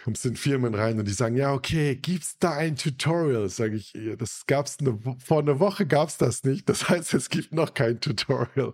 kommst 0.05 0.23
in 0.23 0.35
Firmen 0.35 0.75
rein 0.75 0.99
und 0.99 1.07
die 1.07 1.13
sagen, 1.13 1.35
ja, 1.35 1.51
okay, 1.51 1.95
gibt's 1.95 2.37
da 2.37 2.51
ein 2.51 2.75
Tutorial? 2.75 3.49
Sage 3.49 3.75
ich, 3.75 3.91
das 4.19 4.45
gab's 4.45 4.77
eine, 4.79 4.99
vor 5.17 5.39
einer 5.39 5.59
Woche 5.59 5.87
gab's 5.87 6.17
das 6.17 6.43
nicht. 6.43 6.69
Das 6.69 6.87
heißt, 6.89 7.15
es 7.15 7.31
gibt 7.31 7.53
noch 7.55 7.73
kein 7.73 7.99
Tutorial. 7.99 8.73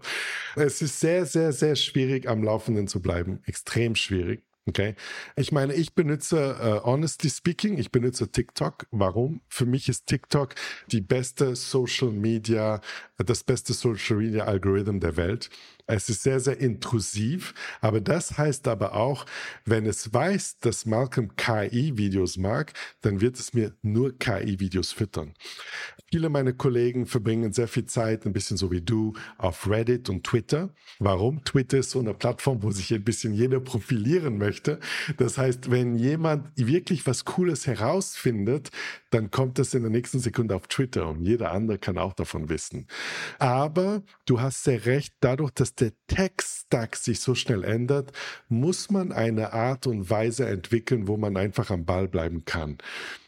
Es 0.58 0.82
ist 0.82 1.00
sehr, 1.00 1.26
sehr, 1.26 1.54
sehr 1.54 1.78
schwierig, 1.78 2.28
am 2.28 2.44
Laufenden 2.44 2.90
zu 2.90 3.02
bleiben. 3.02 3.40
Extrem 3.46 3.96
schwierig. 3.96 4.44
Okay. 4.68 4.96
Ich 5.38 5.54
meine, 5.54 5.74
ich 5.74 5.96
benutze, 5.96 6.56
uh, 6.62 6.86
honestly 6.86 7.30
speaking, 7.30 7.78
ich 7.78 7.92
benutze 7.92 8.30
TikTok. 8.30 8.86
Warum? 8.92 9.42
Für 9.48 9.66
mich 9.66 9.88
ist 9.88 10.08
TikTok 10.08 10.54
die 10.92 11.02
beste 11.02 11.56
Social 11.56 12.12
Media, 12.12 12.82
das 13.18 13.44
beste 13.44 13.74
Social 13.74 14.18
Media 14.18 14.44
Algorithm 14.44 15.00
der 15.00 15.16
Welt. 15.16 15.50
Es 15.92 16.08
ist 16.08 16.24
sehr, 16.24 16.40
sehr 16.40 16.58
intrusiv, 16.58 17.54
aber 17.82 18.00
das 18.00 18.38
heißt 18.38 18.70
aber 18.70 18.96
auch, 18.96 19.26
wenn 19.66 19.86
es 19.86 20.14
weiß, 20.14 20.60
dass 20.60 20.86
Malcolm 20.86 21.36
KI-Videos 21.36 22.38
mag, 22.38 22.72
dann 23.02 23.20
wird 23.20 23.38
es 23.38 23.54
mir 23.54 23.74
nur 23.82 24.18
KI-Videos 24.18 24.94
füttern. 24.94 25.34
Viele 26.10 26.30
meiner 26.30 26.54
Kollegen 26.54 27.06
verbringen 27.06 27.52
sehr 27.54 27.68
viel 27.68 27.86
Zeit, 27.86 28.26
ein 28.26 28.34
bisschen 28.34 28.58
so 28.58 28.72
wie 28.72 28.82
du, 28.82 29.14
auf 29.38 29.70
Reddit 29.70 30.10
und 30.10 30.26
Twitter. 30.26 30.70
Warum? 31.00 31.44
Twitter 31.44 31.80
ist 31.80 31.92
so 31.92 32.00
eine 32.00 32.14
Plattform, 32.14 32.64
wo 32.64 32.72
sich 32.72 32.94
ein 32.94 33.04
bisschen 33.04 33.34
jeder 33.34 33.60
profilieren 33.60 34.38
möchte. 34.38 34.80
Das 35.18 35.38
heißt, 35.38 35.72
wenn 35.72 35.98
jemand 35.98 36.48
wirklich 36.56 37.06
was 37.08 37.26
Cooles 37.26 37.66
herausfindet, 37.68 38.72
dann 39.10 39.32
kommt 39.32 39.60
das 39.60 39.74
in 39.74 39.84
der 39.84 39.92
nächsten 39.92 40.20
Sekunde 40.20 40.56
auf 40.56 40.68
Twitter 40.68 41.08
und 41.08 41.22
jeder 41.22 41.52
andere 41.52 41.78
kann 41.78 41.98
auch 41.98 42.14
davon 42.14 42.50
wissen. 42.50 42.88
Aber 43.40 44.04
du 44.26 44.40
hast 44.42 44.64
sehr 44.64 44.86
recht, 44.86 45.14
dadurch, 45.20 45.52
dass 45.52 45.76
der 45.82 45.92
Tech-Stack 46.08 46.96
sich 46.96 47.20
so 47.20 47.36
schnell 47.36 47.64
ändert, 47.64 48.12
muss 48.48 48.90
man 48.90 49.12
eine 49.12 49.54
Art 49.54 49.88
und 49.88 50.10
Weise 50.10 50.48
entwickeln, 50.48 51.08
wo 51.08 51.18
man 51.18 51.36
einfach 51.36 51.72
am 51.72 51.86
Ball 51.86 52.08
bleiben 52.08 52.46
kann. 52.46 52.78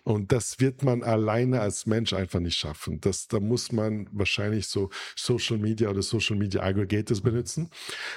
Und 0.04 0.32
das 0.32 0.60
wird 0.60 0.84
man 0.84 1.02
alleine 1.02 1.62
als 1.62 1.86
Mensch 1.86 2.14
einfach 2.14 2.40
nicht 2.40 2.58
schaffen. 2.58 3.00
Das, 3.02 3.28
da 3.28 3.40
muss 3.40 3.72
man 3.72 4.08
wahrscheinlich 4.12 4.68
so 4.68 4.90
Social 5.16 5.58
Media 5.58 5.90
oder 5.90 6.02
Social 6.02 6.36
Media 6.36 6.62
Aggregators 6.62 7.22
benutzen. 7.22 7.70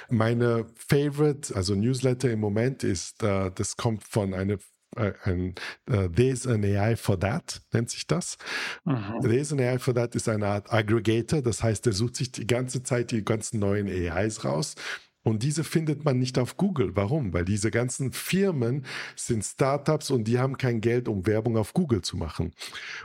Meine 0.09 0.67
Favorite, 0.75 1.55
also 1.55 1.75
Newsletter 1.75 2.29
im 2.29 2.39
Moment 2.39 2.83
ist, 2.83 3.23
uh, 3.23 3.49
das 3.49 3.77
kommt 3.77 4.03
von 4.03 4.33
einer 4.33 4.53
äh, 4.55 4.57
ein 4.95 5.55
uh, 5.89 6.07
There's 6.07 6.47
an 6.47 6.63
AI 6.63 6.95
for 6.95 7.19
that, 7.19 7.61
nennt 7.73 7.89
sich 7.89 8.07
das. 8.07 8.37
Mhm. 8.85 9.21
There's 9.21 9.51
an 9.51 9.59
AI 9.59 9.79
for 9.79 9.93
that 9.93 10.15
ist 10.15 10.29
eine 10.29 10.47
Art 10.47 10.71
Aggregator, 10.71 11.41
das 11.41 11.63
heißt, 11.63 11.85
er 11.87 11.93
sucht 11.93 12.15
sich 12.15 12.31
die 12.31 12.47
ganze 12.47 12.83
Zeit 12.83 13.11
die 13.11 13.23
ganzen 13.23 13.59
neuen 13.59 13.87
AIs 13.87 14.43
raus. 14.43 14.75
Und 15.23 15.43
diese 15.43 15.65
findet 15.65 16.05
man 16.05 16.19
nicht 16.19 16.39
auf 16.39 16.55
Google. 16.55 16.95
Warum? 16.95 17.33
Weil 17.33 17.43
diese 17.43 17.69
ganzen 17.69 18.13
Firmen 18.13 18.85
sind 19.17 19.43
Startups 19.43 20.09
und 20.09 20.23
die 20.23 20.39
haben 20.39 20.57
kein 20.57 20.79
Geld, 20.79 21.09
um 21.09 21.27
Werbung 21.27 21.57
auf 21.57 21.73
Google 21.73 22.01
zu 22.01 22.15
machen. 22.15 22.53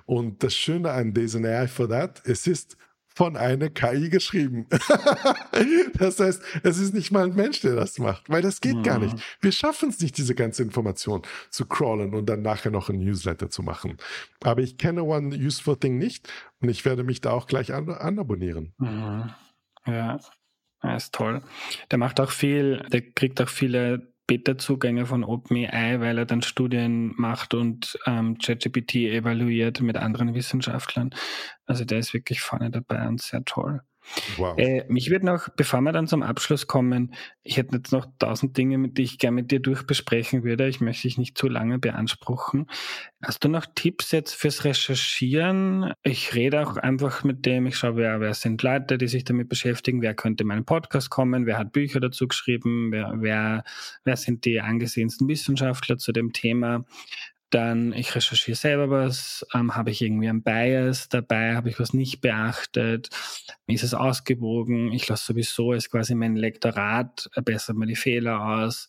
Und 0.06 0.44
das 0.44 0.54
Schöne 0.54 0.92
an 0.92 1.14
There's 1.14 1.34
an 1.34 1.44
AI 1.44 1.66
for 1.66 1.88
that, 1.88 2.22
es 2.24 2.46
ist 2.46 2.76
von 3.14 3.36
einer 3.36 3.70
KI 3.70 4.08
geschrieben. 4.08 4.66
das 5.98 6.20
heißt, 6.20 6.42
es 6.62 6.78
ist 6.78 6.94
nicht 6.94 7.10
mal 7.10 7.24
ein 7.24 7.34
Mensch, 7.34 7.60
der 7.60 7.74
das 7.74 7.98
macht, 7.98 8.28
weil 8.28 8.42
das 8.42 8.60
geht 8.60 8.76
mhm. 8.76 8.82
gar 8.82 8.98
nicht. 8.98 9.16
Wir 9.40 9.52
schaffen 9.52 9.88
es 9.88 10.00
nicht, 10.00 10.16
diese 10.18 10.34
ganze 10.34 10.62
Information 10.62 11.22
zu 11.50 11.66
crawlen 11.66 12.14
und 12.14 12.26
dann 12.26 12.42
nachher 12.42 12.70
noch 12.70 12.88
ein 12.88 12.98
Newsletter 12.98 13.50
zu 13.50 13.62
machen. 13.62 13.96
Aber 14.42 14.62
ich 14.62 14.78
kenne 14.78 15.04
One 15.04 15.34
Useful 15.36 15.76
Thing 15.76 15.98
nicht 15.98 16.28
und 16.60 16.68
ich 16.68 16.84
werde 16.84 17.04
mich 17.04 17.20
da 17.20 17.32
auch 17.32 17.46
gleich 17.46 17.72
an, 17.72 17.90
anabonnieren. 17.90 18.74
Mhm. 18.78 19.30
Ja, 19.86 20.20
das 20.80 21.04
ist 21.04 21.14
toll. 21.14 21.42
Der 21.90 21.98
macht 21.98 22.20
auch 22.20 22.30
viel, 22.30 22.86
der 22.92 23.02
kriegt 23.02 23.40
auch 23.40 23.48
viele 23.48 24.11
Beta-Zugänge 24.26 25.06
von 25.06 25.24
OpenAI, 25.24 26.00
weil 26.00 26.18
er 26.18 26.26
dann 26.26 26.42
Studien 26.42 27.12
macht 27.16 27.54
und 27.54 27.98
ähm, 28.06 28.38
ChatGPT 28.38 28.96
evaluiert 28.96 29.80
mit 29.80 29.96
anderen 29.96 30.34
Wissenschaftlern. 30.34 31.10
Also 31.66 31.84
der 31.84 31.98
ist 31.98 32.14
wirklich 32.14 32.40
vorne 32.40 32.70
dabei 32.70 33.06
und 33.08 33.20
sehr 33.20 33.44
toll. 33.44 33.82
Wow. 34.36 34.58
Äh, 34.58 34.84
mich 34.88 35.10
wird 35.10 35.22
noch, 35.22 35.48
bevor 35.56 35.80
wir 35.80 35.92
dann 35.92 36.06
zum 36.06 36.22
Abschluss 36.22 36.66
kommen, 36.66 37.14
ich 37.42 37.56
hätte 37.56 37.76
jetzt 37.76 37.92
noch 37.92 38.06
tausend 38.18 38.56
Dinge, 38.56 38.78
mit 38.78 38.98
die 38.98 39.02
ich 39.02 39.18
gerne 39.18 39.36
mit 39.36 39.50
dir 39.50 39.60
durchbesprechen 39.60 40.44
würde. 40.44 40.68
Ich 40.68 40.80
möchte 40.80 41.08
dich 41.08 41.18
nicht 41.18 41.38
zu 41.38 41.48
lange 41.48 41.78
beanspruchen. 41.78 42.66
Hast 43.22 43.44
du 43.44 43.48
noch 43.48 43.66
Tipps 43.74 44.12
jetzt 44.12 44.34
fürs 44.34 44.64
Recherchieren? 44.64 45.92
Ich 46.02 46.34
rede 46.34 46.66
auch 46.66 46.76
einfach 46.76 47.24
mit 47.24 47.46
dem, 47.46 47.66
ich 47.66 47.76
schaue, 47.76 47.96
wer, 47.96 48.20
wer 48.20 48.34
sind 48.34 48.62
Leute, 48.62 48.98
die 48.98 49.08
sich 49.08 49.24
damit 49.24 49.48
beschäftigen, 49.48 50.02
wer 50.02 50.14
könnte 50.14 50.42
in 50.42 50.48
meinen 50.48 50.64
Podcast 50.64 51.10
kommen, 51.10 51.46
wer 51.46 51.58
hat 51.58 51.72
Bücher 51.72 52.00
dazu 52.00 52.28
geschrieben, 52.28 52.92
wer, 52.92 53.12
wer, 53.16 53.64
wer 54.04 54.16
sind 54.16 54.44
die 54.44 54.60
angesehensten 54.60 55.28
Wissenschaftler 55.28 55.98
zu 55.98 56.12
dem 56.12 56.32
Thema. 56.32 56.84
Dann, 57.52 57.92
ich 57.92 58.14
recherchiere 58.14 58.56
selber 58.56 58.88
was, 58.88 59.46
ähm, 59.52 59.76
habe 59.76 59.90
ich 59.90 60.00
irgendwie 60.00 60.28
ein 60.30 60.42
Bias 60.42 61.10
dabei, 61.10 61.54
habe 61.54 61.68
ich 61.68 61.78
was 61.78 61.92
nicht 61.92 62.22
beachtet, 62.22 63.10
ist 63.66 63.84
es 63.84 63.92
ausgewogen, 63.92 64.90
ich 64.92 65.06
lasse 65.08 65.26
sowieso 65.26 65.72
als 65.72 65.90
quasi 65.90 66.14
mein 66.14 66.34
Lektorat, 66.36 67.28
äh, 67.34 67.42
bessert 67.42 67.76
mir 67.76 67.84
die 67.86 67.94
Fehler 67.96 68.40
aus, 68.40 68.88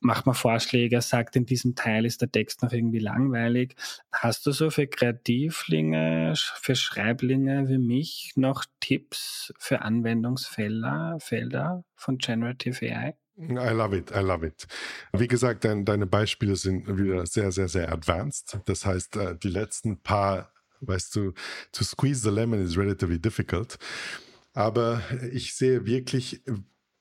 macht 0.00 0.24
mir 0.26 0.32
Vorschläge, 0.34 1.02
sagt, 1.02 1.36
in 1.36 1.44
diesem 1.44 1.74
Teil 1.74 2.06
ist 2.06 2.22
der 2.22 2.32
Text 2.32 2.62
noch 2.62 2.72
irgendwie 2.72 3.00
langweilig. 3.00 3.76
Hast 4.12 4.46
du 4.46 4.52
so 4.52 4.70
für 4.70 4.86
Kreativlinge, 4.86 6.32
für 6.36 6.76
Schreiblinge 6.76 7.68
wie 7.68 7.76
mich 7.78 8.32
noch 8.36 8.64
Tipps 8.80 9.52
für 9.58 9.82
Anwendungsfelder 9.82 11.18
Felder 11.20 11.84
von 11.96 12.16
Generative 12.16 12.86
AI? 12.96 13.19
I 13.40 13.72
love 13.72 13.96
it, 13.96 14.10
I 14.10 14.20
love 14.20 14.46
it. 14.46 14.66
Wie 15.12 15.26
gesagt, 15.26 15.64
dein, 15.64 15.84
deine 15.84 16.06
Beispiele 16.06 16.56
sind 16.56 16.86
wieder 16.98 17.24
sehr, 17.26 17.52
sehr, 17.52 17.68
sehr 17.68 17.90
advanced. 17.90 18.58
Das 18.66 18.84
heißt, 18.84 19.16
äh, 19.16 19.36
die 19.36 19.48
letzten 19.48 20.02
paar, 20.02 20.52
weißt 20.80 21.16
du, 21.16 21.32
to 21.72 21.84
squeeze 21.84 22.20
the 22.20 22.30
lemon 22.30 22.62
is 22.62 22.76
relatively 22.76 23.18
difficult. 23.18 23.78
Aber 24.52 25.02
ich 25.32 25.54
sehe 25.54 25.86
wirklich, 25.86 26.42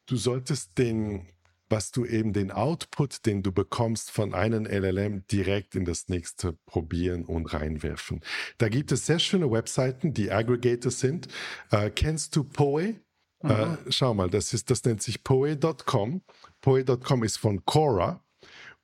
du 0.06 0.16
solltest 0.16 0.78
den, 0.78 1.28
was 1.68 1.92
du 1.92 2.06
eben 2.06 2.32
den 2.32 2.52
Output, 2.52 3.26
den 3.26 3.44
du 3.44 3.52
bekommst 3.52 4.12
von 4.12 4.34
einem 4.34 4.66
LLM 4.66 5.26
direkt 5.28 5.76
in 5.76 5.84
das 5.84 6.08
nächste 6.08 6.54
probieren 6.66 7.26
und 7.26 7.54
reinwerfen. 7.54 8.22
Da 8.60 8.70
gibt 8.70 8.92
es 8.92 9.06
sehr 9.06 9.20
schöne 9.20 9.52
Webseiten, 9.52 10.14
die 10.14 10.32
Aggregators 10.32 11.00
sind. 11.00 11.28
Uh, 11.72 11.90
kennst 11.94 12.36
du 12.36 12.44
Poe? 12.44 12.96
Äh, 13.44 13.78
schau 13.90 14.14
mal, 14.14 14.30
das, 14.30 14.54
ist, 14.54 14.70
das 14.70 14.84
nennt 14.84 15.02
sich 15.02 15.24
poe.com. 15.24 16.22
Poe.com 16.62 17.24
ist 17.24 17.38
von 17.38 17.66
Cora. 17.66 18.24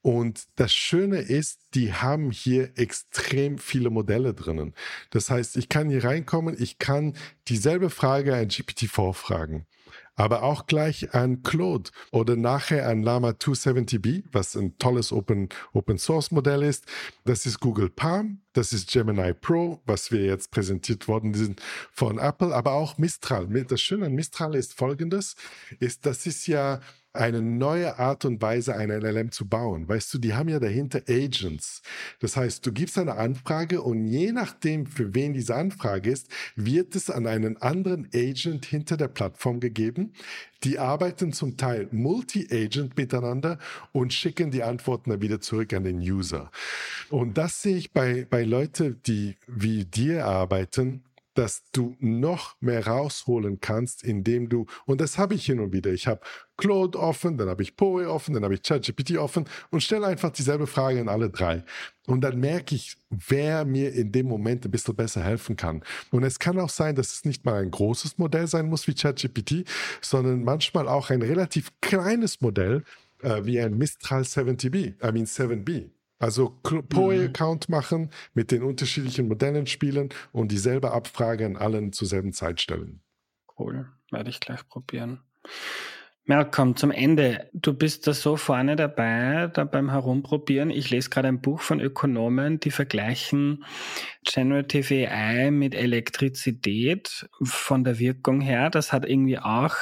Und 0.01 0.45
das 0.55 0.71
Schöne 0.71 1.17
ist, 1.17 1.59
die 1.73 1.93
haben 1.93 2.29
hier 2.29 2.77
extrem 2.77 3.57
viele 3.57 3.89
Modelle 3.89 4.35
drinnen. 4.35 4.75
Das 5.09 5.31
heißt, 5.31 5.57
ich 5.57 5.67
kann 5.67 5.89
hier 5.89 6.03
reinkommen, 6.03 6.55
ich 6.59 6.77
kann 6.77 7.17
dieselbe 7.47 7.89
Frage 7.89 8.35
an 8.35 8.47
GPT-4 8.47 9.13
fragen 9.13 9.65
aber 10.15 10.43
auch 10.43 10.65
gleich 10.65 11.13
an 11.13 11.43
Claude 11.43 11.91
oder 12.11 12.35
nachher 12.35 12.87
an 12.87 13.03
Lama 13.03 13.29
270b, 13.29 14.23
was 14.31 14.55
ein 14.55 14.77
tolles 14.77 15.11
Open, 15.11 15.49
Open 15.73 15.97
Source 15.97 16.31
Modell 16.31 16.63
ist. 16.63 16.85
Das 17.25 17.45
ist 17.45 17.59
Google 17.59 17.89
Palm, 17.89 18.41
das 18.53 18.73
ist 18.73 18.91
Gemini 18.91 19.33
Pro, 19.33 19.81
was 19.85 20.11
wir 20.11 20.23
jetzt 20.23 20.51
präsentiert 20.51 21.07
worden 21.07 21.33
sind 21.33 21.61
von 21.91 22.17
Apple, 22.17 22.55
aber 22.55 22.73
auch 22.73 22.97
Mistral. 22.97 23.47
Das 23.65 23.81
Schöne 23.81 24.07
an 24.07 24.13
Mistral 24.13 24.55
ist 24.55 24.73
folgendes, 24.73 25.35
ist, 25.79 26.05
das 26.05 26.25
ist 26.25 26.47
ja 26.47 26.79
eine 27.15 27.41
neue 27.41 27.97
Art 27.99 28.25
und 28.25 28.41
Weise, 28.41 28.75
eine 28.75 28.99
LLM 28.99 29.31
zu 29.31 29.47
bauen. 29.47 29.87
Weißt 29.87 30.13
du, 30.13 30.17
die 30.17 30.33
haben 30.33 30.49
ja 30.49 30.59
dahinter 30.59 31.01
Agents. 31.07 31.81
Das 32.19 32.37
heißt, 32.37 32.65
du 32.65 32.71
gibst 32.71 32.97
eine 32.97 33.15
Anfrage 33.15 33.81
und 33.81 34.05
je 34.05 34.31
nachdem, 34.31 34.85
für 34.85 35.13
wen 35.15 35.33
diese 35.33 35.55
Anfrage 35.55 36.11
ist, 36.11 36.29
wird 36.55 36.95
es 36.95 37.09
an 37.09 37.27
einen 37.27 37.57
anderen 37.57 38.09
Agent 38.13 38.65
hinter 38.65 38.97
der 38.97 39.07
Plattform 39.07 39.59
gegeben. 39.59 40.13
Die 40.63 40.79
arbeiten 40.79 41.31
zum 41.31 41.57
Teil 41.57 41.87
multi-agent 41.91 42.97
miteinander 42.97 43.59
und 43.91 44.13
schicken 44.13 44.51
die 44.51 44.63
Antworten 44.63 45.11
dann 45.11 45.21
wieder 45.21 45.39
zurück 45.39 45.73
an 45.73 45.83
den 45.83 45.99
User. 45.99 46.51
Und 47.09 47.37
das 47.37 47.61
sehe 47.61 47.77
ich 47.77 47.91
bei, 47.91 48.25
bei 48.29 48.43
Leuten, 48.43 48.99
die 49.05 49.35
wie 49.47 49.85
dir 49.85 50.25
arbeiten, 50.25 51.03
dass 51.35 51.63
du 51.71 51.95
noch 51.99 52.55
mehr 52.61 52.87
rausholen 52.87 53.59
kannst, 53.59 54.03
indem 54.03 54.49
du, 54.49 54.65
und 54.85 54.99
das 55.01 55.17
habe 55.17 55.35
ich 55.35 55.45
hin 55.45 55.59
und 55.59 55.73
wieder, 55.73 55.91
ich 55.91 56.07
habe 56.07 56.21
Claude 56.57 56.97
offen, 56.97 57.37
dann 57.37 57.49
habe 57.49 57.61
ich 57.61 57.75
Poe 57.75 58.09
offen, 58.09 58.33
dann 58.33 58.43
habe 58.43 58.53
ich 58.53 58.63
ChatGPT 58.63 59.17
offen 59.17 59.45
und 59.69 59.83
stelle 59.83 60.07
einfach 60.07 60.31
dieselbe 60.31 60.65
Frage 60.67 60.99
in 60.99 61.09
alle 61.09 61.29
drei. 61.29 61.63
Und 62.07 62.21
dann 62.21 62.39
merke 62.39 62.75
ich, 62.75 62.97
wer 63.09 63.65
mir 63.65 63.93
in 63.93 64.11
dem 64.11 64.27
Moment 64.27 64.65
ein 64.65 64.71
bisschen 64.71 64.95
besser 64.95 65.23
helfen 65.23 65.55
kann. 65.55 65.83
Und 66.11 66.23
es 66.23 66.39
kann 66.39 66.59
auch 66.59 66.69
sein, 66.69 66.95
dass 66.95 67.13
es 67.13 67.25
nicht 67.25 67.45
mal 67.45 67.61
ein 67.61 67.71
großes 67.71 68.17
Modell 68.17 68.47
sein 68.47 68.67
muss 68.67 68.87
wie 68.87 68.95
ChatGPT, 68.95 69.65
sondern 70.01 70.43
manchmal 70.43 70.87
auch 70.87 71.09
ein 71.09 71.21
relativ 71.21 71.71
kleines 71.81 72.41
Modell 72.41 72.83
äh, 73.21 73.43
wie 73.43 73.59
ein 73.59 73.77
Mistral 73.77 74.21
70B, 74.21 74.93
I 75.03 75.11
mean 75.11 75.25
7B. 75.25 75.89
Also 76.17 76.59
Poe-Account 76.63 77.67
mhm. 77.67 77.75
machen, 77.75 78.09
mit 78.33 78.51
den 78.51 78.63
unterschiedlichen 78.63 79.27
Modellen 79.27 79.67
spielen 79.67 80.09
und 80.31 80.51
dieselbe 80.51 80.91
Abfrage 80.91 81.45
an 81.45 81.57
allen 81.57 81.91
zur 81.91 82.07
selben 82.07 82.31
Zeit 82.33 82.61
stellen. 82.61 83.01
Cool, 83.57 83.87
werde 84.11 84.29
ich 84.29 84.39
gleich 84.39 84.67
probieren. 84.67 85.21
Malcolm, 86.27 86.75
zum 86.75 86.89
Ende. 86.89 87.51
Du 87.53 87.71
bist 87.73 88.07
da 88.07 88.13
so 88.13 88.35
vorne 88.35 88.75
dabei, 88.75 89.47
da 89.53 89.63
beim 89.63 89.91
Herumprobieren. 89.91 90.71
Ich 90.71 90.89
lese 90.89 91.11
gerade 91.11 91.27
ein 91.27 91.39
Buch 91.39 91.61
von 91.61 91.79
Ökonomen, 91.79 92.59
die 92.59 92.71
vergleichen 92.71 93.63
Generative 94.23 95.07
AI 95.07 95.51
mit 95.51 95.75
Elektrizität 95.75 97.29
von 97.43 97.83
der 97.83 97.99
Wirkung 97.99 98.41
her. 98.41 98.71
Das 98.71 98.91
hat 98.91 99.07
irgendwie 99.07 99.37
auch 99.37 99.75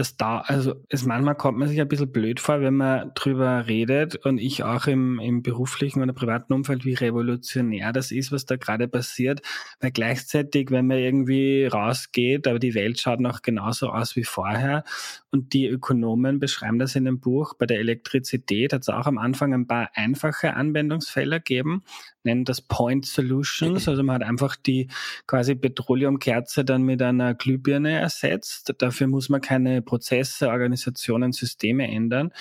das 0.00 0.16
da, 0.16 0.38
also 0.40 0.74
es 0.88 1.04
manchmal 1.04 1.34
kommt 1.34 1.58
man 1.58 1.68
sich 1.68 1.80
ein 1.80 1.88
bisschen 1.88 2.10
blöd 2.10 2.40
vor, 2.40 2.60
wenn 2.60 2.74
man 2.74 3.12
drüber 3.14 3.66
redet 3.66 4.16
und 4.16 4.38
ich 4.38 4.64
auch 4.64 4.86
im, 4.86 5.20
im 5.20 5.42
beruflichen 5.42 6.02
oder 6.02 6.14
privaten 6.14 6.52
Umfeld, 6.54 6.84
wie 6.84 6.94
revolutionär 6.94 7.92
das 7.92 8.10
ist, 8.10 8.32
was 8.32 8.46
da 8.46 8.56
gerade 8.56 8.88
passiert, 8.88 9.42
weil 9.78 9.90
gleichzeitig, 9.90 10.70
wenn 10.70 10.86
man 10.86 10.98
irgendwie 10.98 11.66
rausgeht, 11.66 12.48
aber 12.48 12.58
die 12.58 12.74
Welt 12.74 12.98
schaut 12.98 13.20
noch 13.20 13.42
genauso 13.42 13.90
aus 13.90 14.16
wie 14.16 14.24
vorher 14.24 14.84
Und 15.32 15.52
die 15.52 15.68
Ökonomen 15.68 16.40
beschreiben 16.40 16.80
das 16.80 16.96
in 16.96 17.04
dem 17.04 17.20
Buch. 17.20 17.54
Bei 17.54 17.64
der 17.64 17.78
Elektrizität 17.78 18.72
hat 18.72 18.82
es 18.82 18.88
auch 18.88 19.06
am 19.06 19.16
Anfang 19.16 19.54
ein 19.54 19.68
paar 19.68 19.90
einfache 19.94 20.54
Anwendungsfälle 20.54 21.36
gegeben, 21.36 21.84
nennen 22.24 22.44
das 22.44 22.60
Point 22.60 23.06
Solutions. 23.06 23.86
Also 23.86 24.02
man 24.02 24.16
hat 24.16 24.22
einfach 24.24 24.56
die 24.56 24.88
quasi 25.28 25.54
Petroleumkerze 25.54 26.64
dann 26.64 26.82
mit 26.82 27.00
einer 27.00 27.34
Glühbirne 27.34 27.92
ersetzt. 27.92 28.74
Dafür 28.78 29.06
muss 29.06 29.28
man 29.28 29.40
keine 29.40 29.82
Prozesse, 29.82 30.48
Organisationen, 30.48 31.30
Systeme 31.30 31.86
ändern. 31.88 32.32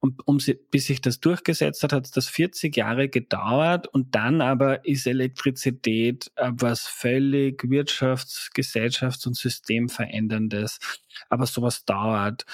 Und 0.00 0.26
um 0.26 0.40
sie, 0.40 0.58
bis 0.70 0.86
sich 0.86 1.02
das 1.02 1.20
durchgesetzt 1.20 1.82
hat, 1.82 1.92
hat 1.92 2.06
es 2.06 2.12
das 2.12 2.28
40 2.28 2.74
Jahre 2.74 3.10
gedauert. 3.10 3.88
Und 3.88 4.14
dann 4.14 4.40
aber 4.40 4.86
ist 4.86 5.06
Elektrizität 5.06 6.30
was 6.36 6.86
völlig 6.86 7.62
wirtschafts-, 7.62 8.54
gesellschafts- 8.54 9.26
und 9.26 9.36
systemveränderndes. 9.36 10.78
Aber 11.28 11.46
sowas 11.46 11.84
dauert. 11.84 12.44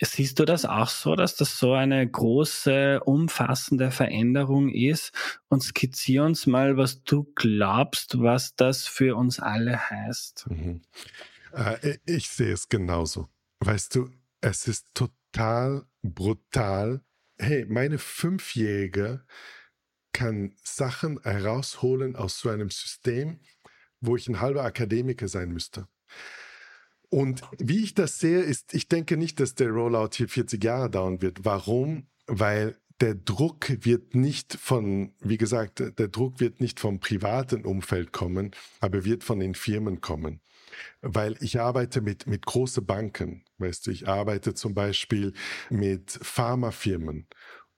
Siehst 0.00 0.38
du 0.38 0.44
das 0.44 0.64
auch 0.64 0.88
so, 0.88 1.16
dass 1.16 1.36
das 1.36 1.58
so 1.58 1.72
eine 1.72 2.08
große, 2.08 3.00
umfassende 3.04 3.90
Veränderung 3.90 4.70
ist? 4.70 5.12
Und 5.48 5.62
skizzier 5.62 6.24
uns 6.24 6.46
mal, 6.46 6.76
was 6.76 7.02
du 7.04 7.24
glaubst, 7.34 8.20
was 8.20 8.54
das 8.56 8.86
für 8.86 9.16
uns 9.16 9.40
alle 9.40 9.90
heißt. 9.90 10.46
Mhm. 10.48 10.82
Äh, 11.52 11.98
ich 12.06 12.28
sehe 12.28 12.52
es 12.52 12.68
genauso. 12.68 13.28
Weißt 13.60 13.94
du, 13.94 14.10
es 14.40 14.66
ist 14.66 14.88
total 14.94 15.86
brutal. 16.02 17.02
Hey, 17.38 17.64
meine 17.66 17.98
Fünfjährige 17.98 19.24
kann 20.12 20.54
Sachen 20.62 21.20
herausholen 21.22 22.16
aus 22.16 22.38
so 22.38 22.48
einem 22.48 22.70
System, 22.70 23.40
wo 24.00 24.16
ich 24.16 24.28
ein 24.28 24.40
halber 24.40 24.64
Akademiker 24.64 25.28
sein 25.28 25.50
müsste. 25.50 25.88
Und 27.14 27.42
wie 27.58 27.84
ich 27.84 27.94
das 27.94 28.18
sehe, 28.18 28.40
ist, 28.40 28.74
ich 28.74 28.88
denke 28.88 29.16
nicht, 29.16 29.38
dass 29.38 29.54
der 29.54 29.70
Rollout 29.70 30.16
hier 30.16 30.28
40 30.28 30.64
Jahre 30.64 30.90
dauern 30.90 31.22
wird. 31.22 31.44
Warum? 31.44 32.08
Weil 32.26 32.76
der 33.00 33.14
Druck 33.14 33.68
wird 33.84 34.16
nicht 34.16 34.54
von, 34.54 35.12
wie 35.20 35.36
gesagt, 35.36 35.78
der 35.78 36.08
Druck 36.08 36.40
wird 36.40 36.60
nicht 36.60 36.80
vom 36.80 36.98
privaten 36.98 37.64
Umfeld 37.64 38.10
kommen, 38.10 38.50
aber 38.80 39.04
wird 39.04 39.22
von 39.22 39.38
den 39.38 39.54
Firmen 39.54 40.00
kommen. 40.00 40.40
Weil 41.02 41.36
ich 41.38 41.60
arbeite 41.60 42.00
mit, 42.00 42.26
mit 42.26 42.46
großen 42.46 42.84
Banken, 42.84 43.44
weißt 43.58 43.86
du, 43.86 43.92
ich 43.92 44.08
arbeite 44.08 44.54
zum 44.54 44.74
Beispiel 44.74 45.34
mit 45.70 46.18
Pharmafirmen. 46.20 47.28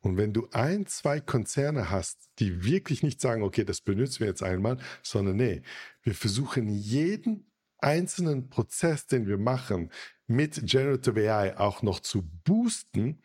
Und 0.00 0.16
wenn 0.16 0.32
du 0.32 0.48
ein, 0.52 0.86
zwei 0.86 1.20
Konzerne 1.20 1.90
hast, 1.90 2.30
die 2.38 2.64
wirklich 2.64 3.02
nicht 3.02 3.20
sagen, 3.20 3.42
okay, 3.42 3.64
das 3.64 3.82
benutzen 3.82 4.20
wir 4.20 4.28
jetzt 4.28 4.42
einmal, 4.42 4.78
sondern 5.02 5.36
nee, 5.36 5.60
wir 6.02 6.14
versuchen 6.14 6.68
jeden 6.68 7.45
einzelnen 7.78 8.48
Prozess, 8.48 9.06
den 9.06 9.26
wir 9.26 9.38
machen, 9.38 9.90
mit 10.26 10.60
Generative 10.66 11.32
AI 11.32 11.56
auch 11.58 11.82
noch 11.82 12.00
zu 12.00 12.22
boosten, 12.44 13.22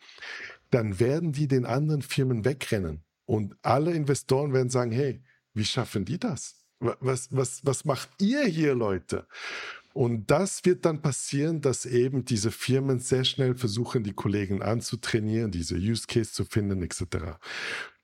dann 0.69 0.99
werden 0.99 1.31
die 1.31 1.47
den 1.47 1.65
anderen 1.65 2.01
Firmen 2.01 2.45
wegrennen. 2.45 3.03
Und 3.25 3.55
alle 3.61 3.93
Investoren 3.93 4.53
werden 4.53 4.69
sagen, 4.69 4.91
hey, 4.91 5.21
wie 5.53 5.65
schaffen 5.65 6.05
die 6.05 6.19
das? 6.19 6.65
Was, 6.79 7.29
was, 7.31 7.65
was 7.65 7.85
macht 7.85 8.09
ihr 8.19 8.43
hier, 8.45 8.73
Leute? 8.73 9.27
Und 9.93 10.31
das 10.31 10.63
wird 10.63 10.85
dann 10.85 11.01
passieren, 11.01 11.61
dass 11.61 11.85
eben 11.85 12.23
diese 12.23 12.51
Firmen 12.51 12.99
sehr 12.99 13.25
schnell 13.25 13.55
versuchen, 13.55 14.03
die 14.03 14.13
Kollegen 14.13 14.61
anzutrainieren, 14.61 15.51
diese 15.51 15.75
Use 15.75 16.07
Case 16.07 16.31
zu 16.31 16.45
finden, 16.45 16.81
etc. 16.81 17.37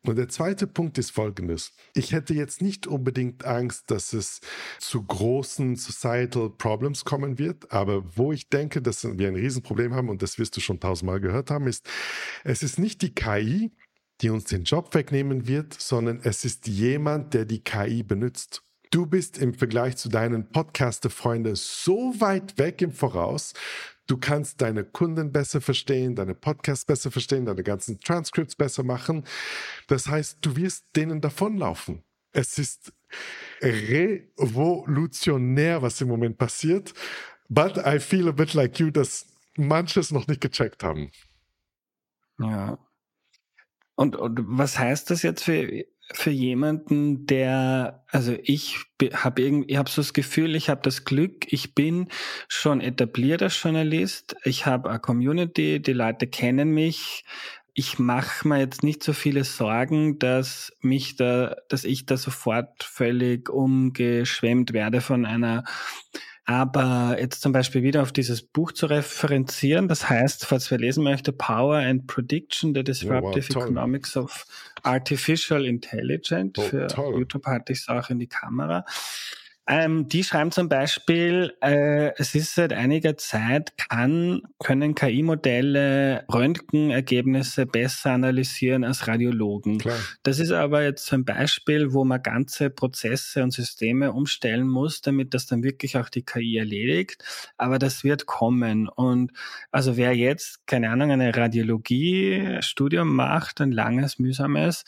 Und 0.08 0.16
der 0.16 0.30
zweite 0.30 0.68
Punkt 0.68 0.98
ist 0.98 1.12
folgendes. 1.12 1.74
Ich 1.94 2.14
hätte 2.14 2.34
jetzt 2.34 2.62
nicht 2.62 2.88
unbedingt 2.88 3.46
Angst, 3.46 3.92
dass 3.92 4.14
es 4.14 4.40
zu 4.80 5.04
großen 5.04 5.76
Societal 5.76 6.50
Problems 6.50 7.04
kommen 7.04 7.38
wird, 7.38 7.72
aber 7.72 8.04
wo 8.16 8.32
ich 8.32 8.50
denke, 8.50 8.82
dass 8.82 9.04
wir 9.04 9.28
ein 9.28 9.36
Riesenproblem 9.36 9.94
haben, 9.94 10.10
und 10.10 10.22
das 10.22 10.40
wirst 10.40 10.56
du 10.56 10.62
schon 10.62 10.80
tausendmal 10.80 11.20
gehört 11.20 11.52
haben, 11.52 11.68
ist, 11.68 11.88
es 12.44 12.64
ist 12.64 12.80
nicht 12.80 13.02
die 13.02 13.14
KI, 13.14 13.72
die 14.22 14.30
uns 14.30 14.46
den 14.46 14.64
Job 14.64 14.94
wegnehmen 14.96 15.48
wird, 15.48 15.74
sondern 15.74 16.22
es 16.24 16.46
ist 16.46 16.68
jemand, 16.68 17.34
der 17.34 17.46
die 17.46 17.64
KI 17.64 18.04
benutzt. 18.04 18.64
Du 18.92 19.06
bist 19.06 19.38
im 19.38 19.54
Vergleich 19.54 19.98
zu 19.98 20.08
deinen 20.08 20.50
Podcaster-Freunden 20.50 21.56
so 21.56 22.14
weit 22.20 22.58
weg 22.58 22.82
im 22.82 22.92
Voraus. 22.92 23.54
Du 24.08 24.18
kannst 24.18 24.62
deine 24.62 24.84
Kunden 24.86 25.34
besser 25.34 25.62
verstehen, 25.62 26.16
deine 26.16 26.34
Podcasts 26.34 26.86
besser 26.86 27.12
verstehen, 27.12 27.46
deine 27.46 27.62
ganzen 27.64 28.00
Transcripts 28.00 28.56
besser 28.56 28.84
machen. 28.84 29.26
Das 29.88 30.08
heißt, 30.08 30.38
du 30.42 30.56
wirst 30.56 30.86
denen 30.96 31.20
davonlaufen. 31.20 32.06
Es 32.32 32.58
ist 32.58 32.94
revolutionär, 33.62 35.82
was 35.82 36.00
im 36.02 36.08
Moment 36.08 36.38
passiert. 36.38 36.94
But 37.50 37.78
I 37.86 38.00
feel 38.00 38.30
a 38.30 38.32
bit 38.32 38.54
like 38.54 38.80
you, 38.80 38.92
dass 38.92 39.26
manches 39.58 40.12
noch 40.12 40.28
nicht 40.28 40.42
gecheckt 40.42 40.84
haben. 40.84 41.12
Ja. 42.40 42.78
Und, 43.96 44.16
und 44.16 44.40
was 44.46 44.78
heißt 44.78 45.10
das 45.10 45.24
jetzt 45.24 45.44
für 45.44 45.86
für 46.14 46.32
jemanden, 46.32 47.26
der, 47.28 48.04
also 48.10 48.36
ich 48.44 48.78
habe 49.14 49.42
irgendwie, 49.42 49.72
ich 49.72 49.78
habe 49.78 49.90
so 49.90 50.02
das 50.02 50.14
Gefühl, 50.14 50.56
ich 50.56 50.70
habe 50.70 50.82
das 50.84 51.04
Glück, 51.04 51.52
ich 51.52 51.76
bin 51.76 52.08
schon 52.48 52.82
etablierter 52.82 53.48
Journalist, 53.48 54.36
ich 54.44 54.66
habe 54.66 54.90
eine 54.90 55.00
Community, 55.00 55.82
die 55.82 55.94
Leute 55.94 56.28
kennen 56.28 56.72
mich. 56.72 57.26
Ich 57.74 58.00
mache 58.00 58.48
mir 58.48 58.58
jetzt 58.58 58.82
nicht 58.82 59.04
so 59.04 59.14
viele 59.14 59.44
Sorgen, 59.44 60.18
dass 60.18 60.74
mich 60.82 61.16
da, 61.16 61.56
dass 61.70 61.84
ich 61.84 62.08
da 62.08 62.18
sofort 62.18 62.84
völlig 62.84 63.50
umgeschwemmt 63.50 64.74
werde 64.74 65.00
von 65.00 65.26
einer 65.28 65.64
aber 66.50 67.18
jetzt 67.20 67.42
zum 67.42 67.52
Beispiel 67.52 67.84
wieder 67.84 68.02
auf 68.02 68.14
dieses 68.14 68.42
Buch 68.42 68.72
zu 68.72 68.86
referenzieren, 68.86 69.90
das 69.90 70.10
heißt, 70.10 70.46
falls 70.46 70.72
wer 70.72 70.78
lesen 70.78 71.04
möchte, 71.04 71.34
Power 71.34 71.76
and 71.76 72.08
Prediction, 72.08 72.74
The 72.74 72.86
Disruptive 72.86 73.52
oh, 73.52 73.56
wow, 73.56 73.64
Economics 73.66 74.16
of 74.16 74.46
Artificial 74.82 75.66
Intelligence. 75.66 76.54
Oh, 76.58 76.62
Für 76.62 76.88
toll. 76.88 77.20
YouTube 77.20 77.46
hatte 77.46 77.74
ich 77.74 77.80
es 77.80 77.90
auch 77.90 78.10
in 78.10 78.20
die 78.20 78.28
Kamera. 78.28 78.86
Ähm, 79.70 80.08
die 80.08 80.24
schreiben 80.24 80.52
zum 80.52 80.70
Beispiel, 80.70 81.54
äh, 81.62 82.14
es 82.18 82.36
ist 82.36 82.56
seit 82.56 82.72
einiger 82.72 83.18
Zeit, 83.18 83.74
kann, 83.78 84.42
können 84.60 84.96
KI-Modelle 84.96 86.24
Röntgenergebnisse 86.32 87.66
besser 87.66 88.12
analysieren 88.12 88.86
als 88.86 89.08
Radiologen. 89.08 89.80
Klar. 89.80 89.98
Das 90.24 90.40
ist 90.40 90.52
aber 90.52 90.84
jetzt 90.84 91.12
ein 91.12 91.26
Beispiel, 91.26 91.92
wo 91.92 92.06
man 92.06 92.24
ganze 92.24 92.70
Prozesse 92.70 93.44
und 93.44 93.52
Systeme 93.52 94.14
umstellen 94.14 94.68
muss, 94.68 95.02
damit 95.02 95.34
das 95.34 95.48
dann 95.48 95.64
wirklich 95.64 95.98
auch 95.98 96.08
die 96.08 96.24
KI 96.24 96.58
erledigt. 96.58 97.24
Aber 97.58 97.78
das 97.78 98.06
wird 98.06 98.26
kommen. 98.26 98.88
Und 98.88 99.32
also 99.72 99.98
wer 99.98 100.16
jetzt, 100.16 100.66
keine 100.66 100.90
Ahnung, 100.92 101.12
eine 101.12 101.36
Radiologie-Studium 101.36 103.14
macht, 103.14 103.60
ein 103.60 103.74
langes, 103.74 104.18
mühsames, 104.18 104.86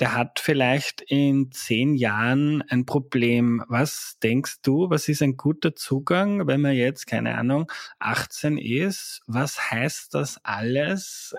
der 0.00 0.14
hat 0.14 0.40
vielleicht 0.40 1.00
in 1.00 1.50
zehn 1.52 1.94
Jahren 1.94 2.62
ein 2.62 2.84
Problem. 2.84 3.64
Was 3.68 4.18
denkst 4.22 4.56
du, 4.62 4.90
was 4.90 5.08
ist 5.08 5.22
ein 5.22 5.36
guter 5.36 5.74
Zugang, 5.74 6.46
wenn 6.46 6.60
man 6.60 6.74
jetzt, 6.74 7.06
keine 7.06 7.36
Ahnung, 7.36 7.70
18 7.98 8.58
ist? 8.58 9.22
Was 9.26 9.70
heißt 9.70 10.14
das 10.14 10.38
alles 10.44 11.34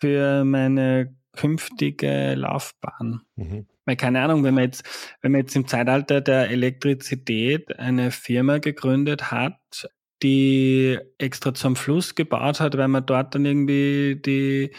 für 0.00 0.44
meine 0.44 1.14
künftige 1.36 2.34
Laufbahn? 2.34 3.22
Mhm. 3.36 3.66
Weil 3.84 3.96
keine 3.96 4.22
Ahnung, 4.22 4.44
wenn 4.44 4.54
man 4.54 4.64
jetzt, 4.64 5.16
wenn 5.20 5.32
man 5.32 5.42
jetzt 5.42 5.56
im 5.56 5.66
Zeitalter 5.66 6.20
der 6.20 6.50
Elektrizität 6.50 7.78
eine 7.78 8.10
Firma 8.10 8.58
gegründet 8.58 9.30
hat, 9.30 9.88
die 10.22 10.98
extra 11.18 11.54
zum 11.54 11.76
Fluss 11.76 12.14
gebaut 12.14 12.60
hat, 12.60 12.76
weil 12.76 12.88
man 12.88 13.06
dort 13.06 13.34
dann 13.34 13.44
irgendwie 13.44 14.20
die 14.24 14.72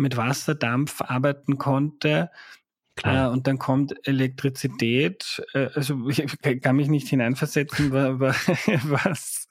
mit 0.00 0.16
Wasserdampf 0.16 1.00
arbeiten 1.02 1.58
konnte. 1.58 2.30
Äh, 3.02 3.26
und 3.26 3.46
dann 3.46 3.58
kommt 3.58 3.94
Elektrizität. 4.06 5.42
Äh, 5.54 5.68
also 5.74 6.08
ich 6.08 6.24
kann 6.62 6.76
mich 6.76 6.88
nicht 6.88 7.08
hineinversetzen, 7.08 7.92
was, 7.92 9.48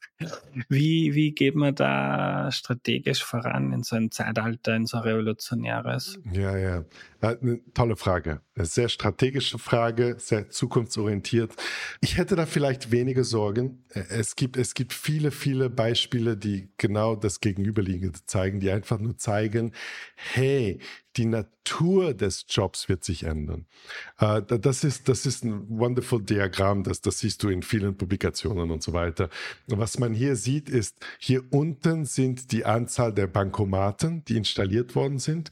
wie, 0.68 1.16
wie 1.16 1.32
geht 1.32 1.56
man 1.56 1.74
da 1.74 2.52
strategisch 2.52 3.24
voran 3.24 3.72
in 3.72 3.84
so 3.84 3.96
ein 3.96 4.12
Zeitalter, 4.12 4.76
in 4.76 4.86
so 4.86 4.98
ein 4.98 5.04
revolutionäres? 5.04 6.20
Ja, 6.32 6.58
ja. 6.58 6.84
Eine 7.22 7.60
tolle 7.74 7.98
Frage. 7.98 8.42
Eine 8.56 8.66
sehr 8.66 8.88
strategische 8.88 9.60
Frage, 9.60 10.16
sehr 10.20 10.50
zukunftsorientiert. 10.50 11.54
Ich 12.00 12.18
hätte 12.18 12.38
da 12.38 12.46
vielleicht 12.46 12.92
weniger 12.92 13.26
Sorgen. 13.26 13.84
Es 13.90 14.38
gibt, 14.38 14.56
es 14.56 14.74
gibt 14.74 14.94
viele, 14.94 15.32
viele 15.32 15.70
Beispiele, 15.70 16.38
die 16.38 16.70
genau 16.78 17.16
das 17.16 17.42
Gegenüberliegende 17.42 18.20
zeigen, 18.26 18.62
die 18.62 18.72
einfach 18.72 19.00
nur 19.00 19.18
zeigen, 19.18 19.74
hey, 20.16 20.80
die 21.18 21.26
Natur 21.26 22.14
des 22.14 22.46
Jobs 22.48 22.88
wird 22.88 23.04
sich 23.04 23.24
ändern. 23.24 23.66
Äh, 24.20 24.42
das, 24.42 24.86
ist, 24.86 25.10
das 25.10 25.26
ist 25.26 25.44
ein 25.44 25.66
wonderful 25.68 26.24
Diagramm, 26.24 26.84
das, 26.84 27.02
das 27.02 27.20
siehst 27.20 27.44
du 27.44 27.50
in 27.50 27.64
vielen 27.64 27.98
Publikationen 27.98 28.72
und 28.72 28.82
so 28.82 28.94
weiter. 28.94 29.30
Was 29.68 30.00
man 30.00 30.14
hier 30.14 30.38
sieht, 30.38 30.70
ist, 30.70 31.06
hier 31.18 31.44
unten 31.52 32.06
sind 32.06 32.54
die 32.54 32.64
Anzahl 32.64 33.14
der 33.14 33.28
Bankomaten, 33.28 34.24
die 34.26 34.38
installiert 34.38 34.96
worden 34.96 35.20
sind. 35.20 35.52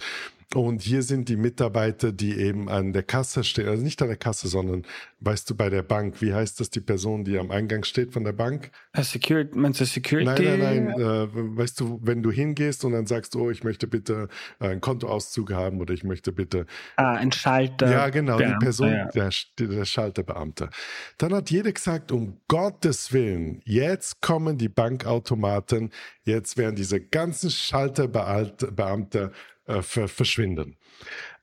Und 0.53 0.82
hier 0.82 1.03
sind 1.03 1.28
die 1.28 1.36
Mitarbeiter, 1.36 2.14
die 2.14 2.40
eben 2.40 2.69
an 2.69 2.94
der 2.94 3.03
Kasse 3.03 3.44
stehen, 3.44 3.68
also 3.68 3.84
nicht 3.84 4.02
an 4.02 4.07
der 4.07 4.15
Kasse, 4.15 4.48
sondern, 4.48 4.86
weißt 5.19 5.49
du, 5.49 5.56
bei 5.56 5.69
der 5.69 5.84
Bank. 5.84 6.22
Wie 6.22 6.34
heißt 6.34 6.61
das 6.61 6.69
die 6.69 6.80
Person, 6.80 7.26
die 7.26 7.38
am 7.38 7.52
Eingang 7.52 7.84
steht 7.84 8.14
von 8.14 8.24
der 8.24 8.32
Bank? 8.32 8.72
A 8.94 9.03
Security, 9.03 9.57
meinst 9.57 9.82
du 9.82 9.86
Security? 9.86 10.26
Nein, 10.26 10.60
nein, 10.60 10.86
nein. 10.86 10.99
Äh, 11.02 11.28
weißt 11.34 11.82
du, 11.82 11.99
wenn 12.02 12.24
du 12.24 12.32
hingehst 12.32 12.86
und 12.86 12.94
dann 12.94 13.07
sagst, 13.07 13.36
oh, 13.36 13.52
ich 13.52 13.65
möchte 13.65 13.88
bitte 13.88 14.30
einen 14.60 14.80
Kontoauszug 14.80 15.52
haben 15.52 15.82
oder 15.82 15.94
ich 15.94 16.06
möchte 16.06 16.32
bitte. 16.32 16.65
Ah, 16.95 17.15
ein 17.15 17.34
Schalter. 17.34 17.91
Ja, 17.91 18.10
genau, 18.10 18.38
die 18.38 18.56
Person, 18.61 18.90
ja. 18.90 19.10
Der, 19.10 19.30
der 19.60 19.86
Schalterbeamte. 19.86 20.69
Dann 21.18 21.34
hat 21.34 21.52
jeder 21.52 21.74
gesagt, 21.74 22.14
um 22.14 22.40
Gottes 22.48 23.11
Willen, 23.11 23.61
jetzt 23.65 24.22
kommen 24.22 24.57
die 24.57 24.69
Bankautomaten, 24.69 25.91
jetzt 26.24 26.56
werden 26.56 26.78
diese 26.78 27.02
ganzen 27.02 27.49
Schalterbeamte 27.49 29.34
äh, 29.68 29.81
verschwinden. 29.81 30.77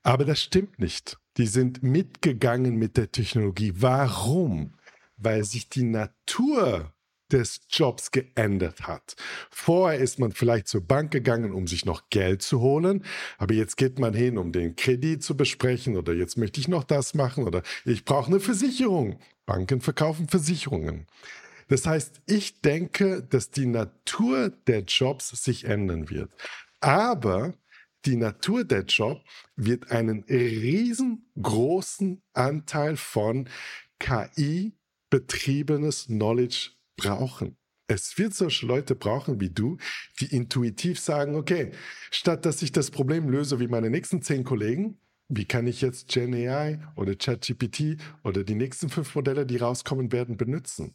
Aber 0.03 0.25
das 0.25 0.41
stimmt 0.41 0.79
nicht. 0.79 1.17
Die 1.37 1.47
sind 1.47 1.83
mitgegangen 1.83 2.75
mit 2.75 2.97
der 2.97 3.11
Technologie. 3.11 3.73
Warum? 3.75 4.73
Weil 5.17 5.43
sich 5.43 5.69
die 5.69 5.83
Natur 5.83 6.93
des 7.31 7.61
Jobs 7.69 8.11
geändert 8.11 8.87
hat. 8.87 9.15
Vorher 9.49 9.99
ist 9.99 10.19
man 10.19 10.31
vielleicht 10.31 10.67
zur 10.67 10.81
Bank 10.81 11.11
gegangen, 11.11 11.53
um 11.53 11.65
sich 11.65 11.85
noch 11.85 12.09
Geld 12.09 12.43
zu 12.43 12.61
holen, 12.61 13.03
aber 13.37 13.55
jetzt 13.55 13.77
geht 13.77 13.97
man 13.97 14.13
hin, 14.13 14.37
um 14.37 14.51
den 14.51 14.75
Kredit 14.75 15.23
zu 15.23 15.35
besprechen 15.35 15.97
oder 15.97 16.13
jetzt 16.13 16.37
möchte 16.37 16.59
ich 16.59 16.67
noch 16.67 16.83
das 16.83 17.15
machen 17.15 17.43
oder 17.43 17.63
ich 17.83 18.05
brauche 18.05 18.27
eine 18.27 18.39
Versicherung. 18.39 19.19
Banken 19.47 19.81
verkaufen 19.81 20.27
Versicherungen. 20.27 21.07
Das 21.67 21.87
heißt, 21.87 22.21
ich 22.27 22.61
denke, 22.61 23.23
dass 23.23 23.49
die 23.49 23.65
Natur 23.65 24.49
der 24.67 24.81
Jobs 24.81 25.29
sich 25.29 25.65
ändern 25.65 26.09
wird. 26.11 26.29
Aber 26.79 27.55
die 28.05 28.17
Natur 28.17 28.63
der 28.63 28.83
Job 28.83 29.23
wird 29.55 29.91
einen 29.91 30.23
riesengroßen 30.23 32.21
Anteil 32.33 32.97
von 32.97 33.47
KI-betriebenes 33.99 36.07
Knowledge 36.07 36.71
brauchen. 36.97 37.57
Es 37.87 38.17
wird 38.17 38.33
solche 38.33 38.65
Leute 38.65 38.95
brauchen 38.95 39.39
wie 39.39 39.51
du, 39.51 39.77
die 40.19 40.35
intuitiv 40.35 40.99
sagen, 40.99 41.35
okay, 41.35 41.71
statt 42.09 42.43
dass 42.45 42.63
ich 42.63 42.71
das 42.71 42.89
Problem 42.89 43.29
löse 43.29 43.59
wie 43.59 43.67
meine 43.67 43.91
nächsten 43.91 44.21
zehn 44.21 44.43
Kollegen, 44.43 44.99
wie 45.27 45.45
kann 45.45 45.65
ich 45.65 45.81
jetzt 45.81 46.09
GenAI 46.09 46.79
oder 46.95 47.15
ChatGPT 47.15 47.97
oder 48.23 48.43
die 48.43 48.53
nächsten 48.53 48.89
fünf 48.89 49.15
Modelle, 49.15 49.45
die 49.45 49.57
rauskommen 49.57 50.11
werden, 50.11 50.37
benutzen? 50.37 50.93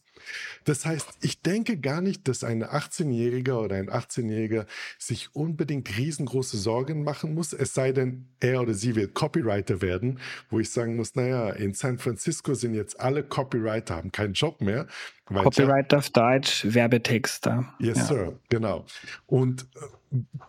Das 0.64 0.86
heißt, 0.86 1.18
ich 1.22 1.42
denke 1.42 1.78
gar 1.78 2.00
nicht, 2.00 2.28
dass 2.28 2.44
ein 2.44 2.62
18-Jähriger 2.62 3.58
oder 3.58 3.76
ein 3.76 3.90
18-Jähriger 3.90 4.66
sich 4.98 5.34
unbedingt 5.34 5.96
riesengroße 5.96 6.58
Sorgen 6.58 7.02
machen 7.02 7.34
muss, 7.34 7.52
es 7.52 7.74
sei 7.74 7.92
denn, 7.92 8.28
er 8.38 8.60
oder 8.60 8.74
sie 8.74 8.94
wird 8.94 9.14
Copywriter 9.14 9.82
werden, 9.82 10.20
wo 10.48 10.60
ich 10.60 10.70
sagen 10.70 10.96
muss, 10.96 11.14
naja, 11.16 11.50
in 11.50 11.74
San 11.74 11.98
Francisco 11.98 12.54
sind 12.54 12.74
jetzt 12.74 13.00
alle 13.00 13.24
Copywriter, 13.24 13.96
haben 13.96 14.12
keinen 14.12 14.34
Job 14.34 14.60
mehr. 14.60 14.86
Copywriter 15.24 15.98
auf 15.98 16.10
Deutsch, 16.10 16.64
Werbetexter. 16.68 17.74
Yes, 17.78 17.98
ja. 17.98 18.04
Sir, 18.04 18.38
genau. 18.48 18.84
Und 19.26 19.62
äh, 19.76 19.80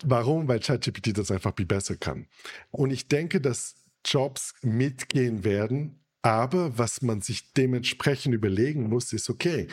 warum? 0.04 0.48
Weil 0.48 0.60
ChatGPT 0.60 1.18
das 1.18 1.32
einfach 1.32 1.56
viel 1.56 1.66
besser 1.66 1.96
kann. 1.96 2.28
Und 2.72 2.92
ich 2.92 3.08
denke, 3.08 3.42
dass 3.42 3.76
Jobs 4.06 4.54
mitgehen 4.62 5.44
werden, 5.44 6.00
aber 6.22 6.78
was 6.78 7.02
man 7.02 7.22
sich 7.22 7.54
dementsprechend 7.54 8.36
überlegen 8.36 8.90
muss, 8.90 9.14
ist, 9.14 9.30
okay, 9.30 9.68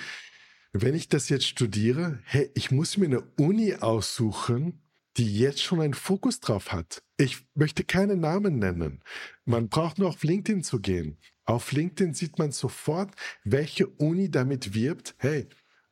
wenn 0.72 0.94
ich 0.94 1.08
das 1.08 1.28
jetzt 1.28 1.46
studiere, 1.46 2.20
hey, 2.24 2.50
ich 2.54 2.70
muss 2.70 2.96
mir 2.96 3.06
eine 3.06 3.22
Uni 3.36 3.74
aussuchen, 3.74 4.82
die 5.16 5.38
jetzt 5.38 5.62
schon 5.62 5.80
einen 5.80 5.94
Fokus 5.94 6.40
drauf 6.40 6.72
hat. 6.72 7.02
Ich 7.16 7.44
möchte 7.54 7.82
keine 7.84 8.16
Namen 8.16 8.58
nennen. 8.58 9.02
Man 9.44 9.68
braucht 9.68 9.98
nur 9.98 10.08
auf 10.08 10.22
LinkedIn 10.22 10.62
zu 10.62 10.80
gehen. 10.80 11.18
Auf 11.44 11.72
LinkedIn 11.72 12.14
sieht 12.14 12.38
man 12.38 12.52
sofort, 12.52 13.10
welche 13.42 13.86
Uni 13.86 14.30
damit 14.30 14.74
wirbt. 14.74 15.16
Hey, 15.18 15.48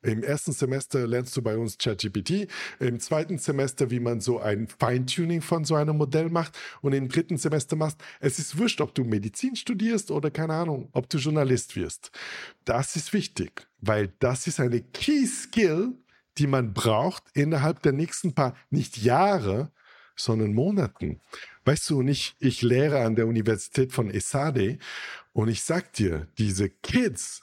im 0.06 0.22
ersten 0.22 0.52
Semester 0.52 1.06
lernst 1.06 1.36
du 1.36 1.42
bei 1.42 1.56
uns 1.56 1.78
ChatGPT, 1.78 2.48
im 2.78 3.00
zweiten 3.00 3.38
Semester, 3.38 3.90
wie 3.90 4.00
man 4.00 4.20
so 4.20 4.38
ein 4.38 4.68
Feintuning 4.68 5.42
von 5.42 5.64
so 5.64 5.74
einem 5.74 5.96
Modell 5.96 6.30
macht 6.30 6.56
und 6.80 6.92
im 6.92 7.08
dritten 7.08 7.38
Semester 7.38 7.76
machst. 7.76 8.00
Es 8.20 8.38
ist 8.38 8.56
wurscht, 8.58 8.80
ob 8.80 8.94
du 8.94 9.04
Medizin 9.04 9.56
studierst 9.56 10.10
oder 10.10 10.30
keine 10.30 10.54
Ahnung, 10.54 10.88
ob 10.92 11.10
du 11.10 11.18
Journalist 11.18 11.76
wirst. 11.76 12.12
Das 12.64 12.96
ist 12.96 13.12
wichtig, 13.12 13.66
weil 13.80 14.12
das 14.20 14.46
ist 14.46 14.60
eine 14.60 14.80
Key 14.80 15.26
Skill, 15.26 15.94
die 16.38 16.46
man 16.46 16.72
braucht 16.72 17.24
innerhalb 17.34 17.82
der 17.82 17.92
nächsten 17.92 18.34
paar, 18.34 18.56
nicht 18.70 18.98
Jahre, 18.98 19.72
sondern 20.14 20.54
Monaten. 20.54 21.20
Weißt 21.64 21.90
du, 21.90 21.98
und 21.98 22.08
ich, 22.08 22.36
ich 22.38 22.62
lehre 22.62 23.00
an 23.00 23.16
der 23.16 23.26
Universität 23.26 23.92
von 23.92 24.10
Esade 24.10 24.78
und 25.32 25.48
ich 25.48 25.62
sag 25.64 25.92
dir, 25.94 26.28
diese 26.38 26.70
Kids, 26.70 27.42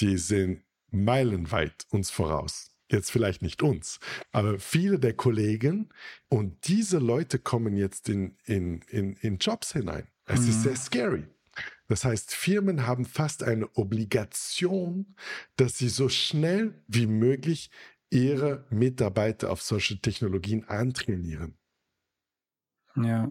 die 0.00 0.16
sind 0.16 0.62
meilenweit 0.92 1.86
uns 1.90 2.10
voraus. 2.10 2.70
Jetzt 2.88 3.10
vielleicht 3.10 3.40
nicht 3.40 3.62
uns, 3.62 4.00
aber 4.32 4.58
viele 4.58 4.98
der 4.98 5.14
Kollegen 5.14 5.88
und 6.28 6.68
diese 6.68 6.98
Leute 6.98 7.38
kommen 7.38 7.74
jetzt 7.74 8.10
in, 8.10 8.36
in, 8.44 8.82
in, 8.82 9.14
in 9.14 9.38
Jobs 9.38 9.72
hinein. 9.72 10.08
Es 10.26 10.40
mhm. 10.40 10.48
ist 10.48 10.62
sehr 10.62 10.76
scary. 10.76 11.24
Das 11.88 12.04
heißt, 12.04 12.34
Firmen 12.34 12.86
haben 12.86 13.04
fast 13.06 13.42
eine 13.42 13.68
Obligation, 13.76 15.14
dass 15.56 15.78
sie 15.78 15.88
so 15.88 16.08
schnell 16.08 16.74
wie 16.86 17.06
möglich 17.06 17.70
ihre 18.10 18.66
Mitarbeiter 18.70 19.50
auf 19.50 19.62
solche 19.62 20.00
Technologien 20.00 20.64
antrainieren. 20.68 21.56
Ja. 22.96 23.24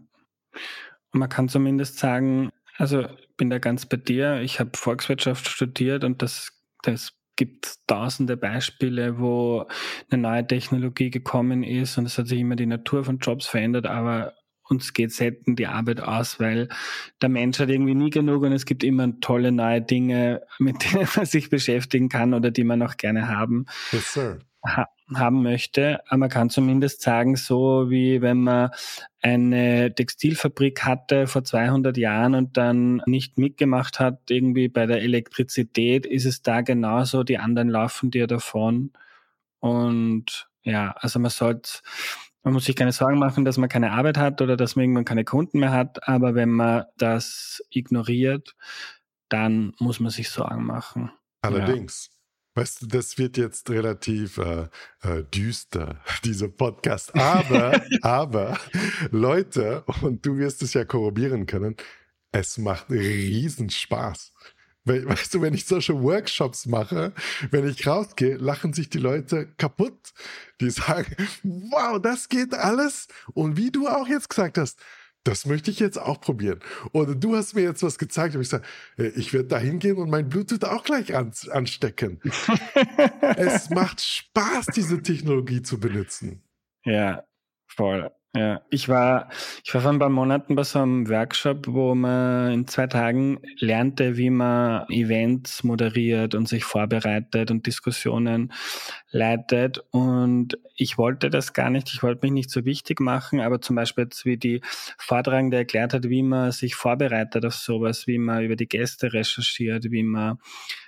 Und 1.11 1.19
man 1.19 1.29
kann 1.29 1.49
zumindest 1.49 1.99
sagen, 1.99 2.51
also 2.77 3.07
bin 3.37 3.49
da 3.49 3.59
ganz 3.59 3.85
bei 3.85 3.97
dir. 3.97 4.41
Ich 4.41 4.59
habe 4.59 4.71
Volkswirtschaft 4.75 5.47
studiert 5.47 6.03
und 6.03 6.21
das, 6.21 6.51
das 6.83 7.13
gibt 7.41 7.79
tausende 7.87 8.37
Beispiele, 8.37 9.17
wo 9.17 9.65
eine 10.11 10.21
neue 10.21 10.45
Technologie 10.45 11.09
gekommen 11.09 11.63
ist 11.63 11.97
und 11.97 12.05
es 12.05 12.19
hat 12.19 12.27
sich 12.27 12.39
immer 12.39 12.55
die 12.55 12.67
Natur 12.67 13.03
von 13.03 13.17
Jobs 13.17 13.47
verändert, 13.47 13.87
aber 13.87 14.35
uns 14.69 14.93
geht 14.93 15.11
selten 15.11 15.55
die 15.55 15.65
Arbeit 15.65 16.01
aus, 16.01 16.39
weil 16.39 16.69
der 17.19 17.29
Mensch 17.29 17.57
hat 17.57 17.69
irgendwie 17.69 17.95
nie 17.95 18.11
genug 18.11 18.43
und 18.43 18.51
es 18.51 18.67
gibt 18.67 18.83
immer 18.83 19.19
tolle 19.21 19.51
neue 19.51 19.81
Dinge, 19.81 20.43
mit 20.59 20.83
denen 20.93 21.07
man 21.15 21.25
sich 21.25 21.49
beschäftigen 21.49 22.09
kann 22.09 22.35
oder 22.35 22.51
die 22.51 22.63
man 22.63 22.83
auch 22.83 22.95
gerne 22.95 23.27
haben. 23.27 23.65
Yes, 23.91 24.13
sir 24.13 24.37
ha 24.65 24.87
haben 25.13 25.43
möchte. 25.43 25.99
Aber 26.07 26.17
man 26.17 26.29
kann 26.29 26.49
zumindest 26.49 27.01
sagen, 27.01 27.35
so 27.35 27.89
wie 27.89 28.21
wenn 28.21 28.41
man 28.41 28.69
eine 29.21 29.93
Textilfabrik 29.93 30.85
hatte 30.85 31.27
vor 31.27 31.43
200 31.43 31.97
Jahren 31.97 32.33
und 32.33 32.57
dann 32.57 33.01
nicht 33.05 33.37
mitgemacht 33.37 33.99
hat, 33.99 34.29
irgendwie 34.29 34.69
bei 34.69 34.85
der 34.85 35.01
Elektrizität, 35.01 36.05
ist 36.05 36.25
es 36.25 36.41
da 36.41 36.61
genauso. 36.61 37.23
Die 37.23 37.37
anderen 37.37 37.69
laufen 37.69 38.11
dir 38.11 38.27
davon. 38.27 38.91
Und 39.59 40.49
ja, 40.63 40.91
also 40.97 41.19
man 41.19 41.31
sollte, 41.31 41.79
man 42.43 42.53
muss 42.53 42.65
sich 42.65 42.75
keine 42.75 42.91
Sorgen 42.91 43.19
machen, 43.19 43.45
dass 43.45 43.57
man 43.57 43.69
keine 43.69 43.91
Arbeit 43.91 44.17
hat 44.17 44.41
oder 44.41 44.57
dass 44.57 44.75
man 44.75 44.83
irgendwann 44.83 45.05
keine 45.05 45.25
Kunden 45.25 45.59
mehr 45.59 45.71
hat. 45.71 46.07
Aber 46.07 46.35
wenn 46.35 46.51
man 46.51 46.85
das 46.97 47.61
ignoriert, 47.69 48.55
dann 49.29 49.73
muss 49.79 49.99
man 49.99 50.09
sich 50.09 50.29
Sorgen 50.29 50.65
machen. 50.65 51.11
Allerdings. 51.41 52.09
Ja. 52.11 52.20
Weißt 52.53 52.81
du, 52.81 52.87
das 52.87 53.17
wird 53.17 53.37
jetzt 53.37 53.69
relativ 53.69 54.37
äh, 54.37 54.67
äh, 55.03 55.23
düster, 55.33 56.01
dieser 56.25 56.49
Podcast. 56.49 57.15
Aber, 57.15 57.81
aber, 58.01 58.59
Leute, 59.09 59.83
und 60.01 60.25
du 60.25 60.37
wirst 60.37 60.61
es 60.61 60.73
ja 60.73 60.83
korrobieren 60.83 61.45
können, 61.45 61.77
es 62.33 62.57
macht 62.57 62.89
riesen 62.89 63.69
Spaß. 63.69 64.33
Weißt 64.83 65.33
du, 65.35 65.41
wenn 65.41 65.53
ich 65.53 65.65
solche 65.65 66.01
Workshops 66.01 66.65
mache, 66.65 67.13
wenn 67.51 67.67
ich 67.67 67.85
rausgehe, 67.85 68.37
lachen 68.37 68.73
sich 68.73 68.89
die 68.89 68.97
Leute 68.97 69.47
kaputt. 69.57 70.11
Die 70.59 70.71
sagen, 70.71 71.15
wow, 71.43 72.01
das 72.01 72.29
geht 72.29 72.55
alles. 72.55 73.07
Und 73.33 73.57
wie 73.57 73.71
du 73.71 73.87
auch 73.87 74.07
jetzt 74.07 74.29
gesagt 74.29 74.57
hast, 74.57 74.79
das 75.23 75.45
möchte 75.45 75.71
ich 75.71 75.79
jetzt 75.79 75.97
auch 75.97 76.19
probieren. 76.19 76.59
Oder 76.93 77.15
du 77.15 77.35
hast 77.35 77.53
mir 77.53 77.61
jetzt 77.61 77.83
was 77.83 77.97
gezeigt 77.97 78.35
und 78.35 78.41
ich 78.41 78.49
sage, 78.49 78.63
äh, 78.97 79.07
ich 79.09 79.33
werde 79.33 79.49
da 79.49 79.57
hingehen 79.57 79.97
und 79.97 80.09
mein 80.09 80.29
Bluetooth 80.29 80.65
auch 80.65 80.83
gleich 80.83 81.15
an, 81.15 81.31
anstecken. 81.51 82.19
es 83.21 83.69
macht 83.69 84.01
Spaß, 84.01 84.67
diese 84.75 85.01
Technologie 85.01 85.61
zu 85.61 85.79
benutzen. 85.79 86.43
Ja, 86.83 87.23
voll. 87.67 88.11
Ja, 88.33 88.61
ich 88.69 88.87
war, 88.87 89.27
ich 89.61 89.73
war 89.73 89.81
vor 89.81 89.91
ein 89.91 89.99
paar 89.99 90.07
Monaten 90.09 90.55
bei 90.55 90.63
so 90.63 90.79
einem 90.79 91.09
Workshop, 91.09 91.67
wo 91.67 91.93
man 91.95 92.53
in 92.53 92.67
zwei 92.67 92.87
Tagen 92.87 93.41
lernte, 93.59 94.15
wie 94.15 94.29
man 94.29 94.87
Events 94.89 95.65
moderiert 95.65 96.33
und 96.33 96.47
sich 96.47 96.63
vorbereitet 96.63 97.51
und 97.51 97.67
Diskussionen 97.67 98.53
leitet. 99.09 99.79
Und 99.91 100.57
ich 100.77 100.97
wollte 100.97 101.29
das 101.29 101.51
gar 101.51 101.69
nicht, 101.69 101.89
ich 101.93 102.03
wollte 102.03 102.21
mich 102.25 102.31
nicht 102.31 102.51
so 102.51 102.63
wichtig 102.63 103.01
machen, 103.01 103.41
aber 103.41 103.59
zum 103.59 103.75
Beispiel 103.75 104.05
jetzt 104.05 104.23
wie 104.23 104.37
die 104.37 104.61
Vortragende 104.97 105.57
erklärt 105.57 105.93
hat, 105.93 106.07
wie 106.07 106.23
man 106.23 106.53
sich 106.53 106.75
vorbereitet 106.75 107.45
auf 107.45 107.55
sowas, 107.55 108.07
wie 108.07 108.17
man 108.17 108.45
über 108.45 108.55
die 108.55 108.69
Gäste 108.69 109.11
recherchiert, 109.11 109.91
wie 109.91 110.03
man 110.03 110.37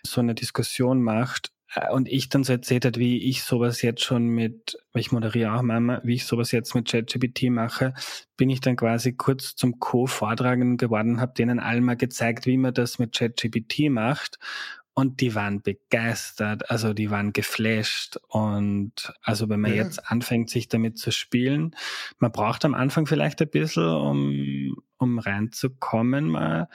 so 0.05 0.21
eine 0.21 0.33
Diskussion 0.33 1.03
macht 1.03 1.51
und 1.91 2.07
ich 2.07 2.29
dann 2.29 2.43
so 2.43 2.53
erzählt 2.53 2.85
hat, 2.85 2.97
wie 2.97 3.17
ich 3.29 3.43
sowas 3.43 3.81
jetzt 3.81 4.03
schon 4.03 4.27
mit, 4.27 4.77
ich 4.93 5.11
moderiere 5.11 5.53
auch 5.53 5.61
manchmal, 5.61 6.01
wie 6.03 6.15
ich 6.15 6.25
sowas 6.25 6.51
jetzt 6.51 6.75
mit 6.75 6.87
ChatGPT 6.87 7.49
mache, 7.49 7.93
bin 8.37 8.49
ich 8.49 8.61
dann 8.61 8.75
quasi 8.75 9.13
kurz 9.13 9.55
zum 9.55 9.79
Co-Vortragenden 9.79 10.77
geworden, 10.77 11.19
habe 11.19 11.33
denen 11.33 11.59
allen 11.59 11.83
mal 11.83 11.97
gezeigt, 11.97 12.45
wie 12.45 12.57
man 12.57 12.73
das 12.73 12.99
mit 12.99 13.15
ChatGPT 13.15 13.89
macht. 13.89 14.37
Und 14.95 15.21
die 15.21 15.33
waren 15.33 15.63
begeistert, 15.63 16.69
also 16.69 16.93
die 16.93 17.09
waren 17.09 17.33
geflasht. 17.33 18.19
Und 18.27 19.11
also 19.23 19.49
wenn 19.49 19.59
man 19.59 19.71
ja. 19.71 19.83
jetzt 19.83 20.11
anfängt, 20.11 20.51
sich 20.51 20.67
damit 20.67 20.99
zu 20.99 21.11
spielen, 21.11 21.75
man 22.19 22.31
braucht 22.31 22.63
am 22.63 22.75
Anfang 22.75 23.07
vielleicht 23.07 23.41
ein 23.41 23.49
bisschen, 23.49 23.87
um, 23.87 24.75
um 24.97 25.17
reinzukommen 25.17 26.29
mal 26.29 26.69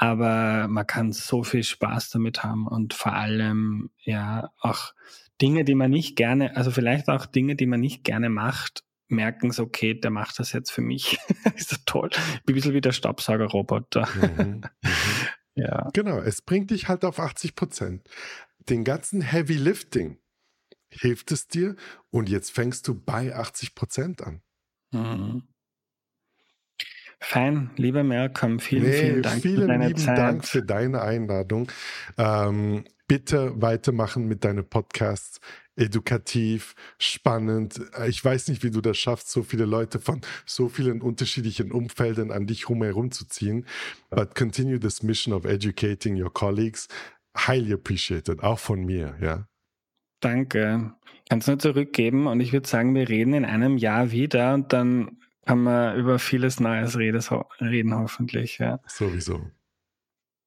aber 0.00 0.68
man 0.68 0.86
kann 0.86 1.12
so 1.12 1.42
viel 1.42 1.64
Spaß 1.64 2.10
damit 2.10 2.44
haben 2.44 2.68
und 2.68 2.94
vor 2.94 3.14
allem 3.14 3.90
ja 3.98 4.52
auch 4.60 4.94
Dinge, 5.42 5.64
die 5.64 5.74
man 5.74 5.90
nicht 5.90 6.14
gerne, 6.14 6.56
also 6.56 6.70
vielleicht 6.70 7.08
auch 7.08 7.26
Dinge, 7.26 7.56
die 7.56 7.66
man 7.66 7.80
nicht 7.80 8.04
gerne 8.04 8.28
macht, 8.28 8.84
merken 9.08 9.50
so, 9.50 9.64
okay, 9.64 9.94
der 9.94 10.12
macht 10.12 10.38
das 10.38 10.52
jetzt 10.52 10.70
für 10.70 10.82
mich. 10.82 11.18
ist 11.56 11.72
das 11.72 11.84
toll. 11.84 12.10
Ein 12.14 12.54
bisschen 12.54 12.74
wie 12.74 12.80
der 12.80 12.92
Staubsaugerroboter. 12.92 14.08
Mhm, 14.14 14.46
mhm. 14.46 14.62
ja. 15.56 15.88
Genau, 15.94 16.20
es 16.20 16.42
bringt 16.42 16.70
dich 16.70 16.86
halt 16.86 17.04
auf 17.04 17.18
80 17.18 17.56
Prozent. 17.56 18.08
Den 18.68 18.84
ganzen 18.84 19.20
Heavy 19.20 19.56
Lifting 19.56 20.18
hilft 20.90 21.32
es 21.32 21.48
dir 21.48 21.74
und 22.10 22.28
jetzt 22.28 22.52
fängst 22.52 22.86
du 22.86 22.94
bei 22.94 23.34
80 23.34 23.74
Prozent 23.74 24.22
an. 24.22 24.42
Mhm. 24.92 25.48
Fein, 27.20 27.70
lieber 27.76 28.04
Malcolm, 28.04 28.60
vielen, 28.60 28.84
nee, 28.84 28.92
vielen 28.92 29.22
Dank 29.22 29.42
vielen 29.42 29.60
für 29.62 29.66
deine 29.66 29.88
lieben 29.88 29.98
Zeit. 29.98 30.18
Dank 30.18 30.44
für 30.44 30.62
deine 30.62 31.02
Einladung. 31.02 31.70
Ähm, 32.16 32.84
bitte 33.08 33.60
weitermachen 33.60 34.28
mit 34.28 34.44
deinen 34.44 34.68
Podcasts. 34.68 35.40
Edukativ, 35.74 36.74
spannend. 36.98 37.80
Ich 38.06 38.24
weiß 38.24 38.48
nicht, 38.48 38.62
wie 38.64 38.70
du 38.70 38.80
das 38.80 38.98
schaffst, 38.98 39.30
so 39.30 39.42
viele 39.42 39.64
Leute 39.64 40.00
von 40.00 40.20
so 40.44 40.68
vielen 40.68 41.00
unterschiedlichen 41.02 41.70
Umfeldern 41.72 42.30
an 42.30 42.46
dich 42.46 42.68
herum 42.68 43.10
zu 43.10 43.26
ziehen. 43.28 43.64
But 44.10 44.34
continue 44.34 44.78
this 44.78 45.02
mission 45.02 45.32
of 45.32 45.44
educating 45.44 46.20
your 46.20 46.32
colleagues. 46.32 46.88
Highly 47.36 47.72
appreciated, 47.72 48.42
auch 48.42 48.58
von 48.58 48.84
mir, 48.84 49.16
ja. 49.20 49.46
Danke. 50.20 50.94
Kannst 51.28 51.46
du 51.46 51.52
nur 51.52 51.58
zurückgeben 51.60 52.26
und 52.26 52.40
ich 52.40 52.52
würde 52.52 52.68
sagen, 52.68 52.94
wir 52.94 53.08
reden 53.08 53.34
in 53.34 53.44
einem 53.44 53.76
Jahr 53.76 54.10
wieder 54.10 54.54
und 54.54 54.72
dann 54.72 55.18
kann 55.48 55.62
man 55.62 55.96
über 55.96 56.18
vieles 56.18 56.60
Neues 56.60 56.98
reden, 56.98 57.94
hoffentlich. 57.94 58.58
Ja. 58.58 58.80
Sowieso. 58.86 59.50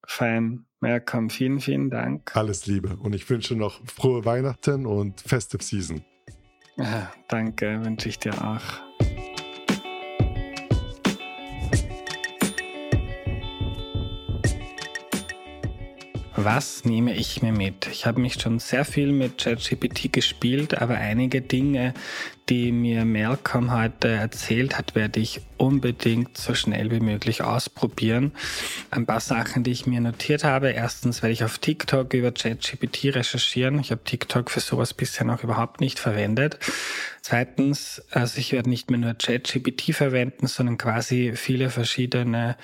Fein. 0.05 0.67
Malcolm, 0.79 1.31
vielen, 1.31 1.59
vielen 1.59 1.89
Dank. 1.89 2.35
Alles 2.35 2.67
Liebe 2.67 2.97
und 2.97 3.15
ich 3.15 3.27
wünsche 3.27 3.55
noch 3.55 3.83
frohe 3.87 4.25
Weihnachten 4.25 4.85
und 4.85 5.19
Festive 5.21 5.63
Season. 5.63 6.03
Ja, 6.77 7.11
danke, 7.29 7.83
wünsche 7.83 8.09
ich 8.09 8.19
dir 8.19 8.33
auch. 8.43 8.61
Was 16.35 16.85
nehme 16.85 17.13
ich 17.13 17.43
mir 17.43 17.51
mit? 17.51 17.87
Ich 17.91 18.07
habe 18.07 18.19
mich 18.19 18.41
schon 18.41 18.57
sehr 18.57 18.83
viel 18.83 19.11
mit 19.11 19.37
ChatGPT 19.37 20.11
gespielt, 20.11 20.81
aber 20.81 20.95
einige 20.95 21.41
Dinge, 21.41 21.93
die 22.51 22.73
mir 22.73 23.05
Malcolm 23.05 23.71
heute 23.71 24.09
erzählt 24.09 24.77
hat, 24.77 24.93
werde 24.93 25.21
ich 25.21 25.39
unbedingt 25.55 26.37
so 26.37 26.53
schnell 26.53 26.91
wie 26.91 26.99
möglich 26.99 27.43
ausprobieren. 27.43 28.33
Ein 28.89 29.05
paar 29.05 29.21
Sachen, 29.21 29.63
die 29.63 29.71
ich 29.71 29.85
mir 29.85 30.01
notiert 30.01 30.43
habe. 30.43 30.71
Erstens 30.71 31.21
werde 31.21 31.31
ich 31.31 31.45
auf 31.45 31.59
TikTok 31.59 32.13
über 32.13 32.33
ChatGPT 32.33 33.15
recherchieren. 33.15 33.79
Ich 33.79 33.91
habe 33.91 34.03
TikTok 34.03 34.51
für 34.51 34.59
sowas 34.59 34.93
bisher 34.93 35.25
noch 35.25 35.45
überhaupt 35.45 35.79
nicht 35.79 35.97
verwendet. 35.97 36.59
Zweitens, 37.21 38.01
also 38.11 38.37
ich 38.37 38.51
werde 38.51 38.69
nicht 38.69 38.91
mehr 38.91 38.99
nur 38.99 39.13
ChatGPT 39.13 39.95
verwenden, 39.95 40.47
sondern 40.47 40.77
quasi 40.77 41.31
viele 41.35 41.69
verschiedene 41.69 42.57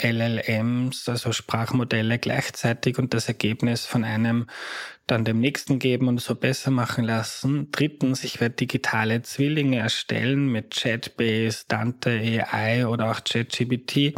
LLMs, 0.00 1.08
also 1.08 1.32
Sprachmodelle 1.32 2.20
gleichzeitig 2.20 2.96
und 2.96 3.12
das 3.12 3.26
Ergebnis 3.26 3.86
von 3.86 4.04
einem 4.04 4.46
dann 5.06 5.24
dem 5.24 5.40
nächsten 5.40 5.78
geben 5.78 6.08
und 6.08 6.20
so 6.20 6.34
besser 6.34 6.70
machen 6.70 7.04
lassen. 7.04 7.68
Drittens, 7.72 8.24
ich 8.24 8.40
werde 8.40 8.54
digitale 8.54 9.22
Zwillinge 9.22 9.78
erstellen 9.78 10.46
mit 10.50 10.70
Chatbase, 10.70 11.64
Dante 11.68 12.10
AI 12.10 12.86
oder 12.86 13.10
auch 13.10 13.20
ChatGPT 13.24 14.14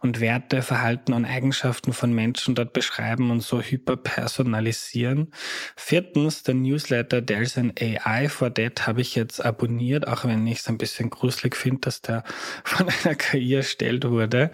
und 0.00 0.20
Werte, 0.20 0.62
Verhalten 0.62 1.12
und 1.12 1.24
Eigenschaften 1.24 1.92
von 1.92 2.12
Menschen 2.12 2.54
dort 2.54 2.72
beschreiben 2.72 3.30
und 3.30 3.40
so 3.40 3.60
hyperpersonalisieren. 3.60 5.32
Viertens, 5.76 6.42
der 6.42 6.54
Newsletter 6.54 7.24
There's 7.24 7.56
an 7.56 7.72
AI 7.80 8.28
for 8.28 8.52
That 8.52 8.86
habe 8.86 9.00
ich 9.00 9.14
jetzt 9.14 9.44
abonniert, 9.44 10.08
auch 10.08 10.24
wenn 10.24 10.46
ich 10.46 10.58
es 10.58 10.68
ein 10.68 10.78
bisschen 10.78 11.10
gruselig 11.10 11.56
finde, 11.56 11.82
dass 11.82 12.02
der 12.02 12.24
von 12.64 12.88
einer 12.88 13.14
KI 13.14 13.54
erstellt 13.54 14.08
wurde 14.08 14.50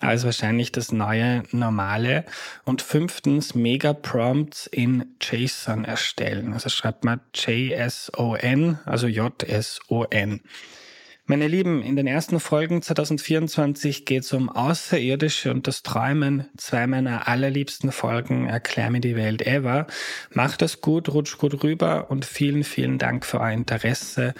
also 0.00 0.26
wahrscheinlich 0.26 0.72
das 0.72 0.92
neue 0.92 1.44
Normale. 1.52 2.24
Und 2.64 2.82
fünftens, 2.82 3.54
Mega-Prompts 3.54 4.66
in 4.66 5.16
JSON 5.20 5.84
erstellen. 5.84 6.52
Also 6.52 6.68
schreibt 6.68 7.04
man 7.04 7.20
JSON, 7.34 8.78
also 8.84 9.06
J-S-O-N. 9.06 10.40
Meine 11.28 11.48
Lieben, 11.48 11.82
in 11.82 11.96
den 11.96 12.06
ersten 12.06 12.38
Folgen 12.38 12.82
2024 12.82 14.04
geht 14.04 14.22
es 14.22 14.32
um 14.32 14.48
Außerirdische 14.48 15.50
und 15.50 15.66
das 15.66 15.82
Träumen. 15.82 16.46
Zwei 16.56 16.86
meiner 16.86 17.26
allerliebsten 17.26 17.90
Folgen, 17.90 18.46
Erklär 18.46 18.90
mir 18.90 19.00
die 19.00 19.16
Welt 19.16 19.44
ever. 19.44 19.88
Macht 20.32 20.62
es 20.62 20.80
gut, 20.80 21.08
rutscht 21.08 21.38
gut 21.38 21.64
rüber 21.64 22.12
und 22.12 22.24
vielen, 22.24 22.62
vielen 22.62 22.98
Dank 22.98 23.26
für 23.26 23.40
euer 23.40 23.50
Interesse 23.50 24.34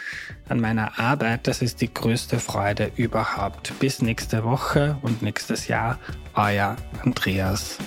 an 0.49 0.61
meiner 0.61 0.97
Arbeit. 1.01 1.49
Das 1.49 1.61
ist 1.61 1.81
die 1.81 1.93
größte 1.93 2.39
Freude 2.39 2.93
überhaupt. 2.95 3.77
Bis 3.81 4.01
nächste 4.01 4.45
Woche 4.45 4.97
und 5.03 5.23
nächstes 5.23 5.67
Jahr, 5.67 5.99
euer 6.37 6.77
Andreas. 7.03 7.79